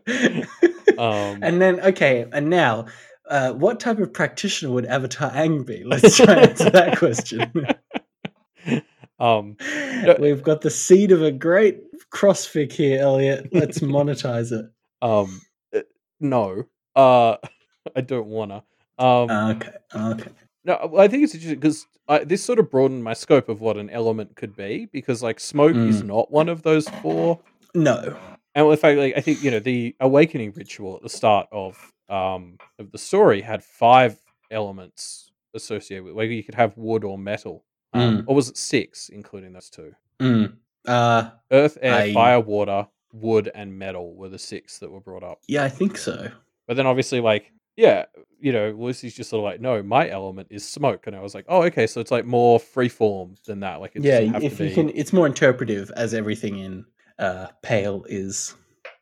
Um, 0.98 1.44
and 1.44 1.62
then 1.62 1.78
okay, 1.80 2.26
and 2.32 2.50
now, 2.50 2.86
uh, 3.30 3.52
what 3.52 3.78
type 3.78 4.00
of 4.00 4.12
practitioner 4.12 4.72
would 4.72 4.84
Avatar 4.84 5.30
Aang 5.30 5.64
be? 5.64 5.84
Let's 5.84 6.16
try 6.16 6.34
and 6.34 6.50
answer 6.50 6.70
that 6.70 6.98
question. 6.98 7.52
um, 9.20 9.56
We've 10.18 10.42
got 10.42 10.62
the 10.62 10.70
seed 10.70 11.12
of 11.12 11.22
a 11.22 11.30
great 11.30 11.78
crossfic 12.10 12.72
here, 12.72 13.00
Elliot. 13.00 13.48
Let's 13.52 13.78
monetize 13.78 14.50
it. 14.50 14.66
um, 15.00 15.40
uh, 15.72 15.82
no, 16.18 16.64
uh, 16.96 17.36
I 17.94 18.00
don't 18.00 18.26
wanna. 18.26 18.64
Um, 18.98 19.30
Okay, 19.30 19.70
okay. 19.94 20.30
No, 20.64 20.94
I 20.98 21.06
think 21.06 21.22
it's 21.22 21.34
interesting 21.34 21.60
because 21.60 21.86
this 22.24 22.42
sort 22.42 22.58
of 22.58 22.70
broadened 22.70 23.04
my 23.04 23.12
scope 23.14 23.48
of 23.48 23.60
what 23.60 23.76
an 23.76 23.90
element 23.90 24.34
could 24.36 24.56
be 24.56 24.86
because, 24.92 25.22
like, 25.22 25.38
smoke 25.40 25.76
is 25.76 26.02
Mm. 26.02 26.06
not 26.06 26.30
one 26.30 26.48
of 26.48 26.62
those 26.62 26.88
four. 27.02 27.40
No. 27.74 28.16
And 28.54 28.66
in 28.66 28.76
fact, 28.76 28.98
like, 28.98 29.14
I 29.16 29.20
think 29.20 29.42
you 29.42 29.50
know 29.50 29.60
the 29.60 29.94
awakening 30.00 30.52
ritual 30.52 30.96
at 30.96 31.02
the 31.02 31.08
start 31.10 31.46
of 31.52 31.92
um 32.08 32.56
of 32.78 32.90
the 32.92 32.98
story 32.98 33.40
had 33.42 33.62
five 33.62 34.18
elements 34.50 35.30
associated 35.54 36.04
with. 36.04 36.14
Like, 36.14 36.30
you 36.30 36.42
could 36.42 36.54
have 36.54 36.76
wood 36.76 37.04
or 37.04 37.18
metal, 37.18 37.64
um, 37.92 38.24
or 38.26 38.34
was 38.34 38.48
it 38.48 38.56
six, 38.56 39.08
including 39.10 39.52
those 39.52 39.68
two? 39.70 39.92
Mm. 40.20 40.56
Uh, 40.86 41.30
Earth, 41.50 41.76
air, 41.82 41.94
I- 41.94 42.12
fire, 42.14 42.40
water, 42.40 42.88
wood, 43.12 43.50
and 43.54 43.78
metal 43.78 44.14
were 44.14 44.28
the 44.30 44.38
six 44.38 44.78
that 44.78 44.90
were 44.90 45.00
brought 45.00 45.22
up. 45.22 45.40
yeah, 45.46 45.64
I 45.64 45.68
think 45.68 45.98
so. 45.98 46.30
But 46.66 46.76
then 46.76 46.86
obviously, 46.86 47.20
like, 47.20 47.52
yeah, 47.78 48.06
you 48.40 48.52
know, 48.52 48.74
Lucy's 48.76 49.14
just 49.14 49.30
sort 49.30 49.38
of 49.38 49.44
like, 49.44 49.60
no, 49.60 49.80
my 49.84 50.08
element 50.10 50.48
is 50.50 50.68
smoke, 50.68 51.06
and 51.06 51.14
I 51.14 51.20
was 51.20 51.32
like, 51.32 51.44
oh, 51.48 51.62
okay, 51.64 51.86
so 51.86 52.00
it's 52.00 52.10
like 52.10 52.26
more 52.26 52.58
freeform 52.58 53.40
than 53.44 53.60
that. 53.60 53.80
Like, 53.80 53.92
yeah, 53.94 54.18
have 54.20 54.42
if 54.42 54.56
to 54.58 54.64
you 54.64 54.68
be. 54.70 54.74
can, 54.74 54.88
it's 54.90 55.12
more 55.12 55.26
interpretive 55.26 55.90
as 55.96 56.12
everything 56.12 56.58
in 56.58 56.84
uh, 57.20 57.46
Pale 57.62 58.04
is. 58.08 58.54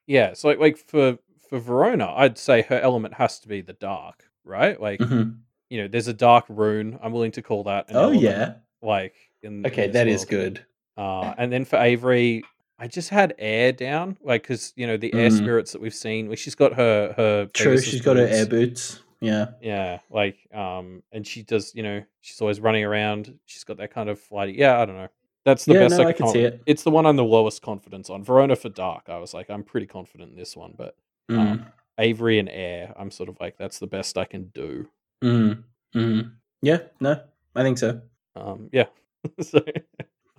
Yeah, 0.07 0.35
so 0.35 0.49
like, 0.49 0.59
like 0.59 0.77
for 0.77 1.18
for 1.49 1.59
Verona, 1.59 2.12
I'd 2.14 2.37
say 2.37 2.62
her 2.62 2.79
element 2.79 3.14
has 3.14 3.39
to 3.41 3.49
be 3.49 3.62
the 3.62 3.72
dark, 3.72 4.24
right? 4.45 4.79
Like, 4.81 5.01
Mhm. 5.01 5.39
you 5.70 5.81
know, 5.83 5.89
there's 5.89 6.09
a 6.09 6.12
dark 6.14 6.45
rune. 6.49 6.99
I'm 7.03 7.12
willing 7.12 7.33
to 7.33 7.43
call 7.43 7.64
that. 7.64 7.87
Oh 7.91 8.03
element, 8.05 8.20
yeah. 8.22 8.55
like 8.83 9.14
in 9.43 9.61
in 9.61 9.66
Okay, 9.66 9.87
this 9.87 9.95
that 9.95 10.07
is 10.09 10.20
world. 10.20 10.29
good. 10.29 10.66
Uh, 10.99 11.35
and 11.39 11.51
then 11.53 11.64
for 11.64 11.77
Avery, 11.79 12.43
I 12.79 12.87
just 12.89 13.09
had 13.09 13.35
air 13.39 13.72
down, 13.72 14.18
like 14.22 14.43
because 14.43 14.72
you 14.77 14.87
know 14.87 14.97
the 14.97 15.12
air 15.14 15.31
Mhm. 15.31 15.37
spirits 15.39 15.72
that 15.72 15.81
we've 15.81 15.95
seen. 15.95 16.29
Like 16.29 16.39
she's 16.39 16.55
got 16.55 16.74
her 16.74 17.14
her 17.16 17.47
True, 17.47 17.72
Pegasus 17.72 17.89
she's 17.91 18.01
got 18.03 18.16
her 18.16 18.27
air 18.27 18.47
boots. 18.47 19.01
Yeah. 19.20 19.47
Yeah, 19.62 20.01
like 20.11 20.37
um, 20.53 21.03
and 21.11 21.27
she 21.27 21.43
does. 21.43 21.74
You 21.74 21.83
know, 21.83 22.03
she's 22.20 22.41
always 22.41 22.61
running 22.61 22.85
around. 22.85 23.39
She's 23.47 23.64
got 23.64 23.79
that 23.79 23.91
kind 23.93 24.11
of 24.11 24.20
flighty. 24.20 24.53
Yeah, 24.53 24.79
I 24.81 24.85
don't 24.85 24.97
know. 24.97 25.09
That's 25.47 25.64
the 25.64 25.74
Yeah, 25.74 25.81
best 25.81 25.97
no, 25.99 26.05
I 26.05 26.09
I 26.09 26.12
can 26.12 26.29
see 26.29 26.41
it. 26.41 26.61
It's 26.66 26.83
the 26.83 26.91
one 26.91 27.07
I'm 27.07 27.16
the 27.16 27.24
lowest 27.24 27.62
confidence 27.62 28.11
on. 28.11 28.22
Verona 28.24 28.57
for 28.57 28.68
Dark. 28.68 29.09
I 29.09 29.16
was 29.18 29.33
like, 29.33 29.49
I'm 29.49 29.62
pretty 29.62 29.87
confident 29.87 30.31
in 30.33 30.37
this 30.37 30.57
one, 30.57 30.74
but 30.77 30.97
Mm. 31.31 31.39
um, 31.39 31.66
Avery 31.99 32.39
and 32.39 32.49
Air, 32.49 32.93
I'm 32.99 33.11
sort 33.11 33.29
of 33.29 33.39
like, 33.41 33.57
that's 33.57 33.79
the 33.79 33.87
best 33.87 34.18
I 34.18 34.24
can 34.27 34.47
do. 34.55 34.89
Mm. 35.24 35.62
Mm. 35.95 36.33
Yeah. 36.62 36.79
No, 37.01 37.20
I 37.55 37.62
think 37.62 37.79
so. 37.79 38.03
Um, 38.35 38.68
yeah. 38.72 38.87
so, 39.41 39.61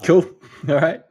Cool. 0.04 0.26
All 0.70 0.76
right. 0.76 1.02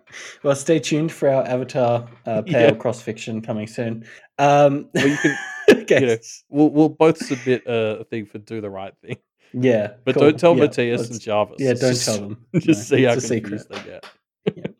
Well, 0.43 0.55
stay 0.55 0.79
tuned 0.79 1.13
for 1.13 1.29
our 1.29 1.47
Avatar 1.47 2.09
uh, 2.25 2.43
Pale 2.47 2.71
Yeah. 2.73 2.77
cross 2.77 3.03
fiction 3.03 3.43
coming 3.43 3.67
soon. 3.67 4.05
Um, 4.39 4.89
Well, 4.95 5.09
you 5.09 5.17
can- 5.17 5.37
okay. 5.83 6.01
you 6.01 6.07
know, 6.07 6.17
we'll 6.49 6.71
we'll 6.71 6.89
both 6.89 7.19
submit 7.19 7.63
a 7.67 8.05
thing 8.05 8.27
for 8.27 8.39
do 8.39 8.61
the 8.61 8.71
right 8.71 8.95
thing, 9.03 9.17
Yeah. 9.53 9.95
but 10.05 10.15
cool. 10.15 10.23
don't 10.25 10.39
tell 10.39 10.55
Yeah, 10.57 10.63
Matthias 10.65 11.11
and 11.11 11.21
Jarvis. 11.21 11.57
Yeah, 11.59 11.73
don't 11.73 11.93
just, 11.93 12.05
tell 12.07 12.19
them. 12.21 12.47
Just 12.55 12.91
No, 12.91 12.97
see 12.97 13.03
how 13.05 13.13
confused 13.15 13.29
secret. 13.29 13.69
they 13.71 13.81
get. 13.83 14.75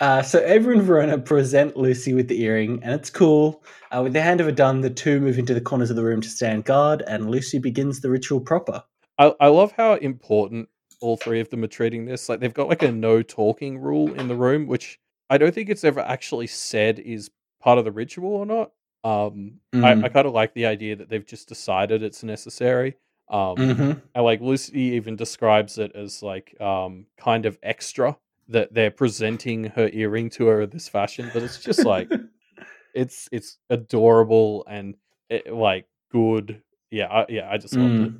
Uh, 0.00 0.22
so 0.22 0.40
Avery 0.44 0.76
and 0.78 0.82
Verona 0.86 1.18
present 1.18 1.76
Lucy 1.76 2.14
with 2.14 2.28
the 2.28 2.40
earring, 2.42 2.82
and 2.82 2.94
it's 2.94 3.10
cool. 3.10 3.62
Uh, 3.92 4.00
with 4.02 4.12
the 4.14 4.18
handover 4.18 4.54
done, 4.54 4.80
the 4.80 4.90
two 4.90 5.20
move 5.20 5.38
into 5.38 5.52
the 5.54 5.60
corners 5.60 5.90
of 5.90 5.96
the 5.96 6.02
room 6.02 6.20
to 6.22 6.28
stand 6.28 6.64
guard, 6.64 7.02
and 7.06 7.30
Lucy 7.30 7.58
begins 7.58 8.00
the 8.00 8.08
ritual 8.10 8.40
proper. 8.40 8.82
I, 9.18 9.34
I 9.40 9.48
love 9.48 9.72
how 9.76 9.94
important 9.96 10.68
all 11.04 11.16
three 11.16 11.40
of 11.40 11.50
them 11.50 11.62
are 11.62 11.68
treating 11.68 12.04
this. 12.06 12.28
Like 12.28 12.40
they've 12.40 12.52
got 12.54 12.68
like 12.68 12.82
a 12.82 12.90
no 12.90 13.22
talking 13.22 13.78
rule 13.78 14.12
in 14.14 14.26
the 14.28 14.34
room, 14.34 14.66
which 14.66 14.98
I 15.30 15.38
don't 15.38 15.54
think 15.54 15.68
it's 15.68 15.84
ever 15.84 16.00
actually 16.00 16.46
said 16.46 16.98
is 16.98 17.30
part 17.62 17.78
of 17.78 17.84
the 17.84 17.92
ritual 17.92 18.32
or 18.32 18.46
not. 18.46 18.72
Um, 19.04 19.60
I, 19.74 19.94
Mm. 19.94 20.04
I 20.04 20.08
kind 20.08 20.26
of 20.26 20.32
like 20.32 20.54
the 20.54 20.66
idea 20.66 20.96
that 20.96 21.08
they've 21.10 21.26
just 21.26 21.48
decided 21.48 22.02
it's 22.02 22.22
necessary. 22.22 22.96
Um, 23.28 23.56
Mm-hmm. 23.56 23.92
and 24.14 24.24
like 24.24 24.40
Lucy 24.40 24.80
even 24.96 25.16
describes 25.16 25.78
it 25.78 25.92
as 25.94 26.22
like 26.22 26.58
um 26.60 27.06
kind 27.18 27.46
of 27.46 27.58
extra 27.62 28.16
that 28.48 28.72
they're 28.74 28.90
presenting 28.90 29.64
her 29.64 29.88
earring 29.92 30.28
to 30.30 30.46
her 30.46 30.62
in 30.62 30.70
this 30.70 30.88
fashion, 30.88 31.30
but 31.32 31.42
it's 31.42 31.58
just 31.58 31.84
like 31.84 32.10
it's 32.94 33.28
it's 33.32 33.58
adorable 33.70 34.64
and 34.68 34.96
it, 35.28 35.52
like 35.52 35.86
good. 36.12 36.62
Yeah, 36.90 37.06
I, 37.08 37.26
yeah, 37.28 37.48
I 37.50 37.56
just 37.58 37.76
loved 37.76 38.00
it. 38.00 38.12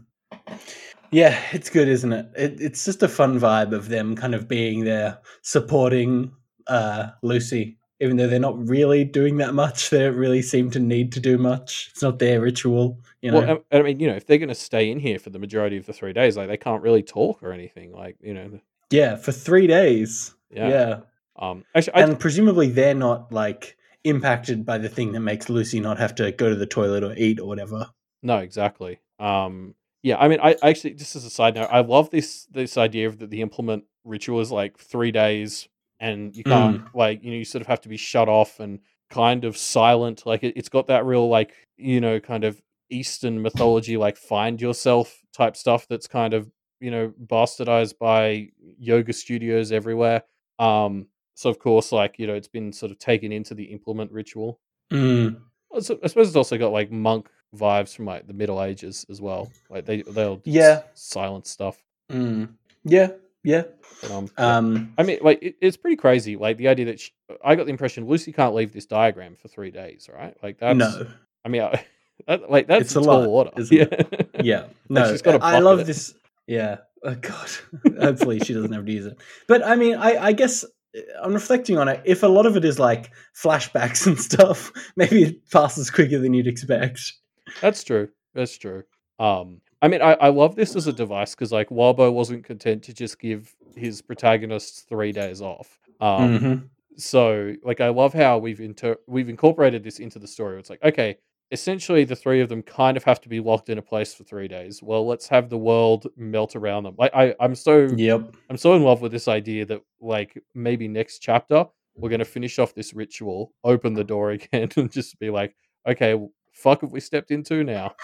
Yeah, 1.14 1.40
it's 1.52 1.70
good, 1.70 1.86
isn't 1.86 2.12
it? 2.12 2.26
it? 2.36 2.60
It's 2.60 2.84
just 2.84 3.02
a 3.04 3.08
fun 3.08 3.38
vibe 3.38 3.72
of 3.72 3.88
them 3.88 4.16
kind 4.16 4.34
of 4.34 4.48
being 4.48 4.82
there 4.84 5.18
supporting 5.42 6.32
uh, 6.66 7.10
Lucy, 7.22 7.78
even 8.00 8.16
though 8.16 8.26
they're 8.26 8.40
not 8.40 8.68
really 8.68 9.04
doing 9.04 9.36
that 9.36 9.54
much. 9.54 9.90
They 9.90 10.00
don't 10.00 10.16
really 10.16 10.42
seem 10.42 10.72
to 10.72 10.80
need 10.80 11.12
to 11.12 11.20
do 11.20 11.38
much. 11.38 11.90
It's 11.92 12.02
not 12.02 12.18
their 12.18 12.40
ritual, 12.40 12.98
you 13.22 13.30
know. 13.30 13.40
Well, 13.40 13.58
I, 13.70 13.78
I 13.78 13.82
mean, 13.82 14.00
you 14.00 14.08
know, 14.08 14.16
if 14.16 14.26
they're 14.26 14.38
going 14.38 14.48
to 14.48 14.56
stay 14.56 14.90
in 14.90 14.98
here 14.98 15.20
for 15.20 15.30
the 15.30 15.38
majority 15.38 15.76
of 15.76 15.86
the 15.86 15.92
three 15.92 16.12
days, 16.12 16.36
like 16.36 16.48
they 16.48 16.56
can't 16.56 16.82
really 16.82 17.04
talk 17.04 17.44
or 17.44 17.52
anything. 17.52 17.92
Like, 17.92 18.16
you 18.20 18.34
know, 18.34 18.58
yeah, 18.90 19.14
for 19.14 19.30
three 19.30 19.68
days. 19.68 20.34
yeah. 20.50 20.68
Yeah, 20.68 21.00
Um, 21.36 21.64
actually, 21.76 21.94
I, 21.94 22.00
and 22.00 22.18
presumably 22.18 22.70
they're 22.70 22.92
not 22.92 23.32
like 23.32 23.76
impacted 24.02 24.66
by 24.66 24.78
the 24.78 24.88
thing 24.88 25.12
that 25.12 25.20
makes 25.20 25.48
Lucy 25.48 25.78
not 25.78 25.98
have 25.98 26.16
to 26.16 26.32
go 26.32 26.48
to 26.48 26.56
the 26.56 26.66
toilet 26.66 27.04
or 27.04 27.14
eat 27.16 27.38
or 27.38 27.46
whatever. 27.46 27.86
no, 28.22 28.38
exactly. 28.38 28.98
Um, 29.20 29.76
yeah, 30.04 30.18
I 30.18 30.28
mean, 30.28 30.38
I 30.42 30.54
I 30.62 30.68
actually, 30.68 30.92
just 30.92 31.16
as 31.16 31.24
a 31.24 31.30
side 31.30 31.54
note, 31.54 31.70
I 31.72 31.80
love 31.80 32.10
this 32.10 32.46
this 32.50 32.76
idea 32.76 33.08
of 33.08 33.20
that 33.20 33.30
the 33.30 33.40
implement 33.40 33.84
ritual 34.04 34.40
is 34.40 34.52
like 34.52 34.76
three 34.76 35.10
days, 35.10 35.66
and 35.98 36.36
you 36.36 36.44
can't 36.44 36.94
like 36.94 37.24
you 37.24 37.30
know 37.30 37.38
you 37.38 37.44
sort 37.46 37.62
of 37.62 37.68
have 37.68 37.80
to 37.80 37.88
be 37.88 37.96
shut 37.96 38.28
off 38.28 38.60
and 38.60 38.80
kind 39.08 39.46
of 39.46 39.56
silent. 39.56 40.26
Like 40.26 40.44
it, 40.44 40.58
it's 40.58 40.68
got 40.68 40.88
that 40.88 41.06
real 41.06 41.30
like 41.30 41.54
you 41.78 42.02
know 42.02 42.20
kind 42.20 42.44
of 42.44 42.60
Eastern 42.90 43.40
mythology, 43.40 43.96
like 43.96 44.18
find 44.18 44.60
yourself 44.60 45.22
type 45.32 45.56
stuff 45.56 45.86
that's 45.88 46.06
kind 46.06 46.34
of 46.34 46.50
you 46.80 46.90
know 46.90 47.14
bastardized 47.24 47.96
by 47.98 48.48
yoga 48.78 49.14
studios 49.14 49.72
everywhere. 49.72 50.24
Um, 50.58 51.06
so 51.32 51.48
of 51.48 51.58
course, 51.58 51.92
like 51.92 52.18
you 52.18 52.26
know, 52.26 52.34
it's 52.34 52.46
been 52.46 52.74
sort 52.74 52.92
of 52.92 52.98
taken 52.98 53.32
into 53.32 53.54
the 53.54 53.64
implement 53.64 54.12
ritual. 54.12 54.60
Mm. 54.92 55.40
I 55.74 55.80
suppose 55.80 56.14
it's 56.14 56.36
also 56.36 56.58
got 56.58 56.72
like 56.72 56.92
monk 56.92 57.30
vibes 57.56 57.94
from 57.94 58.04
like 58.06 58.26
the 58.26 58.32
Middle 58.34 58.62
Ages 58.62 59.06
as 59.10 59.20
well. 59.20 59.50
Like 59.70 59.84
they 59.86 60.02
they'll 60.02 60.40
Yeah. 60.44 60.82
silent 60.94 61.46
stuff. 61.46 61.82
Mm. 62.10 62.50
Yeah, 62.84 63.08
yeah. 63.42 63.62
But, 64.02 64.10
um. 64.10 64.30
Um, 64.36 64.92
I 64.98 65.02
mean, 65.04 65.18
like 65.22 65.42
it, 65.42 65.56
it's 65.60 65.76
pretty 65.76 65.96
crazy. 65.96 66.36
Like 66.36 66.56
the 66.58 66.68
idea 66.68 66.86
that 66.86 67.00
she, 67.00 67.12
I 67.44 67.54
got 67.54 67.64
the 67.66 67.70
impression 67.70 68.06
Lucy 68.06 68.32
can't 68.32 68.54
leave 68.54 68.72
this 68.72 68.86
diagram 68.86 69.36
for 69.36 69.48
three 69.48 69.70
days, 69.70 70.08
right? 70.12 70.36
Like 70.42 70.58
that's 70.58 70.78
no. 70.78 71.06
I 71.44 71.48
mean, 71.48 71.62
I, 71.62 71.84
that, 72.26 72.50
like 72.50 72.66
that's 72.66 72.82
It's 72.82 72.96
a 72.96 73.00
a 73.00 73.00
lot, 73.00 73.26
order. 73.26 73.50
isn't 73.56 73.76
yeah. 73.76 73.84
it? 73.90 74.30
Yeah, 74.44 74.64
no, 74.90 75.10
she's 75.10 75.22
got 75.22 75.36
a 75.40 75.44
I 75.44 75.60
love 75.60 75.78
bucket. 75.78 75.86
this. 75.86 76.14
Yeah, 76.46 76.78
oh 77.02 77.14
god. 77.14 77.48
Hopefully, 78.00 78.40
she 78.40 78.52
doesn't 78.52 78.72
have 78.72 78.84
to 78.84 78.92
use 78.92 79.06
it. 79.06 79.16
But 79.48 79.64
I 79.64 79.76
mean, 79.76 79.94
I, 79.96 80.16
I 80.26 80.32
guess 80.32 80.64
uh, 80.64 81.00
I'm 81.22 81.32
reflecting 81.32 81.78
on 81.78 81.88
it. 81.88 82.02
If 82.04 82.22
a 82.22 82.26
lot 82.26 82.44
of 82.44 82.56
it 82.58 82.64
is 82.66 82.78
like 82.78 83.10
flashbacks 83.40 84.06
and 84.06 84.18
stuff, 84.20 84.70
maybe 84.96 85.22
it 85.22 85.50
passes 85.50 85.90
quicker 85.90 86.18
than 86.18 86.34
you'd 86.34 86.46
expect. 86.46 87.14
That's 87.60 87.82
true. 87.84 88.08
That's 88.34 88.56
true. 88.56 88.84
Um, 89.18 89.60
I 89.80 89.88
mean, 89.88 90.02
I, 90.02 90.14
I 90.14 90.28
love 90.28 90.56
this 90.56 90.74
as 90.76 90.86
a 90.86 90.92
device 90.92 91.34
because 91.34 91.52
like 91.52 91.68
Wildbow 91.68 92.12
wasn't 92.12 92.44
content 92.44 92.82
to 92.84 92.94
just 92.94 93.18
give 93.18 93.54
his 93.76 94.00
protagonists 94.02 94.82
three 94.82 95.12
days 95.12 95.40
off. 95.40 95.78
Um, 96.00 96.30
Mhm. 96.38 96.68
so 96.96 97.54
like 97.62 97.80
I 97.80 97.88
love 97.88 98.12
how 98.14 98.38
we've 98.38 98.60
inter- 98.60 98.98
we've 99.06 99.28
incorporated 99.28 99.84
this 99.84 99.98
into 99.98 100.18
the 100.18 100.26
story. 100.26 100.58
It's 100.58 100.70
like 100.70 100.82
okay, 100.82 101.16
essentially 101.50 102.04
the 102.04 102.16
three 102.16 102.40
of 102.40 102.48
them 102.48 102.62
kind 102.62 102.96
of 102.96 103.04
have 103.04 103.20
to 103.22 103.28
be 103.28 103.40
locked 103.40 103.68
in 103.68 103.78
a 103.78 103.82
place 103.82 104.14
for 104.14 104.24
three 104.24 104.48
days. 104.48 104.82
Well, 104.82 105.06
let's 105.06 105.28
have 105.28 105.48
the 105.50 105.58
world 105.58 106.06
melt 106.16 106.56
around 106.56 106.84
them. 106.84 106.94
Like 106.98 107.12
I, 107.14 107.34
I'm 107.40 107.54
so 107.54 107.88
Yep. 107.96 108.34
I'm 108.50 108.56
so 108.56 108.74
in 108.74 108.82
love 108.82 109.00
with 109.02 109.12
this 109.12 109.28
idea 109.28 109.64
that 109.66 109.80
like 110.00 110.42
maybe 110.54 110.88
next 110.88 111.18
chapter 111.20 111.66
we're 111.96 112.08
gonna 112.10 112.24
finish 112.24 112.58
off 112.58 112.74
this 112.74 112.94
ritual, 112.94 113.52
open 113.62 113.94
the 113.94 114.02
door 114.04 114.30
again, 114.38 114.68
and 114.76 114.90
just 114.90 115.18
be 115.20 115.30
like, 115.30 115.54
okay, 115.86 116.18
fuck 116.54 116.80
have 116.80 116.92
we 116.92 117.00
stepped 117.00 117.30
into 117.30 117.62
now? 117.64 117.94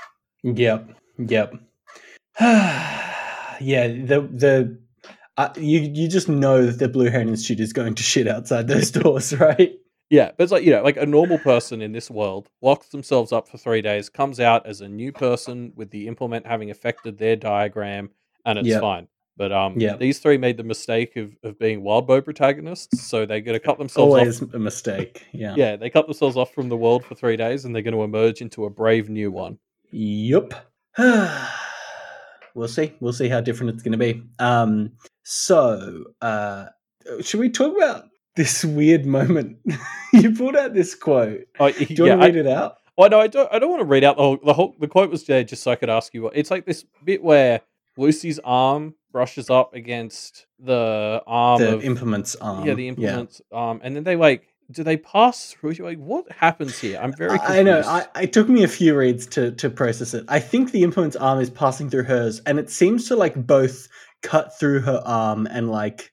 Yep. 0.43 0.91
Yep. 1.19 1.55
yeah. 2.41 3.89
The 3.89 4.29
the. 4.33 4.79
Uh, 5.37 5.51
you 5.57 5.81
you 5.81 6.09
just 6.09 6.29
know 6.29 6.67
that 6.67 6.79
the 6.79 6.89
Blue 6.89 7.09
Heron 7.09 7.29
Institute 7.29 7.61
is 7.61 7.73
going 7.73 7.95
to 7.95 8.03
shit 8.03 8.29
outside 8.29 8.69
those 8.69 8.91
doors, 8.91 9.33
right? 9.39 9.73
Yeah, 10.11 10.33
but 10.37 10.43
it's 10.43 10.53
like 10.53 10.65
you 10.65 10.73
know, 10.73 10.83
like 10.83 10.97
a 10.99 11.07
normal 11.07 11.39
person 11.39 11.81
in 11.81 11.93
this 11.93 12.11
world 12.11 12.49
locks 12.61 12.89
themselves 12.89 13.33
up 13.33 13.49
for 13.49 13.57
three 13.57 13.81
days, 13.81 14.09
comes 14.11 14.39
out 14.41 14.67
as 14.67 14.81
a 14.81 14.89
new 14.89 15.13
person 15.13 15.73
with 15.77 15.91
the 15.93 16.09
implement 16.09 16.47
having 16.47 16.71
affected 16.71 17.17
their 17.17 17.37
diagram, 17.37 18.11
and 18.45 18.59
it's 18.59 18.69
Yep. 18.69 18.81
fine. 18.83 19.09
But 19.37 19.53
um, 19.53 19.79
these 19.79 20.19
three 20.19 20.37
made 20.37 20.59
the 20.59 20.65
mistake 20.65 21.17
of, 21.17 21.35
of 21.43 21.59
being 21.59 21.83
Wildbow 21.83 22.23
protagonists, 22.25 23.07
so 23.07 23.25
they're 23.25 23.41
going 23.41 23.59
to 23.59 23.65
cut 23.65 23.79
themselves 23.79 24.13
Always 24.15 24.43
off. 24.43 24.53
a 24.53 24.59
mistake. 24.59 25.27
Yeah. 25.33 25.55
Yeah, 25.57 25.77
they 25.77 25.89
cut 25.89 26.07
themselves 26.07 26.37
off 26.37 26.53
from 26.53 26.69
the 26.69 26.77
world 26.77 27.05
for 27.05 27.15
three 27.15 27.37
days, 27.37 27.65
and 27.65 27.75
they're 27.75 27.83
going 27.83 27.95
to 27.95 28.03
emerge 28.03 28.43
into 28.43 28.67
a 28.67 28.71
brave 28.71 29.09
new 29.09 29.31
one. 29.31 29.59
Yup. 29.93 30.53
we'll 30.99 32.69
see. 32.69 32.93
We'll 33.01 33.13
see 33.13 33.29
how 33.29 33.41
different 33.41 33.75
it's 33.75 33.83
going 33.83 33.93
to 33.93 33.99
be. 33.99 34.23
Um, 34.39 34.93
so, 35.23 36.05
uh, 36.21 36.67
should 37.21 37.41
we 37.41 37.49
talk 37.49 37.77
about 37.77 38.05
this 38.37 38.65
weird 38.65 39.07
moment? 39.07 39.59
you 40.13 40.35
pulled 40.35 40.57
out 40.57 40.75
this 40.75 40.95
quote. 40.95 41.43
Oh, 41.59 41.71
Do 41.71 41.87
you 41.89 42.07
yeah, 42.07 42.17
want 42.17 42.23
to 42.23 42.27
read 42.27 42.47
it 42.47 42.47
out? 42.47 42.77
Oh 42.99 43.07
no, 43.07 43.21
I 43.21 43.29
don't. 43.29 43.51
I 43.51 43.59
don't 43.59 43.71
want 43.71 43.81
to 43.81 43.87
read 43.87 44.05
out 44.05 44.17
the 44.17 44.23
whole. 44.23 44.39
The 44.45 44.53
whole. 44.53 44.75
The 44.79 44.87
quote 44.87 45.11
was 45.11 45.25
there 45.25 45.43
just 45.43 45.63
so 45.63 45.71
I 45.71 45.77
could 45.77 45.89
ask 45.89 46.13
you. 46.13 46.23
What 46.25 46.37
it's 46.37 46.51
like 46.51 46.67
this 46.67 46.85
bit 47.05 47.23
where 47.23 47.63
Lucy's 48.01 48.39
arm 48.41 48.95
brushes 49.13 49.51
up 49.51 49.75
against 49.75 50.47
the 50.59 51.23
arm 51.27 51.61
the 51.61 51.75
of 51.75 51.85
implements 51.85 52.37
arm. 52.37 52.67
yeah 52.67 52.75
the 52.75 52.89
implement 52.89 53.41
um, 53.53 53.81
and 53.83 53.95
then 53.95 54.05
they 54.05 54.17
like 54.17 54.51
do 54.71 54.85
they 54.85 54.97
pass 54.97 55.53
through? 55.53 55.73
Like 55.73 55.99
what 55.99 56.31
happens 56.31 56.79
here? 56.79 56.99
I'm 57.03 57.13
very. 57.13 57.39
Confused. 57.39 57.53
I 57.53 57.63
know. 57.63 57.81
I, 57.81 58.07
it 58.23 58.33
took 58.33 58.49
me 58.49 58.63
a 58.63 58.69
few 58.69 58.97
reads 58.97 59.27
to 59.29 59.53
to 59.53 59.69
process 59.69 60.15
it. 60.15 60.25
I 60.29 60.39
think 60.39 60.71
the 60.71 60.83
implement's 60.83 61.17
arm 61.17 61.41
is 61.41 61.51
passing 61.51 61.91
through 61.91 62.05
hers, 62.05 62.41
and 62.47 62.59
it 62.59 62.71
seems 62.71 63.09
to 63.09 63.17
like 63.17 63.35
both 63.35 63.89
cut 64.23 64.59
through 64.59 64.81
her 64.81 65.03
arm 65.05 65.47
and 65.47 65.71
like 65.71 66.13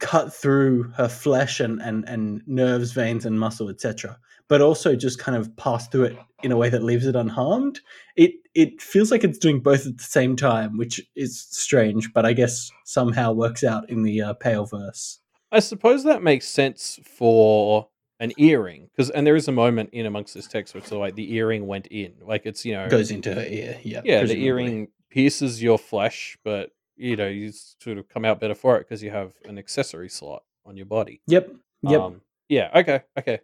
cut 0.00 0.34
through 0.34 0.90
her 0.96 1.08
flesh 1.08 1.60
and 1.60 1.80
and 1.80 2.06
and 2.08 2.42
nerves, 2.46 2.92
veins, 2.92 3.24
and 3.24 3.40
muscle, 3.40 3.68
etc. 3.70 4.18
But 4.48 4.60
also 4.60 4.96
just 4.96 5.18
kind 5.18 5.36
of 5.36 5.54
pass 5.56 5.88
through 5.88 6.04
it 6.04 6.18
in 6.42 6.52
a 6.52 6.56
way 6.56 6.70
that 6.70 6.82
leaves 6.82 7.06
it 7.06 7.16
unharmed. 7.16 7.80
It 8.16 8.32
it 8.54 8.80
feels 8.80 9.10
like 9.10 9.24
it's 9.24 9.38
doing 9.38 9.60
both 9.60 9.86
at 9.86 9.98
the 9.98 10.04
same 10.04 10.36
time, 10.36 10.76
which 10.76 11.00
is 11.16 11.46
strange, 11.50 12.12
but 12.12 12.24
I 12.24 12.32
guess 12.32 12.70
somehow 12.84 13.32
works 13.32 13.62
out 13.62 13.88
in 13.90 14.02
the 14.02 14.22
uh, 14.22 14.32
pale 14.34 14.66
verse. 14.66 15.20
I 15.50 15.60
suppose 15.60 16.04
that 16.04 16.22
makes 16.22 16.46
sense 16.46 16.98
for 17.04 17.88
an 18.20 18.32
earring 18.36 18.88
because 18.90 19.10
and 19.10 19.26
there 19.26 19.36
is 19.36 19.48
a 19.48 19.52
moment 19.52 19.90
in 19.92 20.06
amongst 20.06 20.34
this 20.34 20.48
text 20.48 20.74
where 20.74 20.82
it's 20.82 20.90
like 20.90 21.14
the 21.14 21.34
earring 21.34 21.66
went 21.66 21.86
in, 21.88 22.14
like 22.20 22.46
it's 22.46 22.64
you 22.64 22.74
know 22.74 22.88
Goes 22.88 23.10
into 23.10 23.34
her 23.34 23.46
ear. 23.46 23.78
Yeah. 23.82 24.02
yeah 24.04 24.24
the 24.24 24.42
earring 24.44 24.88
pierces 25.10 25.62
your 25.62 25.78
flesh, 25.78 26.36
but 26.44 26.72
you 26.96 27.16
know 27.16 27.28
you 27.28 27.52
sort 27.52 27.98
of 27.98 28.08
come 28.08 28.24
out 28.24 28.40
better 28.40 28.54
for 28.54 28.76
it 28.76 28.80
because 28.80 29.02
you 29.02 29.10
have 29.10 29.32
an 29.44 29.58
accessory 29.58 30.08
slot 30.08 30.42
on 30.66 30.76
your 30.76 30.86
body. 30.86 31.22
Yep. 31.26 31.52
Yep. 31.82 32.00
Um, 32.00 32.20
yeah. 32.48 32.70
Okay. 32.74 33.02
Okay. 33.18 33.40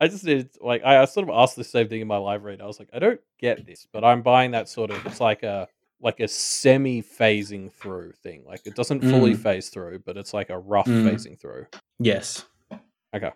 I 0.00 0.08
just 0.08 0.24
did 0.24 0.50
like 0.60 0.82
I, 0.84 1.02
I 1.02 1.04
sort 1.04 1.28
of 1.28 1.34
asked 1.34 1.56
the 1.56 1.64
same 1.64 1.88
thing 1.88 2.00
in 2.00 2.06
my 2.08 2.16
live 2.16 2.44
read. 2.44 2.60
I 2.60 2.66
was 2.66 2.78
like, 2.78 2.88
I 2.92 2.98
don't 2.98 3.20
get 3.38 3.66
this, 3.66 3.86
but 3.92 4.04
I'm 4.04 4.22
buying 4.22 4.52
that 4.52 4.68
sort 4.68 4.90
of. 4.90 5.04
It's 5.06 5.20
like 5.20 5.42
a 5.42 5.68
like 6.00 6.20
a 6.20 6.28
semi 6.28 7.02
phasing 7.02 7.72
through 7.72 8.12
thing. 8.22 8.44
Like 8.46 8.60
it 8.66 8.74
doesn't 8.74 9.00
fully 9.00 9.34
Mm. 9.34 9.38
phase 9.38 9.68
through, 9.70 10.00
but 10.00 10.16
it's 10.16 10.34
like 10.34 10.50
a 10.50 10.58
rough 10.58 10.86
Mm. 10.86 11.04
phasing 11.04 11.38
through. 11.38 11.66
Yes. 11.98 12.44
Okay. 13.14 13.30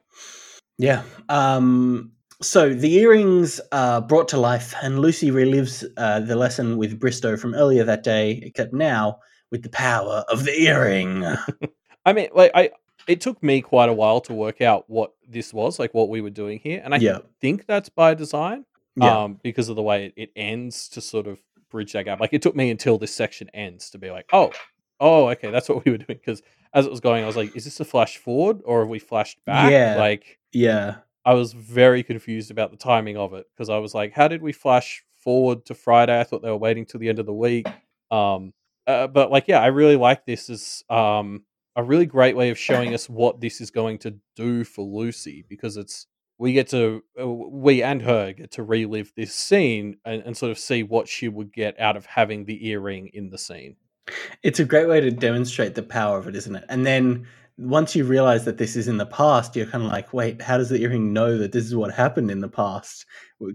Yeah. 0.79 1.03
Um, 1.29 2.13
so 2.41 2.73
the 2.73 2.95
earrings 2.99 3.61
are 3.73 4.01
brought 4.01 4.29
to 4.29 4.37
life, 4.39 4.75
and 4.83 5.01
Lucy 5.01 5.31
relives 5.31 5.85
uh, 5.97 6.21
the 6.21 6.37
lesson 6.37 6.77
with 6.77 7.01
Bristow 7.01 7.37
from 7.37 7.55
earlier 7.55 7.85
that 7.85 8.05
day, 8.05 8.41
except 8.45 8.73
now 8.73 9.19
with 9.51 9.63
the 9.63 9.71
power 9.71 10.25
of 10.29 10.45
the 10.45 10.53
earring. 10.63 11.25
I 12.07 12.13
mean, 12.13 12.29
like 12.35 12.53
I, 12.55 12.71
it 13.09 13.21
took 13.21 13.43
me 13.43 13.61
quite 13.63 13.89
a 13.89 13.93
while 13.93 14.21
to 14.23 14.33
work 14.35 14.61
out 14.61 14.85
what 14.89 15.13
this 15.29 15.53
was, 15.53 15.79
like 15.79 15.95
what 15.95 16.09
we 16.09 16.21
were 16.21 16.31
doing 16.31 16.59
here, 16.61 16.81
and 16.85 16.95
I 16.95 16.99
Yeah. 16.99 17.19
think 17.41 17.67
that's 17.67 17.89
by 17.89 18.15
design, 18.15 18.65
Yeah. 18.97 19.23
um, 19.25 19.41
because 19.43 19.69
of 19.69 19.77
the 19.77 19.83
way 19.83 20.07
it, 20.07 20.13
it 20.17 20.31
ends 20.37 20.89
to 20.91 21.01
sort 21.01 21.27
of 21.27 21.41
bridge 21.71 21.93
that 21.93 22.05
gap. 22.05 22.21
Like 22.21 22.33
it 22.33 22.43
took 22.43 22.55
me 22.57 22.71
until 22.71 22.99
this 22.99 23.15
section 23.15 23.49
ends 23.55 23.91
to 23.91 23.99
be 23.99 24.11
like, 24.11 24.27
oh, 24.33 24.53
oh, 25.01 25.29
okay, 25.29 25.51
that's 25.51 25.69
what 25.69 25.85
we 25.85 25.91
were 25.93 25.99
doing. 25.99 26.19
Because 26.25 26.43
as 26.75 26.85
it 26.87 26.91
was 26.91 27.01
going, 27.01 27.25
I 27.25 27.27
was 27.27 27.37
like, 27.37 27.55
is 27.57 27.65
this 27.65 27.81
a 27.81 27.85
flash 27.85 28.17
forward 28.19 28.61
or 28.65 28.81
have 28.81 28.89
we 28.89 28.99
flashed 28.99 29.45
back? 29.45 29.71
Yeah. 29.71 29.97
Like 29.99 30.39
yeah. 30.53 30.97
I 31.25 31.35
was 31.35 31.53
very 31.53 32.03
confused 32.03 32.51
about 32.51 32.71
the 32.71 32.77
timing 32.79 33.17
of 33.19 33.35
it 33.35 33.47
because 33.53 33.69
I 33.69 33.79
was 33.79 33.95
like, 33.95 34.13
how 34.13 34.29
did 34.29 34.41
we 34.43 34.53
flash 34.53 35.05
forward 35.19 35.65
to 35.67 35.75
Friday? 35.75 36.19
I 36.19 36.25
thought 36.25 36.43
they 36.43 36.51
were 36.51 36.57
waiting 36.57 36.87
till 36.87 37.01
the 37.01 37.09
end 37.11 37.19
of 37.19 37.27
the 37.27 37.35
week. 37.35 37.67
Um, 38.11 38.55
uh, 38.87 39.07
but 39.09 39.31
like, 39.31 39.47
yeah, 39.49 39.61
I 39.61 39.67
really 39.67 39.97
like 39.97 40.25
this 40.25 40.49
as 40.49 40.83
um 40.89 41.45
a 41.79 41.83
really 41.85 42.07
great 42.07 42.37
way 42.37 42.51
of 42.51 42.59
showing 42.59 42.93
us 42.93 43.09
what 43.09 43.41
this 43.41 43.61
is 43.61 43.71
going 43.71 43.99
to 43.99 44.17
do 44.35 44.65
for 44.65 44.85
Lucy 44.85 45.45
because 45.49 45.77
it's 45.77 46.09
we 46.37 46.53
get 46.53 46.69
to 46.69 47.05
uh, 47.21 47.27
we 47.27 47.85
and 47.85 48.03
her 48.03 48.33
get 48.33 48.51
to 48.53 48.65
relive 48.65 49.13
this 49.17 49.33
scene 49.33 49.97
and, 50.05 50.23
and 50.27 50.37
sort 50.37 50.51
of 50.51 50.59
see 50.59 50.83
what 50.83 51.07
she 51.07 51.29
would 51.29 51.53
get 51.53 51.79
out 51.79 51.97
of 51.97 52.05
having 52.05 52.45
the 52.45 52.69
earring 52.69 53.11
in 53.15 53.31
the 53.31 53.39
scene. 53.39 53.77
It's 54.43 54.59
a 54.59 54.65
great 54.65 54.89
way 54.89 55.01
to 55.01 55.13
demonstrate 55.13 55.77
the 55.77 55.85
power 55.85 56.19
of 56.19 56.27
it, 56.27 56.35
isn't 56.35 56.57
it? 56.57 56.65
And 56.69 56.85
then 56.85 57.29
once 57.59 57.95
you 57.95 58.05
realize 58.05 58.45
that 58.45 58.59
this 58.59 58.75
is 58.75 58.89
in 58.89 58.97
the 58.97 59.07
past, 59.07 59.55
you're 59.55 59.67
kind 59.67 59.85
of 59.85 59.91
like, 59.91 60.13
wait, 60.13 60.43
how 60.43 60.59
does 60.59 60.71
the 60.71 60.83
earring 60.83 61.13
know 61.13 61.39
that 61.39 61.53
this 61.53 61.65
is 61.65 61.77
what 61.77 61.95
happened 61.95 62.29
in 62.29 62.41
the 62.41 62.49
past? 62.49 63.07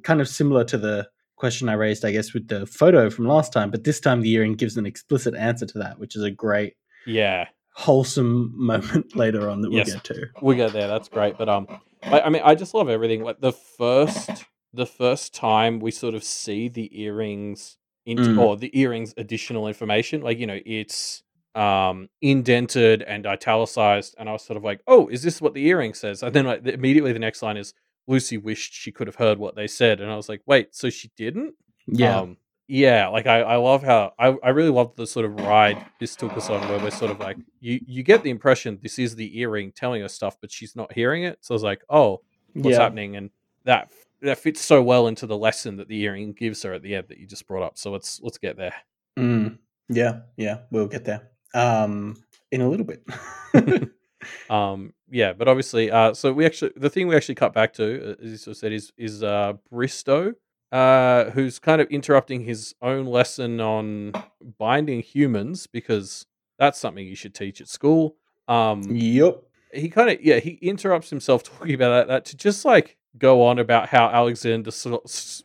Kind 0.04 0.22
of 0.22 0.30
similar 0.30 0.64
to 0.66 0.78
the 0.78 1.10
question 1.36 1.68
I 1.68 1.74
raised, 1.74 2.06
I 2.06 2.12
guess, 2.12 2.34
with 2.34 2.48
the 2.48 2.66
photo 2.68 3.10
from 3.10 3.28
last 3.28 3.52
time, 3.52 3.70
but 3.70 3.84
this 3.84 4.00
time 4.00 4.22
the 4.22 4.32
earring 4.32 4.54
gives 4.54 4.78
an 4.78 4.86
explicit 4.86 5.36
answer 5.36 5.66
to 5.66 5.80
that, 5.80 6.00
which 6.00 6.16
is 6.16 6.24
a 6.24 6.32
great, 6.32 6.76
Yeah, 7.06 7.48
wholesome 7.74 8.52
moment 8.56 9.16
later 9.16 9.50
on 9.50 9.62
that 9.62 9.70
we'll 9.70 9.80
Yes. 9.80 9.94
get 9.94 10.04
to. 10.06 10.26
we 10.42 10.56
get 10.56 10.74
there. 10.74 10.88
That's 10.88 11.10
great. 11.10 11.38
But 11.38 11.50
um, 11.50 11.68
I, 12.04 12.22
I 12.22 12.30
mean, 12.30 12.42
I 12.46 12.56
just 12.56 12.74
love 12.74 12.90
everything. 12.90 13.24
Like 13.24 13.40
the 13.42 13.52
first, 13.54 14.30
the 14.74 14.86
first 14.86 15.34
time 15.34 15.80
we 15.80 15.92
sort 15.92 16.14
of 16.16 16.24
see 16.24 16.68
the 16.70 17.02
earrings 17.02 17.78
into 18.06 18.32
Mm. 18.32 18.38
or 18.40 18.58
the 18.58 18.78
earrings 18.78 19.14
additional 19.18 19.68
information, 19.68 20.22
like 20.22 20.38
you 20.38 20.46
know, 20.48 20.60
it's 20.66 21.24
um 21.56 22.10
indented 22.22 23.02
and 23.04 23.26
italicized, 23.28 24.16
and 24.18 24.28
I 24.28 24.34
was 24.34 24.44
sort 24.44 24.58
of 24.58 24.64
like, 24.64 24.82
oh, 24.88 25.08
is 25.08 25.22
this 25.24 25.40
what 25.42 25.54
the 25.54 25.66
earring 25.68 25.94
says? 25.94 26.22
And 26.24 26.34
then 26.34 26.46
like 26.46 26.66
immediately 26.66 27.14
the 27.14 27.20
next 27.20 27.42
line 27.42 27.58
is 27.58 27.74
Lucy 28.08 28.38
wished 28.38 28.74
she 28.74 28.92
could 28.92 29.08
have 29.08 29.16
heard 29.16 29.38
what 29.38 29.56
they 29.56 29.68
said, 29.68 30.02
and 30.02 30.12
I 30.12 30.16
was 30.18 30.28
like, 30.28 30.42
wait, 30.46 30.76
so 30.76 30.90
she 30.90 31.12
didn't? 31.16 31.54
Yeah. 31.88 32.20
Um, 32.20 32.38
yeah, 32.68 33.08
like 33.08 33.28
I, 33.28 33.42
I 33.42 33.56
love 33.58 33.84
how 33.84 34.14
I, 34.18 34.36
I 34.44 34.50
really 34.50 34.70
love 34.70 34.96
the 34.96 35.06
sort 35.06 35.26
of 35.26 35.40
ride 35.40 35.86
this 36.00 36.16
took 36.16 36.36
us 36.38 36.50
on 36.50 36.68
where 36.70 36.80
we're 36.80 36.92
sort 36.92 37.12
of 37.12 37.20
like 37.20 37.38
you 37.60 37.80
you 37.86 38.04
get 38.04 38.24
the 38.24 38.30
impression 38.30 38.80
this 38.82 38.98
is 38.98 39.16
the 39.16 39.38
earring 39.40 39.72
telling 39.72 40.02
her 40.02 40.08
stuff, 40.08 40.38
but 40.40 40.52
she's 40.52 40.76
not 40.76 40.94
hearing 40.94 41.24
it. 41.24 41.40
So 41.42 41.54
I 41.54 41.56
was 41.56 41.64
like, 41.64 41.84
oh, 41.90 42.22
what's 42.54 42.78
yeah. 42.78 42.82
happening? 42.82 43.16
And 43.16 43.32
that 43.66 43.92
that 44.22 44.38
fits 44.38 44.62
so 44.62 44.82
well 44.82 45.08
into 45.08 45.28
the 45.28 45.38
lesson 45.38 45.78
that 45.78 45.88
the 45.88 46.02
earring 46.02 46.34
gives 46.34 46.64
her 46.64 46.74
at 46.74 46.82
the 46.82 46.96
end 46.96 47.08
that 47.10 47.18
you 47.18 47.28
just 47.28 47.48
brought 47.48 47.64
up. 47.64 47.78
So 47.78 47.92
let's 47.92 48.22
let's 48.22 48.38
get 48.38 48.56
there. 48.56 48.74
Mm. 49.18 49.58
Yeah. 49.90 50.22
Yeah. 50.38 50.60
We'll 50.72 50.88
get 50.88 51.04
there. 51.04 51.30
Um, 51.54 52.16
in 52.52 52.62
a 52.62 52.70
little 52.70 52.86
bit. 52.86 53.06
Um, 54.50 54.94
yeah, 55.10 55.34
but 55.34 55.48
obviously, 55.48 55.92
uh, 55.92 56.14
so 56.14 56.34
we 56.34 56.46
actually 56.46 56.72
the 56.76 56.90
thing 56.90 57.08
we 57.08 57.16
actually 57.16 57.36
cut 57.36 57.54
back 57.54 57.74
to, 57.74 58.12
uh, 58.12 58.24
as 58.24 58.48
you 58.48 58.54
said, 58.54 58.72
is 58.72 58.92
is 58.98 59.24
uh, 59.24 59.54
Bristow, 59.70 60.34
uh, 60.74 61.30
who's 61.32 61.60
kind 61.60 61.80
of 61.80 61.88
interrupting 61.90 62.42
his 62.44 62.74
own 62.82 63.06
lesson 63.06 63.62
on 63.62 64.12
binding 64.58 65.02
humans 65.02 65.68
because 65.68 66.26
that's 66.58 66.80
something 66.80 67.06
you 67.06 67.16
should 67.16 67.34
teach 67.36 67.62
at 67.62 67.68
school. 67.68 68.16
Um, 68.48 68.84
yep. 68.96 69.42
he 69.74 69.88
kind 69.90 70.10
of 70.10 70.22
yeah 70.22 70.40
he 70.40 70.52
interrupts 70.62 71.10
himself 71.10 71.44
talking 71.50 71.74
about 71.76 71.92
that, 71.92 72.08
that 72.08 72.26
to 72.26 72.36
just 72.38 72.66
like 72.66 72.98
go 73.18 73.44
on 73.44 73.60
about 73.60 73.88
how 73.88 74.10
Alexander 74.10 74.72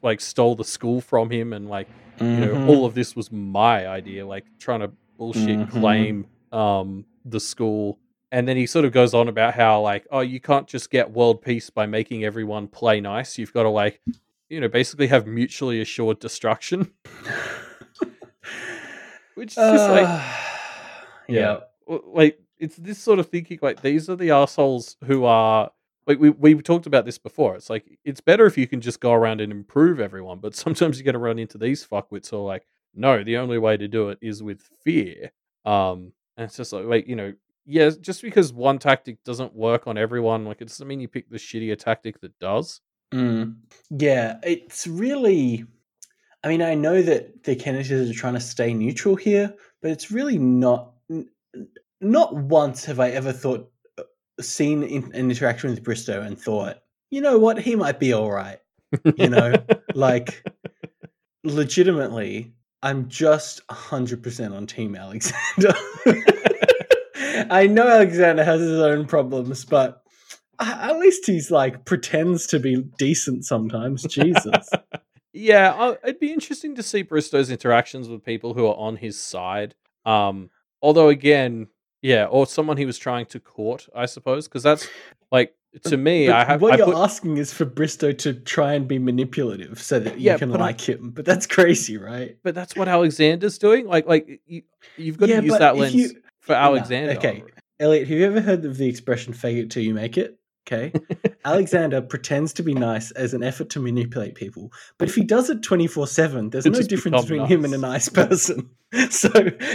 like 0.03 0.21
stole 0.21 0.55
the 0.57 0.65
school 0.65 1.01
from 1.01 1.31
him 1.31 1.53
and 1.53 1.69
like 1.69 1.89
you 2.19 2.41
know 2.41 2.55
Mhm. 2.57 2.69
all 2.69 2.85
of 2.87 2.95
this 2.95 3.15
was 3.15 3.31
my 3.31 3.87
idea 3.87 4.27
like 4.27 4.47
trying 4.59 4.81
to 4.81 4.91
bullshit 5.19 5.59
Mhm. 5.61 5.69
claim 5.71 6.27
um 6.53 7.05
the 7.25 7.39
school 7.41 7.99
and 8.33 8.49
then 8.49 8.57
he 8.57 8.67
sort 8.67 8.85
of 8.87 8.93
goes 8.93 9.13
on 9.15 9.29
about 9.29 9.55
how 9.55 9.81
like 9.83 10.07
oh 10.11 10.21
you 10.21 10.41
can't 10.41 10.67
just 10.67 10.91
get 10.91 11.11
world 11.13 11.43
peace 11.43 11.69
by 11.71 11.85
making 11.87 12.25
everyone 12.25 12.67
play 12.69 13.01
nice 13.01 13.37
you've 13.39 13.53
got 13.53 13.65
to 13.65 13.69
like 13.69 14.01
you 14.49 14.61
know 14.61 14.69
basically 14.69 15.07
have 15.07 15.27
mutually 15.27 15.81
assured 15.81 16.19
destruction 16.19 16.91
which 19.35 19.51
is 19.51 19.55
just 19.57 19.91
like 19.91 20.07
Uh, 20.07 20.23
yeah. 21.29 21.59
yeah. 21.89 21.97
like 22.07 22.41
it's 22.59 22.77
this 22.77 22.99
sort 22.99 23.19
of 23.19 23.29
thinking 23.29 23.59
like 23.63 23.83
these 23.83 24.11
are 24.11 24.17
the 24.17 24.31
assholes 24.31 24.97
who 25.05 25.25
are 25.25 25.71
like 26.09 26.19
we 26.19 26.31
we 26.31 26.55
talked 26.63 26.87
about 26.87 27.05
this 27.05 27.19
before. 27.19 27.55
It's 27.55 27.69
like 27.69 27.99
it's 28.03 28.23
better 28.23 28.47
if 28.47 28.57
you 28.57 28.67
can 28.67 28.81
just 28.81 28.99
go 28.99 29.13
around 29.13 29.43
and 29.43 29.53
improve 29.53 30.01
everyone, 30.01 30.39
but 30.39 30.57
sometimes 30.57 30.99
you 30.99 31.05
get 31.05 31.13
to 31.13 31.19
run 31.19 31.39
into 31.39 31.59
these 31.59 31.87
fuckwits 31.87 32.31
who 32.31 32.39
are 32.39 32.41
like, 32.41 32.67
no, 32.95 33.23
the 33.23 33.37
only 33.37 33.59
way 33.59 33.77
to 33.77 33.87
do 33.87 34.09
it 34.09 34.19
is 34.23 34.43
with 34.43 34.63
fear. 34.83 35.31
Um, 35.67 36.13
and 36.37 36.47
it's 36.47 36.57
just 36.57 36.73
like, 36.73 36.87
like 36.87 37.07
you 37.07 37.15
know, 37.15 37.35
yeah, 37.67 37.91
just 38.01 38.23
because 38.23 38.53
one 38.53 38.79
tactic 38.79 39.23
doesn't 39.23 39.55
work 39.55 39.87
on 39.87 39.99
everyone, 39.99 40.47
like 40.47 40.63
it 40.63 40.69
doesn't 40.69 40.89
mean 40.89 41.01
you 41.01 41.09
pick 41.09 41.29
the 41.29 41.37
shittier 41.37 41.79
tactic 41.79 42.21
that 42.23 42.37
does. 42.39 42.81
Mm. 43.13 43.57
Yeah, 43.91 44.39
it's 44.43 44.87
really. 44.87 45.65
I 46.45 46.49
mean, 46.49 46.63
I 46.63 46.75
know 46.75 47.03
that 47.03 47.45
the 47.45 47.57
Kennedys 47.57 48.11
are 48.11 48.15
trying 48.15 48.35
to 48.35 48.41
stay 48.41 48.73
neutral 48.73 49.17
here, 49.17 49.55
but 49.83 49.91
it's 49.91 50.11
really 50.11 50.39
not. 50.39 50.93
Not 52.01 52.35
once 52.35 52.85
have 52.85 53.01
I 53.01 53.11
ever 53.11 53.33
thought, 53.33 53.71
uh, 53.99 54.05
seen 54.41 54.85
in, 54.85 55.05
an 55.15 55.31
interaction 55.31 55.71
with 55.71 55.83
Bristow 55.83 56.23
and 56.23 56.39
thought, 56.39 56.79
you 57.11 57.21
know 57.21 57.39
what, 57.39 57.59
he 57.59 57.75
might 57.75 57.99
be 57.99 58.13
all 58.13 58.31
right. 58.31 58.61
You 59.17 59.31
know, 59.31 59.55
like, 59.95 60.45
legitimately, 61.43 62.53
I'm 62.85 63.09
just 63.09 63.67
100% 63.67 64.55
on 64.55 64.67
Team 64.69 64.95
Alexander. 64.95 65.75
I 67.51 67.67
know 67.67 67.89
Alexander 67.89 68.45
has 68.45 68.61
his 68.61 68.81
own 68.81 69.07
problems, 69.07 69.65
but 69.65 70.05
at 70.61 70.99
least 70.99 71.27
he's 71.27 71.51
like 71.51 71.85
pretends 71.85 72.47
to 72.49 72.59
be 72.59 72.83
decent 72.99 73.45
sometimes. 73.45 74.03
Jesus. 74.09 74.69
Yeah, 75.33 75.73
I, 75.73 75.97
it'd 76.05 76.21
be 76.21 76.33
interesting 76.33 76.75
to 76.77 76.83
see 76.83 77.03
Bristow's 77.03 77.51
interactions 77.51 78.09
with 78.09 78.25
people 78.25 78.55
who 78.55 78.67
are 78.67 78.77
on 78.77 78.97
his 78.97 79.19
side. 79.19 79.75
Um, 80.05 80.51
although 80.83 81.09
again, 81.09 81.69
yeah, 82.03 82.25
or 82.25 82.47
someone 82.47 82.77
he 82.77 82.87
was 82.87 82.99
trying 82.99 83.27
to 83.27 83.41
court, 83.41 83.89
I 83.95 84.07
suppose, 84.07 84.49
because 84.49 84.63
that's 84.63 84.89
like 85.31 85.55
to 85.85 85.97
me, 85.99 86.27
But 86.27 86.37
I 86.37 86.45
have. 86.45 86.63
what 86.63 86.73
I 86.73 86.77
you're 86.79 86.87
put, 86.87 86.97
asking 86.97 87.37
is 87.37 87.53
for 87.53 87.67
Bristow 87.67 88.11
to 88.13 88.33
try 88.33 88.73
and 88.73 88.89
be 88.89 88.99
manipulative 88.99 89.81
so 89.81 90.01
that 90.01 90.19
you 90.19 90.27
Yeah, 90.31 90.39
can 90.39 90.51
but 90.51 90.61
I- 90.61 90.65
like 90.65 90.81
him. 90.81 91.11
But 91.11 91.25
that's 91.27 91.47
crazy, 91.47 91.99
right? 91.99 92.37
but 92.43 92.55
that's 92.55 92.75
what 92.75 92.89
Alexander's 92.89 93.59
doing. 93.59 93.87
Like, 93.87 94.07
like 94.07 94.41
you, 94.47 94.63
you've 94.97 95.19
got 95.19 95.27
to 95.27 95.43
use 95.43 95.59
that 95.59 95.77
lens 95.77 95.95
you- 95.95 96.23
for 96.41 96.55
Alexander. 96.55 97.13
okay, 97.19 97.45
Elliot, 97.79 98.09
have 98.09 98.19
you 98.19 98.25
ever 98.25 98.41
heard 98.41 98.65
of 98.65 98.77
the 98.79 98.89
expression 98.89 99.33
"fake 99.35 99.59
it 99.59 99.71
till 99.71 99.83
you 99.83 99.93
make 99.95 100.17
it"? 100.17 100.38
Okay, 100.71 100.93
Alexander 101.47 102.03
pretends 102.03 102.53
to 102.55 102.63
be 102.63 102.75
nice 102.75 103.11
as 103.13 103.33
an 103.33 103.43
effort 103.43 103.71
to 103.71 103.81
manipulate 103.81 104.35
people, 104.35 104.71
but 104.99 105.09
if 105.09 105.15
he 105.15 105.25
does 105.25 105.49
it 105.49 105.63
twenty 105.63 105.87
four 105.87 106.07
seven, 106.07 106.51
there's 106.51 106.67
It 106.67 106.75
no 106.75 106.83
difference 106.83 107.23
between 107.23 107.47
him 107.47 107.65
and 107.65 107.73
a 107.73 107.79
nice 107.79 108.09
person. 108.11 108.69
so 109.11 109.31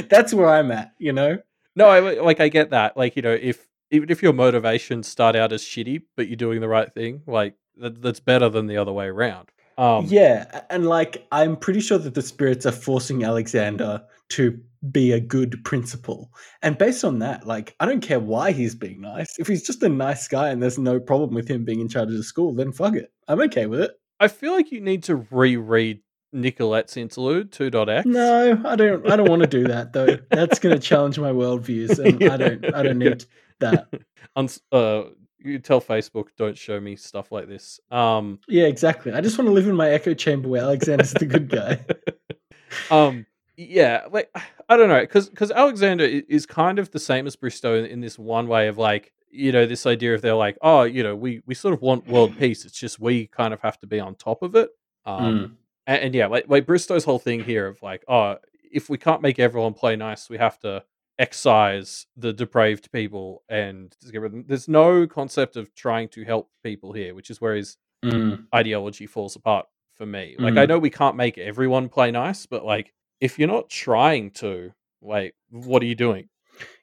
that's 0.09 0.33
where 0.33 0.49
I'm 0.49 0.71
at. 0.71 0.93
You 0.99 1.13
know. 1.13 1.39
No, 1.75 1.87
I 1.87 1.99
like 2.21 2.39
I 2.39 2.47
get 2.49 2.69
that. 2.69 2.95
Like 2.95 3.15
you 3.15 3.23
know, 3.23 3.33
if 3.33 3.67
even 3.89 4.11
if 4.11 4.21
your 4.21 4.33
motivations 4.33 5.07
start 5.07 5.35
out 5.35 5.51
as 5.51 5.63
shitty, 5.63 6.03
but 6.15 6.27
you're 6.27 6.35
doing 6.35 6.61
the 6.61 6.67
right 6.67 6.93
thing, 6.93 7.21
like 7.25 7.55
that, 7.77 8.01
that's 8.01 8.19
better 8.19 8.49
than 8.49 8.67
the 8.67 8.77
other 8.77 8.93
way 8.93 9.07
around. 9.07 9.49
Um, 9.77 10.05
yeah, 10.05 10.61
and 10.69 10.87
like 10.87 11.25
I'm 11.31 11.55
pretty 11.55 11.79
sure 11.79 11.97
that 11.97 12.13
the 12.13 12.21
spirits 12.21 12.67
are 12.67 12.71
forcing 12.71 13.23
Alexander 13.23 14.03
to 14.29 14.59
be 14.91 15.11
a 15.11 15.19
good 15.19 15.63
principal. 15.63 16.31
And 16.61 16.77
based 16.77 17.03
on 17.03 17.19
that, 17.19 17.47
like 17.47 17.75
I 17.79 17.85
don't 17.85 18.01
care 18.01 18.19
why 18.19 18.51
he's 18.51 18.75
being 18.75 19.01
nice. 19.01 19.37
If 19.39 19.47
he's 19.47 19.63
just 19.63 19.83
a 19.83 19.89
nice 19.89 20.27
guy 20.27 20.49
and 20.49 20.61
there's 20.61 20.77
no 20.77 20.99
problem 20.99 21.33
with 21.33 21.47
him 21.47 21.63
being 21.65 21.79
in 21.79 21.89
charge 21.89 22.09
of 22.09 22.17
the 22.17 22.23
school, 22.23 22.53
then 22.53 22.71
fuck 22.71 22.95
it. 22.95 23.11
I'm 23.27 23.41
okay 23.41 23.65
with 23.65 23.81
it. 23.81 23.91
I 24.19 24.27
feel 24.27 24.53
like 24.53 24.71
you 24.71 24.81
need 24.81 25.03
to 25.03 25.25
reread 25.31 26.01
Nicolette's 26.33 26.97
interlude 26.97 27.51
2.x. 27.51 28.05
No, 28.05 28.61
I 28.65 28.75
don't 28.75 29.09
I 29.09 29.15
don't 29.15 29.29
want 29.29 29.41
to 29.43 29.47
do 29.47 29.67
that 29.67 29.93
though. 29.93 30.17
That's 30.29 30.59
gonna 30.59 30.79
challenge 30.79 31.19
my 31.19 31.31
worldviews 31.31 31.99
and 31.99 32.23
I 32.23 32.37
don't 32.37 32.75
I 32.75 32.83
don't 32.83 32.99
need 32.99 33.25
that. 33.59 33.87
Uns- 34.35 34.61
uh, 34.71 35.03
you 35.39 35.59
tell 35.59 35.81
Facebook, 35.81 36.27
don't 36.37 36.57
show 36.57 36.79
me 36.79 36.95
stuff 36.95 37.31
like 37.31 37.47
this. 37.47 37.79
Um, 37.91 38.39
Yeah, 38.47 38.63
exactly. 38.63 39.11
I 39.13 39.21
just 39.21 39.37
want 39.37 39.47
to 39.49 39.53
live 39.53 39.67
in 39.67 39.75
my 39.75 39.89
echo 39.89 40.13
chamber 40.13 40.47
where 40.47 40.61
Alexander's 40.61 41.11
the 41.11 41.25
good 41.25 41.49
guy. 41.49 41.85
um, 42.91 43.25
yeah, 43.55 44.05
like 44.11 44.29
I 44.69 44.77
don't 44.77 44.89
know, 44.89 45.01
because 45.01 45.29
because 45.29 45.51
Alexander 45.51 46.03
is 46.05 46.45
kind 46.45 46.79
of 46.79 46.91
the 46.91 46.99
same 46.99 47.27
as 47.27 47.35
Bristow 47.35 47.75
in, 47.75 47.85
in 47.85 48.01
this 48.01 48.17
one 48.17 48.47
way 48.47 48.67
of 48.67 48.77
like, 48.77 49.11
you 49.29 49.51
know, 49.51 49.65
this 49.65 49.85
idea 49.85 50.13
of 50.15 50.21
they're 50.21 50.33
like, 50.35 50.57
oh, 50.61 50.83
you 50.83 51.03
know, 51.03 51.15
we 51.15 51.41
we 51.45 51.53
sort 51.55 51.73
of 51.73 51.81
want 51.81 52.07
world 52.07 52.35
peace. 52.39 52.65
It's 52.65 52.79
just 52.79 52.99
we 52.99 53.27
kind 53.27 53.53
of 53.53 53.61
have 53.61 53.79
to 53.79 53.87
be 53.87 53.99
on 53.99 54.15
top 54.15 54.41
of 54.41 54.55
it. 54.55 54.69
Um, 55.05 55.23
Mm. 55.23 55.51
and, 55.87 56.03
and 56.05 56.15
yeah, 56.15 56.27
like 56.27 56.45
like 56.47 56.65
Bristow's 56.65 57.03
whole 57.05 57.19
thing 57.19 57.43
here 57.43 57.67
of 57.67 57.81
like, 57.81 58.03
oh, 58.07 58.37
if 58.71 58.89
we 58.89 58.97
can't 58.97 59.21
make 59.21 59.37
everyone 59.39 59.73
play 59.73 59.95
nice, 59.95 60.29
we 60.29 60.37
have 60.37 60.57
to 60.59 60.83
excise 61.19 62.07
the 62.17 62.33
depraved 62.33 62.91
people 62.91 63.43
and 63.49 63.95
just 64.01 64.11
get 64.11 64.21
rid 64.21 64.27
of 64.27 64.31
them. 64.33 64.45
There's 64.47 64.67
no 64.67 65.05
concept 65.07 65.55
of 65.57 65.73
trying 65.75 66.09
to 66.09 66.23
help 66.23 66.49
people 66.63 66.91
here, 66.93 67.13
which 67.15 67.29
is 67.29 67.39
where 67.41 67.55
his 67.55 67.77
Mm. 68.03 68.47
ideology 68.53 69.05
falls 69.07 69.37
apart 69.37 69.65
for 69.93 70.05
me. 70.05 70.35
Like 70.37 70.57
I 70.57 70.65
Mhm. 70.65 70.67
know 70.69 70.79
we 70.79 70.89
can't 70.89 71.15
make 71.15 71.37
everyone 71.37 71.87
play 71.87 72.11
nice, 72.11 72.45
but 72.45 72.65
like 72.65 72.93
if 73.23 73.39
you're 73.39 73.47
not 73.47 73.69
trying 73.69 74.31
to, 74.31 74.73
like 75.01 75.33
what 75.49 75.81
are 75.81 75.85
you 75.85 75.95
doing? 75.95 76.27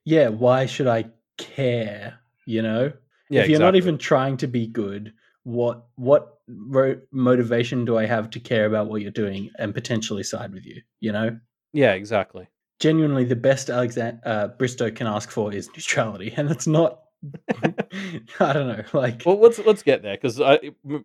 Yeah, 0.07 0.29
why 0.29 0.65
should 0.65 0.87
I 0.87 1.05
care? 1.37 2.19
You 2.47 2.63
know, 2.63 2.93
Yeah, 3.29 3.43
if 3.43 3.51
you're 3.51 3.61
not 3.61 3.77
even 3.77 3.99
trying 3.99 4.39
to 4.39 4.47
be 4.49 4.67
good, 4.67 5.13
what 5.45 5.85
what 5.97 6.39
ro- 6.49 7.01
motivation 7.13 7.85
do 7.85 7.99
I 7.99 8.07
have 8.07 8.31
to 8.31 8.41
care 8.41 8.65
about 8.65 8.89
what 8.89 9.03
you're 9.03 9.11
doing 9.11 9.51
and 9.59 9.75
potentially 9.75 10.23
side 10.23 10.53
with 10.55 10.65
you? 10.65 10.81
You 11.01 11.13
know, 11.13 11.39
Yeah, 11.75 11.93
exactly. 11.93 12.49
genuinely, 12.81 13.25
the 13.25 13.37
best 13.37 13.69
Alexander 13.69 14.21
uh, 14.25 14.49
Bristow 14.49 14.91
can 14.91 15.07
ask 15.07 15.31
for 15.31 15.53
is 15.53 15.69
neutrality, 15.69 16.33
and 16.37 16.51
it's 16.51 16.67
not. 16.67 17.03
I 18.41 18.53
don't 18.55 18.69
know, 18.69 18.83
like 18.95 19.23
Well, 19.27 19.39
let's 19.39 19.59
let's 19.59 19.83
get 19.83 20.01
there 20.03 20.17
because 20.17 20.41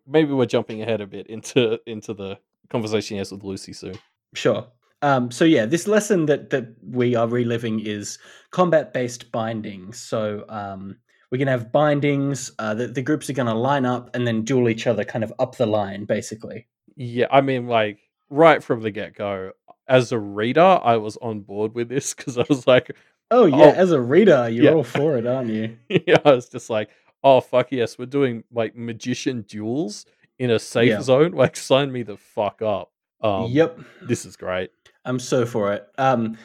maybe 0.08 0.32
we're 0.32 0.46
jumping 0.46 0.82
ahead 0.82 1.02
a 1.02 1.08
bit 1.08 1.28
into 1.28 1.78
into 1.86 2.14
the 2.14 2.40
conversation 2.70 3.16
he 3.16 3.18
has 3.20 3.34
with 3.34 3.44
Lucy 3.44 3.74
soon. 3.74 4.00
Sure. 4.34 4.66
Um, 5.06 5.30
so 5.32 5.46
yeah, 5.46 5.66
this 5.66 5.88
lesson 5.88 6.26
that 6.26 6.50
that 6.50 6.66
we 6.82 7.16
are 7.16 7.28
reliving 7.28 7.80
is 7.86 8.18
combat 8.52 8.94
based 8.94 9.32
bindings. 9.32 10.00
So 10.00 10.46
um, 10.50 10.98
we're 11.32 11.38
gonna 11.38 11.52
have 11.52 11.72
bindings. 11.72 12.52
Uh, 12.60 12.74
the, 12.74 12.88
the 12.88 13.02
groups 13.02 13.30
are 13.30 13.34
gonna 13.34 13.54
line 13.56 13.86
up 13.86 14.16
and 14.16 14.26
then 14.28 14.44
duel 14.44 14.68
each 14.70 14.88
other, 14.88 15.04
kind 15.04 15.24
of 15.24 15.32
up 15.40 15.58
the 15.58 15.66
line, 15.68 16.06
basically. 16.06 16.68
Yeah, 16.96 17.28
I 17.30 17.42
mean, 17.42 17.68
like 17.68 18.00
right 18.30 18.64
from 18.64 18.82
the 18.82 18.92
get 18.92 19.16
go, 19.16 19.52
as 19.88 20.12
a 20.12 20.18
reader, 20.20 20.80
I 20.84 20.98
was 20.98 21.18
on 21.18 21.42
board 21.42 21.76
with 21.76 21.90
this 21.90 22.14
because 22.18 22.38
I 22.38 22.46
was 22.50 22.66
like, 22.66 22.92
Oh 23.32 23.46
yeah, 23.46 23.56
Oh, 23.58 23.72
as 23.72 23.92
a 23.92 24.02
reader, 24.02 24.50
you're 24.50 24.66
yeah. 24.66 24.72
all 24.72 24.84
for 24.84 25.18
it, 25.18 25.28
aren't 25.28 25.50
you? 25.50 25.78
yeah, 26.08 26.18
I 26.26 26.32
was 26.34 26.50
just 26.50 26.70
like, 26.70 26.90
oh 27.24 27.42
fuck 27.42 27.72
yes, 27.72 27.98
we're 28.00 28.06
doing 28.06 28.44
like 28.52 28.76
magician 28.76 29.42
duels 29.44 30.06
in 30.40 30.50
a 30.52 30.60
safe 30.60 30.90
Yeah. 30.90 31.02
zone. 31.02 31.32
Like, 31.32 31.56
sign 31.58 31.92
me 31.92 32.04
the 32.04 32.18
fuck 32.18 32.62
up. 32.62 32.92
Um, 33.22 33.52
yep, 33.52 33.80
this 34.02 34.26
is 34.26 34.36
great. 34.36 34.72
I'm 35.06 35.20
so 35.20 35.46
for 35.46 35.74
it. 35.74 35.88
Um, 35.98 36.38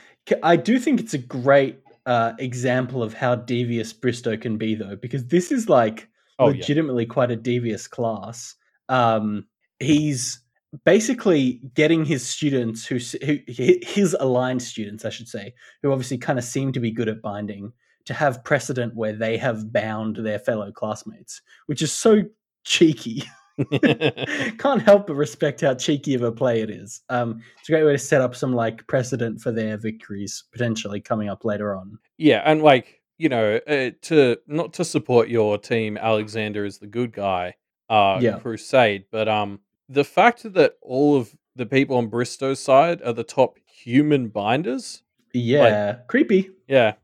I 0.43 0.57
do 0.57 0.79
think 0.79 1.01
it's 1.01 1.15
a 1.15 1.19
great 1.19 1.81
uh, 2.07 2.33
example 2.39 3.03
of 3.03 3.15
how 3.15 3.35
devious 3.35 3.93
Bristow 3.93 4.37
can 4.37 4.59
be, 4.59 4.75
though, 4.75 4.97
because 4.97 5.27
this 5.27 5.51
is 5.51 5.69
like 5.69 6.09
Oh 6.39 6.49
yeah, 6.49 6.61
legitimately 6.61 7.07
quite 7.07 7.31
a 7.31 7.37
devious 7.37 7.87
class. 7.87 8.55
Um, 8.89 9.47
he's 9.79 10.41
basically 10.85 11.61
getting 11.75 12.05
his 12.05 12.27
students 12.27 12.87
who, 12.87 12.99
who 13.25 13.39
his 13.47 14.17
aligned 14.19 14.63
students, 14.63 15.05
I 15.05 15.11
should 15.11 15.29
say, 15.29 15.55
who 15.83 15.93
obviously 15.93 16.19
kind 16.19 16.39
of 16.39 16.45
seem 16.45 16.73
to 16.73 16.81
be 16.81 16.91
good 16.91 17.09
at 17.09 17.21
binding, 17.21 17.73
to 18.07 18.15
have 18.15 18.43
precedent 18.45 18.95
where 18.95 19.13
they 19.13 19.37
have 19.37 19.73
bound 19.73 20.17
their 20.17 20.39
fellow 20.39 20.73
classmates, 20.73 21.43
which 21.67 21.83
is 21.83 21.93
so 21.93 22.23
cheeky. 22.65 23.25
Can't 24.59 24.83
help 24.83 25.07
but 25.07 25.15
respect 25.15 25.61
how 25.61 25.75
cheeky 25.75 26.15
of 26.15 26.23
a 26.23 26.33
play 26.33 26.61
it 26.61 26.71
is. 26.71 27.03
Um, 27.09 27.43
it's 27.59 27.69
a 27.69 27.73
great 27.73 27.85
way 27.85 27.93
to 27.93 27.99
set 27.99 28.21
up 28.21 28.35
some 28.35 28.53
like 28.53 28.87
precedent 28.87 29.41
for 29.41 29.53
their 29.53 29.77
victories 29.77 30.45
potentially 30.53 31.01
coming 31.01 31.29
up 31.29 31.45
later 31.45 31.75
on. 31.75 31.99
yeah, 32.19 32.43
and 32.45 32.63
like 32.63 33.01
you 33.19 33.29
know, 33.29 33.61
uh, 33.67 33.91
to 34.03 34.39
not 34.47 34.73
to 34.75 34.85
support 34.85 35.29
your 35.29 35.59
team, 35.59 35.99
Alexander 35.99 36.65
is 36.65 36.79
the 36.79 36.87
good 36.87 37.13
guy. 37.13 37.55
Uh, 37.89 38.19
Yeah. 38.23 38.39
Crusade, 38.39 39.05
but 39.11 39.29
um, 39.29 39.61
the 39.89 40.05
fact 40.05 40.51
that 40.55 40.77
all 40.81 41.17
of 41.17 41.37
the 41.57 41.67
people 41.67 41.97
on 41.97 42.07
Bristow's 42.07 42.61
side 42.61 43.03
are 43.03 43.13
the 43.13 43.25
top 43.25 43.59
human 43.67 44.29
binders. 44.29 45.03
Yeah, 45.35 45.99
creepy. 46.09 46.51
Yeah. 46.67 46.95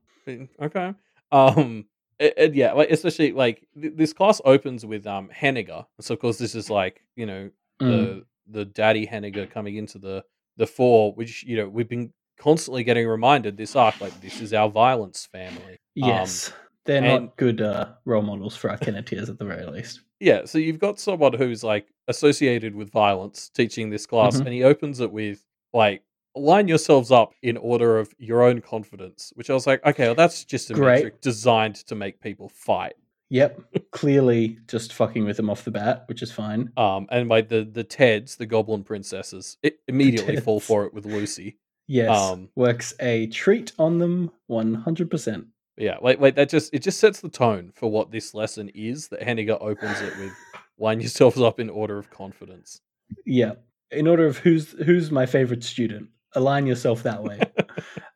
Okay. 0.61 0.95
Um. 1.33 1.85
And 2.19 2.55
yeah, 2.55 2.73
like 2.73 2.91
especially 2.91 3.33
like 3.33 3.67
th- 3.81 3.93
this 3.97 4.13
class 4.13 4.41
opens 4.45 4.87
with 4.87 5.07
um 5.07 5.29
Henniger, 5.35 5.87
so 6.01 6.15
of 6.15 6.21
course 6.21 6.39
this 6.39 6.55
is 6.55 6.71
like 6.71 7.03
you 7.17 7.27
know 7.27 7.51
Mm. 7.81 7.87
the 7.91 8.25
the 8.61 8.65
daddy 8.65 9.07
Henniger 9.07 9.51
coming 9.51 9.77
into 9.77 9.99
the 9.99 10.25
the 10.57 10.67
four, 10.67 11.13
which 11.13 11.45
you 11.45 11.57
know 11.59 11.69
we've 11.69 11.89
been 11.91 12.11
constantly 12.39 12.85
getting 12.85 13.07
reminded 13.07 13.57
this 13.59 13.77
arc 13.77 14.01
like 14.01 14.19
this 14.23 14.41
is 14.41 14.55
our 14.55 14.71
violence 14.71 15.27
family. 15.31 15.79
Yes, 15.95 16.53
they're 16.87 16.99
Um, 16.99 17.05
and- 17.05 17.25
not 17.27 17.37
good 17.37 17.61
uh, 17.61 17.89
role 18.07 18.23
models 18.23 18.57
for 18.57 18.71
our 18.71 18.79
Kenneteers 18.79 19.29
at 19.29 19.39
the 19.39 19.45
very 19.45 19.67
least. 19.67 20.01
Yeah, 20.21 20.47
so 20.47 20.57
you've 20.57 20.79
got 20.79 20.99
someone 20.99 21.35
who's 21.35 21.63
like 21.63 21.89
associated 22.09 22.75
with 22.75 22.91
violence 22.91 23.51
teaching 23.51 23.91
this 23.91 24.07
class, 24.07 24.37
Mhm. 24.39 24.47
and 24.47 24.55
he 24.55 24.63
opens 24.65 25.01
it 25.01 25.13
with 25.13 25.45
like 25.75 26.03
line 26.37 26.69
yourselves 26.69 27.11
up 27.11 27.33
in 27.43 27.57
order 27.57 27.99
of 27.99 28.15
your 28.19 28.43
own 28.43 28.61
confidence, 28.61 29.33
which 29.35 29.51
I 29.51 29.55
was 29.55 29.67
like, 29.67 29.85
okay, 29.85 30.05
well, 30.07 30.15
that's 30.15 30.45
just 30.45 30.71
a 30.71 30.75
Great. 30.75 30.97
metric 30.97 31.21
designed 31.21 31.77
to 31.87 31.95
make 31.95 32.21
people 32.21 32.49
fight. 32.49 32.95
Yep, 33.31 33.61
clearly 33.91 34.59
just 34.69 34.93
fucking 34.93 35.25
with 35.25 35.37
them 35.37 35.51
off 35.51 35.65
the 35.65 35.73
bat, 35.73 36.05
which 36.07 36.23
is 36.23 36.31
fine. 36.31 36.71
Um, 36.77 37.09
and 37.11 37.29
like 37.29 37.49
the 37.49 37.65
the 37.65 37.83
Teds, 37.83 38.37
the 38.37 38.47
Goblin 38.47 38.85
Princesses, 38.85 39.57
it 39.65 39.81
immediately 39.89 40.37
fall 40.37 40.61
for 40.61 40.85
it 40.85 40.95
with 40.95 41.07
Lucy. 41.07 41.57
Yes, 41.89 42.17
Um, 42.17 42.51
works 42.55 42.95
a 43.01 43.27
treat 43.29 43.73
on 43.79 43.99
them 43.99 44.31
one 44.47 44.75
hundred 44.75 45.11
percent. 45.11 45.47
Yeah, 45.77 45.97
like 46.01 46.21
like 46.21 46.37
that 46.37 46.49
just 46.49 46.73
it 46.73 46.83
just 46.83 47.01
sets 47.01 47.21
the 47.21 47.29
tone 47.29 47.73
for 47.75 47.91
what 47.91 48.13
this 48.13 48.33
lesson 48.33 48.71
is. 48.75 49.09
That 49.09 49.23
Henniger 49.23 49.59
opens 49.61 50.01
it 50.01 50.17
with 50.19 50.33
line 50.79 51.01
yourselves 51.01 51.41
up 51.41 51.59
in 51.59 51.69
order 51.69 51.99
of 51.99 52.11
confidence. 52.11 52.81
Yeah, 53.25 53.55
in 53.91 54.07
order 54.07 54.27
of 54.27 54.39
who's 54.39 54.71
who's 54.85 55.11
my 55.11 55.27
favorite 55.27 55.65
student, 55.65 56.11
align 56.37 56.67
yourself 56.67 57.03
that 57.03 57.23
way. 57.23 57.41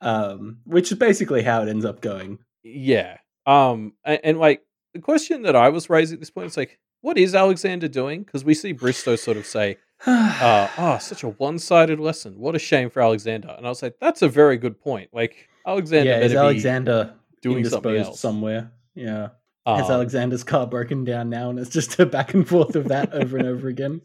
um, 0.00 0.58
which 0.64 0.92
is 0.92 0.98
basically 0.98 1.42
how 1.42 1.62
it 1.62 1.68
ends 1.68 1.84
up 1.84 2.00
going. 2.00 2.38
Yeah. 2.62 3.18
Um 3.46 3.94
and, 4.04 4.20
and 4.22 4.38
like 4.38 4.62
the 4.94 5.00
question 5.00 5.42
that 5.42 5.56
I 5.56 5.68
was 5.70 5.88
raising 5.90 6.14
at 6.16 6.20
this 6.20 6.30
point 6.30 6.46
is 6.48 6.56
like, 6.56 6.78
what 7.00 7.16
is 7.18 7.34
Alexander 7.34 7.88
doing? 7.88 8.22
Because 8.22 8.44
we 8.44 8.54
see 8.54 8.72
Bristow 8.72 9.16
sort 9.16 9.36
of 9.36 9.46
say, 9.46 9.78
uh, 10.06 10.68
oh, 10.78 10.98
such 10.98 11.22
a 11.22 11.28
one-sided 11.28 11.98
lesson. 12.00 12.38
What 12.38 12.54
a 12.54 12.58
shame 12.58 12.90
for 12.90 13.00
Alexander. 13.02 13.54
And 13.56 13.66
I 13.66 13.68
was 13.68 13.82
like, 13.82 13.96
that's 14.00 14.22
a 14.22 14.28
very 14.28 14.56
good 14.58 14.80
point. 14.80 15.10
Like 15.12 15.48
Alexander 15.66 16.10
yeah, 16.10 16.20
is 16.20 16.34
Alexander 16.34 17.14
doing 17.42 17.64
something 17.64 17.96
else. 17.96 18.20
somewhere? 18.20 18.72
Yeah. 18.94 19.28
Has 19.66 19.86
Um, 19.86 19.92
Alexander's 19.92 20.42
car 20.42 20.66
broken 20.66 21.04
down 21.04 21.28
now, 21.30 21.50
and 21.50 21.58
it's 21.58 21.70
just 21.70 21.98
a 21.98 22.06
back 22.06 22.32
and 22.34 22.48
forth 22.48 22.76
of 22.76 22.88
that 22.88 23.12
over 23.12 23.36
and 23.36 23.46
over 23.46 23.68
again. 23.74 24.00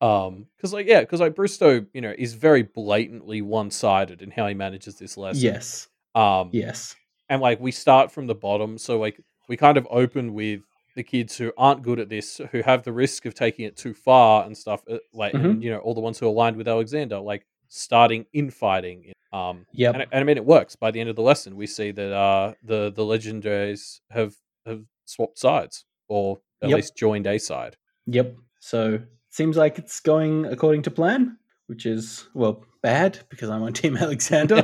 Um, 0.00 0.46
because 0.56 0.72
like 0.72 0.86
yeah, 0.86 1.00
because 1.00 1.20
like 1.20 1.34
Bristow, 1.34 1.84
you 1.92 2.00
know, 2.00 2.14
is 2.16 2.34
very 2.34 2.62
blatantly 2.62 3.42
one-sided 3.42 4.22
in 4.22 4.30
how 4.30 4.46
he 4.46 4.54
manages 4.54 4.96
this 4.98 5.16
lesson. 5.16 5.42
Yes, 5.42 5.88
Um, 6.14 6.50
yes, 6.52 6.94
and 7.28 7.40
like 7.42 7.60
we 7.60 7.72
start 7.72 8.12
from 8.12 8.26
the 8.26 8.34
bottom, 8.34 8.78
so 8.78 8.98
like 8.98 9.20
we 9.48 9.56
kind 9.56 9.76
of 9.76 9.86
open 9.90 10.34
with 10.34 10.60
the 10.94 11.02
kids 11.02 11.36
who 11.36 11.52
aren't 11.56 11.82
good 11.82 11.98
at 12.00 12.08
this, 12.08 12.40
who 12.52 12.62
have 12.62 12.82
the 12.84 12.92
risk 12.92 13.24
of 13.26 13.34
taking 13.34 13.64
it 13.64 13.76
too 13.76 13.94
far 13.94 14.44
and 14.44 14.56
stuff. 14.56 14.82
uh, 14.90 14.98
Like 15.12 15.32
Mm-hmm. 15.34 15.50
and, 15.50 15.62
you 15.62 15.70
know, 15.70 15.78
all 15.78 15.94
the 15.94 16.00
ones 16.00 16.18
who 16.18 16.26
aligned 16.28 16.56
with 16.56 16.66
Alexander, 16.68 17.18
like 17.18 17.46
starting 17.68 18.24
infighting. 18.32 19.12
Um, 19.32 19.66
Yeah. 19.72 19.90
and, 19.90 20.02
and 20.02 20.08
I 20.20 20.24
mean 20.24 20.36
it 20.38 20.44
works. 20.44 20.74
By 20.76 20.90
the 20.90 21.00
end 21.00 21.08
of 21.10 21.16
the 21.16 21.22
lesson, 21.22 21.56
we 21.56 21.66
see 21.66 21.90
that 21.92 22.12
uh 22.12 22.54
the 22.62 22.90
the 22.94 23.02
legendaries 23.02 24.00
have 24.10 24.34
have 24.66 24.82
swapped 25.06 25.38
sides, 25.38 25.84
or 26.08 26.38
at 26.62 26.70
Yep. 26.70 26.76
least 26.76 26.96
joined 26.96 27.26
a 27.26 27.38
side. 27.38 27.76
yep. 28.06 28.34
So 28.60 29.00
seems 29.38 29.56
like 29.56 29.78
it's 29.78 30.00
going 30.00 30.44
according 30.46 30.82
to 30.82 30.90
plan, 30.90 31.38
which 31.68 31.86
is 31.86 32.28
well 32.34 32.64
bad 32.82 33.20
because 33.28 33.48
I'm 33.48 33.62
on 33.62 33.72
Team 33.72 33.96
Alexander. 34.06 34.60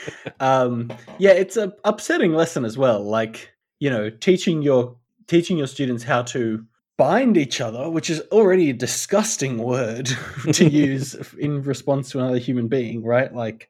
um 0.40 0.92
yeah 1.18 1.30
it's 1.42 1.56
a 1.56 1.72
upsetting 1.84 2.32
lesson 2.32 2.64
as 2.64 2.76
well 2.78 3.02
like 3.02 3.52
you 3.80 3.90
know 3.90 4.10
teaching 4.10 4.62
your 4.62 4.96
teaching 5.26 5.56
your 5.58 5.66
students 5.66 6.04
how 6.04 6.22
to 6.22 6.64
bind 6.96 7.36
each 7.36 7.60
other 7.60 7.90
which 7.90 8.08
is 8.10 8.20
already 8.30 8.70
a 8.70 8.72
disgusting 8.72 9.58
word 9.58 10.08
to 10.52 10.68
use 10.68 11.14
in 11.38 11.62
response 11.62 12.10
to 12.10 12.18
another 12.20 12.38
human 12.38 12.68
being 12.68 13.02
right 13.04 13.34
like 13.34 13.68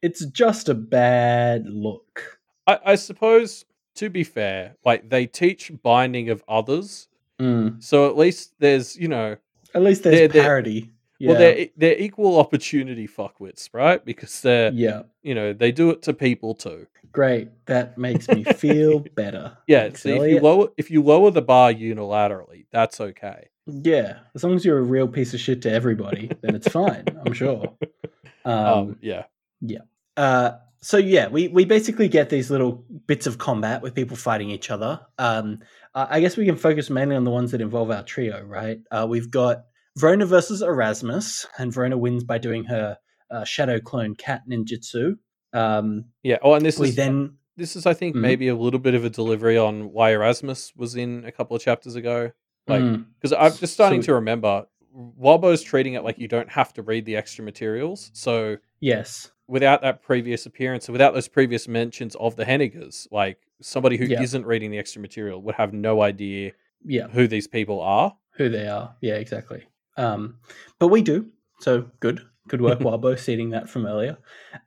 it's 0.00 0.24
just 0.26 0.68
a 0.70 0.74
bad 0.74 1.66
look 1.68 2.38
I, 2.66 2.78
I 2.92 2.94
suppose 2.94 3.66
to 3.96 4.08
be 4.08 4.24
fair, 4.24 4.76
like 4.84 5.10
they 5.10 5.26
teach 5.26 5.70
binding 5.82 6.30
of 6.30 6.42
others, 6.48 7.08
Mm. 7.38 7.82
so 7.82 8.08
at 8.08 8.16
least 8.16 8.54
there's 8.58 8.96
you 8.96 9.08
know 9.08 9.36
at 9.74 9.82
least 9.82 10.02
there's 10.02 10.16
They're- 10.18 10.28
they're- 10.28 10.42
parity 10.42 10.90
Yeah. 11.18 11.28
Well, 11.30 11.38
they're 11.38 11.66
they're 11.76 11.98
equal 11.98 12.38
opportunity 12.38 13.06
fuckwits, 13.06 13.68
right? 13.74 14.02
Because 14.04 14.40
they're 14.40 14.72
yeah. 14.72 15.02
you 15.22 15.34
know 15.34 15.52
they 15.52 15.70
do 15.72 15.90
it 15.90 16.00
to 16.02 16.12
people 16.14 16.54
too. 16.54 16.86
Great. 17.12 17.48
That 17.66 17.98
makes 17.98 18.26
me 18.28 18.44
feel 18.44 19.00
better. 19.16 19.56
Yeah. 19.66 19.82
Thanks, 19.82 20.02
See, 20.02 20.12
if 20.12 20.30
you 20.30 20.40
lower 20.40 20.68
if 20.78 20.90
you 20.90 21.02
lower 21.02 21.30
the 21.30 21.42
bar 21.42 21.72
unilaterally, 21.74 22.66
that's 22.72 23.00
okay. 23.00 23.48
Yeah. 23.66 24.20
As 24.34 24.42
long 24.44 24.54
as 24.54 24.64
you're 24.64 24.78
a 24.78 24.82
real 24.82 25.06
piece 25.08 25.34
of 25.34 25.40
shit 25.40 25.60
to 25.62 25.70
everybody, 25.70 26.30
then 26.40 26.54
it's 26.54 26.68
fine. 26.68 27.04
I'm 27.24 27.32
sure. 27.34 27.74
Um, 28.42 28.54
Um, 28.54 28.96
yeah. 29.02 29.24
Uh, 30.20 30.58
so 30.82 30.96
yeah, 30.98 31.28
we 31.28 31.48
we 31.48 31.64
basically 31.64 32.08
get 32.08 32.28
these 32.30 32.50
little 32.50 32.84
bits 33.06 33.26
of 33.26 33.38
combat 33.38 33.80
with 33.82 33.94
people 33.94 34.16
fighting 34.16 34.50
each 34.50 34.70
other. 34.70 35.00
Um, 35.18 35.58
I 35.94 36.20
guess 36.20 36.36
we 36.36 36.44
can 36.46 36.56
focus 36.56 36.88
mainly 36.90 37.16
on 37.16 37.24
the 37.24 37.30
ones 37.30 37.50
that 37.52 37.60
involve 37.60 37.90
our 37.90 38.02
trio, 38.02 38.42
right? 38.44 38.78
Uh, 38.90 39.06
we've 39.08 39.30
got 39.30 39.64
Verona 39.96 40.24
versus 40.26 40.62
Erasmus, 40.62 41.46
and 41.58 41.72
Verona 41.72 41.98
wins 41.98 42.22
by 42.24 42.38
doing 42.38 42.64
her 42.64 42.96
uh, 43.30 43.44
shadow 43.44 43.80
clone 43.80 44.14
cat 44.14 44.42
ninjutsu. 44.48 45.16
Um, 45.52 46.04
Yeah. 46.22 46.38
Oh, 46.42 46.54
and 46.54 46.64
this 46.64 46.78
we 46.78 46.88
is 46.88 46.96
then 46.96 47.36
this 47.56 47.76
is 47.76 47.86
I 47.86 47.94
think 47.94 48.14
Mhm. 48.16 48.20
maybe 48.20 48.48
a 48.48 48.54
little 48.56 48.80
bit 48.80 48.94
of 48.94 49.04
a 49.04 49.10
delivery 49.10 49.58
on 49.58 49.92
why 49.92 50.12
Erasmus 50.12 50.72
was 50.76 50.96
in 50.96 51.24
a 51.24 51.32
couple 51.32 51.56
of 51.56 51.62
chapters 51.62 51.94
ago. 51.96 52.30
Like 52.68 52.82
Mm, 52.82 53.06
because 53.14 53.32
I'm 53.32 53.52
just 53.58 53.72
starting 53.74 54.02
So- 54.02 54.06
to 54.06 54.14
remember 54.14 54.66
Wildbow's 54.92 55.62
treating 55.62 55.94
it 55.94 56.02
like 56.02 56.18
you 56.18 56.26
don't 56.26 56.50
have 56.50 56.72
to 56.74 56.82
read 56.82 57.04
the 57.04 57.14
extra 57.16 57.44
materials. 57.44 58.10
So 58.12 58.56
yes, 58.80 59.30
without 59.50 59.82
that 59.82 60.02
previous 60.02 60.46
appearance, 60.46 60.88
without 60.88 61.12
those 61.12 61.28
previous 61.28 61.68
mentions 61.68 62.14
of 62.16 62.36
the 62.36 62.44
Hennigers, 62.44 63.06
like 63.10 63.38
somebody 63.60 63.96
who 63.96 64.04
Yeah. 64.06 64.20
not 64.32 64.46
reading 64.46 64.70
the 64.70 64.78
extra 64.78 65.02
material 65.02 65.42
would 65.42 65.56
have 65.56 65.72
no 65.74 66.00
idea 66.02 66.52
yeah, 66.84 67.08
who 67.08 67.26
these 67.26 67.46
people 67.46 67.80
are. 67.80 68.16
who 68.36 68.48
they 68.48 68.66
are. 68.68 68.94
Yeah, 69.02 69.14
exactly. 69.16 69.64
Um, 69.98 70.36
but 70.78 70.88
we 70.88 71.02
do. 71.02 71.26
So 71.60 71.90
good. 72.00 72.20
Good 72.48 72.62
work, 72.62 72.78
Wildbow, 72.80 73.18
seeding 73.18 73.50
that 73.50 73.68
from 73.68 73.84
earlier. 73.86 74.16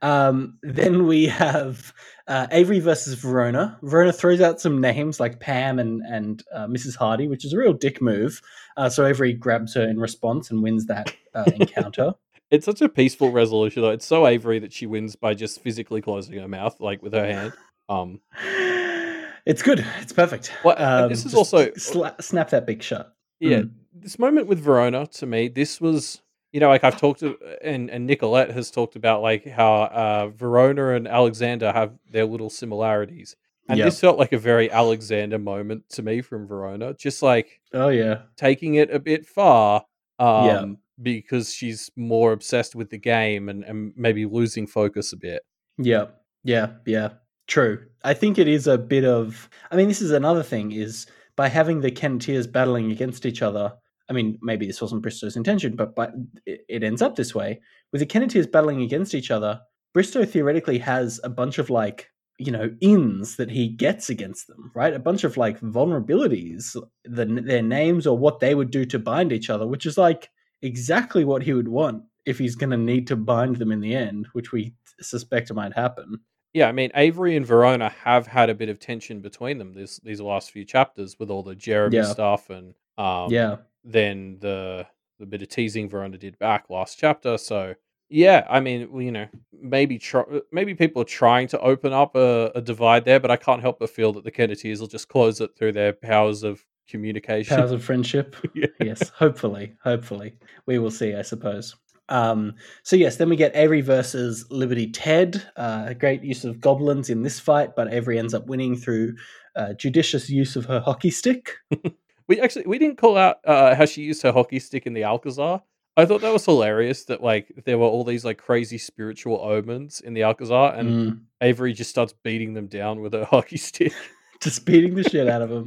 Um, 0.00 0.58
then 0.62 1.06
we 1.06 1.26
have 1.26 1.92
uh, 2.28 2.46
Avery 2.52 2.78
versus 2.78 3.14
Verona. 3.14 3.78
Verona 3.82 4.12
throws 4.12 4.40
out 4.40 4.60
some 4.60 4.80
names 4.80 5.18
like 5.18 5.40
Pam 5.40 5.78
and, 5.80 6.02
and 6.02 6.42
uh, 6.54 6.66
Mrs. 6.66 6.94
Hardy, 6.96 7.26
which 7.26 7.44
is 7.44 7.52
a 7.52 7.58
real 7.58 7.72
dick 7.72 8.00
move. 8.00 8.40
Uh, 8.76 8.88
so 8.88 9.04
Avery 9.04 9.32
grabs 9.32 9.74
her 9.74 9.86
in 9.88 9.98
response 9.98 10.50
and 10.50 10.62
wins 10.62 10.86
that 10.86 11.12
uh, 11.34 11.44
encounter. 11.56 12.14
It's 12.50 12.64
such 12.66 12.80
a 12.82 12.88
peaceful 12.88 13.30
resolution 13.32 13.82
though. 13.82 13.90
It's 13.90 14.06
so 14.06 14.26
Avery 14.26 14.58
that 14.60 14.72
she 14.72 14.86
wins 14.86 15.16
by 15.16 15.34
just 15.34 15.60
physically 15.60 16.00
closing 16.00 16.38
her 16.38 16.48
mouth, 16.48 16.80
like 16.80 17.02
with 17.02 17.12
her 17.12 17.24
hand. 17.26 17.52
Um 17.88 18.20
it's 19.46 19.62
good. 19.62 19.84
It's 20.00 20.12
perfect. 20.12 20.52
Well, 20.64 20.76
and 20.78 21.10
this 21.10 21.24
is 21.26 21.34
also- 21.34 21.66
sla- 21.70 22.20
snap 22.22 22.50
that 22.50 22.66
big 22.66 22.82
shut. 22.82 23.14
Yeah, 23.40 23.58
Mm. 23.62 23.70
this 23.92 24.18
moment 24.18 24.46
with 24.46 24.58
Verona 24.60 25.06
to 25.06 25.26
me, 25.26 25.48
this 25.48 25.80
was 25.80 26.20
you 26.52 26.60
know 26.60 26.68
like 26.68 26.84
I've 26.84 26.98
talked 26.98 27.20
to 27.20 27.36
and 27.62 27.90
and 27.90 28.06
Nicolette 28.06 28.50
has 28.52 28.70
talked 28.70 28.96
about 28.96 29.22
like 29.22 29.46
how 29.46 29.82
uh, 29.84 30.28
Verona 30.34 30.90
and 30.94 31.08
Alexander 31.08 31.72
have 31.72 31.92
their 32.10 32.24
little 32.24 32.48
similarities, 32.50 33.34
and 33.68 33.78
Yep. 33.78 33.84
this 33.86 34.00
felt 34.00 34.18
like 34.18 34.32
a 34.32 34.38
very 34.38 34.70
Alexander 34.70 35.38
moment 35.38 35.88
to 35.90 36.02
me 36.02 36.20
from 36.22 36.46
Verona, 36.46 36.94
just 36.94 37.22
like 37.22 37.60
Oh 37.72 37.88
yeah, 37.88 38.22
taking 38.36 38.76
it 38.76 38.90
a 38.94 39.00
bit 39.00 39.26
far. 39.26 39.84
Um, 40.20 40.46
Yeah. 40.46 40.64
Because 41.00 41.52
she's 41.52 41.90
more 41.96 42.32
obsessed 42.32 42.74
with 42.74 42.90
the 42.90 42.98
game 42.98 43.48
and, 43.48 43.64
and 43.64 43.92
maybe 43.96 44.26
losing 44.26 44.66
focus 44.66 45.12
a 45.12 45.16
bit. 45.16 45.42
Yeah, 45.78 46.06
yeah, 46.44 46.74
yeah. 46.86 47.10
True. 47.46 47.86
I 48.04 48.14
think 48.14 48.38
it 48.38 48.48
is 48.48 48.66
a 48.66 48.78
bit 48.78 49.04
of. 49.04 49.48
I 49.70 49.76
mean, 49.76 49.88
this 49.88 50.00
is 50.00 50.12
another 50.12 50.42
thing: 50.42 50.72
is 50.72 51.06
by 51.36 51.48
having 51.48 51.80
the 51.80 51.90
Kenneteers 51.90 52.50
battling 52.50 52.90
against 52.90 53.26
each 53.26 53.42
other. 53.42 53.72
I 54.08 54.12
mean, 54.12 54.38
maybe 54.42 54.66
this 54.66 54.82
wasn't 54.82 55.02
Bristow's 55.02 55.36
intention, 55.36 55.76
but 55.76 55.94
but 55.94 56.12
it, 56.46 56.82
ends 56.82 57.02
up 57.02 57.16
this 57.16 57.34
way 57.34 57.60
with 57.92 58.00
the 58.00 58.06
Kenneteers 58.06 58.50
battling 58.50 58.82
against 58.82 59.14
each 59.14 59.30
other. 59.30 59.60
Bristow 59.92 60.24
theoretically 60.24 60.78
has 60.78 61.20
a 61.24 61.28
bunch 61.28 61.58
of 61.58 61.70
like 61.70 62.10
you 62.38 62.50
know 62.50 62.70
ins 62.80 63.36
that 63.36 63.50
he 63.50 63.68
gets 63.68 64.10
against 64.10 64.46
them, 64.46 64.70
right? 64.74 64.94
A 64.94 64.98
bunch 64.98 65.24
of 65.24 65.36
like 65.36 65.60
vulnerabilities, 65.60 66.76
the, 67.04 67.24
their 67.24 67.62
names 67.62 68.06
or 68.06 68.16
what 68.16 68.40
they 68.40 68.54
would 68.54 68.70
do 68.70 68.84
to 68.86 68.98
bind 68.98 69.32
each 69.32 69.50
other, 69.50 69.66
which 69.66 69.86
is 69.86 69.98
like 69.98 70.30
exactly 70.64 71.24
what 71.24 71.42
he 71.42 71.52
would 71.52 71.68
want 71.68 72.02
if 72.26 72.38
he's 72.38 72.56
going 72.56 72.70
to 72.70 72.76
need 72.76 73.06
to 73.08 73.16
bind 73.16 73.56
them 73.56 73.70
in 73.70 73.80
the 73.80 73.94
end, 73.94 74.26
which 74.32 74.50
we 74.50 74.74
suspect 75.00 75.52
might 75.52 75.74
happen. 75.74 76.18
Yeah, 76.54 76.68
I 76.68 76.72
mean 76.72 76.90
Avery 76.94 77.36
and 77.36 77.44
Verona 77.44 77.88
have 77.90 78.26
had 78.26 78.48
a 78.48 78.54
bit 78.54 78.68
of 78.68 78.78
tension 78.78 79.20
between 79.20 79.58
them 79.58 79.72
this 79.74 79.98
these 79.98 80.20
last 80.20 80.50
few 80.52 80.64
chapters 80.64 81.16
with 81.18 81.30
all 81.30 81.42
the 81.42 81.54
Jeremy 81.54 81.96
Yeah. 81.96 82.04
stuff 82.04 82.48
and 82.50 82.74
um, 82.96 83.30
yeah, 83.32 83.56
then 83.82 84.38
the 84.40 84.86
the 85.18 85.26
bit 85.26 85.42
of 85.42 85.48
teasing 85.48 85.88
Verona 85.88 86.16
did 86.18 86.38
back 86.38 86.70
last 86.70 86.98
chapter. 86.98 87.38
So 87.38 87.74
yeah, 88.08 88.46
I 88.48 88.60
mean, 88.60 88.88
you 89.00 89.10
know, 89.10 89.26
maybe 89.52 89.98
try, 89.98 90.22
maybe 90.52 90.74
people 90.74 91.02
are 91.02 91.06
trying 91.06 91.48
to 91.48 91.60
open 91.60 91.92
up 91.92 92.14
a, 92.14 92.52
a 92.54 92.60
divide 92.60 93.04
there, 93.04 93.18
but 93.18 93.30
I 93.30 93.36
can't 93.36 93.62
help 93.62 93.80
but 93.80 93.90
feel 93.90 94.12
that 94.12 94.22
the 94.24 94.30
Kenneteers 94.30 94.78
will 94.80 94.86
just 94.86 95.08
close 95.08 95.40
it 95.40 95.56
through 95.56 95.72
their 95.72 95.92
powers 95.92 96.42
of 96.44 96.64
communication. 96.88 97.56
powers 97.56 97.72
of 97.72 97.82
friendship. 97.84 98.36
Yeah. 98.54 98.66
yes, 98.80 99.08
hopefully, 99.10 99.74
hopefully 99.82 100.34
we 100.66 100.78
will 100.78 100.90
see. 100.90 101.14
I 101.14 101.22
suppose. 101.22 101.74
Um, 102.10 102.54
so 102.82 102.96
yes, 102.96 103.16
then 103.16 103.28
we 103.30 103.36
get 103.36 103.56
Avery 103.56 103.80
versus 103.80 104.44
Liberty 104.50 104.90
Ted. 104.90 105.42
Uh, 105.56 105.84
a 105.88 105.94
great 105.94 106.22
use 106.22 106.44
of 106.44 106.60
goblins 106.60 107.08
in 107.10 107.22
this 107.22 107.40
fight, 107.40 107.70
but 107.74 107.92
Avery 107.92 108.18
ends 108.18 108.34
up 108.34 108.46
winning 108.46 108.76
through 108.76 109.14
uh, 109.56 109.72
judicious 109.74 110.28
use 110.28 110.54
of 110.56 110.66
her 110.66 110.80
hockey 110.80 111.10
stick. 111.10 111.52
We 112.26 112.40
actually 112.40 112.64
we 112.66 112.78
didn't 112.78 112.96
call 112.96 113.18
out 113.18 113.36
uh, 113.44 113.74
how 113.74 113.84
she 113.84 114.00
used 114.00 114.22
her 114.22 114.32
hockey 114.32 114.58
stick 114.58 114.86
in 114.86 114.94
the 114.94 115.04
Alcazar. 115.04 115.60
I 115.94 116.06
thought 116.06 116.22
that 116.22 116.32
was 116.32 116.46
hilarious 116.46 117.04
that 117.04 117.22
like 117.22 117.52
there 117.66 117.76
were 117.76 117.84
all 117.84 118.02
these 118.02 118.24
like 118.24 118.38
crazy 118.38 118.78
spiritual 118.78 119.38
omens 119.42 120.00
in 120.00 120.14
the 120.14 120.22
Alcazar, 120.22 120.74
and 120.74 120.88
Mm. 120.88 121.20
Avery 121.42 121.74
just 121.74 121.90
starts 121.90 122.14
beating 122.22 122.54
them 122.54 122.66
down 122.66 123.00
with 123.02 123.12
her 123.12 123.24
hockey 123.30 123.58
stick. 123.58 123.92
just 124.40 124.64
beating 124.64 124.94
the 124.94 125.02
shit 125.02 125.28
out 125.28 125.42
of 125.42 125.50
him. 125.50 125.66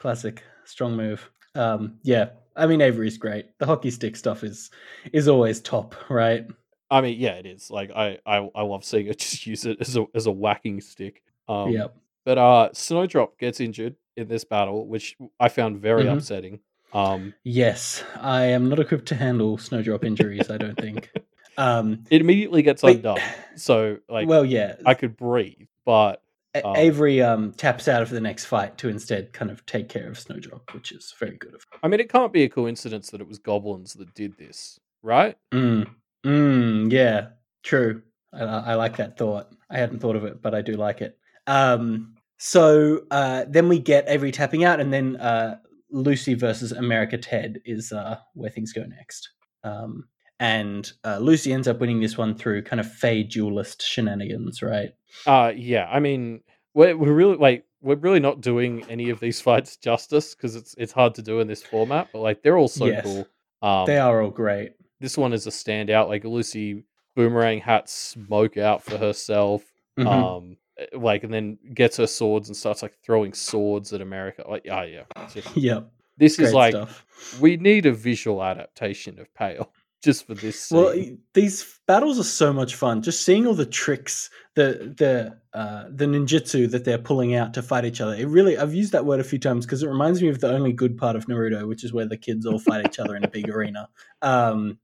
Classic, 0.00 0.42
strong 0.64 0.96
move. 0.96 1.30
Um, 1.54 1.98
yeah, 2.02 2.30
I 2.56 2.66
mean 2.66 2.80
Avery's 2.80 3.18
great. 3.18 3.56
The 3.58 3.66
hockey 3.66 3.90
stick 3.90 4.16
stuff 4.16 4.42
is 4.42 4.70
is 5.12 5.28
always 5.28 5.60
top, 5.60 5.94
right? 6.10 6.46
I 6.90 7.00
mean, 7.02 7.20
yeah, 7.20 7.34
it 7.34 7.46
is. 7.46 7.70
Like 7.70 7.90
I, 7.94 8.18
I, 8.26 8.48
I 8.54 8.62
love 8.62 8.84
seeing 8.84 9.06
her 9.08 9.14
just 9.26 9.46
use 9.46 9.66
it 9.66 9.76
as 9.80 9.96
a 9.96 10.06
as 10.14 10.26
a 10.26 10.32
whacking 10.32 10.80
stick. 10.80 11.22
Um, 11.48 11.70
yep. 11.70 11.94
But 12.24 12.38
uh, 12.38 12.70
Snowdrop 12.72 13.38
gets 13.38 13.60
injured 13.60 13.94
in 14.16 14.26
this 14.26 14.44
battle, 14.44 14.86
which 14.86 15.16
I 15.38 15.48
found 15.48 15.78
very 15.80 16.04
Mhm. 16.04 16.16
upsetting. 16.16 16.60
Um, 16.92 17.34
Yes, 17.44 18.02
I 18.20 18.44
am 18.46 18.68
not 18.68 18.80
equipped 18.80 19.06
to 19.08 19.14
handle 19.14 19.58
snowdrop 19.58 20.04
injuries. 20.04 20.50
I 20.50 20.56
don't 20.56 20.78
think. 20.78 21.10
Um, 21.58 22.04
it 22.08 22.22
immediately 22.22 22.62
gets 22.62 22.82
undone, 22.82 23.18
so 23.54 23.98
like 24.08 24.26
well, 24.26 24.46
yeah, 24.46 24.76
I 24.86 24.94
could 24.94 25.14
breathe, 25.14 25.66
but 25.84 26.22
um, 26.54 26.76
Avery 26.76 27.22
um, 27.22 27.52
taps 27.52 27.88
out 27.88 28.02
of 28.02 28.10
the 28.10 28.20
next 28.20 28.46
fight 28.46 28.76
to 28.78 28.88
instead 28.88 29.32
kind 29.32 29.50
of 29.50 29.64
take 29.66 29.88
care 29.88 30.08
of 30.08 30.18
Snowdrop, 30.18 30.74
which 30.74 30.92
is 30.92 31.14
very 31.18 31.36
good 31.36 31.54
of 31.54 31.64
her. 31.70 31.78
I 31.82 31.88
mean, 31.88 32.00
it 32.00 32.10
can't 32.10 32.32
be 32.32 32.42
a 32.42 32.48
coincidence 32.48 33.10
that 33.10 33.20
it 33.20 33.28
was 33.28 33.38
goblins 33.38 33.94
that 33.94 34.14
did 34.14 34.36
this, 34.36 34.80
right? 35.02 35.36
Mm. 35.52 35.88
Mm, 36.24 36.92
yeah, 36.92 37.28
true. 37.62 38.02
I, 38.32 38.42
I 38.42 38.74
like 38.74 38.96
that 38.96 39.16
thought. 39.16 39.48
I 39.70 39.78
hadn't 39.78 40.00
thought 40.00 40.16
of 40.16 40.24
it, 40.24 40.42
but 40.42 40.54
I 40.54 40.62
do 40.62 40.72
like 40.72 41.00
it. 41.00 41.16
Um, 41.46 42.14
so 42.38 43.02
uh, 43.10 43.44
then 43.48 43.68
we 43.68 43.78
get 43.78 44.08
Avery 44.08 44.32
tapping 44.32 44.64
out, 44.64 44.80
and 44.80 44.92
then 44.92 45.16
uh, 45.16 45.58
Lucy 45.90 46.34
versus 46.34 46.72
America 46.72 47.18
Ted 47.18 47.60
is 47.64 47.92
uh, 47.92 48.18
where 48.34 48.50
things 48.50 48.72
go 48.72 48.84
next. 48.84 49.30
Um, 49.62 50.08
and 50.40 50.90
uh, 51.04 51.18
Lucy 51.18 51.52
ends 51.52 51.68
up 51.68 51.78
winning 51.80 52.00
this 52.00 52.18
one 52.18 52.34
through 52.34 52.62
kind 52.62 52.80
of 52.80 52.90
Fey 52.92 53.22
duelist 53.22 53.82
shenanigans, 53.82 54.62
right? 54.62 54.90
Uh 55.26 55.52
yeah. 55.54 55.88
I 55.92 56.00
mean, 56.00 56.40
we're 56.74 56.96
we're 56.96 57.12
really 57.12 57.36
like 57.36 57.64
we're 57.82 57.96
really 57.96 58.20
not 58.20 58.40
doing 58.40 58.84
any 58.88 59.10
of 59.10 59.20
these 59.20 59.40
fights 59.40 59.76
justice 59.76 60.34
because 60.34 60.56
it's 60.56 60.74
it's 60.78 60.92
hard 60.92 61.14
to 61.16 61.22
do 61.22 61.40
in 61.40 61.46
this 61.46 61.62
format. 61.62 62.08
But 62.12 62.20
like 62.20 62.42
they're 62.42 62.58
all 62.58 62.68
so 62.68 62.86
Yes. 62.86 63.04
cool. 63.04 63.26
Um, 63.62 63.86
they 63.86 63.98
are 63.98 64.22
all 64.22 64.30
great. 64.30 64.72
this 65.00 65.16
one 65.18 65.32
is 65.32 65.46
a 65.46 65.50
standout. 65.50 66.08
Like 66.08 66.24
Lucy 66.24 66.84
boomerang 67.16 67.60
hat 67.60 67.88
smoke 67.90 68.56
out 68.56 68.82
for 68.82 68.96
herself. 68.98 69.62
Mhm. 69.98 70.06
Um, 70.06 70.56
eh, 70.78 70.86
like 70.94 71.24
and 71.24 71.32
then 71.34 71.58
gets 71.74 71.96
her 71.98 72.06
swords 72.06 72.48
and 72.48 72.56
starts 72.56 72.82
like 72.82 72.94
throwing 73.02 73.32
swords 73.34 73.92
at 73.92 74.00
America. 74.00 74.44
Like, 74.48 74.62
yeah, 74.64 74.84
yeah. 74.84 75.02
Just- 75.34 75.56
yep, 75.56 75.90
this 76.16 76.36
great 76.36 76.46
is 76.48 76.54
like 76.54 76.72
stuff. 76.72 77.04
we 77.40 77.56
need 77.56 77.84
a 77.86 77.92
visual 77.92 78.42
adaptation 78.42 79.18
of 79.18 79.32
Pale 79.34 79.70
just 80.02 80.26
for 80.26 80.34
this. 80.34 80.60
Scene. 80.60 80.78
Well, 80.78 80.94
these 81.34 81.78
battles 81.86 82.18
are 82.18 82.24
so 82.24 82.52
much 82.52 82.74
fun. 82.74 83.02
Just 83.02 83.24
seeing 83.24 83.46
all 83.46 83.54
the 83.54 83.66
tricks, 83.66 84.30
the 84.54 84.94
the 84.96 85.38
uh, 85.58 85.84
the 85.90 86.06
ninjutsu 86.06 86.70
that 86.70 86.84
they're 86.84 86.98
pulling 86.98 87.34
out 87.34 87.54
to 87.54 87.62
fight 87.62 87.84
each 87.84 88.00
other. 88.00 88.14
It 88.14 88.28
really, 88.28 88.56
I've 88.56 88.74
used 88.74 88.92
that 88.92 89.04
word 89.04 89.20
a 89.20 89.24
few 89.24 89.38
times 89.38 89.66
because 89.66 89.82
it 89.82 89.88
reminds 89.88 90.22
me 90.22 90.28
of 90.28 90.40
the 90.40 90.50
only 90.52 90.72
good 90.72 90.96
part 90.96 91.16
of 91.16 91.26
Naruto, 91.26 91.66
which 91.68 91.84
is 91.84 91.92
where 91.92 92.06
the 92.06 92.16
kids 92.16 92.46
all 92.46 92.58
fight 92.58 92.86
each 92.86 92.98
other 92.98 93.16
in 93.16 93.24
a 93.24 93.28
big 93.28 93.48
arena. 93.54 93.88
Um, 94.22 94.78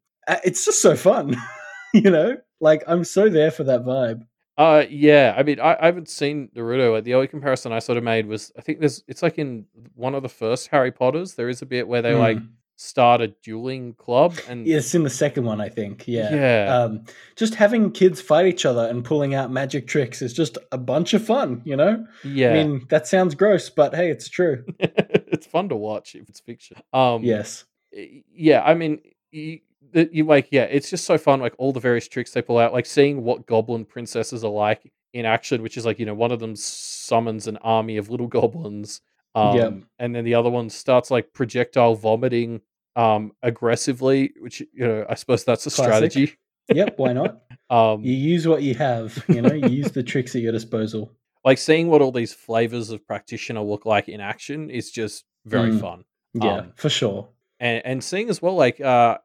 it's 0.45 0.65
just 0.65 0.83
so 0.83 0.97
fun, 0.97 1.37
you 1.95 2.11
know. 2.11 2.37
Like 2.61 2.83
I'm 2.87 3.05
so 3.05 3.29
there 3.29 3.51
for 3.51 3.65
that 3.65 3.83
vibe. 3.83 4.23
Uh 4.59 4.85
yeah, 4.89 5.35
I 5.37 5.43
mean 5.43 5.61
I, 5.61 5.77
I 5.79 5.87
haven't 5.87 6.09
seen 6.09 6.49
Naruto. 6.57 7.03
The 7.05 7.15
only 7.15 7.29
comparison 7.29 7.73
I 7.73 7.79
sort 7.79 7.99
of 7.99 8.05
made 8.05 8.27
was 8.27 8.51
I 8.57 8.63
think 8.63 8.81
there's 8.81 9.05
it's 9.07 9.23
like 9.23 9.37
in 9.37 9.67
one 9.95 10.15
of 10.15 10.23
the 10.23 10.31
first 10.31 10.69
Harry 10.69 10.91
Potters, 10.91 11.35
there 11.35 11.51
is 11.51 11.61
a 11.61 11.67
bit 11.67 11.87
where 11.87 12.01
they 12.01 12.15
like 12.15 12.39
Mm. 12.39 12.49
Start 12.77 13.23
a 13.23 13.29
dueling 13.29 13.95
club 13.95 14.35
and 14.49 14.67
It's 14.67 14.95
in 14.95 15.03
the 15.03 15.11
second 15.11 15.45
one, 15.45 15.61
I 15.61 15.69
think. 15.69 16.07
Yeah. 16.07 16.35
Yeah. 16.35 16.77
Um, 16.77 17.05
just 17.35 17.55
having 17.55 17.91
kids 17.91 18.21
fight 18.21 18.47
each 18.47 18.67
other 18.67 18.87
and 18.87 19.05
pulling 19.05 19.35
out 19.35 19.51
magic 19.51 19.87
tricks 19.87 20.23
is 20.23 20.33
just 20.33 20.59
a 20.71 20.79
bunch 20.79 21.15
of 21.15 21.25
fun, 21.25 21.63
you 21.65 21.75
know? 21.75 22.07
yeah, 22.23 22.51
I 22.51 22.53
mean, 22.53 22.87
that 22.91 23.07
sounds 23.07 23.35
gross, 23.35 23.71
but 23.71 23.95
hey, 23.95 24.11
it's 24.11 24.29
true. 24.29 24.65
it's 24.79 25.47
fun 25.47 25.71
to 25.71 25.77
watch 25.77 26.15
if 26.15 26.29
it's 26.29 26.41
fiction. 26.41 26.77
Um, 26.93 27.25
yes. 27.25 27.65
yeah, 27.93 28.63
I 28.63 28.75
mean, 28.75 29.01
you, 29.31 29.61
you 29.93 30.25
like, 30.25 30.49
yeah, 30.51 30.65
it's 30.65 30.91
just 30.91 31.07
so 31.07 31.17
fun. 31.17 31.41
Like 31.41 31.55
all 31.59 31.73
the 31.73 31.81
various 31.81 32.07
tricks 32.07 32.33
they 32.33 32.43
pull 32.43 32.59
out, 32.59 32.75
like 32.75 32.87
seeing 32.87 33.25
what 33.25 33.47
goblin 33.47 33.87
princesses 33.87 34.45
are 34.45 34.51
like 34.51 34.93
in 35.15 35.25
action, 35.25 35.63
which 35.63 35.79
is 35.79 35.87
like, 35.87 35.99
you 35.99 36.05
know, 36.05 36.15
one 36.15 36.31
of 36.31 36.41
them 36.41 36.55
summons 36.55 37.47
an 37.47 37.57
army 37.59 37.97
of 37.97 38.11
little 38.11 38.27
goblins. 38.27 39.01
Um, 39.37 39.57
Yep. 39.57 39.73
and 39.99 40.15
then 40.15 40.25
the 40.25 40.35
other 40.35 40.51
one 40.51 40.71
starts 40.71 41.11
like 41.11 41.33
projectile 41.33 41.95
vomiting 41.95 42.61
um 42.97 43.33
aggressively, 43.43 44.33
which 44.41 44.61
you 44.61 44.87
know, 44.87 45.07
I 45.09 45.15
suppose 45.15 45.45
that's 45.45 45.67
a 45.67 45.71
Classic. 45.71 46.11
strategy. 46.13 46.37
Yep. 46.69 46.99
Why 46.99 47.13
not? 47.13 47.43
Um, 47.69 48.05
You 48.05 48.13
use 48.15 48.47
what 48.47 48.63
you 48.63 48.75
have, 48.77 49.25
you 49.29 49.43
know, 49.43 49.53
you 49.53 49.69
use 49.69 49.91
the 49.91 50.05
tricks 50.05 50.37
at 50.37 50.41
your 50.43 50.53
disposal. 50.53 51.11
like 51.45 51.59
seeing 51.59 51.89
what 51.89 52.01
all 52.01 52.13
these 52.13 52.33
flavors 52.33 52.91
of 52.91 53.05
practitioner 53.07 53.61
look 53.61 53.85
like 53.85 54.09
in 54.09 54.21
action 54.21 54.71
is 54.71 54.91
just 54.93 55.25
very 55.45 55.71
Mm. 55.73 55.81
fun. 55.81 56.05
Yeah, 56.35 56.59
Um, 56.59 56.73
for 56.77 56.89
sure. 56.89 57.29
and 57.59 57.85
and 57.85 58.05
seeing 58.05 58.29
as 58.31 58.41
well 58.43 58.55
like 58.55 58.81
uh 58.81 59.19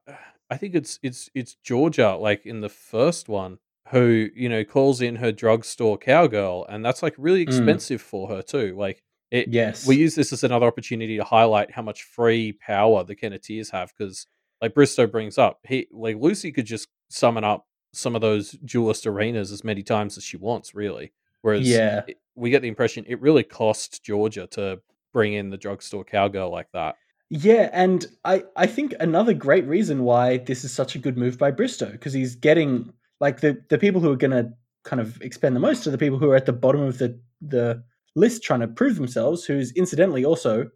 i 0.50 0.58
think 0.58 0.74
it's 0.76 0.98
it's 1.04 1.30
it's 1.36 1.56
georgia 1.64 2.16
like 2.16 2.46
in 2.46 2.62
the 2.62 2.70
first 2.70 3.28
one 3.30 3.60
who 3.90 4.30
you 4.36 4.48
know 4.50 4.64
calls 4.64 5.02
in 5.02 5.18
her 5.18 5.32
drugstore 5.32 5.98
cowgirl 5.98 6.66
and 6.70 6.84
that's 6.86 7.04
like 7.04 7.14
really 7.18 7.42
Mm. 7.46 7.48
expensive 7.50 8.02
for 8.02 8.28
her 8.30 8.42
too 8.42 8.74
like 8.78 9.04
it 9.32 9.48
Yes. 9.48 9.88
we 9.88 9.96
use 9.96 10.16
this 10.16 10.32
as 10.34 10.44
another 10.44 10.66
opportunity 10.68 11.18
to 11.18 11.24
highlight 11.24 11.72
how 11.72 11.82
much 11.82 12.04
free 12.04 12.52
power 12.54 13.04
the 13.04 13.16
kenneteers 13.16 13.72
have 13.72 13.92
because 13.98 14.28
like 14.62 14.74
bristow 14.74 15.08
brings 15.08 15.38
up 15.38 15.60
he 15.68 15.88
like 15.92 16.18
lucy 16.20 16.52
could 16.52 16.66
just 16.66 16.88
summon 17.10 17.44
up 17.44 17.66
some 17.94 18.16
of 18.16 18.22
those 18.22 18.52
duelist 18.52 19.06
arenas 19.08 19.52
as 19.52 19.64
many 19.64 19.84
times 19.84 20.18
as 20.18 20.24
she 20.24 20.38
wants 20.38 20.76
really 20.76 21.12
whereas 21.42 21.68
Yeah. 21.68 22.02
it- 22.08 22.18
we 22.36 22.50
get 22.50 22.62
the 22.62 22.68
impression 22.70 23.04
it 23.08 23.20
really 23.22 23.44
cost 23.44 24.04
georgia 24.04 24.48
to 24.52 24.80
bring 25.14 25.34
in 25.34 25.50
the 25.50 25.58
drugstore 25.58 26.04
cowgirl 26.06 26.50
like 26.52 26.72
that 26.74 26.96
Yeah, 27.30 27.70
and 27.74 28.06
I 28.26 28.44
I 28.56 28.68
think 28.68 28.94
another 29.00 29.34
great 29.34 29.66
reason 29.66 30.04
why 30.04 30.38
this 30.40 30.64
is 30.66 30.72
such 30.74 30.96
a 30.96 31.00
good 31.00 31.18
move 31.18 31.38
by 31.38 31.50
Bristow 31.52 31.90
because 31.92 32.12
he's 32.14 32.36
getting 32.36 32.92
like 33.22 33.40
the 33.42 33.62
the 33.70 33.78
people 33.78 34.02
who 34.02 34.12
are 34.12 34.18
going 34.18 34.32
to 34.32 34.52
kind 34.84 35.00
of 35.02 35.22
expend 35.22 35.56
the 35.56 35.60
most 35.60 35.86
are 35.88 35.92
the 35.92 35.98
people 35.98 36.18
who 36.20 36.30
are 36.32 36.36
at 36.36 36.46
the 36.46 36.54
bottom 36.54 36.82
of 36.82 36.98
the 36.98 37.18
the 37.42 37.84
list 38.16 38.44
trying 38.44 38.60
to 38.62 38.68
prove 38.68 38.96
themselves, 38.96 39.46
who's 39.46 39.72
incidentally 39.74 40.26
also 40.26 40.70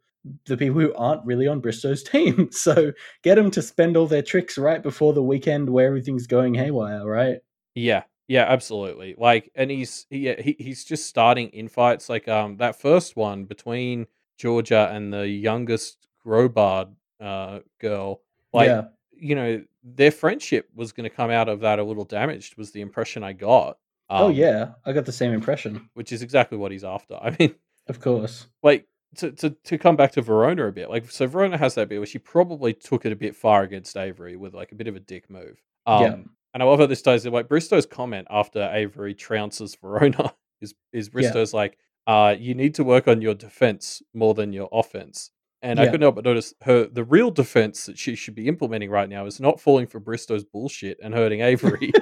the 0.46 0.58
people 0.58 0.80
who 0.80 0.94
aren't 0.96 1.26
really 1.26 1.48
on 1.48 1.60
Bristow's 1.60 2.04
team. 2.12 2.50
So 2.52 2.92
get 3.24 3.36
them 3.36 3.52
to 3.52 3.62
spend 3.62 3.98
all 3.98 4.08
their 4.08 4.22
tricks 4.22 4.58
right 4.58 4.82
before 4.82 5.14
the 5.14 5.24
weekend 5.24 5.70
where 5.70 5.88
everything's 5.88 6.28
going 6.28 6.54
haywire, 6.54 7.06
right? 7.06 7.38
Yeah, 7.76 8.04
yeah, 8.28 8.46
absolutely. 8.48 9.16
Like, 9.18 9.52
and 9.56 9.70
he's 9.70 10.06
he, 10.10 10.20
yeah, 10.20 10.42
he 10.42 10.56
he's 10.58 10.84
just 10.84 11.08
starting 11.08 11.50
in 11.50 11.68
fights. 11.68 12.10
Like, 12.10 12.28
um, 12.28 12.58
that 12.58 12.80
first 12.80 13.16
one 13.16 13.46
between 13.46 14.08
Georgia 14.38 14.90
and 14.92 15.14
the 15.14 15.28
youngest 15.28 16.08
Grobard 16.26 16.94
uh 17.22 17.60
girl. 17.80 18.22
Like, 18.54 18.68
yeah. 18.68 18.84
you 19.12 19.36
know, 19.36 19.64
their 19.84 20.12
friendship 20.12 20.70
was 20.74 20.92
going 20.92 21.08
to 21.08 21.16
come 21.16 21.30
out 21.30 21.50
of 21.50 21.60
that 21.60 21.80
a 21.80 21.84
little 21.84 22.06
damaged. 22.06 22.58
Was 22.58 22.72
the 22.72 22.82
impression 22.82 23.24
I 23.24 23.34
got. 23.34 23.78
Oh 24.10 24.28
Um, 24.28 24.34
yeah, 24.34 24.72
I 24.86 24.94
got 24.94 25.06
the 25.06 25.12
same 25.12 25.34
impression. 25.34 25.90
which 25.94 26.12
is 26.12 26.22
exactly 26.22 26.58
what 26.58 26.72
he's 26.72 26.84
after. 26.84 27.16
I 27.22 27.36
mean, 27.40 27.56
Of 27.88 28.00
course. 28.00 28.48
like 28.64 28.88
to 29.18 29.32
to 29.32 29.50
to 29.66 29.78
come 29.78 29.96
back 29.96 30.12
to 30.14 30.22
Verona 30.22 30.66
a 30.68 30.72
bit. 30.72 30.90
Like, 30.90 31.10
so 31.10 31.26
Verona 31.28 31.58
has 31.58 31.76
that 31.76 31.88
bit 31.90 32.00
where 32.00 32.06
she 32.06 32.20
probably 32.20 32.74
took 32.74 33.06
it 33.06 33.12
a 33.12 33.16
bit 33.16 33.36
far 33.36 33.64
against 33.64 33.96
Avery 33.96 34.36
with 34.36 34.54
like 34.54 34.72
a 34.72 34.76
bit 34.76 34.88
of 34.88 34.96
a 34.96 35.00
dick 35.00 35.30
move. 35.30 35.62
Um, 35.86 36.02
Yeah. 36.04 36.16
And 36.54 36.64
I 36.64 36.66
love 36.66 36.80
how 36.80 36.86
this 36.86 37.02
ties 37.02 37.26
in. 37.26 37.34
Like 37.34 37.50
Bristow's 37.50 37.86
comment 37.86 38.28
after 38.30 38.70
Avery 38.72 39.14
trounces 39.14 39.78
Verona 39.82 40.34
is 40.62 40.74
is 40.94 41.10
Bristow's 41.10 41.54
like, 41.54 41.78
uh, 42.08 42.36
you 42.38 42.54
need 42.56 42.76
to 42.76 42.84
work 42.84 43.08
on 43.08 43.22
your 43.22 43.34
defense 43.36 44.02
more 44.14 44.34
than 44.34 44.54
your 44.54 44.70
offense. 44.72 45.32
And 45.62 45.80
I 45.80 45.86
couldn't 45.86 46.02
help 46.02 46.16
but 46.16 46.26
notice 46.26 46.54
her 46.62 46.86
the 46.86 47.04
real 47.04 47.32
defense 47.32 47.88
that 47.88 47.98
she 47.98 48.16
should 48.16 48.36
be 48.36 48.48
implementing 48.48 48.90
right 48.92 49.10
now 49.10 49.26
is 49.26 49.40
not 49.40 49.60
falling 49.60 49.88
for 49.88 50.00
Bristow's 50.00 50.44
bullshit 50.44 51.00
and 51.02 51.14
hurting 51.14 51.42
Avery. 51.42 51.92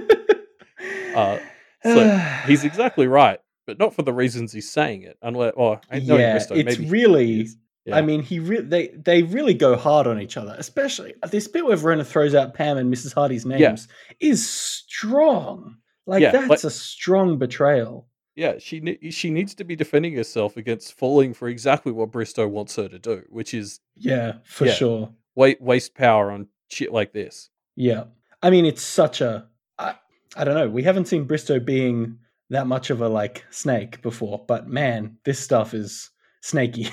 Uh, 1.16 1.38
so 1.84 2.18
he's 2.48 2.64
exactly 2.64 3.08
right, 3.08 3.40
but 3.68 3.78
not 3.80 3.94
for 3.94 4.02
the 4.04 4.14
reasons 4.14 4.52
he's 4.54 4.72
saying 4.72 5.04
it. 5.04 5.18
Unless, 5.22 5.54
or 5.56 5.82
know 5.92 6.18
yeah, 6.18 6.36
it's 6.38 6.50
maybe 6.50 6.90
really. 6.90 7.48
Yeah. 7.86 7.98
I 7.98 8.02
mean, 8.02 8.22
he 8.24 8.40
re- 8.40 8.62
they 8.62 8.88
they 8.90 9.24
really 9.24 9.54
go 9.54 9.76
hard 9.76 10.08
on 10.08 10.22
each 10.22 10.38
other, 10.38 10.56
especially 10.58 11.16
uh, 11.22 11.28
this 11.28 11.50
bit 11.50 11.66
where 11.66 11.76
Verona 11.76 12.06
throws 12.06 12.34
out 12.34 12.54
Pam 12.54 12.78
and 12.78 12.94
Mrs. 12.94 13.14
Hardy's 13.14 13.46
names 13.46 13.90
is 14.22 14.50
strong. 14.50 15.76
Like 16.06 16.22
Yeah, 16.22 16.32
that's 16.32 16.50
like- 16.50 16.64
a 16.64 16.70
strong 16.70 17.38
betrayal. 17.38 18.08
yeah, 18.36 18.58
she 18.58 18.80
ne- 18.80 19.10
she 19.12 19.30
needs 19.32 19.54
to 19.56 19.64
be 19.66 19.76
defending 19.76 20.14
herself 20.16 20.56
against 20.58 20.98
falling 20.98 21.34
for 21.34 21.48
exactly 21.50 21.92
what 21.92 22.12
Bristow 22.12 22.48
wants 22.48 22.76
her 22.78 22.88
to 22.88 23.00
do, 23.00 23.24
which 23.30 23.54
is 23.54 23.80
Yeah, 23.98 24.36
for 24.46 24.66
Yeah. 24.66 24.74
sure. 24.74 25.10
wa- 25.36 25.52
waste 25.60 25.94
power 25.96 26.32
on 26.32 26.48
shit 26.70 26.92
like 26.94 27.12
this. 27.14 27.50
Yeah, 27.76 28.06
I 28.42 28.50
mean, 28.50 28.66
it's 28.66 28.82
such 28.84 29.20
a. 29.22 29.48
I, 30.36 30.44
don't 30.44 30.56
know. 30.56 30.70
We 30.70 30.84
haven't 30.84 31.08
seen 31.08 31.26
Bristow 31.26 31.60
being 31.60 32.18
that 32.50 32.68
much 32.68 32.90
of 32.90 33.02
a 33.02 33.10
like 33.10 33.46
snake 33.50 34.02
before, 34.02 34.44
but 34.48 34.68
man, 34.68 35.18
this 35.26 35.40
stuff 35.40 35.74
is 35.74 36.10
snaky. 36.42 36.90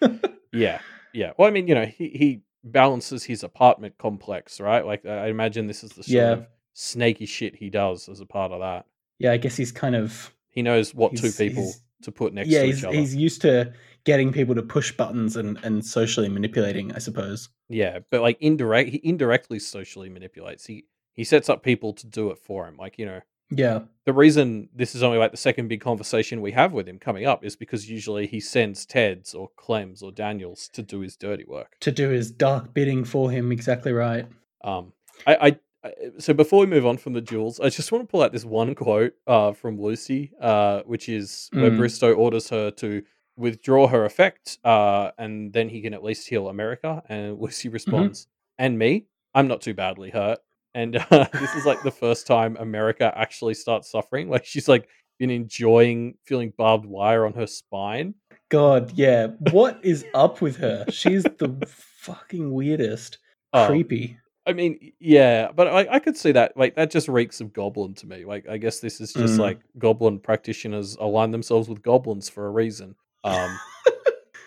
Yeah, 0.52 0.80
yeah. 1.14 1.32
Well, 1.38 1.48
I 1.48 1.50
mean, 1.50 1.66
you 1.66 1.74
know, 1.74 1.86
he 1.86 2.08
he 2.10 2.42
balances 2.64 3.24
his 3.24 3.42
apartment 3.42 3.96
complex, 3.98 4.60
right? 4.60 4.84
Like, 4.84 5.06
I 5.06 5.28
imagine 5.28 5.66
this 5.66 5.82
is 5.82 5.90
the 5.92 6.02
sort 6.02 6.08
Yeah. 6.14 6.30
of 6.32 6.46
snaky 6.74 7.24
shit 7.24 7.56
he 7.56 7.70
does 7.70 8.08
as 8.08 8.20
a 8.20 8.26
part 8.26 8.52
of 8.52 8.60
that. 8.60 8.84
yeah, 9.18 9.32
I 9.32 9.36
guess 9.38 9.56
he's 9.56 9.72
kind 9.72 9.94
of 9.96 10.34
He 10.50 10.60
knows 10.60 10.94
what 10.94 11.16
two 11.16 11.32
people 11.32 11.72
to 12.02 12.12
put 12.12 12.34
next 12.34 12.50
yeah, 12.50 12.60
to 12.60 12.66
he's 12.66 12.78
each 12.80 12.84
other. 12.84 12.96
he's 12.96 13.14
used 13.16 13.40
to 13.42 13.72
getting 14.04 14.32
people 14.32 14.54
to 14.56 14.62
push 14.62 14.92
buttons 14.92 15.36
and 15.36 15.58
and 15.64 15.82
socially 15.86 16.28
manipulating, 16.28 16.92
I 16.92 16.98
suppose. 16.98 17.48
Yeah, 17.70 18.00
but 18.10 18.20
like 18.20 18.36
indirect, 18.40 18.90
he 18.90 19.00
indirectly 19.02 19.58
socially 19.58 20.10
manipulates. 20.10 20.66
He 20.66 20.84
he 21.14 21.24
sets 21.24 21.48
up 21.48 21.62
people 21.62 21.92
to 21.94 22.06
do 22.06 22.30
it 22.30 22.38
for 22.38 22.66
him. 22.66 22.76
Like 22.76 22.98
you 22.98 23.06
know, 23.06 23.20
Yeah, 23.50 23.80
the 24.06 24.12
reason 24.12 24.68
this 24.74 24.94
is 24.94 25.02
only 25.02 25.18
like 25.18 25.30
the 25.30 25.36
second 25.36 25.68
big 25.68 25.80
conversation 25.80 26.40
we 26.40 26.52
have 26.52 26.72
with 26.72 26.88
him 26.88 26.98
coming 26.98 27.26
up 27.26 27.44
is 27.44 27.56
because 27.56 27.90
usually 27.90 28.26
he 28.26 28.40
sends 28.40 28.86
Ted's 28.86 29.34
or 29.34 29.50
Clem's 29.56 30.02
or 30.02 30.10
Daniel's 30.12 30.68
to 30.72 30.82
do 30.82 31.00
his 31.00 31.16
dirty 31.16 31.44
work. 31.44 31.76
to 31.80 31.92
do 31.92 32.08
his 32.08 32.30
dark 32.30 32.72
bidding 32.74 33.04
for 33.04 33.30
him. 33.30 33.52
Exactly 33.52 33.92
right. 33.92 34.26
Um, 34.64 34.92
I, 35.26 35.34
I, 35.34 35.56
I 35.84 35.92
so 36.18 36.32
before 36.32 36.60
we 36.60 36.66
move 36.66 36.86
on 36.86 36.96
from 36.96 37.12
the 37.12 37.20
jewels, 37.20 37.58
I 37.60 37.68
just 37.68 37.90
want 37.92 38.02
to 38.04 38.10
pull 38.10 38.22
out 38.22 38.32
this 38.32 38.44
one 38.44 38.74
quote 38.74 39.14
uh 39.26 39.52
from 39.52 39.80
Lucy, 39.80 40.32
uh, 40.40 40.82
which 40.86 41.08
is 41.08 41.48
where 41.52 41.70
Mm. 41.70 41.76
Bristow 41.78 42.12
orders 42.14 42.48
her 42.50 42.70
to 42.72 43.02
withdraw 43.36 43.86
her 43.88 44.04
effect, 44.04 44.58
uh, 44.62 45.10
and 45.18 45.52
then 45.52 45.68
he 45.68 45.80
can 45.80 45.94
at 45.94 46.04
least 46.04 46.28
heal 46.28 46.48
America. 46.48 47.02
And 47.08 47.38
Lucy 47.44 47.68
responds, 47.68 48.28
"And 48.58 48.78
me, 48.78 49.06
I'm 49.34 49.48
not 49.48 49.60
too 49.60 49.74
badly 49.74 50.10
hurt." 50.10 50.38
And 50.74 50.96
uh, 50.96 51.26
this 51.32 51.54
is 51.54 51.66
like 51.66 51.82
the 51.82 51.90
first 51.90 52.26
time 52.26 52.56
America 52.58 53.12
actually 53.16 53.54
starts 53.54 53.90
suffering. 53.90 54.28
Like 54.28 54.44
she's 54.44 54.68
like 54.68 54.88
been 55.18 55.30
enjoying 55.30 56.14
feeling 56.24 56.52
barbed 56.56 56.86
wire 56.86 57.26
on 57.26 57.34
her 57.34 57.46
spine. 57.46 58.14
God, 58.48 58.92
yeah. 58.94 59.28
What 59.50 59.78
is 59.82 60.04
up 60.14 60.40
with 60.40 60.56
her? 60.56 60.84
She's 60.90 61.22
the 61.22 61.56
fucking 61.98 62.52
weirdest. 62.52 63.18
Oh, 63.52 63.66
Creepy. 63.66 64.18
I 64.46 64.52
mean, 64.52 64.92
yeah, 64.98 65.52
but 65.54 65.68
I, 65.68 65.86
I 65.94 65.98
could 66.00 66.16
see 66.16 66.32
that. 66.32 66.56
Like, 66.56 66.74
that 66.74 66.90
just 66.90 67.06
reeks 67.06 67.40
of 67.40 67.52
goblin 67.52 67.94
to 67.94 68.06
me. 68.06 68.24
Like, 68.24 68.48
I 68.48 68.56
guess 68.58 68.80
this 68.80 69.00
is 69.00 69.12
just 69.12 69.34
Mm. 69.34 69.38
like 69.38 69.60
goblin 69.78 70.18
practitioners 70.18 70.96
align 70.98 71.30
themselves 71.30 71.68
with 71.68 71.80
goblins 71.80 72.28
for 72.28 72.46
a 72.46 72.50
reason. 72.50 72.96
Um, 73.24 73.56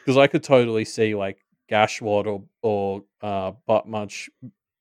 because 0.06 0.18
I 0.18 0.28
could 0.28 0.44
totally 0.44 0.84
see 0.86 1.16
like 1.16 1.38
Gashwad 1.72 2.28
or 2.28 2.44
or 2.62 3.04
uh, 3.22 3.54
Butt 3.66 3.88
Munch 3.88 4.30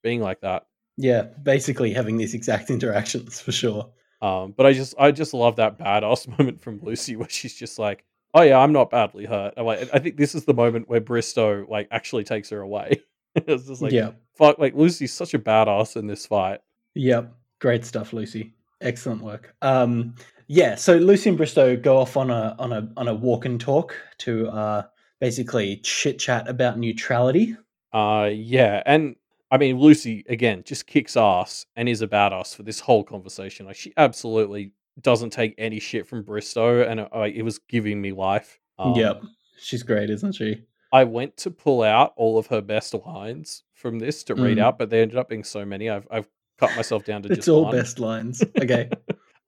being 0.03 0.21
like 0.21 0.41
that. 0.41 0.67
Yeah, 0.97 1.23
basically 1.43 1.93
having 1.93 2.17
these 2.17 2.35
exact 2.35 2.71
interactions 2.71 3.41
for 3.41 3.53
sure. 3.53 3.91
Um, 4.23 4.55
but 4.57 4.67
I 4.67 4.73
just 4.73 4.95
I 4.99 5.11
just 5.11 5.35
love 5.35 5.57
that 5.57 5.79
badass 5.79 6.27
moment 6.39 6.61
from 6.61 6.81
Lucy 6.83 7.17
where 7.17 7.29
she's 7.29 7.55
just 7.55 7.79
like, 7.79 8.05
"Oh 8.33 8.43
yeah, 8.43 8.59
I'm 8.59 8.73
not 8.73 8.91
badly 8.91 9.27
hurt." 9.27 9.55
I'm 9.57 9.67
like, 9.67 9.89
I 9.93 9.99
think 9.99 10.17
this 10.17 10.35
is 10.35 10.45
the 10.45 10.55
moment 10.55 10.89
where 10.89 11.01
Bristow 11.01 11.67
like 11.69 11.89
actually 11.91 12.25
takes 12.25 12.51
her 12.51 12.61
away. 12.61 13.03
it's 13.35 13.67
just 13.67 13.83
like, 13.83 13.93
yeah. 13.93 14.13
fuck, 14.37 14.59
like 14.59 14.75
Lucy's 14.75 15.13
such 15.13 15.35
a 15.35 15.39
badass 15.39 15.97
in 15.97 16.07
this 16.07 16.27
fight. 16.27 16.61
Yep. 16.95 17.35
Great 17.61 17.85
stuff, 17.85 18.13
Lucy. 18.13 18.55
Excellent 18.81 19.23
work. 19.23 19.55
Um 19.63 20.15
yeah, 20.47 20.75
so 20.75 20.97
Lucy 20.97 21.31
and 21.31 21.39
Bristow 21.39 21.77
go 21.77 21.99
off 21.99 22.17
on 22.17 22.31
a 22.31 22.55
on 22.59 22.73
a 22.73 22.89
on 22.97 23.09
a 23.09 23.15
walk 23.15 23.45
and 23.45 23.61
talk 23.61 23.97
to 24.19 24.49
uh 24.49 24.83
basically 25.21 25.79
chit 25.79 26.19
chat 26.19 26.49
about 26.49 26.79
neutrality. 26.79 27.57
Uh, 27.93 28.29
yeah, 28.33 28.83
and 28.85 29.17
I 29.55 29.59
mean 29.59 29.79
Lucy 29.79 30.25
again 30.29 30.63
just 30.67 30.87
kicks 30.89 31.17
ass 31.17 31.65
and 31.77 31.89
is 31.89 32.03
a 32.03 32.09
badass 32.09 32.57
for 32.57 32.65
this 32.65 32.81
whole 32.81 33.05
conversation. 33.05 33.67
Like 33.67 33.77
she 33.77 33.93
absolutely 33.97 34.73
doesn't 35.01 35.31
take 35.31 35.55
any 35.59 35.79
shit 35.79 36.07
from 36.09 36.23
Bristow, 36.23 36.83
and 36.83 36.99
uh, 37.01 37.09
like, 37.15 37.35
it 37.35 37.43
was 37.43 37.59
giving 37.69 38.01
me 38.01 38.11
life. 38.13 38.59
Um, 38.81 38.95
yep. 38.97 39.23
She's 39.59 39.85
great, 39.85 40.11
isn't 40.11 40.33
she? 40.33 40.63
I 40.93 41.05
went 41.05 41.37
to 41.39 41.51
pull 41.53 41.83
out 41.85 42.13
all 42.17 42.37
of 42.37 42.49
her 42.49 42.61
best 42.61 42.95
lines 43.07 43.63
from 43.75 44.01
this 44.01 44.25
to 44.25 44.35
read 44.35 44.59
Mm. 44.59 44.63
out, 44.63 44.79
but 44.79 44.91
they 44.91 45.03
ended 45.03 45.17
up 45.19 45.29
being 45.29 45.45
so 45.45 45.65
many. 45.65 45.89
I've 45.89 46.07
I've 46.11 46.29
cut 46.59 46.75
myself 46.75 47.05
down 47.05 47.23
to 47.23 47.29
It's 47.33 47.37
just 47.37 47.49
all 47.49 47.65
one. 47.65 47.77
best 47.77 48.01
lines. 48.01 48.43
Okay. 48.61 48.91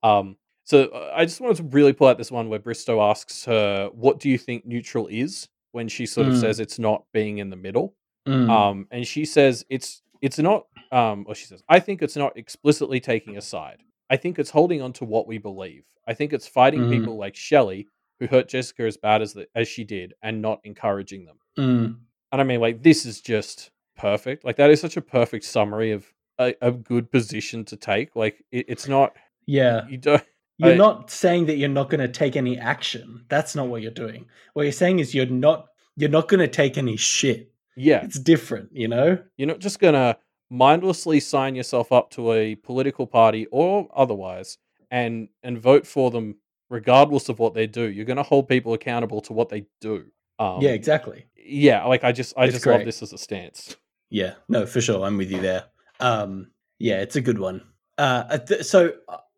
Um, 0.05 0.37
so 0.63 0.85
uh, 0.87 1.13
I 1.15 1.25
just 1.25 1.41
wanted 1.41 1.57
to 1.57 1.63
really 1.65 1.93
pull 1.93 2.07
out 2.07 2.17
this 2.19 2.31
one 2.31 2.49
where 2.49 2.61
Bristow 2.61 3.01
asks 3.01 3.45
her, 3.47 3.91
"What 3.93 4.21
do 4.21 4.29
you 4.29 4.39
think 4.39 4.65
neutral 4.67 5.09
is?" 5.09 5.49
When 5.73 5.89
she 5.89 6.07
sort 6.07 6.29
of 6.29 6.35
Mm. 6.35 6.41
says 6.41 6.61
it's 6.61 6.79
not 6.79 7.05
being 7.13 7.39
in 7.39 7.51
the 7.51 7.57
middle. 7.57 7.96
Mm. 8.27 8.51
Um, 8.51 8.87
and 8.91 9.07
she 9.07 9.25
says 9.25 9.65
it's 9.71 10.03
it's 10.23 10.39
not. 10.39 10.67
Um, 10.93 11.25
or 11.29 11.35
she 11.35 11.47
says, 11.47 11.63
"I 11.69 11.81
think 11.81 12.01
it's 12.03 12.17
not 12.17 12.37
explicitly 12.37 13.01
taking 13.01 13.37
a 13.37 13.41
side. 13.41 13.79
I 14.09 14.17
think 14.17 14.39
it's 14.39 14.51
holding 14.51 14.81
on 14.83 14.93
to 14.95 15.05
what 15.05 15.27
we 15.27 15.39
believe. 15.39 15.85
I 16.07 16.15
think 16.15 16.33
it's 16.33 16.47
fighting 16.47 16.83
Mhm. 16.83 16.91
people 16.91 17.17
like 17.17 17.35
Shelley 17.35 17.89
who 18.21 18.27
hurt 18.29 18.49
Jessica 18.49 18.85
as 18.85 18.97
bad 18.97 19.21
as 19.21 19.33
the, 19.35 19.49
as 19.55 19.67
she 19.69 19.83
did, 19.85 20.15
and 20.23 20.41
not 20.41 20.61
encouraging 20.65 21.25
them." 21.25 21.39
Mm. 21.59 21.97
And 22.33 22.41
I 22.41 22.45
mean, 22.45 22.61
like, 22.61 22.83
this 22.83 23.05
is 23.05 23.21
just 23.21 23.71
perfect. 23.97 24.45
Like, 24.45 24.57
that 24.57 24.71
is 24.71 24.81
such 24.81 24.97
a 24.97 25.01
perfect 25.03 25.45
summary 25.45 25.91
of 25.91 26.07
a, 26.39 26.55
a 26.63 26.71
good 26.71 27.11
position 27.11 27.65
to 27.67 27.77
take. 27.77 28.15
Like, 28.15 28.45
it, 28.53 28.67
it's 28.69 28.87
not. 28.89 29.17
Yeah. 29.47 29.87
You 29.89 29.99
don't. 29.99 30.23
You're 30.59 30.73
I- 30.73 30.77
not 30.77 31.11
saying 31.11 31.47
that 31.47 31.57
you're 31.59 31.69
not 31.69 31.91
going 31.91 32.01
to 32.01 32.09
take 32.09 32.35
any 32.37 32.57
action. 32.59 33.25
That's 33.29 33.55
not 33.55 33.67
what 33.69 33.83
you're 33.83 33.91
doing. 33.91 34.25
What 34.55 34.63
you're 34.63 34.73
saying 34.73 35.01
is 35.01 35.15
you're 35.15 35.27
not 35.27 35.67
you're 35.97 36.09
not 36.11 36.29
going 36.29 36.41
to 36.41 36.49
take 36.49 36.79
any 36.79 36.97
shit. 36.97 37.53
Yeah, 37.77 38.03
It's 38.05 38.19
different, 38.19 38.71
you 38.73 38.89
know? 38.89 39.19
you're 39.37 39.49
not 39.49 39.59
just 39.61 39.79
gonna 39.81 40.17
mindlessly 40.51 41.21
sign 41.21 41.55
yourself 41.55 41.93
up 41.93 42.11
to 42.13 42.33
a 42.33 42.55
political 42.57 43.07
party 43.07 43.47
or 43.51 43.89
otherwise, 43.95 44.59
and 44.91 45.29
and 45.43 45.59
vote 45.59 45.87
for 45.87 46.11
them 46.11 46.37
regardless 46.71 47.29
of 47.29 47.39
what 47.39 47.55
they 47.55 47.67
do. 47.67 47.83
You're 47.83 48.05
gonna 48.07 48.23
hold 48.23 48.49
people 48.49 48.73
accountable 48.75 49.21
to 49.23 49.33
what 49.33 49.49
they 49.51 49.67
do. 49.81 50.07
Um, 50.39 50.61
yeah, 50.61 50.71
exactly. 50.71 51.27
yeah. 51.37 51.85
Like, 51.85 52.05
I 52.05 52.13
just, 52.13 52.35
I 52.37 52.45
It's 52.45 52.55
just 52.55 52.67
love 52.67 52.85
this 52.85 53.03
as 53.03 53.13
a 53.13 53.19
stance. 53.19 53.77
Yeah, 54.11 54.35
no, 54.49 54.67
for 54.67 54.81
sure. 54.83 55.05
I'm 55.05 55.17
with 55.17 55.31
you 55.31 55.41
there. 55.41 55.65
Um, 56.01 56.51
yeah, 56.79 57.01
it's 57.01 57.17
a 57.17 57.21
good 57.23 57.39
one. 57.39 57.63
Uh, 57.97 58.39
so 58.61 58.93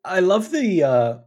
I 0.05 0.19
love 0.21 0.51
the 0.51 0.83
uh, 0.83 1.19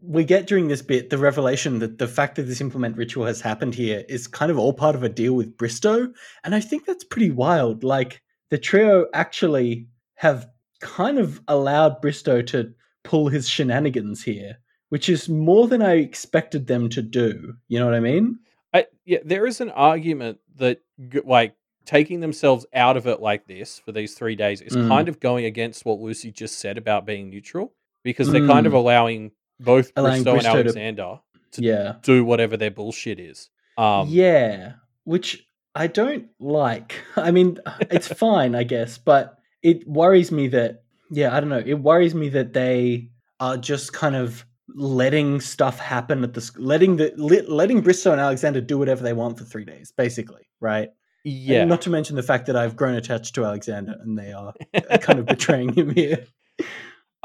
we 0.00 0.24
get 0.24 0.46
during 0.46 0.68
this 0.68 0.82
bit 0.82 1.10
the 1.10 1.18
revelation 1.18 1.78
that 1.80 1.98
the 1.98 2.08
fact 2.08 2.36
that 2.36 2.44
this 2.44 2.60
implement 2.60 2.96
ritual 2.96 3.26
has 3.26 3.40
happened 3.40 3.74
here 3.74 4.04
is 4.08 4.26
kind 4.26 4.50
of 4.50 4.58
all 4.58 4.72
part 4.72 4.94
of 4.96 5.02
a 5.02 5.08
deal 5.08 5.34
with 5.34 5.56
Bristow, 5.56 6.12
and 6.44 6.54
I 6.54 6.60
think 6.60 6.84
that's 6.86 7.04
pretty 7.04 7.30
wild. 7.30 7.84
Like 7.84 8.22
the 8.50 8.58
trio 8.58 9.06
actually 9.12 9.88
have 10.14 10.46
kind 10.80 11.18
of 11.18 11.40
allowed 11.48 12.00
Bristow 12.00 12.42
to 12.42 12.72
pull 13.04 13.28
his 13.28 13.48
shenanigans 13.48 14.22
here, 14.22 14.58
which 14.88 15.08
is 15.08 15.28
more 15.28 15.68
than 15.68 15.82
I 15.82 15.94
expected 15.96 16.66
them 16.66 16.88
to 16.90 17.02
do. 17.02 17.54
You 17.68 17.78
know 17.78 17.86
what 17.86 17.94
I 17.94 18.00
mean? 18.00 18.38
I, 18.74 18.86
yeah, 19.04 19.18
there 19.24 19.46
is 19.46 19.60
an 19.60 19.70
argument 19.70 20.38
that 20.56 20.80
like 21.24 21.54
taking 21.86 22.20
themselves 22.20 22.66
out 22.74 22.96
of 22.96 23.06
it 23.06 23.20
like 23.20 23.46
this 23.46 23.78
for 23.78 23.92
these 23.92 24.14
three 24.14 24.34
days 24.36 24.60
is 24.60 24.76
Mm. 24.76 24.88
kind 24.88 25.08
of 25.08 25.20
going 25.20 25.44
against 25.44 25.84
what 25.84 26.00
Lucy 26.00 26.32
just 26.32 26.58
said 26.58 26.76
about 26.78 27.06
being 27.06 27.30
neutral 27.30 27.72
because 28.02 28.30
they're 28.30 28.46
kind 28.46 28.66
of 28.66 28.72
allowing 28.72 29.30
both. 29.60 29.92
Allowing 29.96 30.22
Bristow, 30.22 30.32
Bristow 30.32 30.50
and 30.50 30.58
Alexander 30.66 31.20
to 31.52 31.62
Yeah. 31.62 31.94
do 32.02 32.24
whatever 32.24 32.56
their 32.56 32.70
bullshit 32.70 33.18
is. 33.20 33.50
Um, 33.78 34.08
yeah, 34.08 34.74
which 35.04 35.46
I 35.74 35.86
don't 35.86 36.28
like. 36.40 36.94
I 37.16 37.30
mean, 37.30 37.58
it's 37.90 38.08
fine, 38.12 38.54
I 38.54 38.64
guess, 38.64 38.98
but 38.98 39.38
it 39.62 39.86
worries 39.86 40.30
me 40.32 40.48
that 40.48 40.82
yeah, 41.10 41.36
I 41.36 41.40
don't 41.40 41.50
know. 41.50 41.62
It 41.64 41.74
worries 41.74 42.14
me 42.14 42.28
that 42.30 42.52
they 42.52 43.10
are 43.38 43.56
just 43.56 43.92
kind 43.92 44.16
of 44.16 44.44
letting 44.74 45.40
stuff 45.40 45.78
happen 45.78 46.24
at 46.24 46.34
the 46.34 46.50
letting 46.58 46.96
the 46.96 47.12
let, 47.16 47.48
letting 47.48 47.80
Bristow 47.80 48.12
and 48.12 48.20
Alexander 48.20 48.60
do 48.60 48.76
whatever 48.78 49.02
they 49.02 49.12
want 49.12 49.38
for 49.38 49.44
3 49.44 49.64
days, 49.64 49.92
basically, 49.96 50.48
right? 50.60 50.88
And 51.24 51.34
yeah. 51.34 51.64
not 51.64 51.82
to 51.82 51.90
mention 51.90 52.16
the 52.16 52.22
fact 52.22 52.46
that 52.46 52.56
I've 52.56 52.76
grown 52.76 52.94
attached 52.94 53.34
to 53.36 53.44
Alexander 53.44 53.94
and 54.00 54.18
they 54.18 54.32
are 54.32 54.54
kind 55.00 55.18
of 55.18 55.26
betraying 55.26 55.72
him 55.72 55.90
here. 55.90 56.24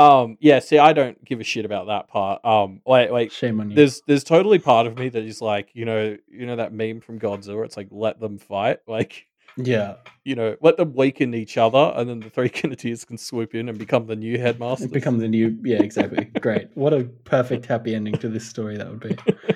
Um, 0.02 0.38
yeah. 0.40 0.60
See, 0.60 0.78
I 0.78 0.94
don't 0.94 1.24
give 1.24 1.40
a 1.40 1.44
shit 1.44 1.66
about 1.66 1.88
that 1.88 2.08
part. 2.08 2.44
Um, 2.46 2.82
like, 2.86 3.12
like 3.12 3.32
Shame 3.32 3.60
on 3.60 3.70
you. 3.70 3.76
there's 3.76 4.02
there's 4.08 4.24
totally 4.24 4.60
part 4.60 4.88
of 4.88 4.98
me 4.98 5.10
that 5.10 5.24
is 5.24 5.42
like, 5.42 5.70
you 5.74 5.86
know, 5.86 6.18
you 6.30 6.46
know 6.46 6.56
that 6.56 6.74
meme 6.74 7.02
from 7.02 7.20
Godzilla. 7.20 7.66
It's 7.66 7.78
like 7.78 7.88
let 7.92 8.20
them 8.20 8.38
fight. 8.38 8.80
Like, 8.88 9.28
yeah, 9.58 9.96
you 10.26 10.36
know, 10.36 10.56
let 10.62 10.78
them 10.78 10.94
weaken 10.94 11.34
each 11.34 11.58
other, 11.58 11.94
and 11.96 12.10
then 12.10 12.20
the 12.20 12.30
three 12.30 12.50
Kenneteers 12.60 13.06
can 13.06 13.18
swoop 13.18 13.54
in 13.56 13.70
and 13.70 13.78
become 13.78 14.06
the 14.06 14.16
new 14.16 14.38
headmaster. 14.38 14.88
become 14.88 15.18
the 15.20 15.28
new 15.28 15.58
yeah, 15.64 15.82
exactly. 15.82 16.26
Great. 16.40 16.70
What 16.76 16.94
a 16.94 17.04
perfect 17.24 17.66
happy 17.66 17.96
ending 17.96 18.18
to 18.20 18.30
this 18.30 18.48
story 18.48 18.78
that 18.78 18.90
would 18.90 19.00
be. 19.00 19.18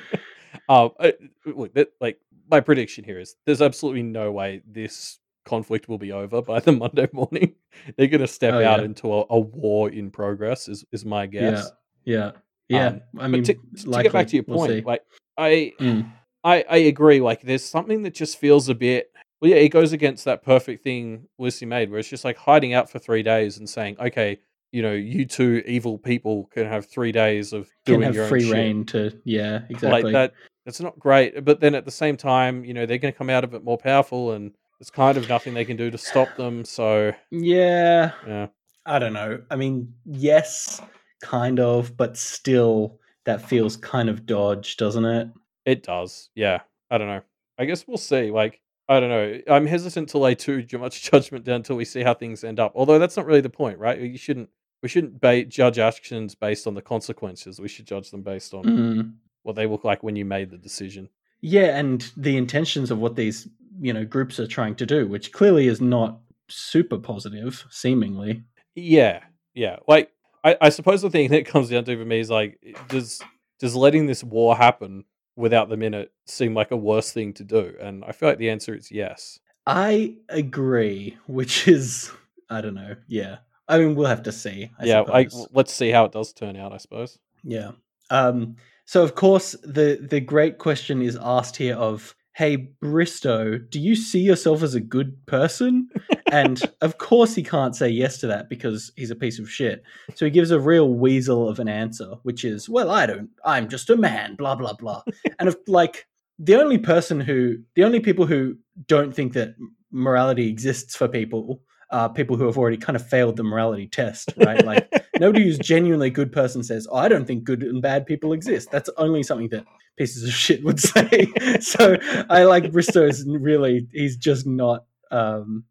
Um, 0.67 0.91
uh, 0.99 1.11
look, 1.45 1.75
that, 1.75 1.89
like 2.01 2.19
my 2.49 2.59
prediction 2.59 3.03
here 3.03 3.19
is 3.19 3.35
there's 3.45 3.61
absolutely 3.61 4.01
no 4.01 4.31
way 4.31 4.63
this 4.65 5.19
conflict 5.45 5.87
will 5.87 5.97
be 5.97 6.11
over 6.11 6.41
by 6.41 6.59
the 6.59 6.71
Monday 6.83 7.07
morning. 7.13 7.55
They're 7.95 8.07
going 8.07 8.21
to 8.21 8.27
step 8.27 8.53
Oh, 8.55 8.63
out 8.63 8.79
yeah. 8.79 8.85
into 8.85 9.13
a, 9.13 9.25
a 9.29 9.39
war 9.39 9.89
in 9.89 10.11
progress. 10.11 10.67
Is 10.67 10.85
is 10.91 11.05
my 11.05 11.25
guess. 11.27 11.71
Yeah. 12.03 12.31
Yeah. 12.67 12.87
Um, 12.87 13.01
I 13.19 13.27
mean, 13.27 13.43
to, 13.43 13.53
to 13.53 13.89
likely, 13.89 14.03
get 14.03 14.13
back 14.13 14.27
to 14.27 14.35
your 14.35 14.45
we'll 14.47 14.67
point, 14.67 14.85
like 14.85 15.01
I, 15.37 15.73
Mm. 15.79 16.11
I, 16.43 16.63
I 16.69 16.77
agree. 16.77 17.21
Like 17.21 17.41
there's 17.41 17.63
something 17.63 18.03
that 18.03 18.13
just 18.13 18.37
feels 18.37 18.69
a 18.69 18.75
bit. 18.75 19.11
Well, 19.41 19.51
yeah, 19.51 19.57
it 19.57 19.69
goes 19.69 19.93
against 19.93 20.25
that 20.25 20.43
perfect 20.43 20.83
thing 20.83 21.27
Lucy 21.37 21.65
made, 21.65 21.89
where 21.89 21.99
it's 21.99 22.09
just 22.09 22.23
like 22.25 22.37
hiding 22.37 22.73
out 22.73 22.89
for 22.89 22.99
three 22.99 23.23
days 23.23 23.57
and 23.57 23.69
saying, 23.69 23.97
okay, 23.99 24.39
you 24.71 24.81
know, 24.81 24.93
you 24.93 25.25
two 25.25 25.63
evil 25.67 25.97
people 25.97 26.45
can 26.53 26.65
have 26.67 26.85
three 26.85 27.11
days 27.11 27.53
of 27.53 27.69
can 27.85 27.95
doing 27.95 28.01
have 28.03 28.15
your 28.15 28.27
free 28.27 28.51
reign 28.51 28.85
to 28.85 29.19
yeah, 29.25 29.61
exactly. 29.69 30.03
Like 30.03 30.13
that. 30.13 30.33
That's 30.65 30.81
not 30.81 30.97
great. 30.97 31.45
But 31.45 31.59
then 31.59 31.75
at 31.75 31.85
the 31.85 31.91
same 31.91 32.17
time, 32.17 32.65
you 32.65 32.73
know, 32.73 32.85
they're 32.87 32.97
going 32.97 33.13
to 33.13 33.17
come 33.17 33.29
out 33.29 33.43
of 33.43 33.53
it 33.53 33.63
more 33.63 33.77
powerful, 33.77 34.31
and 34.31 34.51
there's 34.79 34.89
kind 34.91 35.17
of 35.17 35.27
nothing 35.29 35.53
they 35.53 35.65
can 35.65 35.77
do 35.77 35.89
to 35.91 35.97
stop 35.97 36.35
them. 36.35 36.65
So 36.65 37.13
Yeah, 37.31 38.11
yeah, 38.27 38.47
I 38.85 38.99
don't 38.99 39.13
know. 39.13 39.41
I 39.49 39.55
mean, 39.55 39.93
yes, 40.05 40.81
kind 41.21 41.59
of, 41.59 41.95
but 41.97 42.17
still, 42.17 42.99
that 43.25 43.41
feels 43.47 43.77
kind 43.77 44.09
of 44.09 44.25
dodge, 44.25 44.77
doesn't 44.77 45.05
it? 45.05 45.27
it 45.65 45.83
does. 45.83 46.29
Yeah, 46.35 46.59
I 46.91 46.97
don't 46.97 47.07
know. 47.07 47.21
I 47.57 47.65
guess 47.65 47.87
we'll 47.87 47.97
see. 47.97 48.31
Like. 48.31 48.61
I 48.87 48.99
don't 48.99 49.09
know. 49.09 49.39
I'm 49.49 49.65
hesitant 49.65 50.09
to 50.09 50.19
lay 50.19 50.35
too 50.35 50.63
much 50.77 51.01
judgment 51.11 51.43
down 51.43 51.55
until 51.55 51.75
we 51.75 51.85
see 51.85 52.03
how 52.03 52.13
things 52.13 52.43
end 52.43 52.59
up. 52.59 52.71
Although 52.75 52.99
that's 52.99 53.17
not 53.17 53.25
really 53.25 53.41
the 53.41 53.49
point, 53.49 53.79
right? 53.79 53.99
You 53.99 54.15
shouldn't. 54.15 54.47
We 54.83 54.89
shouldn't 54.89 55.19
ba- 55.19 55.45
judge 55.45 55.79
actions 55.79 56.35
based 56.35 56.67
on 56.67 56.75
the 56.75 56.83
consequences. 56.83 57.59
We 57.59 57.67
should 57.67 57.87
judge 57.87 58.11
them 58.11 58.21
based 58.21 58.53
on 58.53 58.63
Mm. 58.63 59.13
what 59.41 59.55
they 59.55 59.65
look 59.65 59.85
like 59.85 60.03
when 60.03 60.15
you 60.15 60.23
made 60.23 60.51
the 60.51 60.59
decision. 60.59 61.09
Yeah, 61.41 61.75
and 61.75 62.07
the 62.15 62.37
intentions 62.37 62.91
of 62.91 62.99
what 62.99 63.15
these 63.15 63.47
you 63.79 63.93
know 63.93 64.05
groups 64.05 64.39
are 64.39 64.47
trying 64.47 64.75
to 64.75 64.85
do, 64.85 65.07
which 65.07 65.31
clearly 65.31 65.67
is 65.67 65.81
not 65.81 66.19
super 66.47 66.97
positive, 66.97 67.65
seemingly. 67.69 68.43
Yeah, 68.75 69.21
yeah. 69.53 69.77
Like 69.87 70.11
I, 70.43 70.57
I 70.61 70.69
suppose 70.69 71.01
the 71.01 71.09
thing 71.09 71.29
that 71.31 71.45
comes 71.45 71.69
down 71.69 71.85
to 71.85 71.97
for 71.97 72.05
me 72.05 72.19
is 72.19 72.29
like, 72.29 72.59
does 72.89 73.21
does 73.59 73.75
letting 73.75 74.05
this 74.05 74.23
war 74.23 74.55
happen 74.55 75.05
without 75.35 75.69
them 75.69 75.81
in 75.81 75.93
it 75.93 76.11
seem 76.25 76.53
like 76.53 76.71
a 76.71 76.77
worse 76.77 77.11
thing 77.11 77.33
to 77.33 77.43
do? 77.43 77.73
And 77.81 78.03
I 78.05 78.11
feel 78.11 78.29
like 78.29 78.37
the 78.37 78.49
answer 78.49 78.75
is 78.75 78.91
yes. 78.91 79.39
I 79.65 80.15
agree, 80.29 81.17
which 81.27 81.67
is 81.67 82.11
I 82.49 82.61
don't 82.61 82.75
know. 82.75 82.95
Yeah, 83.07 83.37
I 83.67 83.79
mean, 83.79 83.95
we'll 83.95 84.07
have 84.07 84.23
to 84.23 84.31
see. 84.31 84.71
I 84.79 84.85
yeah, 84.85 85.03
suppose. 85.03 85.47
let's 85.53 85.73
see 85.73 85.89
how 85.89 86.05
it 86.05 86.11
does 86.11 86.33
turn 86.33 86.55
out. 86.55 86.73
I 86.73 86.77
suppose. 86.77 87.17
Yeah. 87.43 87.71
Um, 88.11 88.57
so 88.85 89.03
of 89.03 89.15
course 89.15 89.55
the 89.63 89.99
the 90.09 90.19
great 90.19 90.59
question 90.59 91.01
is 91.01 91.17
asked 91.19 91.57
here 91.57 91.75
of, 91.75 92.15
hey 92.35 92.57
Bristow, 92.81 93.57
do 93.57 93.79
you 93.79 93.95
see 93.95 94.19
yourself 94.19 94.61
as 94.61 94.75
a 94.75 94.81
good 94.81 95.25
person? 95.25 95.87
and 96.31 96.61
of 96.81 96.97
course 96.97 97.33
he 97.33 97.41
can't 97.41 97.75
say 97.75 97.87
yes 97.87 98.17
to 98.19 98.27
that 98.27 98.49
because 98.49 98.91
he's 98.97 99.09
a 99.09 99.15
piece 99.15 99.39
of 99.39 99.49
shit. 99.49 99.83
So 100.15 100.25
he 100.25 100.31
gives 100.31 100.51
a 100.51 100.59
real 100.59 100.93
weasel 100.93 101.47
of 101.47 101.59
an 101.59 101.69
answer, 101.69 102.15
which 102.23 102.43
is, 102.43 102.67
well, 102.67 102.91
I 102.91 103.05
don't. 103.05 103.29
I'm 103.45 103.69
just 103.69 103.89
a 103.89 103.95
man. 103.95 104.35
Blah 104.35 104.55
blah 104.55 104.73
blah. 104.73 105.03
and 105.39 105.47
if 105.47 105.55
like 105.67 106.07
the 106.37 106.55
only 106.55 106.77
person 106.77 107.21
who, 107.21 107.57
the 107.75 107.85
only 107.85 108.01
people 108.01 108.25
who 108.25 108.57
don't 108.87 109.15
think 109.15 109.31
that 109.33 109.55
morality 109.91 110.49
exists 110.49 110.95
for 110.95 111.07
people 111.07 111.61
are 111.91 112.09
people 112.09 112.35
who 112.37 112.45
have 112.45 112.57
already 112.57 112.77
kind 112.77 112.95
of 112.95 113.07
failed 113.07 113.37
the 113.37 113.43
morality 113.43 113.87
test, 113.87 114.33
right? 114.37 114.65
Like 114.65 114.89
nobody 115.19 115.43
who's 115.43 115.57
genuinely 115.57 116.07
a 116.07 116.11
good 116.11 116.31
person 116.31 116.63
says, 116.63 116.87
oh, 116.91 116.97
I 116.97 117.07
don't 117.07 117.25
think 117.25 117.43
good 117.43 117.63
and 117.63 117.81
bad 117.81 118.05
people 118.05 118.33
exist. 118.33 118.71
That's 118.71 118.89
only 118.97 119.23
something 119.23 119.49
that 119.49 119.65
pieces 119.97 120.23
of 120.23 120.31
shit 120.31 120.63
would 120.63 120.79
say. 120.79 121.27
so 121.59 121.97
I 122.29 122.43
like 122.43 122.71
Bristow 122.71 123.05
is 123.05 123.25
really, 123.27 123.87
he's 123.91 124.17
just 124.17 124.45
not, 124.45 124.85
um, 125.11 125.65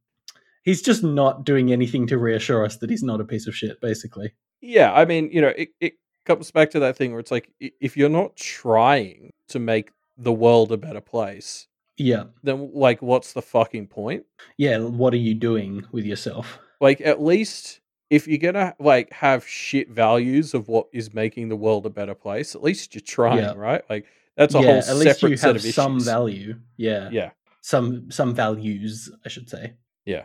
he's 0.63 0.83
just 0.83 1.03
not 1.03 1.45
doing 1.45 1.73
anything 1.73 2.07
to 2.09 2.19
reassure 2.19 2.65
us 2.65 2.77
that 2.79 2.91
he's 2.91 3.03
not 3.03 3.21
a 3.21 3.25
piece 3.25 3.47
of 3.47 3.55
shit, 3.55 3.81
basically. 3.81 4.33
Yeah, 4.61 4.93
I 4.93 5.05
mean, 5.05 5.31
you 5.31 5.41
know, 5.41 5.53
it, 5.57 5.71
it 5.81 5.95
comes 6.25 6.51
back 6.51 6.71
to 6.71 6.81
that 6.81 6.97
thing 6.97 7.11
where 7.11 7.21
it's 7.21 7.31
like 7.31 7.51
if 7.61 7.97
you're 7.97 8.09
not 8.09 8.37
trying 8.37 9.31
to 9.49 9.59
make 9.59 9.91
the 10.17 10.33
world 10.33 10.73
a 10.73 10.77
better 10.77 11.01
place, 11.01 11.67
Yeah. 11.97 12.25
then 12.43 12.71
like 12.73 13.03
what's 13.03 13.33
the 13.33 13.43
fucking 13.43 13.87
point? 13.89 14.25
Yeah. 14.57 14.79
What 14.79 15.15
are 15.15 15.19
you 15.19 15.35
doing 15.35 15.87
with 15.93 16.05
yourself? 16.05 16.59
Like 16.81 17.01
at 17.01 17.23
least 17.23 17.81
if 18.11 18.27
you're 18.29 18.39
gonna 18.39 18.75
like 18.79 19.13
have 19.13 19.47
shit 19.47 19.91
values 19.91 20.55
of 20.55 20.69
what 20.69 20.87
is 20.93 21.15
making 21.15 21.49
the 21.49 21.57
world 21.57 21.87
a 21.87 21.91
better 21.91 22.15
place, 22.15 22.55
at 22.55 22.63
least 22.63 22.95
you're 22.95 23.01
trying, 23.03 23.39
Yeah. 23.39 23.55
right? 23.57 23.83
Like 23.89 24.07
that's 24.37 24.55
a 24.55 24.61
yeah. 24.61 24.65
whole 24.81 24.91
At 24.91 24.97
least 24.97 25.23
you 25.23 25.37
set 25.37 25.55
have 25.55 25.65
of 25.65 25.75
some 25.75 26.01
value. 26.01 26.59
Yeah. 26.77 27.09
Yeah. 27.13 27.31
Some, 27.61 28.11
some 28.11 28.35
values, 28.35 29.11
I 29.25 29.29
should 29.29 29.49
say. 29.49 29.75
Yeah. 30.05 30.25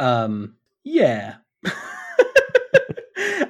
Um, 0.00 0.54
yeah. 0.82 1.36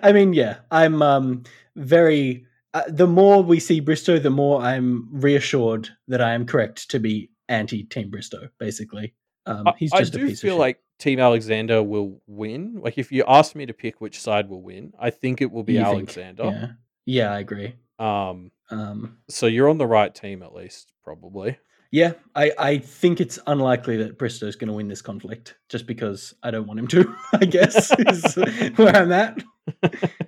I 0.02 0.12
mean, 0.12 0.32
yeah, 0.34 0.58
I'm 0.70 1.02
um 1.02 1.44
very. 1.76 2.46
Uh, 2.74 2.82
the 2.88 3.06
more 3.06 3.42
we 3.42 3.60
see 3.60 3.78
Bristow, 3.78 4.18
the 4.18 4.30
more 4.30 4.60
I'm 4.60 5.08
reassured 5.12 5.88
that 6.08 6.20
I 6.20 6.32
am 6.32 6.44
correct 6.44 6.90
to 6.90 6.98
be 6.98 7.30
anti 7.48 7.84
Team 7.84 8.10
Bristow. 8.10 8.48
Basically, 8.58 9.14
um, 9.46 9.68
I, 9.68 9.72
he's 9.78 9.92
I 9.92 10.00
just 10.00 10.14
a 10.14 10.18
do 10.18 10.26
piece 10.28 10.40
feel 10.40 10.56
like 10.56 10.80
Team 10.98 11.18
Alexander 11.20 11.82
will 11.82 12.20
win. 12.26 12.80
Like 12.80 12.98
if 12.98 13.10
you 13.12 13.24
ask 13.26 13.54
me 13.54 13.66
to 13.66 13.72
pick 13.72 14.00
which 14.00 14.20
side 14.20 14.48
will 14.48 14.62
win, 14.62 14.92
I 14.98 15.10
think 15.10 15.40
it 15.40 15.50
will 15.50 15.64
be 15.64 15.74
You 15.74 15.80
think, 15.84 15.94
Alexander. 15.94 16.44
yeah, 16.44 16.68
yeah, 17.06 17.32
I 17.32 17.38
agree. 17.40 17.74
Um, 17.98 18.50
Um, 18.70 19.18
so 19.28 19.46
you're 19.46 19.68
on 19.68 19.78
the 19.78 19.86
right 19.86 20.14
team 20.14 20.42
at 20.42 20.54
least, 20.54 20.92
probably. 21.02 21.58
yeah, 21.92 22.14
I, 22.34 22.50
I 22.58 22.78
think 22.78 23.20
it's 23.20 23.38
unlikely 23.46 23.98
that 23.98 24.18
Bristow's 24.18 24.56
going 24.56 24.68
to 24.68 24.74
win 24.74 24.88
this 24.88 25.02
conflict, 25.02 25.56
just 25.68 25.86
because 25.86 26.34
I 26.42 26.50
don't 26.50 26.66
want 26.66 26.80
him 26.80 26.88
to. 26.88 27.14
I 27.34 27.44
guess 27.44 27.92
is 27.98 28.34
where 28.76 28.96
I'm 28.96 29.12
at. 29.12 29.42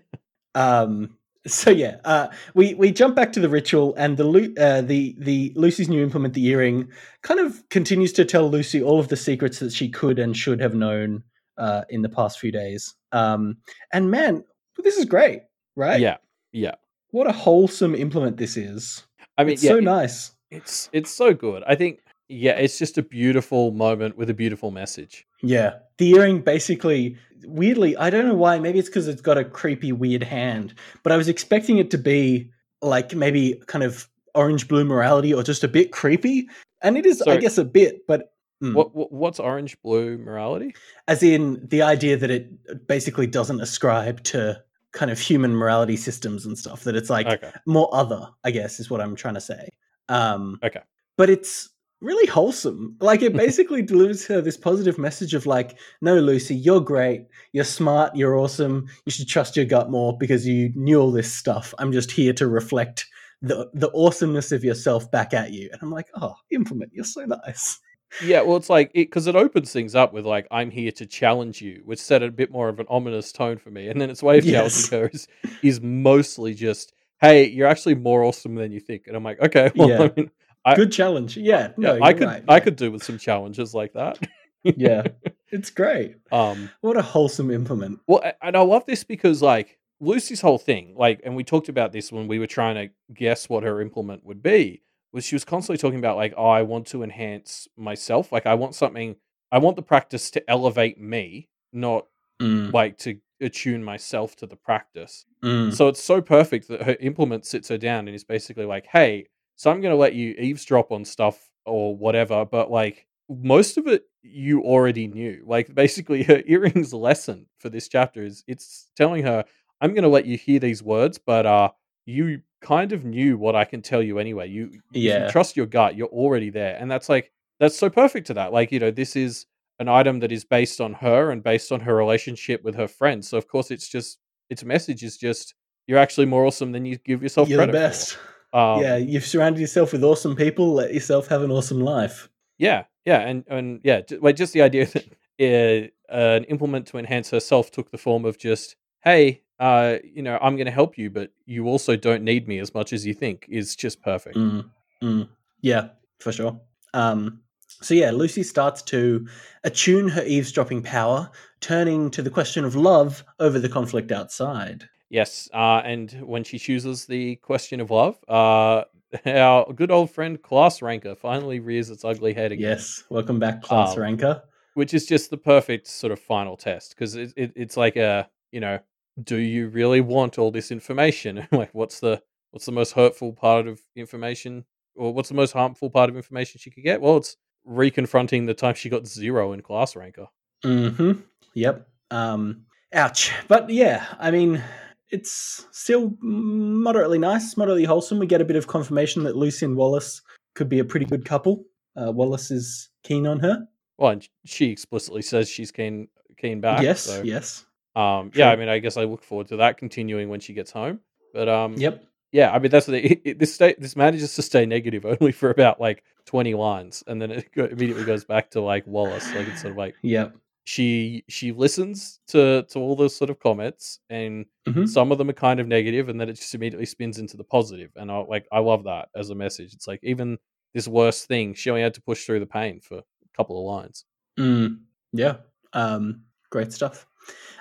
Um, 0.55 1.19
so 1.47 1.71
yeah, 1.71 1.97
uh, 2.05 2.29
we 2.55 2.75
we 2.75 2.91
jump 2.91 3.15
back 3.17 3.33
to 3.33 3.41
the 3.41 3.49
ritual, 3.49 3.95
and 3.97 4.17
the 4.17 4.55
uh, 4.59 4.81
the 4.81 5.15
the 5.19 5.53
Lucy's 5.57 5.89
new 5.89 6.03
implement, 6.03 6.35
the 6.35 6.47
earring, 6.47 6.89
kind 7.23 7.41
of 7.41 7.69
continues 7.69 8.13
to 8.15 8.25
tell 8.25 8.49
Lucy 8.51 8.83
all 8.83 8.99
of 9.01 9.09
the 9.09 9.17
secrets 9.17 9.59
that 9.61 9.73
she 9.73 9.89
could 9.89 10.19
and 10.19 10.37
should 10.37 10.61
have 10.61 10.75
known 10.75 11.23
uh, 11.59 11.83
in 11.89 12.03
the 12.03 12.09
past 12.09 12.39
few 12.39 12.53
days. 12.53 12.95
Um, 13.13 13.57
and 13.93 14.11
man, 14.11 14.45
this 14.83 14.97
is 14.97 15.05
great, 15.05 15.43
right? 15.75 16.01
Yeah, 16.01 16.17
yeah. 16.53 16.75
What 17.11 17.27
a 17.27 17.33
wholesome 17.33 17.95
implement 17.95 18.37
this 18.37 18.57
is. 18.57 19.05
I 19.39 19.45
mean, 19.45 19.55
it's 19.55 19.63
yeah, 19.65 19.71
so 19.73 19.79
it- 19.79 19.85
nice. 19.85 20.33
it's 20.51 20.89
it's 20.93 21.11
so 21.11 21.35
good. 21.35 21.63
I 21.67 21.75
think 21.75 22.01
yeah, 22.29 22.53
it's 22.53 22.79
just 22.79 22.99
a 22.99 23.03
beautiful 23.03 23.71
moment 23.71 24.17
with 24.17 24.31
a 24.31 24.35
beautiful 24.35 24.71
message. 24.71 25.26
Yeah. 25.43 25.75
The 25.99 26.11
earring 26.13 26.43
basically, 26.43 27.17
weirdly, 27.45 27.97
I 27.97 28.11
don't 28.11 28.27
know 28.27 28.35
why. 28.35 28.59
Maybe 28.59 28.79
it's 28.79 28.89
because 28.89 29.09
it's 29.09 29.23
got 29.23 29.39
a 29.39 29.45
creepy, 29.45 29.93
weird 29.93 30.23
hand, 30.23 30.75
but 31.03 31.13
I 31.13 31.17
was 31.17 31.29
expecting 31.29 31.79
it 31.79 31.91
to 31.93 31.99
be 31.99 32.51
like 32.83 33.15
maybe 33.15 33.63
kind 33.67 33.85
of 33.85 34.09
orange 34.35 34.69
blue 34.69 34.85
morality 34.85 35.33
or 35.33 35.43
just 35.43 35.65
a 35.65 35.69
bit 35.69 35.93
creepy. 35.93 36.49
And 36.83 36.97
it 36.97 37.07
is, 37.07 37.23
I 37.23 37.39
guess, 37.39 37.57
a 37.59 37.65
bit, 37.65 38.07
but 38.07 38.35
mm. 38.63 38.75
What, 38.75 38.95
what 38.95 39.11
what's 39.11 39.41
orange 39.41 39.81
blue 39.83 40.19
morality? 40.19 40.75
as 41.09 41.23
in 41.23 41.67
the 41.67 41.83
idea 41.83 42.17
that 42.17 42.31
it 42.31 42.87
basically 42.87 43.27
doesn't 43.27 43.61
ascribe 43.61 44.23
to 44.25 44.63
kind 44.93 45.11
of 45.11 45.19
human 45.19 45.55
morality 45.55 45.97
systems 45.97 46.47
and 46.47 46.59
stuff, 46.59 46.85
that 46.85 46.97
it's 46.97 47.11
like 47.11 47.27
Okay, 47.27 47.53
more 47.67 47.89
other, 47.93 48.29
I 48.45 48.51
guess, 48.51 48.79
is 48.79 48.91
what 48.91 49.01
I'm 49.01 49.17
trying 49.17 49.35
to 49.35 49.41
say. 49.41 49.69
Um, 50.09 50.59
okay. 50.63 50.81
but 51.17 51.31
it's 51.31 51.71
really 52.01 52.27
wholesome. 52.27 52.97
Like 53.01 53.23
it 53.23 53.33
basically 53.37 53.83
delivers 53.83 54.27
her 54.27 54.41
this 54.41 54.57
positive 54.57 54.99
message 54.99 55.35
of 55.35 55.47
like, 55.47 55.79
no, 56.01 56.17
Lucy, 56.17 56.55
you're 56.55 56.81
great, 56.81 57.27
you're 57.53 57.65
smart, 57.65 58.15
you're 58.17 58.37
awesome. 58.37 58.87
You 59.05 59.13
should 59.13 59.29
trust 59.29 59.57
your 59.57 59.67
gut 59.67 59.91
more 59.91 60.17
because 60.19 60.47
you 60.47 60.73
knew 60.75 61.01
all 61.01 61.13
this 61.13 61.33
stuff. 61.33 61.75
I'm 61.79 61.93
just 61.93 62.11
here 62.11 62.33
to 62.35 62.47
reflect 62.47 63.07
the 63.43 63.69
the 63.75 63.91
awesomeness 63.95 64.51
of 64.53 64.65
yourself 64.65 65.11
back 65.11 65.35
at 65.35 65.53
you. 65.53 65.69
And 65.73 65.81
I'm 65.83 65.91
like, 65.91 66.09
oh, 66.21 66.35
implement, 66.51 66.93
you're 66.95 67.05
so 67.05 67.25
nice. 67.25 67.79
Yeah, 68.25 68.43
well, 68.43 68.57
it's 68.57 68.71
like 68.71 68.93
because 68.93 69.27
it, 69.27 69.35
opens 69.35 69.73
things 69.73 69.95
up 69.95 70.13
with 70.13 70.25
like 70.25 70.47
I'm 70.51 70.71
here 70.71 70.93
to 70.93 71.07
challenge 71.07 71.61
you, 71.61 71.83
which 71.85 71.99
set 71.99 72.23
a 72.23 72.31
bit 72.31 72.51
more 72.51 72.69
of 72.69 72.79
an 72.81 72.87
ominous 72.89 73.33
tone 73.33 73.59
for 73.59 73.71
me, 73.71 73.89
and 73.89 74.01
then 74.01 74.11
its 74.11 74.23
way 74.23 74.39
of 74.39 74.45
Yes. 74.47 74.89
challenging 74.89 74.99
her 75.01 75.11
is 75.13 75.29
is 75.63 75.81
mostly 75.83 76.55
just, 76.55 76.95
"Hey, 77.21 77.49
you're 77.49 77.67
actually 77.67 77.97
more 77.97 78.23
awesome 78.23 78.55
than 78.55 78.73
you 78.73 78.81
think," 78.81 79.03
and 79.07 79.17
I'm 79.17 79.25
like, 79.25 79.41
okay, 79.41 79.71
well, 79.77 79.89
Yeah. 79.89 80.03
I 80.05 80.13
mean, 80.17 80.31
I- 80.67 80.75
Good 80.75 80.93
challenge. 80.93 81.37
Yeah, 81.37 81.73
no, 81.77 81.95
yeah, 81.95 82.05
I 82.05 82.13
could 82.13 82.27
right, 82.27 82.45
I 82.49 82.61
could 82.61 82.77
do 82.77 82.91
with 82.91 83.03
some 83.05 83.17
challenges 83.19 83.73
like 83.75 83.93
that. 83.95 84.19
yeah, 84.65 85.05
it's 85.51 85.71
great. 85.71 86.17
Um, 86.33 86.69
What 86.81 86.97
a 86.97 87.03
wholesome 87.03 87.51
implement. 87.51 88.01
Well, 88.07 88.23
and 88.43 88.57
I 88.57 88.61
love 88.61 88.85
this 88.85 89.05
because 89.05 89.41
like 89.43 89.79
Lucy's 90.01 90.41
whole 90.41 90.59
thing, 90.59 90.95
like, 90.97 91.21
and 91.25 91.37
we 91.37 91.45
talked 91.45 91.69
about 91.69 91.93
this 91.93 92.11
when 92.13 92.29
we 92.29 92.39
were 92.39 92.47
trying 92.47 92.75
to 92.75 92.93
guess 93.15 93.49
what 93.49 93.63
her 93.63 93.81
implement 93.81 94.25
would 94.27 94.43
be, 94.43 94.83
was 95.13 95.25
she 95.25 95.35
was 95.37 95.45
constantly 95.45 95.79
talking 95.79 95.99
about 96.01 96.17
like, 96.17 96.35
oh, 96.37 96.49
I 96.49 96.63
want 96.63 96.87
to 96.89 97.03
enhance 97.03 97.69
myself, 97.77 98.33
like 98.33 98.45
I 98.45 98.55
want 98.55 98.75
something, 98.75 99.17
I 99.53 99.59
want 99.59 99.77
the 99.77 99.83
practice 99.83 100.31
to 100.33 100.51
elevate 100.51 101.01
me, 101.01 101.49
not 101.73 102.07
Mm, 102.43 102.71
like 102.75 102.99
to 102.99 103.19
attune 103.41 103.83
myself 103.83 104.37
to 104.37 104.47
the 104.47 104.57
practice. 104.57 105.25
mm, 105.43 105.73
So 105.73 105.89
it's 105.89 106.03
so 106.05 106.21
perfect 106.21 106.69
that 106.69 106.83
her 106.83 106.97
implement 107.01 107.47
sits 107.47 107.69
her 107.71 107.79
down 107.79 108.09
and 108.09 108.15
is 108.15 108.25
basically 108.25 108.67
like, 108.67 108.85
hey, 108.93 109.29
so 109.57 109.71
I'm 109.71 109.81
going 109.81 109.93
to 109.93 109.99
let 109.99 110.15
you 110.15 110.35
eavesdrop 110.39 110.93
on 110.93 111.05
stuff 111.05 111.51
or 111.65 111.97
whatever, 111.97 112.45
but 112.45 112.71
like 112.71 113.07
most 113.29 113.77
of 113.77 113.87
it 113.87 114.05
you 114.23 114.63
already 114.63 115.07
knew. 115.07 115.43
Like 115.47 115.75
basically 115.75 116.23
her 116.25 116.43
earrings 116.47 116.93
lesson 116.95 117.47
for 117.59 117.69
this 117.69 117.89
chapter 117.89 118.23
is 118.23 118.45
it's 118.47 118.91
telling 118.97 119.25
her, 119.25 119.45
I'm 119.81 119.93
going 119.93 120.05
to 120.05 120.09
let 120.09 120.27
you 120.27 120.39
hear 120.39 120.61
these 120.61 120.83
words, 120.83 121.19
but 121.19 121.47
uh 121.47 121.71
you 122.07 122.41
kind 122.61 122.93
of 122.93 123.05
knew 123.05 123.37
what 123.37 123.57
I 123.57 123.65
can 123.65 123.83
tell 123.83 124.03
you 124.03 124.19
anyway. 124.19 124.49
You 124.49 124.71
Yeah. 124.93 125.25
you 125.27 125.31
trust 125.31 125.57
your 125.57 125.67
gut, 125.67 125.97
you're 125.97 126.09
already 126.09 126.51
there. 126.51 126.77
And 126.77 126.91
that's 126.91 127.09
like 127.09 127.33
that's 127.59 127.77
so 127.77 127.91
perfect 127.91 128.27
to 128.29 128.35
that. 128.35 128.53
Like, 128.53 128.71
you 128.71 128.79
know, 128.79 128.91
this 128.91 129.17
is 129.17 129.47
an 129.79 129.89
item 129.89 130.21
that 130.21 130.33
is 130.33 130.45
based 130.45 130.81
on 130.81 130.95
her 130.95 131.31
and 131.31 131.43
based 131.43 131.73
on 131.73 131.81
her 131.81 131.95
relationship 131.95 132.63
with 132.63 132.75
her 132.77 132.89
friends. 132.89 133.29
So 133.29 133.37
of 133.39 133.49
course 133.49 133.71
it's 133.71 133.89
just 133.89 134.19
its 134.51 134.65
message 134.65 135.03
is 135.03 135.17
just 135.17 135.55
you're 135.87 135.99
actually 135.99 136.27
more 136.27 136.45
awesome 136.45 136.73
than 136.73 136.85
you 136.85 136.97
give 136.99 137.23
yourself 137.23 137.49
you're 137.49 137.67
the 137.67 137.73
best. 137.73 138.15
for. 138.15 138.36
Um, 138.57 138.81
yeah, 138.81 138.97
you've 138.97 139.27
surrounded 139.27 139.61
yourself 139.61 139.93
with 139.93 140.03
awesome 140.03 140.35
people. 140.35 140.73
Let 140.73 140.95
yourself 140.95 141.27
have 141.29 141.43
an 141.43 141.51
awesome 141.51 141.81
life. 141.81 142.31
yeah, 142.57 142.85
yeah, 143.05 143.21
and 143.21 143.45
and 143.49 143.81
yeah, 143.85 144.01
ju- 144.01 144.19
like 144.23 144.37
just 144.37 144.55
the 144.55 144.63
idea 144.63 144.87
that 145.39 145.91
uh, 146.11 146.15
an 146.15 146.45
implement 146.45 146.87
to 146.89 146.99
enhance 146.99 147.31
herself 147.31 147.71
took 147.71 147.91
the 147.91 147.99
form 147.99 148.25
of 148.25 148.39
just 148.39 148.77
hey, 149.05 149.43
uh, 149.61 149.97
you 150.03 150.23
know, 150.23 150.39
I'm 150.41 150.57
going 150.57 150.67
to 150.67 150.73
help 150.73 150.97
you, 150.97 151.11
but 151.11 151.33
you 151.45 151.67
also 151.67 151.97
don't 151.97 152.23
need 152.23 152.49
me 152.49 152.59
as 152.59 152.75
much 152.75 152.93
as 152.93 153.07
you 153.07 153.15
think 153.15 153.47
is 153.49 153.77
just 153.77 154.03
perfect. 154.03 154.37
Mm, 154.37 154.71
mm. 155.03 155.29
Yeah, 155.61 155.89
for 156.19 156.33
sure. 156.33 156.59
Um, 156.95 157.41
so 157.69 157.95
yeah, 157.95 158.11
Lucy 158.11 158.43
starts 158.43 158.83
to 158.83 159.29
attune 159.65 160.09
her 160.09 160.25
eavesdropping 160.25 160.83
power, 160.83 161.31
turning 161.61 162.11
to 162.13 162.23
the 162.23 162.31
question 162.31 162.65
of 162.65 162.75
love 162.75 163.23
over 163.39 163.59
the 163.59 163.69
conflict 163.69 164.13
outside. 164.13 164.89
Yes, 165.09 165.49
uh, 165.55 165.83
and 165.85 166.11
when 166.23 166.43
she 166.45 166.59
chooses 166.59 167.07
the 167.07 167.37
question 167.37 167.81
of 167.81 167.91
love, 167.91 168.19
uh, 168.29 168.85
our 169.27 169.73
good 169.73 169.91
old 169.91 170.11
friend 170.11 170.41
Class 170.43 170.83
Ranker 170.83 171.15
finally 171.15 171.61
rears 171.61 171.91
its 171.91 172.05
ugly 172.05 172.35
head 172.35 172.53
again. 172.53 172.71
Yes, 172.71 173.05
welcome 173.09 173.39
back, 173.39 173.63
class 173.63 173.95
Um, 173.97 174.03
ranker. 174.03 174.43
which 174.75 174.93
is 174.95 175.07
just 175.07 175.31
the 175.31 175.37
perfect 175.37 175.87
sort 175.87 176.13
of 176.13 176.19
final 176.19 176.57
test 176.57 176.91
because 176.91 177.15
it, 177.15 177.33
it, 177.37 177.53
it's 177.55 177.77
like 177.77 177.97
a 177.97 178.29
you 178.51 178.61
know 178.61 178.79
do 179.23 179.37
you 179.37 179.69
really 179.69 180.01
want 180.01 180.39
all 180.39 180.51
this 180.51 180.71
information 180.71 181.47
like 181.53 181.71
what's 181.73 182.01
the 182.01 182.21
what's 182.51 182.67
the 182.67 182.73
most 182.73 182.93
hurtful 182.93 183.33
part 183.33 183.67
of 183.67 183.81
information 183.95 184.65
or 184.95 185.15
what's 185.15 185.29
the 185.31 185.35
most 185.35 185.53
harmful 185.53 185.89
part 185.89 186.11
of 186.11 186.17
information 186.17 186.59
she 186.59 186.71
could 186.71 186.85
get 186.85 187.01
well 187.01 187.17
it's 187.17 187.37
reconfronting 187.67 188.45
the 188.47 188.55
time 188.55 188.75
she 188.75 188.89
got 188.91 189.07
zero 189.07 189.53
in 189.53 189.63
class 189.63 189.95
ranker 189.97 190.27
Mm-hmm. 190.65 191.13
Yep. 191.55 191.89
Um, 192.11 192.65
ouch. 192.93 193.33
But 193.49 193.71
yeah, 193.71 194.05
I 194.19 194.31
mean, 194.31 194.63
it's 195.11 195.67
still 195.71 196.17
moderately 196.21 197.19
nice, 197.19 197.57
moderately 197.57 197.85
wholesome. 197.85 198.19
We 198.19 198.27
get 198.27 198.41
a 198.41 198.45
bit 198.45 198.57
of 198.57 198.67
confirmation 198.67 199.23
that 199.25 199.37
Lucy 199.37 199.67
and 199.67 199.77
Wallace 199.77 200.23
could 200.55 200.69
be 200.69 200.79
a 200.79 200.85
pretty 200.85 201.07
good 201.07 201.25
couple. 201.25 201.65
Uh, 201.97 202.13
Wallace 202.13 202.51
is 202.51 202.89
keen 203.05 203.27
on 203.27 203.39
her. 203.41 203.67
well 203.99 204.11
and 204.13 204.29
she 204.45 204.67
explicitly 204.71 205.23
says 205.23 205.49
she's 205.49 205.71
keen 205.71 206.09
keen 206.37 206.61
back 206.61 206.83
yes, 206.83 207.01
so, 207.03 207.23
yes. 207.23 207.65
um 207.95 208.31
yeah 208.35 208.51
i 208.51 208.57
mean 208.57 208.69
i 208.69 208.79
guess 208.79 208.99
i 208.99 209.05
look 209.05 209.23
forward 209.23 209.47
to 209.49 209.57
that 209.57 209.79
continuing 209.79 210.29
when 210.29 210.41
she 210.41 210.53
gets 210.53 210.71
home 210.71 211.01
but 211.33 211.49
um 211.49 211.73
Yep. 211.79 212.05
yeah 212.33 212.51
i 212.51 212.59
mean 212.59 212.71
that's 212.71 212.85
the 212.87 213.03
it, 213.13 213.23
it, 213.25 213.39
this 213.39 213.55
state 213.55 213.81
this 213.81 213.97
manages 213.97 214.35
to 214.35 214.43
stay 214.43 214.67
negative 214.67 215.07
only 215.21 215.33
for 215.33 215.49
about 215.51 215.81
like 215.81 216.03
20 216.27 216.53
lines 216.55 217.03
and 217.07 217.23
then 217.23 217.31
it 217.31 217.51
go, 217.55 217.65
immediately 217.65 218.05
goes 218.05 218.25
back 218.25 218.51
to 218.51 218.61
like 218.61 218.87
wallace 218.87 219.33
like 219.35 219.47
it's 219.49 219.63
sort 219.63 219.71
of 219.71 219.79
like 219.79 219.95
Yep. 220.03 220.37
She 220.67 221.25
she 221.29 221.53
listens 221.53 222.21
to 222.29 222.65
to 222.65 222.79
all 222.79 222.97
those 222.97 223.15
sort 223.17 223.31
of 223.31 223.39
comments 223.39 224.01
and 224.11 224.47
Mhm. 224.69 224.89
some 224.89 225.13
of 225.13 225.19
them 225.19 225.31
are 225.31 225.33
kind 225.33 225.61
of 225.61 225.69
negative 225.69 226.09
and 226.09 226.21
then 226.21 226.29
it 226.29 226.35
just 226.35 226.55
immediately 226.55 226.87
spins 226.87 227.19
into 227.19 227.37
the 227.37 227.45
positive 227.45 227.91
and 227.97 228.11
i 228.11 228.19
like 228.19 228.47
i 228.53 228.59
love 228.59 228.85
that 228.85 229.09
as 229.15 229.31
a 229.31 229.35
message 229.35 229.73
it's 229.75 229.87
like 229.87 230.01
even 230.03 230.39
this 230.75 230.89
worst 230.89 231.29
thing 231.29 231.55
she 231.55 231.71
only 231.71 231.83
had 231.83 231.95
to 231.95 232.03
push 232.03 232.25
through 232.27 232.41
the 232.41 232.47
pain 232.47 232.81
for 232.81 232.99
a 232.99 233.05
couple 233.37 233.59
of 233.59 233.65
lines 233.77 234.05
Mm, 234.39 234.81
yeah. 235.15 235.37
Um, 235.73 236.25
great 236.51 236.73
stuff. 236.73 237.07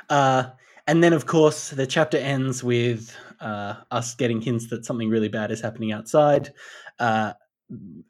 Uh, 0.10 0.49
and 0.88 1.03
then, 1.03 1.14
of 1.14 1.26
course, 1.26 1.69
the 1.69 1.88
chapter 1.88 2.18
ends 2.18 2.65
with 2.65 3.15
uh, 3.40 3.76
us 3.91 4.14
getting 4.15 4.41
hints 4.41 4.69
that 4.69 4.86
something 4.86 5.10
really 5.10 5.30
bad 5.30 5.52
is 5.52 5.61
happening 5.61 5.94
outside. 5.94 6.53
Uh, 6.99 7.32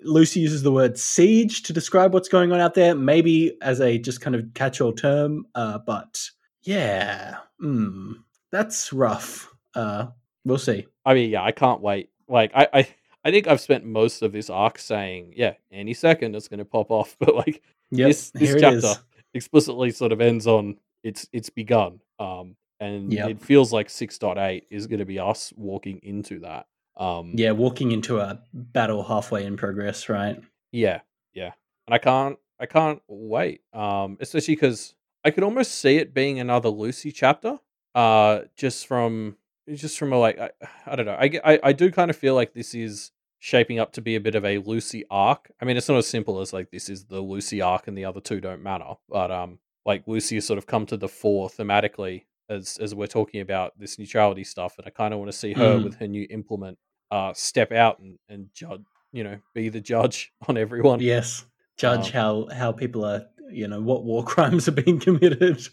Lucy 0.02 0.42
uses 0.42 0.64
the 0.64 0.72
word 0.72 0.98
siege 0.98 1.64
to 1.64 1.74
describe 1.74 2.14
what's 2.14 2.28
going 2.30 2.52
on 2.52 2.60
out 2.60 2.74
there, 2.74 2.94
maybe 2.96 3.58
as 3.62 3.80
a 3.80 3.98
just 3.98 4.22
kind 4.22 4.36
of 4.36 4.46
catch 4.54 4.82
all 4.82 4.92
term. 4.94 5.46
Uh, 5.56 5.78
but 5.80 6.22
yeah, 6.64 7.38
mm, 7.64 8.14
that's 8.52 8.92
rough. 8.94 9.54
Uh, 9.74 10.08
we'll 10.46 10.58
see. 10.58 10.86
i 11.06 11.14
mean 11.14 11.30
yeah 11.30 11.44
i 11.44 11.52
can't 11.52 11.82
wait 11.82 12.10
like 12.28 12.52
i 12.56 12.68
i 12.74 12.88
I 13.26 13.32
think 13.32 13.48
I've 13.48 13.60
spent 13.60 13.84
most 13.84 14.22
of 14.22 14.34
this 14.34 14.52
arc 14.52 14.78
saying, 14.78 15.34
yeah, 15.36 15.54
any 15.72 15.96
second 15.96 16.36
it's 16.36 16.48
going 16.48 16.60
to 16.60 16.64
pop 16.66 16.92
off. 16.92 17.18
But 17.20 17.34
like 17.34 17.64
Yep, 17.90 18.08
this, 18.08 18.30
this 18.30 18.62
chapter, 18.62 19.02
explicitly 19.34 19.90
sort 19.90 20.12
of 20.12 20.22
ends 20.22 20.46
on 20.46 20.78
it's 21.04 21.28
it's 21.34 21.50
begun. 21.50 22.02
Um, 22.20 22.56
and 22.80 23.12
Yep. 23.12 23.30
it 23.32 23.42
feels 23.42 23.74
like 23.74 23.88
6.8 23.88 24.66
is 24.70 24.86
going 24.86 25.00
to 25.00 25.06
be 25.06 25.18
us 25.18 25.52
walking 25.58 26.00
into 26.04 26.40
that. 26.42 26.68
Um, 26.98 27.34
Yeah, 27.36 27.52
walking 27.52 27.92
into 27.92 28.20
a 28.20 28.40
battle 28.54 29.04
halfway 29.04 29.46
in 29.46 29.58
progress, 29.58 30.10
right? 30.10 30.42
Yeah, 30.72 31.02
yeah, 31.34 31.52
and 31.88 31.94
I 31.94 31.98
can't, 31.98 32.38
I 32.60 32.66
can't 32.66 33.02
wait. 33.08 33.62
Um, 33.74 34.18
especially 34.20 34.56
because 34.56 34.96
I 35.24 35.32
could 35.32 35.44
almost 35.44 35.76
see 35.80 35.98
it 35.98 36.14
being 36.14 36.40
another 36.40 36.70
Lucy 36.70 37.12
chapter. 37.12 37.60
Uh, 37.94 38.42
just 38.58 38.88
from, 38.88 39.38
just 39.74 39.98
from 39.98 40.12
a 40.12 40.18
like, 40.18 40.38
I, 40.38 40.50
I 40.86 40.96
don't 40.96 41.06
know. 41.06 41.18
I, 41.20 41.40
I, 41.44 41.60
I 41.64 41.74
do 41.74 41.92
kind 41.92 42.10
of 42.10 42.18
feel 42.18 42.36
like 42.36 42.54
this 42.54 42.76
is 42.76 43.12
shaping 43.40 43.80
up 43.80 43.94
to 43.94 44.02
be 44.02 44.16
a 44.16 44.20
bit 44.20 44.36
of 44.36 44.44
a 44.44 44.58
Lucy 44.58 45.06
arc. 45.10 45.52
I 45.62 45.66
mean, 45.66 45.78
it's 45.78 45.88
not 45.88 45.98
as 45.98 46.08
simple 46.08 46.42
as 46.42 46.52
like 46.52 46.72
this 46.72 46.90
is 46.90 47.06
the 47.06 47.22
Lucy 47.22 47.62
arc 47.62 47.88
and 47.88 47.98
the 47.98 48.06
other 48.06 48.20
two 48.20 48.42
don't 48.42 48.64
matter. 48.64 48.96
But 49.08 49.32
um, 49.32 49.60
like 49.86 50.04
Lucy 50.08 50.36
has 50.36 50.46
sort 50.46 50.58
of 50.58 50.66
come 50.66 50.86
to 50.88 50.98
the 50.98 51.08
fore 51.08 51.48
thematically 51.50 52.24
as 52.50 52.78
as 52.82 52.94
we're 52.96 53.08
talking 53.08 53.42
about 53.42 53.78
this 53.80 53.98
neutrality 54.00 54.44
stuff, 54.44 54.78
and 54.78 54.86
I 54.88 54.90
kind 54.90 55.14
of 55.14 55.20
want 55.20 55.32
to 55.32 55.38
see 55.38 55.54
her 55.54 55.78
Mm. 55.80 55.84
with 55.84 55.96
her 55.96 56.08
new 56.08 56.28
implement, 56.30 56.78
uh, 57.12 57.34
step 57.34 57.72
out 57.72 58.00
and 58.00 58.18
and 58.30 58.50
judge, 58.54 58.82
you 59.12 59.24
know, 59.24 59.38
be 59.54 59.70
the 59.70 59.82
judge 59.82 60.32
on 60.48 60.58
everyone. 60.58 61.00
Yes. 61.00 61.46
Judge 61.78 62.08
Um, 62.08 62.12
how 62.14 62.48
how 62.56 62.72
people 62.72 63.04
are, 63.06 63.26
you 63.50 63.68
know, 63.68 63.82
what 63.82 64.04
war 64.04 64.24
crimes 64.34 64.68
are 64.68 64.72
being 64.74 65.00
committed. 65.00 65.68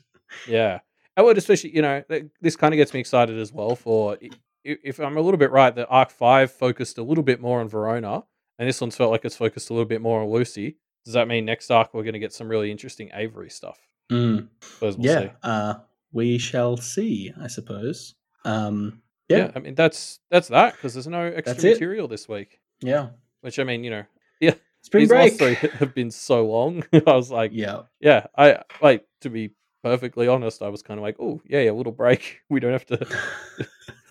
Yeah. 0.49 0.81
I 1.17 1.21
would 1.23 1.37
especially, 1.37 1.77
you 1.77 1.83
know, 1.83 2.03
this 2.41 2.57
kind 2.57 2.73
of 2.73 2.77
gets 2.79 2.95
me 2.95 3.01
excited 3.01 3.39
as 3.39 3.53
well 3.53 3.77
for 3.77 4.17
if 4.65 4.99
I'm 4.99 5.17
a 5.19 5.21
little 5.21 5.37
bit 5.39 5.51
right, 5.51 5.75
that 5.75 5.89
Arc 5.91 6.11
5 6.11 6.51
focused 6.53 6.97
a 6.97 7.03
little 7.03 7.25
bit 7.25 7.41
more 7.41 7.61
on 7.61 7.69
Verona, 7.69 8.25
and 8.59 8.67
this 8.69 8.81
one's 8.81 8.97
felt 8.97 9.11
like 9.11 9.25
it's 9.25 9.37
focused 9.37 9.69
a 9.71 9.75
little 9.75 9.89
bit 9.89 10.01
more 10.01 10.23
on 10.23 10.29
Lucy. 10.31 10.77
Does 11.05 11.15
that 11.15 11.27
mean 11.29 11.45
next 11.45 11.71
arc 11.71 11.93
we're 11.93 12.05
going 12.05 12.13
to 12.15 12.19
get 12.21 12.33
some 12.33 12.49
really 12.49 12.71
interesting 12.71 13.11
Avery 13.13 13.51
stuff? 13.51 13.79
Mm. 14.11 14.49
We'll 14.81 14.95
Yeah. 15.01 15.21
see. 15.21 15.31
Uh, 15.43 15.75
we 16.13 16.39
shall 16.39 16.77
see, 16.77 17.33
I 17.41 17.47
suppose. 17.49 18.15
Um, 18.45 19.03
Yeah. 19.29 19.37
yeah. 19.39 19.51
I 19.57 19.59
mean, 19.61 19.75
that's 19.75 20.21
that's 20.31 20.49
that 20.49 20.75
because 20.75 20.95
there's 20.95 21.07
no 21.07 21.23
extra 21.25 21.55
material 21.71 22.09
this 22.09 22.29
week, 22.29 22.61
Yeah. 22.81 23.09
which 23.41 23.59
I 23.59 23.65
mean, 23.65 23.85
you 23.85 23.91
know, 23.91 24.05
yeah, 24.41 24.55
Spring 24.83 25.03
these 25.03 25.09
break. 25.09 25.41
last 25.41 25.61
three 25.61 25.71
have 25.79 25.95
been 25.95 26.11
so 26.11 26.47
long. 26.47 26.85
I 26.93 27.01
was 27.17 27.31
like, 27.31 27.53
Yeah. 27.55 27.83
yeah, 28.01 28.27
I 28.37 28.63
like 28.81 29.07
to 29.23 29.31
be 29.31 29.55
perfectly 29.83 30.29
honest, 30.29 30.63
I 30.63 30.69
was 30.69 30.83
kind 30.83 30.99
of 30.99 31.03
like, 31.03 31.17
oh, 31.19 31.41
yeah, 31.47 31.61
yeah, 31.61 31.71
little 31.73 31.93
break. 31.93 32.41
We 32.49 32.61
don't 32.61 32.73
have 32.73 32.87
to, 32.87 33.07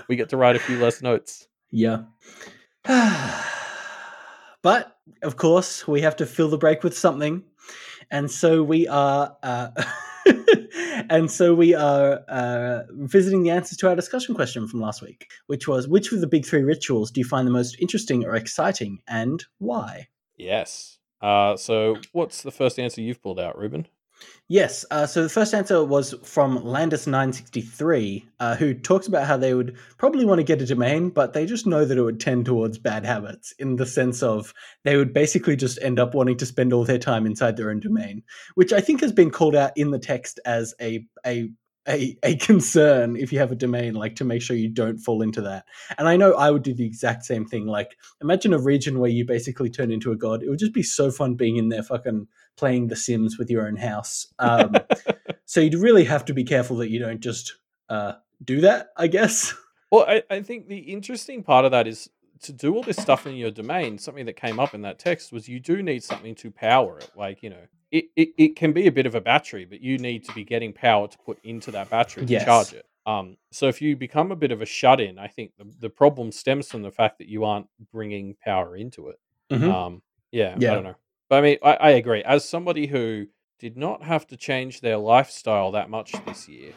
we 0.10 0.15
get 0.18 0.30
to 0.30 0.38
write 0.38 0.56
a 0.56 0.60
few 0.60 0.78
less 0.80 1.02
notes. 1.02 1.48
Yeah. 1.72 2.03
but 4.61 4.98
of 5.22 5.38
course, 5.38 5.88
we 5.88 6.02
have 6.02 6.15
to 6.18 6.26
fill 6.26 6.49
the 6.49 6.57
break 6.57 6.84
with 6.84 6.98
something, 6.98 7.44
and 8.10 8.30
so 8.30 8.64
we 8.64 8.88
are. 8.88 9.36
Uh, 9.44 9.69
and 11.09 11.29
so 11.29 11.53
we 11.53 11.73
are 11.73 12.21
uh, 12.27 12.83
visiting 12.91 13.43
the 13.43 13.49
answers 13.49 13.77
to 13.79 13.89
our 13.89 13.95
discussion 13.95 14.35
question 14.35 14.67
from 14.67 14.81
last 14.81 15.01
week, 15.01 15.29
which 15.47 15.67
was 15.67 15.87
which 15.87 16.11
of 16.11 16.21
the 16.21 16.27
big 16.27 16.45
three 16.45 16.63
rituals 16.63 17.11
do 17.11 17.19
you 17.19 17.25
find 17.25 17.47
the 17.47 17.51
most 17.51 17.75
interesting 17.79 18.25
or 18.25 18.35
exciting, 18.35 18.99
and 19.07 19.45
why? 19.59 20.07
Yes. 20.37 20.97
Uh, 21.21 21.55
so 21.55 21.97
what's 22.13 22.41
the 22.41 22.51
first 22.51 22.79
answer 22.79 23.01
you've 23.01 23.21
pulled 23.21 23.39
out, 23.39 23.57
Ruben? 23.57 23.87
Yes. 24.48 24.84
Uh, 24.91 25.06
so 25.06 25.23
the 25.23 25.30
first 25.30 25.53
answer 25.53 25.84
was 25.84 26.14
from 26.23 26.60
Landis963, 26.60 28.26
uh, 28.41 28.56
who 28.57 28.73
talks 28.73 29.07
about 29.07 29.26
how 29.26 29.38
they 29.38 29.53
would 29.53 29.77
probably 29.98 30.26
want 30.26 30.39
to 30.39 30.43
get 30.43 30.61
a 30.61 30.65
domain, 30.65 31.10
but 31.10 31.31
they 31.31 31.45
just 31.45 31.65
know 31.65 31.85
that 31.85 31.98
it 31.98 32.02
would 32.02 32.19
tend 32.19 32.45
towards 32.45 32.77
bad 32.77 33.06
habits 33.06 33.53
in 33.60 33.77
the 33.77 33.85
sense 33.85 34.22
of 34.22 34.53
they 34.84 34.98
would 34.98 35.14
basically 35.14 35.56
just 35.56 35.80
end 35.81 35.99
up 35.99 36.14
wanting 36.14 36.38
to 36.38 36.45
spend 36.45 36.73
all 36.73 36.84
their 36.84 36.99
time 36.99 37.26
inside 37.26 37.56
their 37.56 37.69
own 37.69 37.80
domain, 37.80 38.23
which 38.56 38.73
I 38.73 38.81
think 38.81 38.99
has 38.99 39.14
been 39.14 39.31
called 39.31 39.56
out 39.56 39.72
in 39.77 39.91
the 39.91 39.99
text 39.99 40.39
as 40.45 40.76
a 40.81 41.06
a 41.26 41.49
a, 41.88 42.15
a 42.23 42.35
concern 42.38 43.15
if 43.15 43.34
you 43.34 43.39
have 43.39 43.52
a 43.52 43.56
domain, 43.56 43.95
like 43.95 44.15
to 44.18 44.23
make 44.23 44.41
sure 44.41 44.56
you 44.56 44.69
don't 44.69 44.99
fall 44.99 45.22
into 45.22 45.41
that. 45.41 45.65
And 45.98 46.07
I 46.07 46.15
know 46.15 46.34
I 46.34 46.52
would 46.52 46.64
do 46.64 46.73
the 46.73 46.85
exact 46.85 47.26
same 47.26 47.45
thing. 47.45 47.65
Like, 47.65 47.98
imagine 48.22 48.53
a 48.53 48.60
region 48.60 48.99
where 48.99 49.10
you 49.10 49.26
basically 49.26 49.69
turn 49.69 49.91
into 49.91 50.11
a 50.11 50.15
god. 50.15 50.43
It 50.43 50.49
would 50.49 50.60
just 50.60 50.73
be 50.73 50.84
so 50.84 51.10
fun 51.10 51.35
being 51.35 51.57
in 51.57 51.69
there, 51.69 51.84
fucking 51.84 52.27
playing 52.57 52.88
The 52.88 52.95
Sims 52.95 53.38
with 53.38 53.49
your 53.49 53.68
own 53.68 53.76
house. 53.76 54.28
Um, 54.40 54.76
so 55.45 55.61
you'd 55.61 55.76
really 55.76 56.03
have 56.06 56.26
to 56.26 56.34
be 56.34 56.44
careful 56.44 56.78
that 56.78 56.90
you 56.90 56.99
don't 56.99 57.19
just 57.19 57.56
uh, 57.90 58.14
do 58.44 58.61
that. 58.61 58.90
I 58.98 59.07
guess. 59.07 59.53
Well, 59.91 60.06
I, 60.07 60.23
I 60.30 60.41
think 60.41 60.68
the 60.68 60.78
interesting 60.78 61.44
part 61.44 61.65
of 61.65 61.72
that 61.72 61.88
is 61.88 62.10
to 62.44 62.53
do 62.53 62.73
all 62.76 62.84
this 62.84 62.98
stuff 62.98 63.28
in 63.28 63.36
your 63.36 63.52
domain. 63.52 63.98
Something 63.98 64.26
that 64.26 64.36
came 64.38 64.60
up 64.60 64.73
in 64.73 64.82
that 64.84 64.99
text 64.99 65.32
was 65.32 65.48
you 65.49 65.60
do 65.60 65.84
need 65.84 66.03
something 66.03 66.34
to 66.36 66.49
power 66.49 66.98
it. 66.99 67.11
Like, 67.15 67.44
you 67.44 67.49
know, 67.49 67.68
it, 67.91 68.06
it, 68.15 68.30
it 68.38 68.56
can 68.56 68.72
be 68.72 68.88
a 68.88 68.91
bit 68.91 69.06
of 69.06 69.15
a 69.15 69.22
battery, 69.22 69.65
but 69.65 69.82
you 69.82 69.98
need 69.98 70.23
to 70.26 70.34
be 70.34 70.44
getting 70.44 70.72
power 70.72 71.07
to 71.07 71.18
put 71.26 71.40
into 71.44 71.72
that 71.72 71.90
battery 71.90 72.26
to 72.26 72.45
charge 72.45 72.73
it. 72.73 72.86
Um, 73.06 73.38
so 73.52 73.68
if 73.68 73.82
you 73.82 73.98
become 73.98 74.32
a 74.32 74.36
bit 74.36 74.52
of 74.52 74.61
a 74.61 74.65
shut 74.65 75.02
in, 75.02 75.19
I 75.19 75.28
think 75.28 75.52
the, 75.57 75.65
the 75.80 75.90
problem 75.90 76.32
stems 76.32 76.69
from 76.69 76.84
the 76.84 76.91
fact 76.91 77.18
that 77.18 77.28
you 77.28 77.44
aren't 77.44 77.68
bringing 77.91 78.36
power 78.44 78.78
into 78.78 79.10
it. 79.10 79.19
Mhm. 79.52 79.72
Um, 79.73 80.02
yeah, 80.32 80.56
Yeah. 80.57 80.72
I 80.72 80.76
don't 80.76 80.84
know. 80.84 80.95
But 81.31 81.37
I 81.37 81.41
mean, 81.43 81.57
I, 81.63 81.73
I 81.75 81.89
agree. 81.91 82.21
As 82.23 82.43
somebody 82.43 82.87
who 82.87 83.25
did 83.57 83.77
not 83.77 84.03
have 84.03 84.27
to 84.27 84.35
change 84.35 84.81
their 84.81 84.97
lifestyle 84.97 85.71
that 85.71 85.89
much 85.89 86.13
this 86.25 86.49
year, 86.49 86.73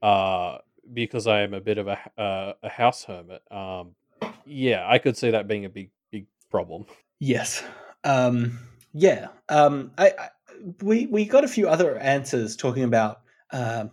uh, 0.00 0.58
because 0.94 1.26
I 1.26 1.40
am 1.40 1.52
a 1.54 1.60
bit 1.60 1.76
of 1.76 1.88
a 1.88 1.98
uh, 2.16 2.52
a 2.62 2.68
house 2.68 3.02
hermit. 3.02 3.42
Um, 3.50 3.96
yeah, 4.46 4.86
I 4.88 4.98
could 4.98 5.16
see 5.16 5.32
that 5.32 5.48
being 5.48 5.64
a 5.64 5.68
big 5.68 5.90
big 6.12 6.26
problem. 6.52 6.86
Yes. 7.18 7.64
Um, 8.04 8.60
yeah. 8.92 9.26
Um, 9.48 9.90
I, 9.98 10.12
I 10.16 10.28
we 10.82 11.06
we 11.06 11.24
got 11.24 11.42
a 11.42 11.48
few 11.48 11.68
other 11.68 11.98
answers 11.98 12.54
talking 12.54 12.84
about 12.84 13.22
um 13.50 13.90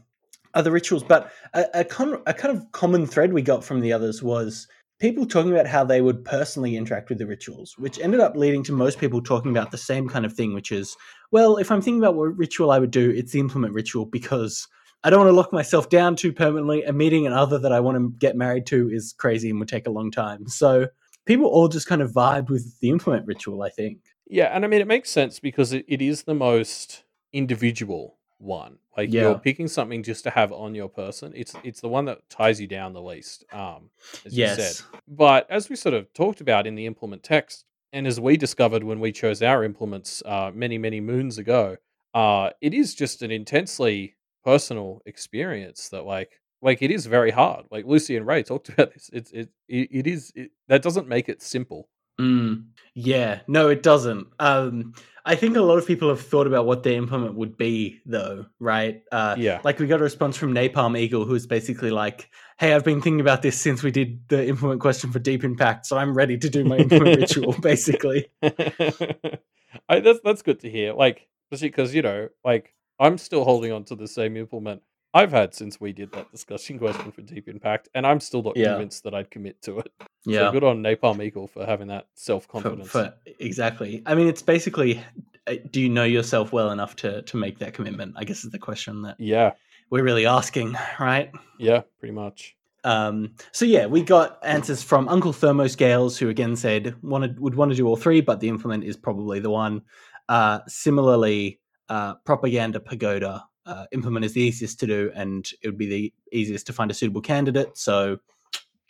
other 0.53 0.69
rituals, 0.69 1.01
but 1.01 1.31
a, 1.55 1.65
a, 1.73 1.83
con- 1.83 2.21
a 2.27 2.35
kind 2.35 2.55
of 2.55 2.71
common 2.71 3.07
thread 3.07 3.33
we 3.33 3.41
got 3.41 3.63
from 3.63 3.79
the 3.79 3.91
others 3.91 4.21
was 4.21 4.67
people 4.99 5.25
talking 5.25 5.51
about 5.51 5.67
how 5.67 5.83
they 5.83 6.01
would 6.01 6.23
personally 6.23 6.77
interact 6.77 7.09
with 7.09 7.17
the 7.17 7.27
rituals, 7.27 7.75
which 7.77 7.99
ended 7.99 8.19
up 8.19 8.35
leading 8.35 8.63
to 8.63 8.71
most 8.71 8.99
people 8.99 9.21
talking 9.21 9.51
about 9.51 9.71
the 9.71 9.77
same 9.77 10.07
kind 10.07 10.25
of 10.25 10.33
thing, 10.33 10.53
which 10.53 10.71
is, 10.71 10.95
well, 11.31 11.57
if 11.57 11.71
I'm 11.71 11.81
thinking 11.81 12.01
about 12.01 12.15
what 12.15 12.37
ritual 12.37 12.71
I 12.71 12.79
would 12.79 12.91
do, 12.91 13.09
it's 13.09 13.31
the 13.31 13.39
implement 13.39 13.73
ritual 13.73 14.05
because 14.05 14.67
I 15.03 15.09
don't 15.09 15.19
want 15.19 15.29
to 15.29 15.35
lock 15.35 15.51
myself 15.51 15.89
down 15.89 16.15
too 16.15 16.31
permanently. 16.31 16.83
A 16.83 16.93
meeting 16.93 17.27
an 17.27 17.33
other 17.33 17.59
that 17.59 17.73
I 17.73 17.79
want 17.81 17.97
to 17.97 18.13
get 18.19 18.37
married 18.37 18.65
to 18.67 18.89
is 18.89 19.13
crazy 19.17 19.49
and 19.49 19.59
would 19.59 19.67
take 19.67 19.87
a 19.87 19.91
long 19.91 20.11
time. 20.11 20.47
So 20.47 20.87
people 21.25 21.47
all 21.47 21.67
just 21.67 21.87
kind 21.87 22.01
of 22.01 22.11
vibed 22.11 22.49
with 22.49 22.79
the 22.79 22.89
implement 22.89 23.27
ritual, 23.27 23.63
I 23.63 23.69
think. 23.69 23.99
Yeah, 24.27 24.45
and 24.45 24.63
I 24.63 24.67
mean 24.67 24.81
it 24.81 24.87
makes 24.87 25.09
sense 25.09 25.39
because 25.39 25.73
it, 25.73 25.85
it 25.87 26.01
is 26.01 26.23
the 26.23 26.33
most 26.33 27.03
individual 27.33 28.17
one. 28.43 28.77
Like 28.97 29.11
Yeah. 29.11 29.21
you're 29.23 29.39
picking 29.39 29.67
something 29.67 30.03
just 30.03 30.23
to 30.25 30.29
have 30.29 30.51
on 30.51 30.75
your 30.75 30.89
person. 30.89 31.33
It's 31.35 31.55
it's 31.63 31.81
the 31.81 31.87
one 31.89 32.05
that 32.05 32.29
ties 32.29 32.59
you 32.61 32.67
down 32.67 32.93
the 32.93 33.01
least. 33.01 33.45
Um, 33.51 33.89
as 34.25 34.37
you 34.37 34.47
said. 34.47 34.85
But 35.07 35.49
as 35.49 35.69
we 35.69 35.75
sort 35.75 35.95
of 35.95 36.13
talked 36.13 36.41
about 36.41 36.67
in 36.67 36.75
the 36.75 36.85
implement 36.85 37.23
text, 37.23 37.65
and 37.91 38.05
as 38.07 38.19
we 38.19 38.37
discovered 38.37 38.83
when 38.83 38.99
we 38.99 39.11
chose 39.11 39.41
our 39.41 39.63
implements 39.63 40.21
uh, 40.25 40.51
many, 40.53 40.77
many 40.77 40.99
moons 41.01 41.37
ago, 41.37 41.77
uh, 42.13 42.49
it 42.61 42.73
is 42.73 42.93
just 42.95 43.21
an 43.21 43.31
intensely 43.31 44.15
personal 44.43 45.01
experience 45.05 45.89
that, 45.89 46.03
like, 46.05 46.41
like 46.61 46.81
it 46.81 46.91
is 46.91 47.05
very 47.05 47.31
hard. 47.31 47.65
Like 47.71 47.85
Lucy 47.85 48.15
and 48.17 48.25
Ray 48.27 48.43
talked 48.43 48.69
about 48.73 48.93
this. 48.93 49.09
It's 49.13 49.31
it 49.31 49.49
it, 49.67 49.89
it 49.91 50.07
is 50.07 50.31
it, 50.35 50.51
that 50.67 50.81
doesn't 50.81 51.07
make 51.07 51.29
it 51.29 51.41
simple. 51.41 51.89
Mm, 52.21 52.65
yeah, 52.93 53.39
no, 53.47 53.69
it 53.69 53.81
doesn't. 53.81 54.27
Um, 54.39 54.93
I 55.25 55.35
think 55.35 55.55
a 55.55 55.61
lot 55.61 55.77
of 55.77 55.87
people 55.87 56.09
have 56.09 56.19
thought 56.19 56.47
about 56.47 56.65
what 56.65 56.83
their 56.83 56.93
implement 56.93 57.35
would 57.35 57.55
be, 57.55 58.01
though, 58.05 58.45
right? 58.59 59.03
Uh, 59.11 59.35
Yeah. 59.37 59.61
Like 59.63 59.79
we 59.79 59.87
got 59.87 60.01
a 60.01 60.03
response 60.03 60.35
from 60.35 60.53
Napalm 60.53 60.97
Eagle, 60.99 61.23
who's 61.25 61.47
basically 61.47 61.91
like, 61.91 62.29
"Hey, 62.59 62.73
I've 62.73 62.83
been 62.83 63.01
thinking 63.01 63.21
about 63.21 63.41
this 63.41 63.57
since 63.59 63.83
we 63.83 63.91
did 63.91 64.27
the 64.27 64.45
implement 64.47 64.81
question 64.81 65.11
for 65.11 65.19
Deep 65.19 65.43
Impact, 65.45 65.85
so 65.85 65.97
I'm 65.97 66.13
ready 66.13 66.37
to 66.37 66.49
do 66.49 66.65
my 66.65 66.77
implement 66.77 67.17
ritual." 67.21 67.53
Basically, 67.61 68.27
I, 68.43 69.99
that's 69.99 70.19
that's 70.23 70.41
good 70.41 70.59
to 70.61 70.69
hear. 70.69 70.93
Like, 70.93 71.27
especially 71.51 71.69
because 71.69 71.95
you 71.95 72.01
know, 72.01 72.29
like 72.43 72.73
I'm 72.99 73.17
still 73.17 73.45
holding 73.45 73.71
on 73.71 73.85
to 73.85 73.95
the 73.95 74.07
same 74.07 74.35
implement 74.37 74.81
I've 75.13 75.31
had 75.31 75.53
since 75.53 75.79
we 75.79 75.93
did 75.93 76.11
that 76.13 76.31
discussion 76.31 76.79
question 76.79 77.11
for 77.11 77.21
Deep 77.21 77.47
Impact, 77.47 77.87
and 77.93 78.05
I'm 78.07 78.19
still 78.19 78.41
not 78.41 78.57
Yeah. 78.57 78.69
convinced 78.69 79.03
that 79.03 79.13
I'd 79.13 79.29
commit 79.29 79.61
to 79.63 79.79
it. 79.79 79.91
yeah. 80.25 80.39
So 80.47 80.51
good 80.51 80.63
on 80.63 80.81
Napalm 80.81 81.23
Eagle 81.23 81.47
for 81.47 81.65
having 81.65 81.87
that 81.87 82.07
self 82.15 82.47
confidence. 82.47 82.95
exactly. 83.39 84.01
I 84.05 84.15
mean, 84.15 84.27
it's 84.27 84.41
basically, 84.41 85.01
uh, 85.47 85.55
do 85.69 85.81
you 85.81 85.89
know 85.89 86.03
yourself 86.03 86.51
well 86.51 86.71
enough 86.71 86.95
to 86.97 87.21
to 87.23 87.37
make 87.37 87.59
that 87.59 87.73
commitment? 87.73 88.15
I 88.17 88.23
guess 88.23 88.43
is 88.43 88.51
the 88.51 88.59
question 88.59 89.03
that 89.03 89.17
Yeah, 89.19 89.51
we're 89.89 90.03
really 90.03 90.25
asking, 90.25 90.75
right? 90.99 91.31
yeah, 91.59 91.81
pretty 91.99 92.13
much. 92.13 92.55
Um, 92.85 93.35
so 93.53 93.63
yeah, 93.65 93.85
we 93.85 94.01
got 94.03 94.39
answers 94.43 94.83
from 94.83 95.07
Uncle 95.07 95.31
Thermoscales, 95.31 96.17
who 96.17 96.27
again 96.29 96.55
said 96.55 96.95
wanted 97.03 97.39
would 97.39 97.55
want 97.55 97.71
to 97.71 97.77
do 97.77 97.87
all 97.87 97.95
three, 97.95 98.19
but 98.21 98.39
the 98.39 98.49
implement 98.49 98.83
is 98.83 98.97
probably 98.97 99.39
the 99.39 99.49
one. 99.51 99.83
Uh, 100.27 100.59
similarly, 100.67 101.59
uh, 101.89 102.15
Propaganda 102.25 102.79
Pagoda 102.79 103.45
uh, 103.65 103.85
implement 103.91 104.25
is 104.25 104.33
the 104.33 104.41
easiest 104.41 104.79
to 104.81 104.87
do, 104.87 105.11
and 105.15 105.49
it 105.61 105.67
would 105.67 105.77
be 105.77 105.87
the 105.87 106.13
easiest 106.31 106.67
to 106.67 106.73
find 106.73 106.91
a 106.91 106.93
suitable 106.93 107.21
candidate. 107.21 107.77
So 107.77 108.19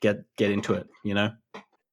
get 0.02 0.24
get 0.38 0.52
into 0.52 0.74
it, 0.74 0.88
you 1.04 1.14
know. 1.14 1.32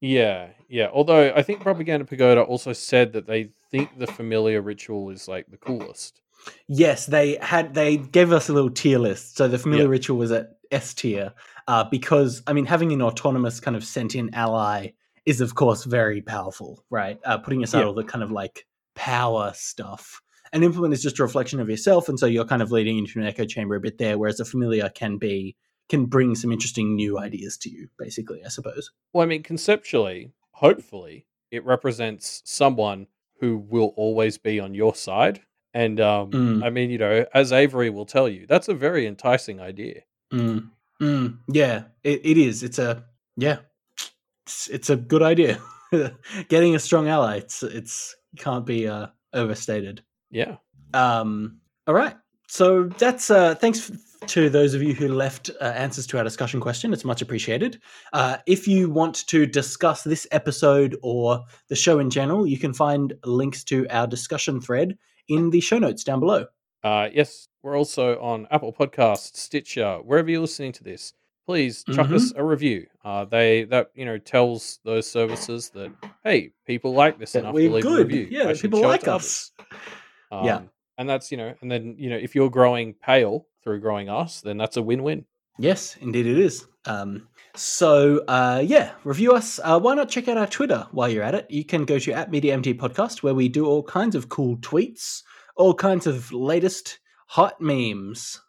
Yeah, 0.01 0.49
yeah. 0.69 0.89
Although 0.93 1.33
I 1.35 1.43
think 1.43 1.61
Propaganda 1.61 2.05
Pagoda 2.07 2.41
also 2.43 2.73
said 2.73 3.13
that 3.13 3.27
they 3.27 3.51
think 3.71 3.99
the 3.99 4.07
familiar 4.07 4.63
ritual 4.63 5.11
is 5.11 5.29
like 5.29 5.47
the 5.51 5.59
coolest. 5.59 6.21
Yes, 6.69 7.07
they 7.07 7.37
had. 7.43 7.75
They 7.75 7.99
gave 7.99 8.33
us 8.33 8.49
a 8.49 8.53
little 8.55 8.71
tier 8.71 8.99
list. 8.99 9.37
So 9.37 9.47
the 9.47 9.59
familiar 9.59 9.85
Yeah. 9.85 9.91
ritual 9.91 10.17
was 10.17 10.33
at 10.33 10.47
S 10.71 10.95
tier 10.95 11.35
uh, 11.69 11.85
because 11.85 12.43
I 12.47 12.53
mean 12.55 12.65
having 12.65 12.93
an 12.93 13.03
autonomous 13.03 13.61
kind 13.61 13.77
of 13.77 13.85
sentient 13.85 14.35
ally 14.35 14.93
is 15.27 15.43
of 15.43 15.55
course 15.55 15.85
very 15.85 16.23
powerful, 16.23 16.83
right? 16.89 17.19
Uh, 17.25 17.37
putting 17.37 17.63
aside 17.63 17.81
Yeah. 17.81 17.87
all 17.87 17.93
the 17.95 18.05
kind 18.05 18.25
of 18.25 18.31
like 18.31 18.67
power 18.95 19.53
stuff. 19.55 20.23
An 20.53 20.63
implement 20.63 20.95
is 20.95 21.03
just 21.03 21.19
a 21.19 21.23
reflection 21.23 21.61
of 21.61 21.71
yourself, 21.71 22.09
and 22.09 22.19
so 22.19 22.27
you're 22.27 22.45
kind 22.45 22.63
of 22.63 22.73
leading 22.73 22.99
into 22.99 23.21
an 23.21 23.27
echo 23.27 23.45
chamber 23.45 23.77
a 23.77 23.81
bit 23.81 23.99
there. 23.99 24.19
Whereas 24.19 24.41
a 24.41 24.45
familiar 24.45 24.89
can 24.89 25.17
be 25.19 25.57
can 25.89 26.07
bring 26.07 26.35
some 26.35 26.53
interesting 26.53 26.95
new 26.95 27.19
ideas 27.19 27.57
to 27.59 27.71
you, 27.71 27.89
basically. 27.99 28.45
I 28.45 28.49
suppose. 28.49 28.91
Well, 29.13 29.23
I 29.23 29.27
mean, 29.27 29.43
conceptually, 29.43 30.33
hopefully, 30.53 31.27
it 31.51 31.65
represents 31.65 32.43
someone 32.45 33.07
who 33.41 33.59
will 33.59 33.93
always 33.97 34.39
be 34.39 34.61
on 34.61 34.75
your 34.75 34.95
side. 34.95 35.41
And 35.73 36.01
um, 36.01 36.31
Mm. 36.31 36.65
I 36.65 36.71
mean, 36.71 36.91
you 36.91 36.99
know, 36.99 37.25
as 37.33 37.53
Avery 37.53 37.91
will 37.91 38.07
tell 38.07 38.29
you, 38.29 38.47
that's 38.47 38.69
a 38.69 38.75
very 38.75 39.07
enticing 39.07 39.61
idea. 39.61 40.03
Mm. 40.33 40.71
Mm. 41.01 41.39
Yeah, 41.49 41.85
it, 42.03 42.21
it 42.25 42.37
is. 42.37 42.63
It's 42.63 42.79
a 42.79 43.05
yeah, 43.37 43.59
it's, 44.47 44.69
it's 44.69 44.91
a 44.91 44.97
good 44.97 45.23
idea. 45.23 45.61
Getting 46.49 46.75
a 46.75 46.79
strong 46.79 47.09
ally, 47.09 47.37
it's 47.37 47.63
it's 47.63 48.17
can't 48.37 48.67
be 48.67 48.87
uh, 48.87 49.07
overstated. 49.33 50.03
Yeah. 50.31 50.57
Um, 50.95 51.61
all 51.87 51.95
right, 51.95 52.17
so 52.49 52.85
that's 52.85 53.31
uh, 53.31 53.55
thanks 53.55 53.91
to 54.27 54.51
those 54.51 54.75
of 54.75 54.83
you 54.83 54.93
who 54.95 55.09
left 55.09 55.51
uh, 55.61 55.65
answers 55.65 56.07
to 56.09 56.19
our 56.19 56.25
discussion 56.25 56.61
question. 56.61 56.93
It's 56.93 57.05
much 57.05 57.23
appreciated. 57.23 57.81
Uh, 58.13 58.37
if 58.47 58.69
you 58.69 58.91
want 58.91 59.27
to 59.29 59.47
discuss 59.47 60.03
this 60.03 60.27
episode 60.31 60.97
or 61.03 61.43
the 61.69 61.77
show 61.77 61.99
in 61.99 62.11
general, 62.11 62.47
you 62.47 62.59
can 62.59 62.75
find 62.75 63.15
links 63.25 63.65
to 63.65 63.87
our 63.89 64.07
discussion 64.07 64.61
thread 64.61 64.97
in 65.29 65.51
the 65.51 65.61
show 65.61 65.79
notes 65.79 66.05
down 66.05 66.21
below. 66.21 66.47
Uh, 66.85 67.09
yes, 67.13 67.49
we're 67.63 67.77
also 67.79 68.21
on 68.21 68.47
Apple 68.51 68.73
Podcasts, 68.73 69.37
Stitcher, 69.37 69.99
wherever 70.05 70.31
you're 70.31 70.41
listening 70.43 70.73
to 70.73 70.85
this. 70.85 71.13
Please 71.47 71.83
chuck 71.85 72.07
Mm-hmm. 72.07 72.15
us 72.17 72.33
a 72.37 72.45
review. 72.45 72.87
Uh, 73.05 73.25
they 73.25 73.65
that 73.65 73.91
you 73.95 74.05
know 74.05 74.19
tells 74.19 74.79
those 74.85 75.11
services 75.11 75.71
that 75.71 75.91
hey, 76.23 76.53
people 76.67 76.93
like 76.93 77.19
this 77.19 77.33
That 77.33 77.41
enough 77.41 77.55
to 77.55 77.71
leave 77.71 77.85
a 77.87 77.97
review. 77.97 78.29
Yeah, 78.31 78.43
I 78.43 78.47
that 78.49 78.59
should 78.59 78.71
people 78.71 78.83
like 78.87 79.09
us. 79.09 79.51
others. 79.59 79.81
Yeah. 80.33 80.57
Um, 80.57 80.71
and 80.99 81.09
that's 81.09 81.31
you 81.31 81.39
know, 81.39 81.55
and 81.61 81.71
then 81.71 81.95
you 81.99 82.11
know, 82.11 82.17
if 82.17 82.35
you're 82.35 82.51
growing 82.51 82.95
pale 82.95 83.47
through 83.65 83.81
growing 83.81 84.09
us, 84.09 84.41
then 84.41 84.57
that's 84.59 84.77
a 84.77 84.83
win-win. 84.83 85.25
Yes, 85.59 85.97
indeed 86.01 86.27
it 86.27 86.39
is. 86.39 86.67
Um, 86.87 87.29
so 87.55 88.25
uh, 88.29 88.63
yeah, 88.65 88.93
review 89.05 89.33
us. 89.33 89.59
Uh, 89.63 89.79
why 89.81 89.95
not 89.95 90.09
check 90.09 90.29
out 90.29 90.37
our 90.39 90.47
Twitter 90.47 90.87
while 90.93 91.09
you're 91.09 91.23
at 91.23 91.35
it? 91.35 91.47
You 91.51 91.65
can 91.65 91.85
go 91.85 91.99
to 91.99 92.13
at 92.13 92.31
MediaMT 92.31 92.79
Podcast 92.79 93.23
where 93.23 93.35
we 93.35 93.49
do 93.49 93.67
all 93.67 93.83
kinds 93.83 94.15
of 94.15 94.29
cool 94.29 94.57
tweets, 94.59 95.23
all 95.57 95.75
kinds 95.75 96.07
of 96.07 96.33
latest 96.33 96.99
hot 97.27 97.61
memes. 97.61 98.41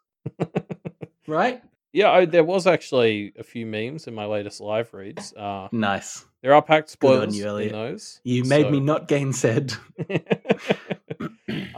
right? 1.28 1.62
Yeah, 1.94 2.12
I, 2.12 2.26
there 2.26 2.44
was 2.44 2.68
actually 2.68 3.34
a 3.38 3.44
few 3.44 3.66
memes 3.66 4.08
in 4.08 4.16
my 4.16 4.26
latest 4.26 4.62
live 4.62 4.94
reads. 4.94 5.34
Uh, 5.34 5.68
Nice. 5.74 6.26
there 6.42 6.54
are 6.54 6.62
Pact 6.62 6.90
spoilers 6.90 7.38
you, 7.38 7.58
in 7.58 7.72
those. 7.74 8.22
You 8.24 8.46
made 8.46 8.72
me 8.72 8.78
so- 8.78 8.84
not 8.84 9.08
gainsaid. 9.10 9.78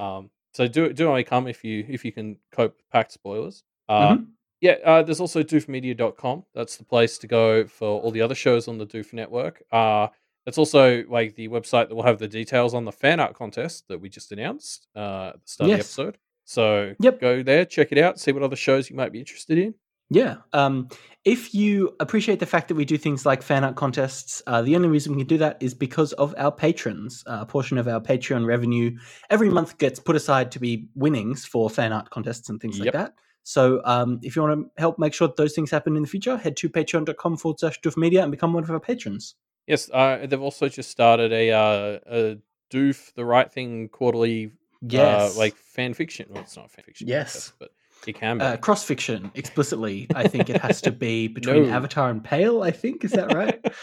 um, 0.03 0.30
so 0.53 0.67
do 0.67 0.91
do 0.93 1.07
only 1.09 1.23
come 1.23 1.47
if 1.47 1.63
you 1.63 1.85
if 1.89 2.03
you 2.05 2.11
can 2.11 2.38
cope 2.51 2.75
with 2.77 2.89
Pact 2.91 3.11
spoilers. 3.11 3.63
Uh, 3.89 4.15
Mhm. 4.17 4.27
Yeah, 4.61 4.77
uh, 4.85 5.03
there's 5.03 5.19
also 5.19 5.43
doofmedia.com. 5.43 6.45
That's 6.55 6.77
the 6.77 6.85
place 6.85 7.17
to 7.17 7.27
go 7.27 7.67
for 7.67 7.99
all 8.01 8.11
the 8.11 8.21
other 8.21 8.35
shows 8.35 8.67
on 8.69 8.77
the 8.77 8.85
Doof 8.85 9.11
Network. 9.11 9.61
Uh, 9.71 10.07
it's 10.45 10.57
also 10.57 11.03
like 11.09 11.35
the 11.35 11.49
website 11.49 11.89
that 11.89 11.95
will 11.95 12.03
have 12.03 12.17
the 12.19 12.27
details 12.30 12.73
on 12.73 12.85
the 12.85 12.91
fan 12.91 13.19
art 13.19 13.34
contest 13.34 13.85
that 13.89 13.99
we 13.99 14.07
just 14.09 14.31
announced 14.31 14.88
uh, 14.95 15.31
at 15.34 15.41
the 15.43 15.47
start 15.49 15.67
of 15.67 15.77
the 15.77 15.84
episode. 16.05 16.17
So 16.45 16.95
Yep. 16.99 17.19
go 17.19 17.43
there, 17.43 17.65
check 17.65 17.91
it 17.91 17.97
out, 17.97 18.19
see 18.21 18.31
what 18.31 18.41
other 18.43 18.55
shows 18.55 18.89
you 18.89 18.95
might 18.95 19.11
be 19.11 19.19
interested 19.19 19.57
in. 19.57 19.73
Yeah. 20.09 20.38
Um, 20.51 20.89
if 21.25 21.55
you 21.55 21.95
appreciate 21.99 22.39
the 22.39 22.45
fact 22.45 22.67
that 22.67 22.75
we 22.75 22.85
do 22.85 22.97
things 22.97 23.25
like 23.25 23.41
fan 23.41 23.63
art 23.63 23.75
contests, 23.75 24.41
uh, 24.45 24.61
the 24.61 24.75
only 24.75 24.89
reason 24.89 25.13
we 25.13 25.21
can 25.21 25.27
do 25.27 25.38
that 25.39 25.57
is 25.61 25.73
because 25.73 26.13
of 26.13 26.35
our 26.38 26.51
patrons. 26.51 27.23
Uh, 27.25 27.39
a 27.41 27.45
portion 27.45 27.77
of 27.77 27.88
our 27.88 27.99
Patreon 27.99 28.45
revenue 28.45 28.97
every 29.30 29.49
month 29.49 29.77
gets 29.77 29.99
put 29.99 30.15
aside 30.15 30.51
to 30.51 30.59
be 30.59 30.88
winnings 30.95 31.45
for 31.45 31.69
fan 31.69 31.93
art 31.93 32.09
contests 32.09 32.49
and 32.49 32.61
things 32.61 32.80
like 32.80 32.91
that. 32.93 33.13
So 33.43 33.81
um, 33.85 34.19
if 34.21 34.35
you 34.35 34.41
want 34.41 34.59
to 34.59 34.81
help 34.81 34.99
make 34.99 35.13
sure 35.13 35.27
that 35.27 35.35
those 35.35 35.53
things 35.53 35.71
happen 35.71 35.95
in 35.95 36.03
the 36.03 36.07
future, 36.07 36.38
head 36.38 36.55
to 36.57 36.69
patreon.com 36.69 37.38
forward 37.38 37.59
slash 37.59 37.80
doof 37.81 37.97
media 37.97 38.21
and 38.21 38.31
become 38.31 38.53
one 38.53 38.63
of 38.63 38.71
our 38.71 38.80
patrons. 38.80 39.35
Yes, 39.67 39.89
uh, 39.91 40.25
they've 40.25 40.41
also 40.41 40.69
just 40.69 40.89
started 40.89 41.31
a, 41.31 41.51
uh, 41.51 41.99
a 42.05 42.38
Doof 42.71 43.13
the 43.13 43.25
Right 43.25 43.51
Thing 43.51 43.89
quarterly 43.89 44.51
Yes. 44.81 45.35
uh, 45.35 45.39
like 45.39 45.55
fan 45.55 45.93
fiction. 45.93 46.27
Well, 46.30 46.43
it's 46.43 46.57
not 46.57 46.69
fan 46.71 46.84
fiction. 46.85 47.07
Yes. 47.07 47.34
contest, 47.34 47.53
but 47.59 47.69
it 48.07 48.13
can 48.13 48.38
be. 48.38 48.43
uh, 48.45 48.57
cross 48.57 48.84
fiction 48.84 49.31
explicitly. 49.35 50.07
I 50.15 50.27
think 50.27 50.49
it 50.49 50.61
has 50.61 50.81
to 50.81 50.91
be 50.91 51.27
between 51.39 51.67
No. 51.67 51.73
Avatar 51.73 52.09
and 52.09 52.23
Pale. 52.23 52.61
I 52.63 52.71
think 52.71 53.03
is 53.03 53.11
that 53.11 53.34
right? 53.34 53.63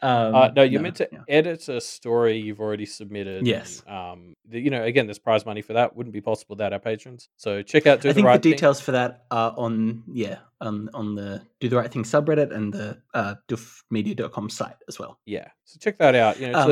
Um, 0.00 0.32
uh, 0.32 0.48
no, 0.54 0.62
you're 0.62 0.80
meant 0.80 0.94
to 0.96 1.08
yeah. 1.10 1.18
edit 1.28 1.68
a 1.68 1.80
story 1.80 2.38
you've 2.38 2.60
already 2.60 2.86
submitted. 2.86 3.44
Yes. 3.44 3.82
um, 3.88 4.36
the, 4.48 4.60
you 4.60 4.70
know, 4.70 4.84
again, 4.84 5.08
there's 5.08 5.18
prize 5.18 5.44
money 5.44 5.60
for 5.60 5.72
that. 5.72 5.96
Wouldn't 5.96 6.12
be 6.12 6.20
possible 6.20 6.54
without 6.54 6.72
our 6.72 6.78
patrons. 6.78 7.28
So 7.36 7.62
check 7.62 7.88
out 7.88 8.00
Do 8.00 8.08
I 8.08 8.12
the 8.12 8.14
think 8.14 8.26
Right 8.28 8.40
the 8.40 8.50
Thing. 8.50 8.56
details 8.56 8.80
for 8.80 8.92
that 8.92 9.24
are 9.32 9.52
on 9.56 10.04
yeah 10.06 10.38
on 10.60 10.88
on 10.94 11.16
the 11.16 11.42
Do 11.58 11.68
the 11.68 11.76
Right 11.76 11.90
Thing 11.90 12.04
subreddit 12.04 12.54
and 12.54 12.72
the 12.72 12.98
uh, 13.12 13.34
doofmedia.com 13.48 14.50
site 14.50 14.76
as 14.88 15.00
well. 15.00 15.18
Yeah. 15.26 15.48
So 15.64 15.78
check 15.80 15.98
that 15.98 16.14
out. 16.14 16.38
You 16.38 16.50
know, 16.50 16.58
Um, 16.60 16.70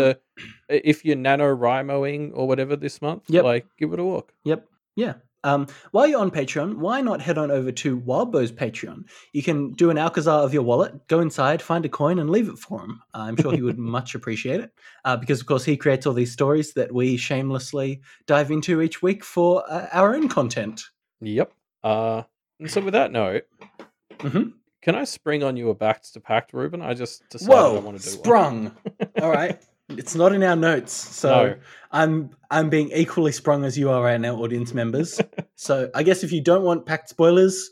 a, 0.70 0.88
if 0.88 1.04
you're 1.04 1.16
nano 1.16 1.56
NaNoWriMoing 1.56 2.30
or 2.34 2.46
whatever 2.46 2.76
this 2.76 3.02
month, 3.02 3.24
Yep. 3.28 3.44
like 3.44 3.66
give 3.76 3.92
it 3.92 3.98
a 3.98 4.04
look. 4.04 4.32
Yep. 4.44 4.68
Yeah. 4.94 5.14
Um, 5.46 5.68
while 5.92 6.08
you're 6.08 6.20
on 6.20 6.32
Patreon, 6.32 6.74
why 6.78 7.00
not 7.00 7.20
head 7.20 7.38
on 7.38 7.52
over 7.52 7.70
to 7.70 7.96
Wildbow's 7.98 8.50
Patreon? 8.50 9.04
You 9.32 9.44
can 9.44 9.72
do 9.74 9.90
an 9.90 9.96
Alcazar 9.96 10.42
of 10.42 10.52
your 10.52 10.64
wallet, 10.64 11.06
go 11.06 11.20
inside, 11.20 11.62
find 11.62 11.84
a 11.84 11.88
coin, 11.88 12.18
and 12.18 12.28
leave 12.28 12.48
it 12.48 12.58
for 12.58 12.80
him. 12.80 13.00
I'm 13.14 13.36
sure 13.36 13.52
he 13.52 13.62
would 13.62 13.78
much 13.96 14.16
appreciate 14.16 14.60
it 14.60 14.72
uh, 15.04 15.16
because, 15.16 15.40
of 15.40 15.46
course, 15.46 15.64
he 15.64 15.76
creates 15.76 16.04
all 16.04 16.14
these 16.14 16.32
stories 16.32 16.72
that 16.74 16.92
we 16.92 17.16
shamelessly 17.16 18.00
dive 18.26 18.50
into 18.50 18.82
each 18.82 19.02
week 19.02 19.22
for 19.22 19.62
uh, 19.70 19.86
our 19.92 20.16
own 20.16 20.28
content. 20.28 20.82
Yep. 21.20 21.52
Uh, 21.84 22.22
and 22.58 22.68
so 22.70 22.80
with 22.80 22.94
that 22.94 23.12
note, 23.12 23.44
Mhm. 24.18 24.52
can 24.82 24.94
I 24.96 25.04
spring 25.04 25.44
on 25.44 25.56
you 25.56 25.70
a 25.70 25.74
back 25.74 26.02
to 26.02 26.20
pact, 26.20 26.52
Ruben? 26.54 26.82
I 26.82 26.94
just 26.94 27.22
decided 27.28 27.54
I 27.54 27.78
want 27.78 28.00
to 28.00 28.04
do 28.04 28.16
one. 28.16 28.24
sprung! 28.24 28.76
all 29.22 29.30
right, 29.30 29.62
it's 29.90 30.14
not 30.14 30.32
in 30.32 30.42
our 30.42 30.56
notes, 30.56 30.92
so 30.92 31.28
No. 31.30 31.54
I'm 31.92 32.30
I'm 32.50 32.68
being 32.68 32.90
equally 32.92 33.32
sprung 33.32 33.64
as 33.64 33.78
you 33.78 33.90
are 33.90 34.02
right 34.02 34.20
now, 34.20 34.36
audience 34.36 34.74
members. 34.74 35.20
so 35.56 35.90
I 35.94 36.02
guess 36.02 36.22
if 36.24 36.32
you 36.32 36.40
don't 36.40 36.62
want 36.64 36.86
Pact 36.86 37.08
spoilers, 37.08 37.70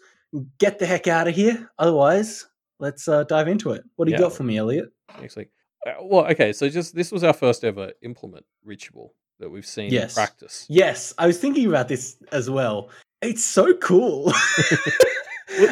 get 0.59 0.78
the 0.78 0.86
heck 0.86 1.07
out 1.09 1.28
of 1.28 1.35
here. 1.35 1.70
Otherwise, 1.78 2.47
let's 2.78 3.09
uh, 3.09 3.24
dive 3.24 3.49
into 3.49 3.70
it. 3.73 3.82
What 3.97 4.07
do 4.07 4.12
you 4.12 4.16
Yeah. 4.16 4.23
got 4.23 4.32
for 4.32 4.45
me, 4.45 4.57
Elliot? 4.59 4.91
next 5.20 5.36
week. 5.36 5.49
Uh, 5.86 5.93
well, 6.03 6.27
okay, 6.27 6.53
so 6.53 6.69
just 6.69 6.95
this 6.95 7.12
was 7.12 7.23
our 7.24 7.32
first 7.35 7.62
ever 7.65 7.93
implement 8.03 8.45
ritual 8.65 9.15
that 9.41 9.51
we've 9.51 9.66
seen 9.66 9.93
Yes. 9.93 10.12
in 10.12 10.15
practice. 10.23 10.66
Yes, 10.69 11.12
I 11.19 11.27
was 11.27 11.39
thinking 11.39 11.66
about 11.66 11.89
this 11.89 12.16
as 12.32 12.49
well. 12.49 12.89
It's 13.23 13.45
so 13.45 13.74
cool. 13.74 14.32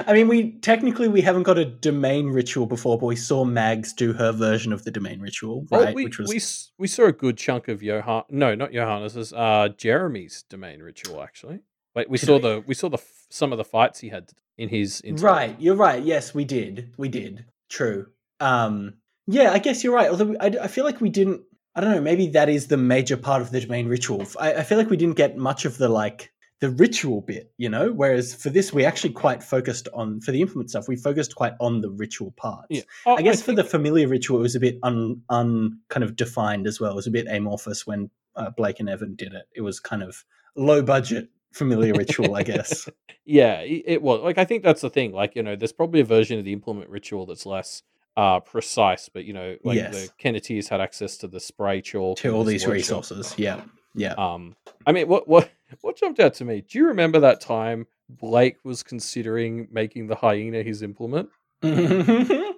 I 0.07 0.13
mean, 0.13 0.29
we 0.29 0.53
technically 0.61 1.09
we 1.09 1.21
haven't 1.21 1.43
got 1.45 1.59
a 1.59 1.65
domain 1.65 2.29
ritual 2.29 2.67
before, 2.67 2.99
but 2.99 3.07
we 3.07 3.17
saw 3.17 3.45
Mags 3.45 3.93
do 3.93 4.13
her 4.13 4.33
version 4.33 4.73
of 4.73 4.85
the 4.85 4.91
domain 4.91 5.21
ritual, 5.21 5.67
Well, 5.71 5.85
right? 5.85 5.95
we, 5.95 6.05
Which 6.05 6.19
was 6.19 6.29
we 6.29 6.83
we 6.85 6.89
saw 6.89 7.05
a 7.07 7.13
good 7.13 7.37
chunk 7.37 7.69
of 7.69 7.83
Johan. 7.83 8.25
No, 8.31 8.55
not 8.55 8.73
Johannes's. 8.73 9.33
Uh, 9.33 9.69
Jeremy's 9.77 10.45
domain 10.49 10.81
ritual 10.81 11.23
actually. 11.23 11.61
Like 11.95 12.09
we 12.09 12.19
Did 12.19 12.27
saw 12.27 12.35
we? 12.37 12.41
the 12.43 12.65
we 12.67 12.75
saw 12.75 12.89
the 12.89 12.99
some 13.31 13.53
of 13.53 13.59
the 13.59 13.65
fights 13.65 14.01
he 14.01 14.09
had 14.09 14.31
in 14.59 14.69
his 14.69 15.01
intro. 15.03 15.31
Right, 15.31 15.57
you're 15.61 15.77
right. 15.77 16.03
Yes, 16.03 16.35
we 16.35 16.45
did. 16.45 16.93
We 16.97 17.09
did. 17.09 17.45
True. 17.69 18.07
Um, 18.41 18.95
yeah, 19.27 19.53
I 19.53 19.59
guess 19.59 19.83
you're 19.83 19.95
right. 19.95 20.11
Although 20.11 20.37
I, 20.41 20.47
I 20.63 20.67
feel 20.69 20.85
like 20.85 21.01
we 21.01 21.09
didn't. 21.11 21.43
I 21.75 21.81
don't 21.81 21.93
know. 21.93 22.01
Maybe 22.03 22.29
that 22.29 22.49
is 22.51 22.67
the 22.67 22.77
major 22.77 23.17
part 23.17 23.41
of 23.41 23.51
the 23.51 23.61
domain 23.61 23.89
ritual. 23.89 24.27
I, 24.39 24.55
I 24.55 24.63
feel 24.63 24.77
like 24.77 24.91
we 24.91 24.97
didn't 24.99 25.17
get 25.17 25.37
much 25.39 25.65
of 25.65 25.79
the 25.79 25.89
like 25.89 26.31
the 26.63 26.71
ritual 26.71 27.21
bit, 27.23 27.53
you 27.59 27.69
know. 27.69 27.91
Whereas 27.93 28.35
for 28.35 28.49
this, 28.49 28.73
we 28.73 28.85
actually 28.85 29.13
quite 29.13 29.43
focused 29.43 29.89
on 29.93 30.21
for 30.21 30.31
the 30.31 30.41
implement 30.41 30.71
stuff. 30.71 30.87
We 30.87 30.95
focused 30.97 31.35
quite 31.35 31.55
on 31.61 31.81
the 31.81 31.91
ritual 31.91 32.31
parts. 32.37 32.69
Yeah. 32.71 32.83
Oh, 33.05 33.17
I 33.17 33.23
guess 33.23 33.41
for 33.41 33.47
think- 33.47 33.57
the 33.57 33.65
familiar 33.65 34.07
ritual, 34.07 34.39
it 34.39 34.43
was 34.43 34.55
a 34.55 34.61
bit 34.61 34.79
un, 34.85 35.21
un 35.29 35.79
kind 35.89 36.05
of 36.05 36.15
defined 36.15 36.67
as 36.69 36.81
well. 36.81 36.93
It 36.93 36.97
was 36.97 37.07
a 37.09 37.11
bit 37.11 37.27
amorphous 37.29 37.85
when 37.87 38.11
uh, 38.37 38.51
Blake 38.51 38.79
and 38.81 38.89
Evan 38.89 39.17
did 39.17 39.33
it. 39.35 39.47
It 39.55 39.63
was 39.63 39.81
kind 39.81 40.03
of 40.03 40.25
low 40.57 40.83
budget 40.83 41.29
familiar 41.53 41.93
ritual, 41.95 42.35
I 42.37 42.43
guess. 42.45 42.89
Yeah, 43.25 43.61
it, 43.61 43.83
it 43.87 44.03
was. 44.03 44.21
Like 44.23 44.37
I 44.39 44.45
think 44.45 44.65
that's 44.65 44.81
the 44.81 44.91
thing. 44.91 45.13
Like 45.13 45.37
you 45.37 45.45
know, 45.45 45.55
there's 45.55 45.73
probably 45.73 46.01
a 46.01 46.05
version 46.05 46.41
of 46.41 46.45
the 46.45 46.53
implement 46.53 46.91
ritual 46.91 47.25
that's 47.25 47.47
less 47.47 47.85
uh 48.17 48.41
precise, 48.41 49.09
but 49.09 49.25
you 49.25 49.33
know, 49.33 49.57
like 49.63 49.77
Yes. 49.77 49.93
the 49.95 50.13
Kenneteers 50.21 50.69
had 50.69 50.81
access 50.81 51.17
to 51.19 51.29
the 51.29 51.39
spray 51.39 51.81
chalk 51.83 52.19
to 52.19 52.31
all 52.31 52.43
these 52.43 52.63
workshop. 52.67 52.73
resources. 53.03 53.35
Yeah, 53.39 53.61
yeah. 53.95 54.15
Um, 54.15 54.57
I 54.87 54.93
mean, 54.93 55.09
what 55.09 55.29
what 55.29 55.51
what 55.81 55.97
jumped 55.97 56.21
out 56.21 56.35
to 56.35 56.45
me? 56.45 56.63
Do 56.63 56.79
you 56.79 56.87
remember 56.89 57.21
that 57.21 57.41
time 57.41 57.87
Blake 58.09 58.59
was 58.65 58.83
considering 58.83 59.69
making 59.71 60.07
the 60.09 60.17
hyena 60.17 60.63
his 60.63 60.83
implement? 60.83 61.29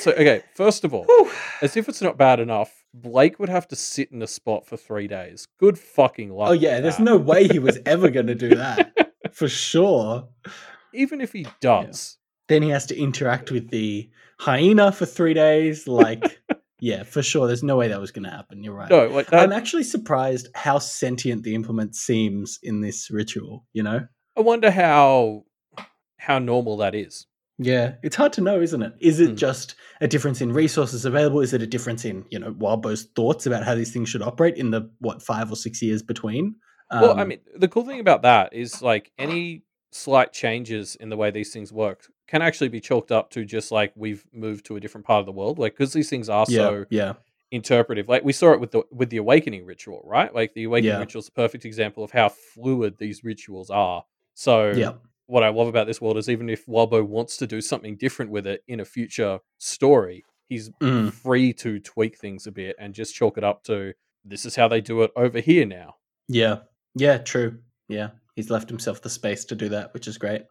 So, 0.00 0.12
okay, 0.12 0.42
first 0.54 0.84
of 0.84 0.94
all, 0.94 1.04
as 1.60 1.76
if 1.76 1.88
it's 1.88 2.00
not 2.00 2.16
bad 2.16 2.38
enough, 2.40 2.84
Blake 2.94 3.38
would 3.38 3.48
have 3.48 3.66
to 3.68 3.76
sit 3.76 4.10
in 4.12 4.22
a 4.22 4.26
spot 4.26 4.64
for 4.64 4.76
three 4.76 5.08
days. 5.08 5.46
Good 5.58 5.78
fucking 5.78 6.30
luck. 6.32 6.50
Oh 6.50 6.52
yeah, 6.52 6.80
there's 6.80 6.96
that. 6.98 7.02
no 7.02 7.16
way 7.16 7.48
he 7.48 7.58
was 7.58 7.78
ever 7.84 8.08
going 8.16 8.28
to 8.28 8.34
do 8.34 8.54
that 8.54 9.12
for 9.32 9.48
sure. 9.48 10.28
Even 10.94 11.20
if 11.20 11.32
he 11.32 11.46
does, 11.60 12.18
Then 12.48 12.62
he 12.62 12.70
has 12.70 12.86
to 12.86 12.96
interact 12.96 13.50
with 13.50 13.70
the 13.70 14.08
hyena 14.38 14.92
for 14.92 15.04
three 15.06 15.34
days. 15.34 15.86
Like, 15.88 16.40
yeah, 16.80 17.02
for 17.02 17.22
sure. 17.22 17.46
There's 17.46 17.62
no 17.62 17.76
way 17.76 17.88
that 17.88 18.00
was 18.00 18.10
going 18.10 18.24
to 18.24 18.30
happen. 18.30 18.62
You're 18.62 18.74
right. 18.74 18.90
no, 18.90 19.06
like 19.08 19.28
that. 19.28 19.40
I'm 19.40 19.52
actually 19.52 19.84
surprised 19.84 20.48
how 20.54 20.78
sentient 20.78 21.42
the 21.42 21.54
implement 21.54 21.94
seems 21.96 22.58
in 22.62 22.80
this 22.80 23.10
ritual. 23.10 23.66
You 23.72 23.82
know? 23.82 24.06
I 24.36 24.40
wonder 24.40 24.70
how 24.70 25.44
how 26.18 26.38
normal 26.38 26.76
that 26.78 26.94
is. 26.94 27.26
Yeah, 27.60 27.94
it's 28.04 28.14
hard 28.14 28.32
to 28.34 28.40
know, 28.40 28.60
isn't 28.60 28.82
it? 28.82 28.92
Is 29.00 29.18
it 29.18 29.30
Hmm. 29.30 29.34
just 29.34 29.74
a 30.00 30.06
difference 30.06 30.40
in 30.40 30.52
resources 30.52 31.04
available? 31.04 31.40
Is 31.40 31.52
it 31.52 31.60
a 31.62 31.66
difference 31.66 32.04
in 32.04 32.24
you 32.30 32.38
know 32.38 32.54
Wildbow's 32.58 33.04
thoughts 33.16 33.46
about 33.46 33.64
how 33.64 33.74
these 33.74 33.92
things 33.92 34.08
should 34.08 34.22
operate 34.22 34.56
in 34.56 34.70
the 34.70 34.88
what 35.00 35.22
five 35.22 35.50
or 35.50 35.56
six 35.56 35.82
years 35.82 36.02
between? 36.02 36.54
well, 36.92 37.18
I 37.18 37.22
Um, 37.22 37.28
mean, 37.28 37.40
the 37.56 37.68
cool 37.68 37.84
thing 37.84 38.00
about 38.00 38.22
that 38.22 38.52
is 38.52 38.80
like 38.80 39.10
any 39.18 39.64
slight 39.90 40.32
changes 40.32 40.94
in 40.96 41.08
the 41.08 41.16
way 41.16 41.30
these 41.32 41.52
things 41.52 41.72
work 41.72 42.06
can 42.28 42.42
actually 42.42 42.68
be 42.68 42.80
chalked 42.80 43.10
up 43.10 43.30
to 43.30 43.44
just 43.44 43.72
like 43.72 43.92
we've 43.96 44.24
moved 44.32 44.66
to 44.66 44.76
a 44.76 44.80
different 44.80 45.06
part 45.06 45.20
of 45.20 45.26
the 45.26 45.32
world. 45.32 45.58
Like 45.58 45.72
because 45.76 45.92
these 45.92 46.08
things 46.10 46.28
are 46.28 46.46
yeah, 46.48 46.56
so 46.58 46.84
yeah, 46.90 47.14
interpretive. 47.50 48.08
Like 48.08 48.22
we 48.24 48.32
saw 48.32 48.52
it 48.52 48.60
with 48.60 48.70
the 48.70 48.82
with 48.90 49.10
the 49.10 49.16
awakening 49.16 49.64
ritual, 49.64 50.02
right? 50.04 50.32
Like 50.34 50.54
the 50.54 50.64
awakening 50.64 50.92
Yeah. 50.94 51.00
ritual 51.00 51.20
is 51.20 51.28
a 51.28 51.32
perfect 51.32 51.64
example 51.64 52.04
of 52.04 52.10
how 52.12 52.28
fluid 52.28 52.98
these 52.98 53.24
rituals 53.24 53.70
are. 53.70 54.04
So 54.34 54.72
yeah, 54.72 54.92
what 55.26 55.42
I 55.42 55.48
love 55.48 55.68
about 55.68 55.86
this 55.86 56.00
world 56.00 56.16
is 56.18 56.28
even 56.28 56.48
if 56.48 56.66
Wildbow 56.66 57.04
wants 57.06 57.36
to 57.38 57.46
do 57.46 57.60
something 57.60 57.96
different 57.96 58.30
with 58.30 58.46
it 58.46 58.62
in 58.68 58.80
a 58.80 58.84
future 58.84 59.40
story, 59.58 60.24
he's 60.48 60.70
Mm. 60.80 61.12
free 61.12 61.52
to 61.54 61.80
tweak 61.80 62.18
things 62.18 62.46
a 62.46 62.52
bit 62.52 62.76
and 62.78 62.94
just 62.94 63.14
chalk 63.14 63.36
it 63.38 63.44
up 63.44 63.64
to 63.64 63.94
this 64.24 64.44
is 64.44 64.56
how 64.56 64.68
they 64.68 64.80
do 64.80 65.02
it 65.02 65.10
over 65.16 65.40
here 65.40 65.64
now. 65.66 65.94
yeah, 66.28 66.58
yeah. 66.94 67.16
True. 67.18 67.58
Yeah, 67.88 68.10
he's 68.36 68.50
left 68.50 68.68
himself 68.68 69.00
the 69.00 69.08
space 69.08 69.46
to 69.46 69.54
do 69.54 69.70
that, 69.70 69.94
which 69.94 70.06
is 70.06 70.18
great. 70.18 70.42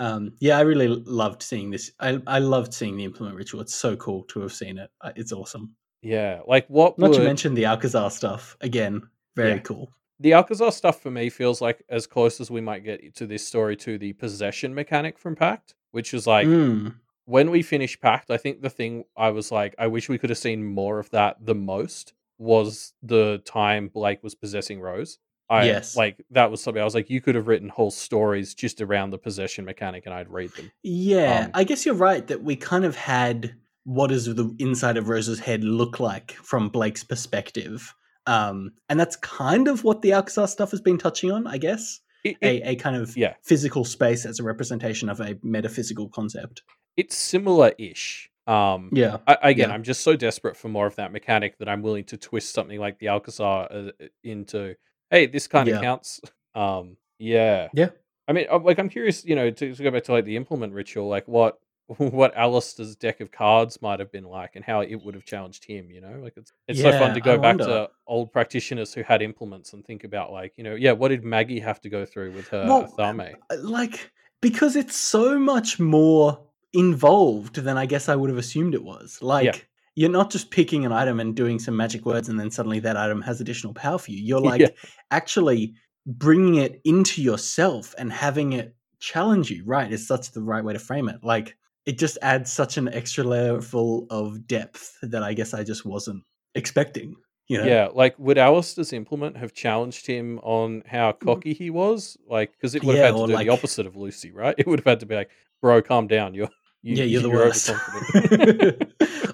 Um, 0.00 0.32
yeah, 0.40 0.56
I 0.58 0.62
really 0.62 0.88
loved 0.88 1.42
seeing 1.42 1.70
this. 1.70 1.92
I 2.00 2.20
I 2.26 2.38
loved 2.38 2.72
seeing 2.74 2.96
the 2.96 3.04
implement 3.04 3.36
ritual. 3.36 3.60
It's 3.60 3.74
so 3.74 3.94
cool 3.96 4.24
to 4.24 4.40
have 4.40 4.52
seen 4.52 4.78
it. 4.78 4.90
It's 5.14 5.32
awesome. 5.32 5.74
Yeah, 6.02 6.40
like 6.48 6.66
what 6.68 6.98
Not 6.98 7.10
would 7.10 7.18
to 7.18 7.24
mention 7.24 7.52
the 7.54 7.66
Alcazar 7.66 8.10
stuff 8.10 8.56
again. 8.62 9.02
Very 9.36 9.52
Yeah. 9.52 9.58
cool. 9.58 9.92
the 10.18 10.34
Alcazar 10.34 10.70
stuff 10.72 11.00
for 11.00 11.10
me 11.10 11.30
feels 11.30 11.60
like 11.62 11.82
as 11.88 12.06
close 12.06 12.40
as 12.42 12.50
we 12.50 12.60
might 12.60 12.84
get 12.84 13.14
to 13.14 13.26
this 13.26 13.46
story 13.46 13.74
to 13.76 13.96
the 13.96 14.12
possession 14.14 14.74
mechanic 14.74 15.18
from 15.18 15.34
Pact, 15.36 15.74
which 15.92 16.12
is 16.12 16.26
like 16.26 16.46
Mm. 16.46 16.94
when 17.24 17.50
we 17.50 17.62
finished 17.62 18.00
Pact, 18.02 18.30
I 18.30 18.36
think 18.36 18.60
the 18.60 18.68
thing 18.70 19.04
I 19.16 19.30
was 19.30 19.50
like, 19.50 19.74
I 19.78 19.86
wish 19.86 20.08
we 20.10 20.18
could 20.18 20.28
have 20.30 20.38
seen 20.38 20.62
more 20.64 20.98
of 20.98 21.08
that 21.10 21.36
the 21.46 21.54
most 21.54 22.12
was 22.38 22.92
the 23.02 23.40
time 23.46 23.88
Blake 23.88 24.22
was 24.22 24.34
possessing 24.34 24.80
Rose. 24.80 25.18
I 25.50 25.64
Yes. 25.66 25.96
like 25.96 26.24
that 26.30 26.50
was 26.50 26.62
something 26.62 26.80
I 26.80 26.84
was 26.84 26.94
like, 26.94 27.10
you 27.10 27.20
could 27.20 27.34
have 27.34 27.48
written 27.48 27.68
whole 27.68 27.90
stories 27.90 28.54
just 28.54 28.80
around 28.80 29.10
the 29.10 29.18
possession 29.18 29.64
mechanic 29.64 30.04
and 30.06 30.14
I'd 30.14 30.30
read 30.30 30.50
them. 30.52 30.70
Yeah, 30.82 31.44
Um, 31.46 31.50
I 31.54 31.64
guess 31.64 31.84
you're 31.84 31.94
right 31.96 32.26
that 32.28 32.42
we 32.42 32.56
kind 32.56 32.84
of 32.84 32.94
had 32.96 33.54
what 33.84 34.08
does 34.08 34.26
the 34.26 34.54
inside 34.58 34.96
of 34.96 35.08
Rose's 35.08 35.40
head 35.40 35.64
look 35.64 35.98
like 36.00 36.32
from 36.32 36.68
Blake's 36.68 37.02
perspective. 37.02 37.94
Um, 38.26 38.72
and 38.88 39.00
that's 39.00 39.16
kind 39.16 39.66
of 39.68 39.82
what 39.82 40.02
the 40.02 40.12
Alcazar 40.12 40.46
stuff 40.46 40.70
has 40.70 40.80
been 40.80 40.98
touching 40.98 41.32
on, 41.32 41.46
I 41.46 41.58
guess. 41.58 42.00
It, 42.22 42.36
it- 42.40 42.62
A, 42.62 42.68
a 42.70 42.76
kind 42.76 42.94
of 42.96 43.16
yeah. 43.16 43.34
physical 43.42 43.84
space 43.84 44.26
as 44.26 44.38
a 44.38 44.42
representation 44.44 45.08
of 45.08 45.20
a 45.20 45.36
metaphysical 45.42 46.08
concept. 46.10 46.62
it's 46.96 47.16
similar 47.16 47.72
ish. 47.78 48.30
Um 48.46 48.90
Yeah. 48.92 49.18
I, 49.26 49.36
again, 49.42 49.68
Yeah. 49.70 49.74
I'm 49.74 49.82
just 49.82 50.02
so 50.02 50.16
desperate 50.16 50.56
for 50.56 50.68
more 50.68 50.86
of 50.86 50.96
that 50.96 51.12
mechanic 51.12 51.58
that 51.58 51.68
I'm 51.68 51.82
willing 51.82 52.04
to 52.04 52.16
twist 52.16 52.52
something 52.52 52.78
like 52.78 52.98
the 52.98 53.08
Alcazar 53.08 53.68
uh, 53.72 53.90
into, 54.22 54.74
hey, 55.10 55.26
this 55.26 55.46
kind 55.46 55.68
of 55.68 55.74
Yeah. 55.76 55.80
counts. 55.80 56.20
Um, 56.52 56.96
yeah, 57.20 57.68
Yeah. 57.74 57.90
I 58.26 58.32
mean, 58.32 58.46
like, 58.64 58.80
I'm 58.80 58.88
curious, 58.88 59.24
you 59.24 59.36
know, 59.36 59.50
to, 59.50 59.74
to 59.74 59.82
go 59.84 59.92
back 59.92 60.02
to 60.04 60.12
like 60.12 60.24
the 60.24 60.34
implement 60.36 60.72
ritual, 60.72 61.06
like 61.08 61.28
what 61.28 61.60
what 61.98 62.36
Alister's 62.36 62.96
deck 62.96 63.20
of 63.20 63.30
cards 63.30 63.80
might 63.80 64.00
have 64.00 64.10
been 64.10 64.24
like, 64.24 64.56
and 64.56 64.64
how 64.64 64.80
it 64.80 64.96
would 64.96 65.14
have 65.14 65.24
challenged 65.24 65.64
him. 65.64 65.92
You 65.92 66.00
know, 66.00 66.18
like 66.20 66.34
it's 66.36 66.52
it's 66.66 66.80
so 66.82 66.90
fun 66.90 67.14
to 67.14 67.20
go 67.20 67.34
I 67.34 67.36
back 67.36 67.58
wonder. 67.58 67.64
to 67.66 67.90
old 68.08 68.32
practitioners 68.32 68.92
who 68.92 69.02
had 69.04 69.22
implements 69.22 69.72
and 69.74 69.84
think 69.84 70.02
about 70.02 70.32
like, 70.32 70.54
you 70.56 70.64
know, 70.64 70.74
yeah, 70.74 70.90
what 70.90 71.08
did 71.08 71.24
Maggie 71.24 71.60
have 71.60 71.80
to 71.82 71.88
go 71.88 72.04
through 72.04 72.32
with 72.32 72.48
her 72.48 72.66
Well, 72.66 72.92
Athame? 72.98 73.34
Uh, 73.48 73.56
Like, 73.62 74.10
because 74.40 74.74
it's 74.74 74.96
so 74.96 75.38
much 75.38 75.78
more 75.78 76.40
involved 76.72 77.56
than 77.56 77.76
I 77.76 77.86
guess 77.86 78.08
I 78.08 78.16
would 78.16 78.30
have 78.30 78.38
assumed 78.38 78.74
it 78.74 78.82
was. 78.82 79.18
Like, 79.22 79.68
you're 79.94 80.10
not 80.10 80.30
just 80.30 80.50
picking 80.50 80.84
an 80.84 80.92
item 80.92 81.20
and 81.20 81.34
doing 81.34 81.58
some 81.58 81.76
magic 81.76 82.06
words 82.06 82.28
and 82.28 82.38
then 82.38 82.50
suddenly 82.50 82.78
that 82.80 82.96
item 82.96 83.22
has 83.22 83.40
additional 83.40 83.74
power 83.74 83.98
for 83.98 84.10
you. 84.10 84.22
You're 84.22 84.40
like 84.52 84.60
Yeah. 84.60 84.68
actually 85.10 85.74
bringing 86.06 86.56
it 86.56 86.80
into 86.84 87.22
yourself 87.22 87.94
and 87.98 88.12
having 88.12 88.52
it 88.52 88.74
challenge 89.00 89.50
you, 89.50 89.64
right? 89.64 89.90
Is 89.92 90.06
such 90.06 90.30
the 90.32 90.42
right 90.42 90.64
way 90.64 90.72
to 90.72 90.78
frame 90.78 91.08
it. 91.08 91.22
Like, 91.22 91.56
it 91.86 91.98
just 91.98 92.18
adds 92.22 92.52
such 92.52 92.76
an 92.76 92.88
extra 92.88 93.24
level 93.24 94.06
of 94.10 94.46
depth 94.46 94.96
that 95.02 95.22
I 95.22 95.32
guess 95.32 95.54
I 95.54 95.64
just 95.64 95.84
wasn't 95.84 96.22
expecting. 96.54 97.16
You 97.48 97.58
know? 97.58 97.64
Yeah, 97.64 97.88
like 97.92 98.16
would 98.18 98.38
Alister's 98.38 98.92
implement 98.92 99.36
have 99.36 99.52
challenged 99.52 100.06
him 100.06 100.38
on 100.44 100.84
how 100.86 101.10
mm. 101.10 101.18
cocky 101.18 101.52
he 101.52 101.68
was? 101.70 102.16
Like, 102.28 102.52
because 102.52 102.76
it 102.76 102.84
would. 102.84 102.96
Yeah, 102.96 103.06
have 103.06 103.14
had 103.16 103.20
to 103.22 103.26
do 103.26 103.32
like- 103.32 103.46
the 103.46 103.52
opposite 103.52 103.86
of 103.86 103.96
Lucy, 103.96 104.30
right? 104.30 104.54
It 104.58 104.66
would 104.68 104.78
have 104.78 104.86
had 104.86 105.00
to 105.00 105.06
be 105.06 105.16
like, 105.16 105.30
"Bro, 105.60 105.82
calm 105.82 106.06
down. 106.06 106.34
You're 106.34 106.48
you, 106.82 106.96
yeah, 106.96 107.04
you're 107.04 107.22
the 107.22 107.30
worst. 107.30 107.70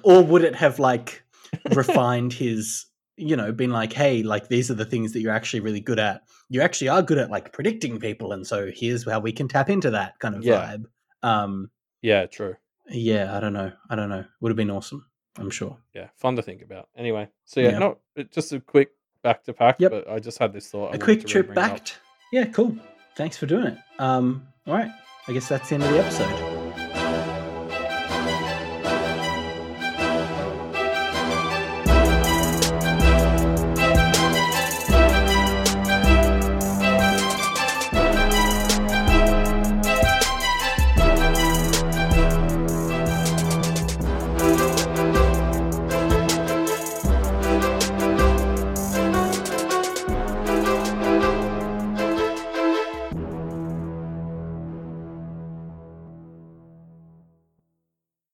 or 0.05 0.23
would 0.23 0.45
it 0.45 0.55
have 0.55 0.79
like 0.79 1.23
refined 1.75 2.33
his, 2.33 2.87
you 3.17 3.37
know, 3.37 3.53
been 3.53 3.71
like, 3.71 3.93
hey, 3.93 4.23
like 4.23 4.49
these 4.49 4.71
are 4.71 4.75
the 4.75 4.85
things 4.85 5.13
that 5.13 5.21
you're 5.21 5.33
actually 5.33 5.61
really 5.61 5.81
good 5.81 5.99
at. 5.99 6.23
You 6.49 6.61
actually 6.63 6.89
are 6.89 7.03
good 7.03 7.19
at 7.19 7.31
like 7.31 7.53
predicting 7.53 7.99
people, 7.99 8.33
and 8.33 8.47
so 8.47 8.71
here's 8.75 9.05
how 9.09 9.21
we 9.21 9.33
can 9.33 9.49
tap 9.49 9.69
into 9.71 9.91
that 9.91 10.19
kind 10.21 10.35
of 10.35 10.45
Yeah. 10.45 10.55
vibe. 10.77 10.85
Um, 11.23 11.71
yeah, 12.03 12.27
true. 12.27 12.55
yeah, 12.89 13.37
I 13.37 13.41
don't 13.41 13.53
know. 13.53 13.73
I 13.91 13.97
don't 13.97 14.09
know. 14.11 14.25
Would 14.41 14.51
have 14.51 14.57
been 14.57 14.71
awesome. 14.71 15.07
I'm 15.39 15.51
sure. 15.51 15.77
Yeah, 15.95 16.09
fun 16.17 16.37
to 16.37 16.43
think 16.43 16.63
about. 16.63 16.89
Anyway, 16.97 17.29
so 17.45 17.61
yeah, 17.61 17.71
Yeah. 17.71 17.79
not 17.79 17.99
just 18.31 18.53
a 18.53 18.61
quick 18.61 18.91
back 19.23 19.43
to 19.45 19.53
Pact, 19.53 19.81
Yep. 19.81 19.91
but 19.91 20.09
I 20.09 20.19
just 20.21 20.39
had 20.39 20.53
this 20.53 20.69
thought. 20.71 20.93
I 20.93 20.97
A 20.97 20.99
quick 20.99 21.27
trip 21.27 21.53
back. 21.55 21.89
Yeah, 22.33 22.45
cool. 22.47 22.77
Thanks 23.17 23.37
for 23.37 23.47
doing 23.47 23.67
it. 23.67 23.79
Um, 23.99 24.47
all 24.67 24.75
right. 24.75 24.91
I 25.29 25.33
guess 25.33 25.49
that's 25.49 25.69
the 25.69 25.75
end 25.77 25.85
of 25.85 25.91
the 25.91 25.99
episode. 25.99 26.56